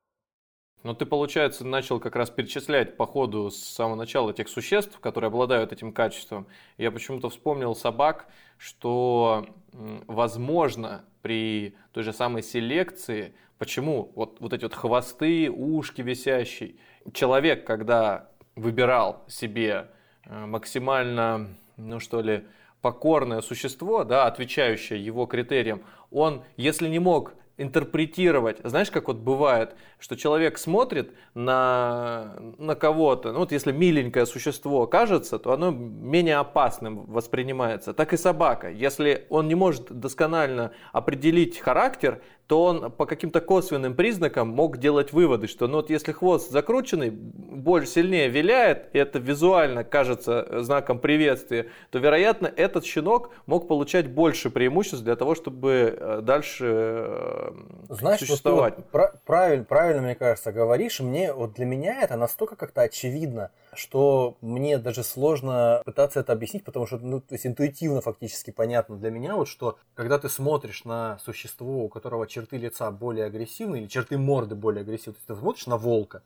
Но 0.82 0.94
ты, 0.94 1.06
получается, 1.06 1.64
начал 1.64 2.00
как 2.00 2.16
раз 2.16 2.30
перечислять 2.30 2.96
по 2.96 3.06
ходу 3.06 3.50
с 3.50 3.58
самого 3.58 3.96
начала 3.96 4.32
тех 4.32 4.48
существ, 4.48 4.98
которые 4.98 5.28
обладают 5.28 5.72
этим 5.72 5.92
качеством. 5.92 6.46
Я 6.78 6.90
почему-то 6.90 7.28
вспомнил 7.28 7.76
собак, 7.76 8.26
что, 8.56 9.46
возможно, 9.72 11.04
при 11.22 11.76
той 11.92 12.02
же 12.02 12.12
самой 12.12 12.42
селекции, 12.42 13.34
почему 13.60 14.10
вот, 14.14 14.40
вот 14.40 14.54
эти 14.54 14.62
вот 14.62 14.74
хвосты, 14.74 15.50
ушки 15.50 16.00
висящие, 16.00 16.76
человек, 17.12 17.66
когда 17.66 18.30
выбирал 18.56 19.22
себе 19.28 19.88
э, 20.24 20.46
максимально, 20.46 21.48
ну 21.76 22.00
что 22.00 22.22
ли, 22.22 22.46
покорное 22.80 23.42
существо, 23.42 24.04
да, 24.04 24.26
отвечающее 24.26 25.04
его 25.04 25.26
критериям, 25.26 25.82
он, 26.10 26.42
если 26.56 26.88
не 26.88 26.98
мог 26.98 27.34
интерпретировать. 27.58 28.56
Знаешь, 28.64 28.90
как 28.90 29.08
вот 29.08 29.18
бывает, 29.18 29.76
что 29.98 30.16
человек 30.16 30.56
смотрит 30.56 31.12
на, 31.34 32.34
на 32.56 32.74
кого-то, 32.74 33.32
ну 33.32 33.40
вот 33.40 33.52
если 33.52 33.70
миленькое 33.70 34.24
существо 34.24 34.86
кажется, 34.86 35.38
то 35.38 35.52
оно 35.52 35.70
менее 35.70 36.38
опасным 36.38 37.04
воспринимается. 37.04 37.92
Так 37.92 38.14
и 38.14 38.16
собака. 38.16 38.70
Если 38.70 39.26
он 39.28 39.48
не 39.48 39.54
может 39.54 39.92
досконально 39.92 40.72
определить 40.92 41.58
характер, 41.58 42.22
то 42.50 42.64
он 42.64 42.90
по 42.90 43.06
каким-то 43.06 43.40
косвенным 43.40 43.94
признакам 43.94 44.48
мог 44.48 44.78
делать 44.78 45.12
выводы, 45.12 45.46
что 45.46 45.68
ну 45.68 45.76
вот 45.76 45.88
если 45.88 46.10
хвост 46.10 46.50
закрученный, 46.50 47.10
больше 47.10 47.86
сильнее 47.86 48.28
виляет, 48.28 48.92
и 48.92 48.98
это 48.98 49.20
визуально 49.20 49.84
кажется 49.84 50.60
знаком 50.60 50.98
приветствия, 50.98 51.68
то, 51.90 52.00
вероятно, 52.00 52.48
этот 52.48 52.84
щенок 52.84 53.30
мог 53.46 53.68
получать 53.68 54.08
больше 54.10 54.50
преимуществ 54.50 55.04
для 55.04 55.14
того, 55.14 55.36
чтобы 55.36 55.96
э, 55.96 56.20
дальше 56.22 56.66
э, 56.68 57.52
Знаешь, 57.88 58.18
существовать. 58.18 58.74
Ты 58.74 58.82
вот 58.92 59.22
правильно, 59.24 59.64
правильно, 59.64 60.02
мне 60.02 60.16
кажется, 60.16 60.50
говоришь. 60.50 60.98
Мне, 60.98 61.32
вот 61.32 61.52
для 61.52 61.66
меня 61.66 62.02
это 62.02 62.16
настолько 62.16 62.56
как-то 62.56 62.82
очевидно, 62.82 63.52
что 63.74 64.36
мне 64.40 64.78
даже 64.78 65.04
сложно 65.04 65.82
пытаться 65.84 66.18
это 66.18 66.32
объяснить, 66.32 66.64
потому 66.64 66.86
что, 66.86 66.98
ну, 66.98 67.20
то 67.20 67.34
есть 67.34 67.46
интуитивно 67.46 68.00
фактически 68.00 68.50
понятно 68.50 68.96
для 68.96 69.10
меня, 69.10 69.36
вот 69.36 69.46
что, 69.46 69.78
когда 69.94 70.18
ты 70.18 70.28
смотришь 70.28 70.84
на 70.84 71.18
существо, 71.18 71.84
у 71.84 71.88
которого 71.88 72.26
черты 72.40 72.56
лица 72.56 72.90
более 72.90 73.26
агрессивные, 73.26 73.82
или 73.82 73.88
черты 73.88 74.18
морды 74.18 74.54
более 74.54 74.82
агрессивные. 74.82 75.14
То 75.14 75.18
есть 75.18 75.26
ты 75.26 75.36
смотришь 75.36 75.66
на 75.66 75.76
волка, 75.76 76.22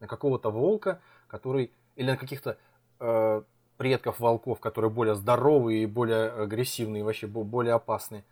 на 0.00 0.06
какого-то 0.06 0.50
волка, 0.50 1.00
который, 1.26 1.72
или 1.96 2.10
на 2.10 2.16
каких-то 2.16 2.58
э, 3.00 3.42
предков 3.76 4.20
волков, 4.20 4.60
которые 4.60 4.90
более 4.90 5.14
здоровые 5.14 5.82
и 5.82 5.86
более 5.86 6.30
агрессивные, 6.30 7.04
вообще 7.04 7.26
более 7.26 7.74
опасные. 7.74 8.24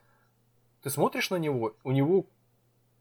Ты 0.82 0.90
смотришь 0.90 1.30
на 1.30 1.36
него, 1.36 1.74
у 1.84 1.92
него 1.92 2.26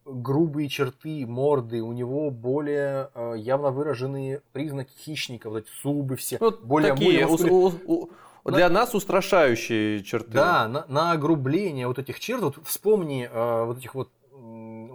грубые 0.05 0.69
черты 0.69 1.25
морды, 1.27 1.81
у 1.81 1.91
него 1.91 2.31
более 2.31 3.09
э, 3.13 3.35
явно 3.37 3.69
выраженные 3.71 4.41
признаки 4.51 4.91
хищника, 4.97 5.49
вот 5.49 5.59
эти 5.59 5.69
зубы 5.83 6.15
все, 6.15 6.37
ну, 6.39 6.51
более, 6.51 6.93
такие, 6.93 7.27
более 7.27 7.51
у, 7.51 7.71
у, 7.85 8.09
для 8.45 8.69
на... 8.69 8.81
нас 8.81 8.95
устрашающие 8.95 10.03
черты. 10.03 10.31
Да, 10.31 10.67
на, 10.67 10.85
на 10.87 11.11
огрубление 11.11 11.87
вот 11.87 11.99
этих 11.99 12.19
черт, 12.19 12.41
вот 12.41 12.55
вспомни 12.65 13.29
э, 13.31 13.65
вот 13.65 13.77
этих 13.77 13.93
вот 13.93 14.09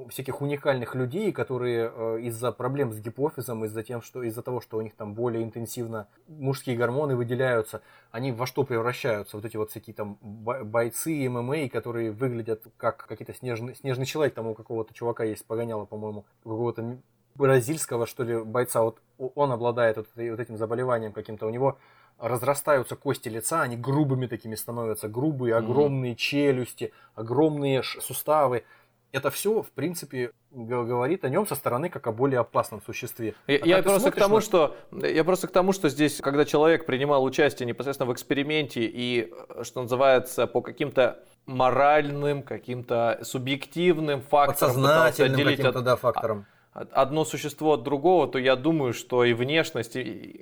всяких 0.09 0.41
уникальных 0.41 0.95
людей, 0.95 1.33
которые 1.33 1.91
э, 1.93 2.21
из-за 2.23 2.53
проблем 2.53 2.93
с 2.93 3.01
гипофизом, 3.01 3.65
из-за 3.65 3.83
тем, 3.83 4.03
что 4.03 4.23
из-за 4.23 4.43
того, 4.43 4.61
что 4.61 4.79
у 4.79 4.83
них 4.83 4.95
там 4.95 5.15
более 5.15 5.43
интенсивно 5.43 6.09
мужские 6.29 6.77
гормоны 6.77 7.17
выделяются, 7.17 7.83
они 8.11 8.33
во 8.33 8.47
что 8.47 8.65
превращаются? 8.65 9.37
Вот 9.37 9.45
эти 9.45 9.57
вот 9.57 9.71
всякие 9.71 9.95
там 9.95 10.19
бойцы 10.23 11.29
ММА, 11.29 11.69
которые 11.69 12.13
выглядят 12.13 12.65
как 12.77 13.07
какие-то 13.07 13.35
снежный, 13.35 13.75
снежный 13.75 14.07
человек, 14.07 14.35
там 14.35 14.47
у 14.47 14.55
какого-то 14.55 14.95
чувака 14.95 15.25
есть 15.25 15.47
погоняло, 15.47 15.85
по-моему, 15.85 16.25
какого-то 16.43 16.99
бразильского, 17.35 18.07
что 18.07 18.25
ли, 18.25 18.43
бойца, 18.43 18.83
вот 18.83 19.01
он 19.19 19.53
обладает 19.53 19.97
вот, 19.99 20.09
вот 20.17 20.41
этим 20.41 20.57
заболеванием 20.57 21.13
каким-то, 21.13 21.47
у 21.47 21.51
него 21.51 21.79
разрастаются 22.19 22.97
кости 22.97 23.29
лица, 23.29 23.63
они 23.63 23.77
грубыми 23.77 24.27
такими 24.27 24.55
становятся, 24.55 25.09
грубые, 25.09 25.55
огромные 25.55 26.13
mm-hmm. 26.13 26.17
челюсти, 26.17 26.93
огромные 27.15 27.83
суставы 27.83 28.65
это 29.13 29.31
все, 29.31 29.63
в 29.63 29.71
принципе, 29.71 30.33
говорит 30.51 31.25
о 31.25 31.29
нем 31.29 31.47
со 31.47 31.55
стороны 31.55 31.89
как 31.89 32.07
о 32.07 32.13
более 32.13 32.41
опасном 32.41 32.83
существе. 32.83 33.35
Я, 33.47 33.57
а 33.57 33.67
я 33.67 33.83
просто 33.83 34.11
к 34.11 34.17
тому, 34.17 34.37
на... 34.37 34.41
что 34.41 34.77
я 34.91 35.25
просто 35.25 35.49
к 35.49 35.53
тому, 35.53 35.73
что 35.73 35.89
здесь, 35.89 36.21
когда 36.21 36.45
человек 36.45 36.87
принимал 36.87 37.25
участие 37.25 37.67
непосредственно 37.67 38.11
в 38.11 38.13
эксперименте 38.13 38.83
и, 38.85 39.33
что 39.63 39.83
называется, 39.83 40.47
по 40.47 40.61
каким-то 40.61 41.23
моральным, 41.47 42.43
каким-то 42.43 43.21
субъективным 43.23 44.21
факторам 44.21 44.75
пытался 44.75 45.25
отделить 45.25 45.61
от, 45.61 45.83
да, 45.83 45.97
фактором 45.97 46.47
одно 46.93 47.25
существо 47.25 47.75
от 47.75 47.83
другого, 47.85 48.29
то 48.29 48.39
я 48.39 48.55
думаю, 48.55 48.93
что 48.93 49.25
и 49.25 49.33
внешность 49.33 49.97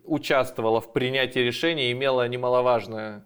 участвовала 0.05 0.81
в 0.81 0.93
принятии 0.93 1.39
решения, 1.39 1.93
имела 1.93 2.27
немаловажное 2.27 3.25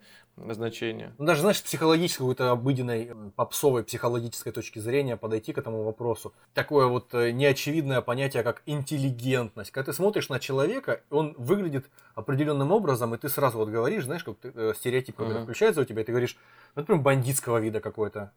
значение. 0.51 1.15
Ну, 1.19 1.25
даже, 1.25 1.41
знаешь, 1.41 1.59
с 1.59 1.63
психологической, 1.63 2.25
какой-то 2.25 2.51
обыденной, 2.51 3.13
попсовой 3.37 3.85
психологической 3.85 4.53
точки 4.53 4.79
зрения 4.79 5.17
подойти 5.17 5.53
к 5.53 5.59
этому 5.59 5.83
вопросу. 5.83 6.33
Такое 6.55 6.87
вот 6.87 7.13
э, 7.15 7.31
неочевидное 7.31 8.01
понятие, 8.01 8.43
как 8.43 8.63
интеллигентность. 8.67 9.71
Когда 9.71 9.93
ты 9.93 9.97
смотришь 9.97 10.29
на 10.29 10.39
человека, 10.41 11.03
он 11.11 11.35
выглядит 11.39 11.87
определенным 12.19 12.73
образом, 12.73 13.15
и 13.15 13.19
ты 13.19 13.29
сразу 13.29 13.59
вот 13.59 13.69
говоришь, 13.69 14.05
знаешь, 14.05 14.25
как 14.25 14.39
ты, 14.39 14.53
э, 14.55 14.73
стереотип 14.75 15.21
uh-huh. 15.21 15.45
включается 15.45 15.81
у 15.81 15.85
тебя, 15.85 16.03
и 16.03 16.05
ты 16.05 16.13
говоришь, 16.13 16.37
ну, 16.75 16.83
например, 16.83 17.03
бандитского 17.03 17.59
вида 17.59 17.81
какой-то 17.81 18.33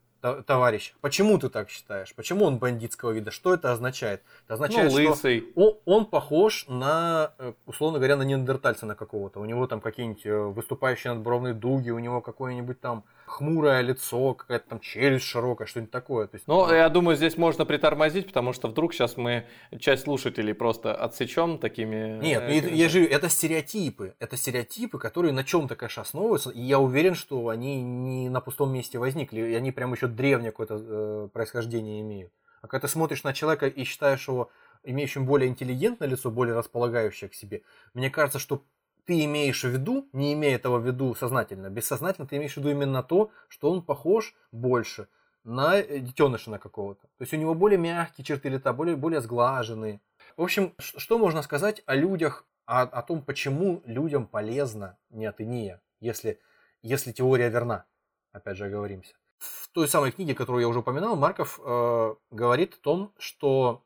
товарищ. 0.46 0.94
Почему 1.00 1.36
ты 1.38 1.48
так 1.48 1.68
считаешь? 1.68 2.14
Почему 2.14 2.44
он 2.44 2.58
бандитского 2.58 3.10
вида? 3.10 3.32
Что 3.32 3.54
это 3.54 3.72
означает? 3.72 4.22
Это 4.44 4.54
означает, 4.54 4.92
ну, 4.92 5.10
лысый. 5.10 5.40
что 5.40 5.60
он, 5.60 5.78
он 5.84 6.06
похож 6.06 6.66
на, 6.68 7.32
э, 7.38 7.52
условно 7.66 7.98
говоря, 7.98 8.16
на 8.16 8.22
неандертальца 8.22 8.86
на 8.86 8.94
какого-то. 8.94 9.40
У 9.40 9.44
него 9.44 9.66
там 9.66 9.80
какие-нибудь 9.80 10.24
э, 10.24 10.36
выступающие 10.36 11.12
надбровные 11.12 11.54
дуги, 11.54 11.90
у 11.90 11.98
него 11.98 12.20
какое-нибудь 12.20 12.80
там 12.80 13.02
хмурое 13.26 13.80
лицо, 13.80 14.34
какая-то 14.34 14.68
там 14.68 14.80
челюсть 14.80 15.24
широкая, 15.24 15.66
что-нибудь 15.66 15.90
такое. 15.90 16.26
То 16.26 16.36
есть, 16.36 16.46
ну, 16.46 16.72
я 16.72 16.88
думаю, 16.88 17.16
здесь 17.16 17.36
можно 17.36 17.64
притормозить, 17.64 18.26
потому 18.26 18.52
что 18.52 18.68
вдруг 18.68 18.94
сейчас 18.94 19.16
мы 19.16 19.46
часть 19.78 20.04
слушателей 20.04 20.54
просто 20.54 20.94
отсечем 20.94 21.58
такими... 21.58 22.20
Нет, 22.20 22.42
э, 22.42 22.74
я 22.74 22.88
же 22.88 23.04
это 23.04 23.28
стереотипы. 23.72 24.14
Это 24.18 24.36
стереотипы, 24.36 24.98
которые 24.98 25.32
на 25.32 25.44
чем-то, 25.44 25.76
конечно, 25.76 26.02
основываются, 26.02 26.50
и 26.50 26.60
я 26.60 26.78
уверен, 26.78 27.14
что 27.14 27.48
они 27.48 27.82
не 27.82 28.28
на 28.28 28.40
пустом 28.40 28.72
месте 28.72 28.98
возникли, 28.98 29.40
и 29.40 29.54
они 29.54 29.72
прям 29.72 29.92
еще 29.92 30.06
древнее 30.06 30.50
какое-то 30.50 30.78
э, 30.78 31.28
происхождение 31.32 32.00
имеют. 32.00 32.32
А 32.60 32.68
когда 32.68 32.86
ты 32.86 32.92
смотришь 32.92 33.24
на 33.24 33.32
человека 33.32 33.66
и 33.66 33.84
считаешь 33.84 34.28
его 34.28 34.50
имеющим 34.84 35.26
более 35.26 35.48
интеллигентное 35.48 36.08
лицо, 36.08 36.30
более 36.30 36.54
располагающее 36.54 37.30
к 37.30 37.34
себе, 37.34 37.62
мне 37.94 38.10
кажется, 38.10 38.38
что 38.38 38.64
ты 39.04 39.24
имеешь 39.24 39.64
в 39.64 39.68
виду, 39.68 40.08
не 40.12 40.34
имея 40.34 40.56
этого 40.56 40.78
в 40.78 40.86
виду 40.86 41.14
сознательно, 41.14 41.70
бессознательно 41.70 42.28
ты 42.28 42.36
имеешь 42.36 42.54
в 42.54 42.56
виду 42.58 42.70
именно 42.70 43.02
то, 43.02 43.30
что 43.48 43.70
он 43.70 43.82
похож 43.82 44.34
больше 44.52 45.08
на 45.44 45.78
э, 45.78 45.98
детеныша 45.98 46.50
на 46.50 46.58
какого-то. 46.58 47.02
То 47.02 47.22
есть 47.22 47.32
у 47.32 47.36
него 47.36 47.54
более 47.54 47.78
мягкие 47.78 48.24
черты 48.24 48.50
лица, 48.50 48.72
более, 48.72 48.96
более 48.96 49.20
сглаженные. 49.20 50.00
В 50.36 50.42
общем, 50.42 50.74
что 50.78 51.18
можно 51.18 51.42
сказать 51.42 51.82
о 51.86 51.96
людях, 51.96 52.46
о, 52.72 52.82
о 52.82 53.02
том, 53.02 53.22
почему 53.22 53.82
людям 53.84 54.26
полезна 54.26 54.98
неотыния, 55.10 55.82
если, 56.00 56.40
если 56.80 57.12
теория 57.12 57.50
верна? 57.50 57.84
Опять 58.32 58.56
же, 58.56 58.64
оговоримся. 58.64 59.14
В 59.38 59.68
той 59.72 59.88
самой 59.88 60.10
книге, 60.10 60.34
которую 60.34 60.62
я 60.62 60.68
уже 60.68 60.78
упоминал, 60.78 61.14
Марков 61.16 61.60
э, 61.62 62.14
говорит 62.30 62.74
о 62.74 62.80
том, 62.80 63.14
что, 63.18 63.84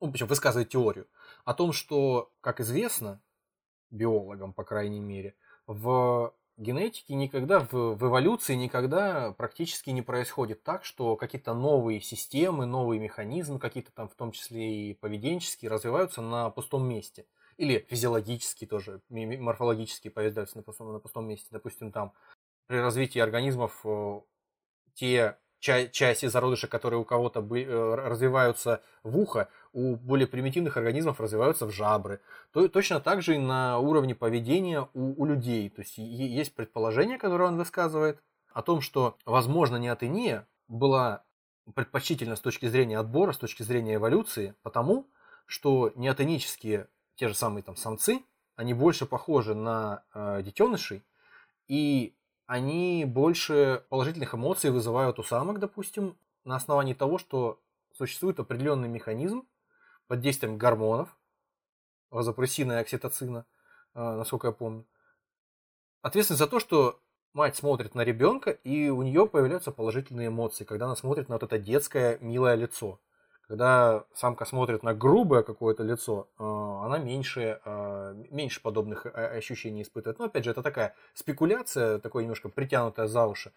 ну, 0.00 0.12
причем 0.12 0.28
высказывает 0.28 0.68
теорию, 0.68 1.08
о 1.44 1.52
том, 1.52 1.72
что, 1.72 2.30
как 2.40 2.60
известно, 2.60 3.20
биологам, 3.90 4.52
по 4.52 4.62
крайней 4.62 5.00
мере, 5.00 5.34
в 5.66 6.32
генетике 6.56 7.14
никогда, 7.14 7.58
в, 7.58 7.72
в 7.72 8.06
эволюции 8.06 8.54
никогда 8.54 9.32
практически 9.32 9.90
не 9.90 10.02
происходит 10.02 10.62
так, 10.62 10.84
что 10.84 11.16
какие-то 11.16 11.54
новые 11.54 12.00
системы, 12.00 12.66
новые 12.66 13.00
механизмы, 13.00 13.58
какие-то 13.58 13.90
там 13.90 14.08
в 14.08 14.14
том 14.14 14.30
числе 14.30 14.90
и 14.90 14.94
поведенческие, 14.94 15.72
развиваются 15.72 16.20
на 16.22 16.50
пустом 16.50 16.88
месте. 16.88 17.26
Или 17.56 17.86
физиологически 17.88 18.66
тоже, 18.66 19.00
морфологически 19.08 20.08
появляются 20.08 20.56
на 20.56 20.62
пустом, 20.62 20.92
на 20.92 20.98
пустом 20.98 21.26
месте. 21.26 21.48
Допустим, 21.50 21.92
там 21.92 22.12
при 22.66 22.78
развитии 22.78 23.18
организмов 23.18 23.80
э, 23.84 24.20
те 24.94 25.38
части 25.60 26.26
зародыша, 26.26 26.68
которые 26.68 27.00
у 27.00 27.04
кого-то 27.04 27.40
э, 27.40 27.94
развиваются 27.94 28.82
в 29.02 29.18
ухо, 29.18 29.48
у 29.72 29.96
более 29.96 30.26
примитивных 30.26 30.76
организмов 30.76 31.20
развиваются 31.20 31.66
в 31.66 31.70
жабры. 31.70 32.20
То, 32.52 32.68
точно 32.68 33.00
так 33.00 33.22
же 33.22 33.36
и 33.36 33.38
на 33.38 33.78
уровне 33.78 34.14
поведения 34.14 34.88
у, 34.92 35.22
у 35.22 35.24
людей. 35.24 35.70
То 35.70 35.80
есть 35.80 35.96
есть 35.96 36.54
предположение, 36.54 37.18
которое 37.18 37.48
он 37.48 37.56
высказывает, 37.56 38.20
о 38.52 38.62
том, 38.62 38.80
что, 38.80 39.16
возможно, 39.26 39.76
неотения 39.76 40.46
была 40.68 41.24
предпочтительна 41.74 42.36
с 42.36 42.40
точки 42.40 42.66
зрения 42.66 42.98
отбора, 42.98 43.32
с 43.32 43.38
точки 43.38 43.62
зрения 43.62 43.96
эволюции, 43.96 44.54
потому 44.62 45.08
что 45.46 45.92
неотонические, 45.96 46.88
те 47.16 47.28
же 47.28 47.34
самые 47.34 47.62
там 47.62 47.76
самцы, 47.76 48.22
они 48.56 48.74
больше 48.74 49.06
похожи 49.06 49.54
на 49.54 50.04
э, 50.14 50.42
детенышей, 50.42 51.02
и 51.66 52.14
они 52.46 53.04
больше 53.06 53.84
положительных 53.88 54.34
эмоций 54.34 54.70
вызывают 54.70 55.18
у 55.18 55.22
самок, 55.22 55.58
допустим, 55.58 56.16
на 56.44 56.56
основании 56.56 56.94
того, 56.94 57.18
что 57.18 57.60
существует 57.92 58.38
определенный 58.38 58.88
механизм, 58.88 59.46
под 60.06 60.20
действием 60.20 60.58
гормонов, 60.58 61.16
вазопрессина 62.10 62.72
и 62.72 62.76
окситоцина, 62.76 63.46
а, 63.94 64.16
насколько 64.16 64.48
я 64.48 64.52
помню, 64.52 64.84
ответственность 66.02 66.40
за 66.40 66.46
то, 66.46 66.60
что 66.60 67.00
мать 67.32 67.56
смотрит 67.56 67.94
на 67.94 68.02
ребенка, 68.02 68.50
и 68.50 68.90
у 68.90 69.02
нее 69.02 69.26
появляются 69.26 69.72
положительные 69.72 70.28
эмоции, 70.28 70.64
когда 70.64 70.86
она 70.86 70.96
смотрит 70.96 71.28
на 71.28 71.36
вот 71.36 71.42
это 71.42 71.58
детское 71.58 72.18
милое 72.18 72.54
лицо. 72.54 73.00
Когда 73.48 74.04
самка 74.14 74.44
смотрит 74.44 74.82
на 74.82 74.94
грубое 74.94 75.42
какое-то 75.42 75.82
лицо, 75.82 76.28
а, 76.38 76.86
она 76.86 76.98
меньше, 76.98 77.60
а, 77.64 78.14
меньше 78.30 78.62
подобных 78.62 79.06
ощущений 79.06 79.82
испытывает. 79.82 80.18
Но 80.18 80.26
опять 80.26 80.44
же, 80.44 80.50
это 80.50 80.62
такая 80.62 80.94
спекуляция, 81.14 81.98
такое 81.98 82.22
немножко 82.22 82.48
притянутая 82.48 83.06
за 83.06 83.26
уши 83.26 83.52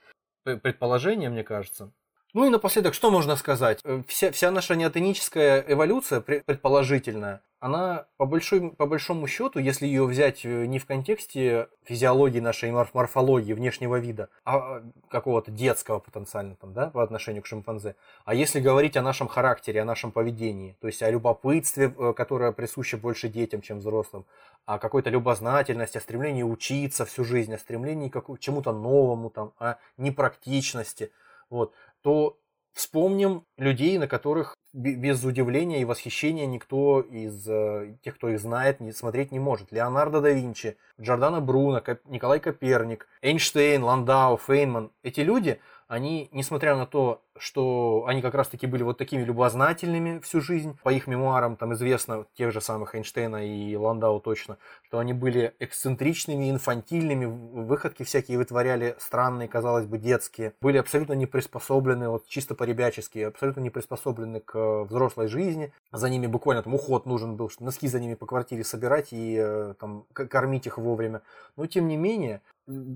предположение, 0.55 1.30
мне 1.30 1.43
кажется. 1.43 1.91
Ну 2.34 2.45
и 2.45 2.49
напоследок, 2.49 2.93
что 2.93 3.09
можно 3.09 3.35
сказать? 3.35 3.80
Э, 3.84 4.03
вся, 4.07 4.31
вся 4.31 4.51
наша 4.51 4.76
неотоническая 4.76 5.64
эволюция, 5.68 6.22
предположительная, 6.22 7.41
она 7.59 8.05
по, 8.17 8.25
большой, 8.25 8.71
по 8.71 8.85
большому 8.85 9.27
счету, 9.27 9.59
если 9.59 9.88
ее 9.88 10.05
взять 10.05 10.45
э, 10.45 10.65
не 10.65 10.77
в 10.77 10.85
контексте 10.85 11.69
физиологии 11.84 12.39
нашей 12.39 12.71
морфологии 12.71 13.53
внешнего 13.53 13.97
вида, 13.97 14.29
а 14.45 14.84
какого-то 15.09 15.51
детского 15.51 15.99
потенциально 15.99 16.55
там, 16.55 16.73
да, 16.73 16.89
по 16.89 17.01
отношению 17.01 17.41
к 17.41 17.47
шимпанзе, 17.47 17.95
а 18.25 18.35
если 18.35 18.59
говорить 18.59 18.95
о 18.95 19.01
нашем 19.01 19.27
характере, 19.27 19.81
о 19.81 19.85
нашем 19.85 20.11
поведении, 20.11 20.77
то 20.81 20.88
есть 20.88 21.01
о 21.01 21.09
любопытстве, 21.09 21.93
э, 21.97 22.13
которое 22.13 22.51
присуще 22.51 22.97
больше 22.97 23.27
детям, 23.27 23.61
чем 23.61 23.79
взрослым, 23.79 24.25
о 24.65 24.77
какой-то 24.77 25.09
любознательности, 25.09 25.97
о 25.97 26.01
стремлении 26.01 26.43
учиться 26.43 27.05
всю 27.05 27.23
жизнь, 27.23 27.53
о 27.53 27.57
стремлении 27.57 28.09
к 28.09 28.23
чему-то 28.39 28.71
новому, 28.71 29.29
там, 29.29 29.53
о 29.57 29.75
непрактичности, 29.97 31.11
вот, 31.49 31.73
то 32.01 32.38
вспомним 32.73 33.45
людей, 33.57 33.97
на 33.97 34.07
которых 34.07 34.56
без 34.73 35.23
удивления 35.23 35.81
и 35.81 35.85
восхищения 35.85 36.45
никто 36.45 37.02
из 37.02 37.48
э, 37.48 37.95
тех, 38.03 38.15
кто 38.15 38.30
их 38.30 38.39
знает, 38.39 38.80
не, 38.80 38.91
смотреть 38.91 39.31
не 39.31 39.39
может. 39.39 39.72
Леонардо 39.72 40.22
да 40.22 40.30
Винчи, 40.30 40.77
Джордано 40.99 41.41
Бруно, 41.41 41.81
Николай 42.06 42.39
Коперник, 42.39 43.07
Эйнштейн, 43.22 43.84
Ландау, 43.84 44.38
Фейнман. 44.38 44.91
Эти 45.03 45.22
люди, 45.22 45.60
они, 45.88 46.30
несмотря 46.31 46.76
на 46.76 46.85
то, 46.85 47.22
что 47.38 48.05
они 48.07 48.22
как 48.22 48.34
раз-таки 48.34 48.68
были 48.68 48.84
вот 48.84 48.97
такими 48.97 49.23
любознательными 49.23 50.19
всю 50.19 50.41
жизнь, 50.41 50.77
по 50.84 50.89
их 50.89 51.07
мемуарам 51.07 51.55
там 51.55 51.73
известно, 51.73 52.26
тех 52.35 52.51
же 52.51 52.61
самых 52.61 52.95
Эйнштейна 52.95 53.47
и 53.47 53.76
Ландау 53.76 54.19
точно, 54.19 54.57
что 54.84 54.99
они 54.99 55.14
были 55.14 55.53
эксцентричными, 55.59 56.49
инфантильными, 56.49 57.26
выходки 57.26 58.03
всякие 58.03 58.38
вытворяли, 58.38 58.95
странные, 58.99 59.47
казалось 59.47 59.85
бы, 59.85 59.97
детские, 59.97 60.53
были 60.61 60.77
абсолютно 60.77 61.14
не 61.14 61.26
приспособлены, 61.26 62.09
вот 62.09 62.27
чисто 62.27 62.55
по-ребячески, 62.55 63.19
абсолютно 63.19 63.61
не 63.61 63.69
приспособлены 63.69 64.41
к 64.41 64.84
взрослой 64.84 65.27
жизни, 65.27 65.72
за 65.91 66.09
ними 66.09 66.27
буквально 66.27 66.64
там 66.64 66.76
уход 66.76 67.05
нужен 67.05 67.35
был, 67.35 67.49
носки 67.59 67.88
за 67.88 67.99
ними 67.99 68.15
по 68.15 68.26
квартире 68.26 68.64
собирать 68.64 69.14
и 69.14 69.38
э, 69.39 69.73
там 69.80 70.05
кормить 70.14 70.65
их 70.65 70.77
вовремя, 70.77 71.22
но 71.55 71.65
тем 71.65 71.88
не 71.88 71.95
менее, 71.95 72.41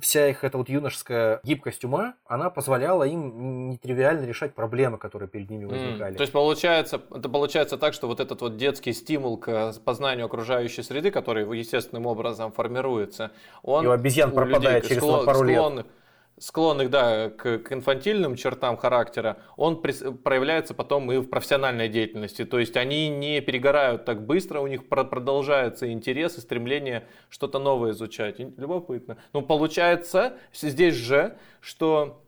вся 0.01 0.27
их 0.27 0.43
эта 0.43 0.57
вот 0.57 0.69
юношеская 0.69 1.39
гибкость 1.43 1.85
ума, 1.85 2.15
она 2.25 2.49
позволяла 2.49 3.03
им 3.03 3.69
нетривиально 3.69 4.25
решать 4.25 4.53
проблемы, 4.53 4.97
которые 4.97 5.29
перед 5.29 5.49
ними 5.49 5.65
возникали. 5.65 6.13
Mm. 6.13 6.17
То 6.17 6.21
есть 6.21 6.33
получается, 6.33 7.01
это 7.13 7.29
получается 7.29 7.77
так, 7.77 7.93
что 7.93 8.07
вот 8.07 8.19
этот 8.19 8.41
вот 8.41 8.57
детский 8.57 8.93
стимул 8.93 9.37
к 9.37 9.73
познанию 9.85 10.25
окружающей 10.25 10.83
среды, 10.83 11.11
который 11.11 11.57
естественным 11.57 12.05
образом 12.05 12.51
формируется, 12.51 13.31
он 13.63 13.85
и 13.85 13.87
у 13.87 13.91
обезьян 13.91 14.31
у 14.31 14.35
пропадает 14.35 14.83
людей, 14.83 14.89
через 14.89 15.01
склон, 15.01 15.25
пару 15.25 15.43
лет 15.43 15.85
склонных 16.37 16.89
да, 16.89 17.29
к, 17.29 17.59
к 17.59 17.71
инфантильным 17.71 18.35
чертам 18.35 18.75
характера, 18.75 19.37
он 19.57 19.81
при, 19.81 19.93
проявляется 20.11 20.73
потом 20.73 21.11
и 21.11 21.17
в 21.17 21.29
профессиональной 21.29 21.87
деятельности. 21.87 22.45
То 22.45 22.59
есть 22.59 22.75
они 22.77 23.09
не 23.09 23.41
перегорают 23.41 24.05
так 24.05 24.25
быстро, 24.25 24.59
у 24.59 24.67
них 24.67 24.89
про, 24.89 25.03
продолжается 25.03 25.91
интерес 25.91 26.37
и 26.37 26.41
стремление 26.41 27.07
что-то 27.29 27.59
новое 27.59 27.91
изучать. 27.91 28.39
Любопытно. 28.39 29.17
Ну, 29.33 29.41
получается 29.43 30.33
здесь 30.51 30.95
же, 30.95 31.37
что 31.59 32.23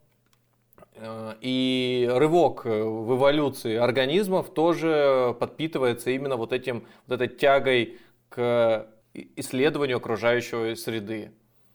э, 0.95 1.33
и 1.41 2.07
рывок 2.11 2.65
в 2.65 3.15
эволюции 3.15 3.75
организмов 3.75 4.53
тоже 4.53 5.35
подпитывается 5.39 6.11
именно 6.11 6.35
вот 6.35 6.53
этим 6.53 6.85
вот 7.07 7.15
этой 7.15 7.35
тягой 7.35 7.97
к 8.29 8.87
исследованию 9.13 9.97
окружающей 9.97 10.75
среды. 10.75 11.31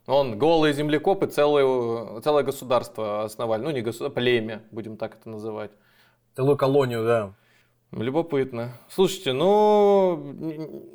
Он 0.09 0.39
голые 0.39 0.73
землекопы 0.73 1.27
целое, 1.27 2.23
целое 2.23 2.43
государство 2.43 3.25
основали. 3.25 3.63
Ну, 3.63 3.71
не 3.71 3.83
государство, 3.83 4.15
племя, 4.15 4.63
будем 4.71 4.97
так 4.97 5.17
это 5.21 5.29
называть. 5.29 5.71
Целую 6.35 6.57
колонию, 6.57 7.05
да. 7.05 7.35
Любопытно. 7.93 8.73
Слушайте, 8.89 9.35
ну, 9.35 10.35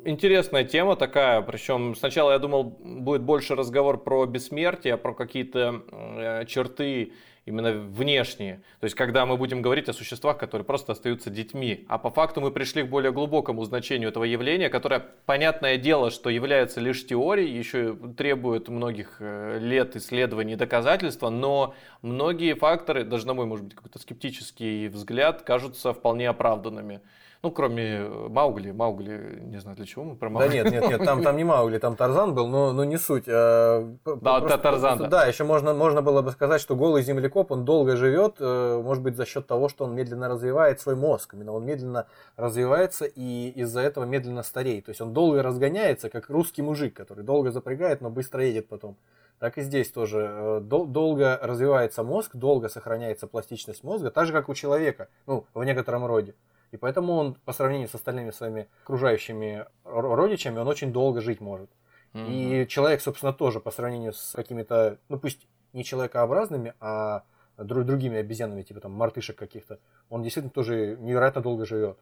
интересная 0.04 0.64
тема 0.64 0.96
такая. 0.96 1.42
Причем 1.42 1.94
сначала 1.94 2.32
я 2.32 2.40
думал, 2.40 2.64
будет 2.64 3.22
больше 3.22 3.54
разговор 3.54 4.02
про 4.02 4.26
бессмертие, 4.26 4.96
про 4.96 5.14
какие-то 5.14 5.82
э, 5.92 6.46
черты 6.46 7.12
именно 7.46 7.72
внешние. 7.72 8.62
То 8.80 8.84
есть, 8.84 8.96
когда 8.96 9.26
мы 9.26 9.36
будем 9.36 9.62
говорить 9.62 9.88
о 9.88 9.92
существах, 9.92 10.38
которые 10.38 10.64
просто 10.64 10.92
остаются 10.92 11.30
детьми. 11.30 11.84
А 11.88 11.98
по 11.98 12.10
факту 12.10 12.40
мы 12.40 12.50
пришли 12.50 12.82
к 12.82 12.88
более 12.88 13.12
глубокому 13.12 13.64
значению 13.64 14.08
этого 14.08 14.24
явления, 14.24 14.68
которое, 14.68 15.04
понятное 15.26 15.76
дело, 15.76 16.10
что 16.10 16.30
является 16.30 16.80
лишь 16.80 17.06
теорией, 17.06 17.56
еще 17.56 17.96
требует 18.16 18.68
многих 18.68 19.16
э, 19.20 19.58
лет 19.60 19.96
исследований 19.96 20.54
и 20.54 20.56
доказательства, 20.56 21.28
но 21.28 21.74
многие 22.02 22.54
факторы, 22.54 23.04
даже 23.04 23.26
на 23.26 23.34
мой, 23.34 23.46
может 23.46 23.66
быть, 23.66 23.74
какой-то 23.74 23.98
скептический 23.98 24.88
взгляд, 24.88 25.42
кажутся 25.42 25.92
вполне 25.92 26.28
оправданными. 26.28 27.00
Ну, 27.44 27.50
кроме 27.50 27.98
э, 27.98 28.28
Маугли. 28.30 28.70
Маугли, 28.70 29.38
не 29.42 29.58
знаю, 29.58 29.76
для 29.76 29.84
чего 29.84 30.02
мы 30.02 30.16
про 30.16 30.30
Маугли. 30.30 30.48
Да 30.48 30.54
нет, 30.54 30.72
нет, 30.72 30.88
нет, 30.88 31.04
там, 31.04 31.22
там 31.22 31.36
не 31.36 31.44
Маугли, 31.44 31.76
там 31.76 31.94
Тарзан 31.94 32.34
был, 32.34 32.48
но, 32.48 32.72
но 32.72 32.84
не 32.84 32.96
суть. 32.96 33.24
А, 33.28 33.86
да, 34.06 34.40
просто, 34.40 34.56
Тарзан. 34.56 34.98
Просто, 34.98 35.10
да, 35.10 35.26
еще 35.26 35.44
можно, 35.44 35.74
можно 35.74 36.00
было 36.00 36.22
бы 36.22 36.30
сказать, 36.30 36.62
что 36.62 36.74
голый 36.74 37.02
землекоп, 37.02 37.52
он 37.52 37.66
долго 37.66 37.96
живет, 37.96 38.36
э, 38.40 38.80
может 38.82 39.02
быть, 39.02 39.16
за 39.16 39.26
счет 39.26 39.46
того, 39.46 39.68
что 39.68 39.84
он 39.84 39.94
медленно 39.94 40.28
развивает 40.30 40.80
свой 40.80 40.96
мозг. 40.96 41.34
Именно 41.34 41.52
он 41.52 41.66
медленно 41.66 42.06
развивается 42.38 43.04
и 43.04 43.50
из-за 43.50 43.82
этого 43.82 44.04
медленно 44.04 44.42
стареет. 44.42 44.86
То 44.86 44.92
есть 44.92 45.02
он 45.02 45.12
долго 45.12 45.42
разгоняется, 45.42 46.08
как 46.08 46.30
русский 46.30 46.62
мужик, 46.62 46.94
который 46.94 47.24
долго 47.24 47.50
запрягает, 47.50 48.00
но 48.00 48.08
быстро 48.08 48.42
едет 48.42 48.68
потом. 48.68 48.96
Так 49.38 49.58
и 49.58 49.60
здесь 49.60 49.90
тоже 49.90 50.26
э, 50.30 50.60
дол- 50.62 50.86
долго 50.86 51.38
развивается 51.42 52.02
мозг, 52.04 52.36
долго 52.36 52.70
сохраняется 52.70 53.26
пластичность 53.26 53.84
мозга, 53.84 54.10
так 54.10 54.24
же, 54.24 54.32
как 54.32 54.48
у 54.48 54.54
человека, 54.54 55.08
ну, 55.26 55.44
в 55.52 55.62
некотором 55.62 56.06
роде. 56.06 56.34
И 56.74 56.76
поэтому 56.76 57.12
он, 57.12 57.34
по 57.44 57.52
сравнению 57.52 57.88
с 57.88 57.94
остальными 57.94 58.32
своими 58.32 58.68
окружающими 58.82 59.64
родичами, 59.84 60.58
он 60.58 60.66
очень 60.66 60.92
долго 60.92 61.20
жить 61.20 61.40
может. 61.40 61.70
Mm-hmm. 62.14 62.64
И 62.64 62.66
человек, 62.66 63.00
собственно, 63.00 63.32
тоже 63.32 63.60
по 63.60 63.70
сравнению 63.70 64.12
с 64.12 64.32
какими-то, 64.32 64.98
ну 65.08 65.20
пусть 65.20 65.46
не 65.72 65.84
человекообразными, 65.84 66.74
а 66.80 67.22
друг, 67.58 67.84
другими 67.86 68.18
обезьянами, 68.18 68.62
типа 68.62 68.80
там 68.80 68.90
мартышек 68.90 69.36
каких-то, 69.36 69.78
он 70.08 70.24
действительно 70.24 70.50
тоже 70.50 70.96
невероятно 70.98 71.42
долго 71.42 71.64
живет 71.64 71.96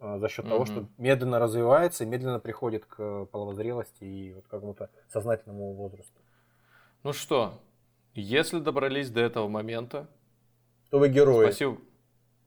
а, 0.00 0.18
за 0.18 0.30
счет 0.30 0.46
mm-hmm. 0.46 0.48
того, 0.48 0.64
что 0.64 0.86
медленно 0.96 1.38
развивается 1.38 2.04
и 2.04 2.06
медленно 2.06 2.40
приходит 2.40 2.86
к 2.86 3.26
половозрелости 3.26 4.04
и 4.04 4.32
вот 4.32 4.46
какому-то 4.48 4.88
сознательному 5.12 5.74
возрасту. 5.74 6.18
Ну 7.02 7.12
что, 7.12 7.60
если 8.14 8.58
добрались 8.58 9.10
до 9.10 9.20
этого 9.20 9.48
момента, 9.48 10.08
то 10.88 10.98
вы 10.98 11.10
герои. 11.10 11.44
Спасибо. 11.44 11.76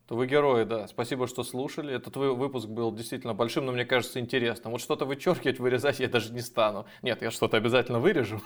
То 0.07 0.15
вы 0.15 0.25
герои, 0.25 0.63
да. 0.63 0.87
Спасибо, 0.87 1.27
что 1.27 1.43
слушали. 1.43 1.93
Этот 1.93 2.15
выпуск 2.15 2.69
был 2.69 2.93
действительно 2.93 3.33
большим, 3.33 3.65
но 3.65 3.73
мне 3.73 3.83
кажется 3.83 4.21
интересным. 4.21 4.71
Вот 4.71 4.79
что-то 4.79 5.03
вычеркивать, 5.03 5.59
вырезать 5.59 5.99
я 5.99 6.07
даже 6.07 6.31
не 6.31 6.39
стану. 6.39 6.85
Нет, 7.01 7.21
я 7.21 7.29
что-то 7.29 7.57
обязательно 7.57 7.99
вырежу. 7.99 8.41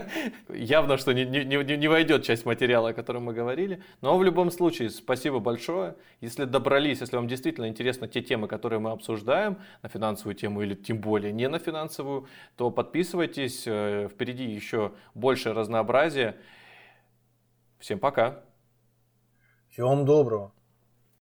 Явно, 0.50 0.98
что 0.98 1.14
не, 1.14 1.24
не, 1.24 1.88
войдет 1.88 2.22
часть 2.22 2.44
материала, 2.44 2.90
о 2.90 2.92
котором 2.92 3.24
мы 3.24 3.32
говорили. 3.32 3.82
Но 4.02 4.18
в 4.18 4.22
любом 4.22 4.50
случае, 4.50 4.90
спасибо 4.90 5.38
большое. 5.38 5.96
Если 6.20 6.44
добрались, 6.44 7.00
если 7.00 7.16
вам 7.16 7.28
действительно 7.28 7.66
интересны 7.66 8.08
те 8.08 8.20
темы, 8.20 8.46
которые 8.46 8.80
мы 8.80 8.90
обсуждаем, 8.90 9.56
на 9.82 9.88
финансовую 9.88 10.34
тему 10.34 10.60
или 10.60 10.74
тем 10.74 11.00
более 11.00 11.32
не 11.32 11.48
на 11.48 11.58
финансовую, 11.58 12.26
то 12.56 12.70
подписывайтесь. 12.70 13.62
Э, 13.66 14.08
впереди 14.12 14.44
еще 14.44 14.92
больше 15.14 15.54
разнообразия. 15.54 16.36
Всем 17.78 17.98
пока. 17.98 18.42
Всего 19.70 19.88
вам 19.88 20.04
доброго. 20.04 20.55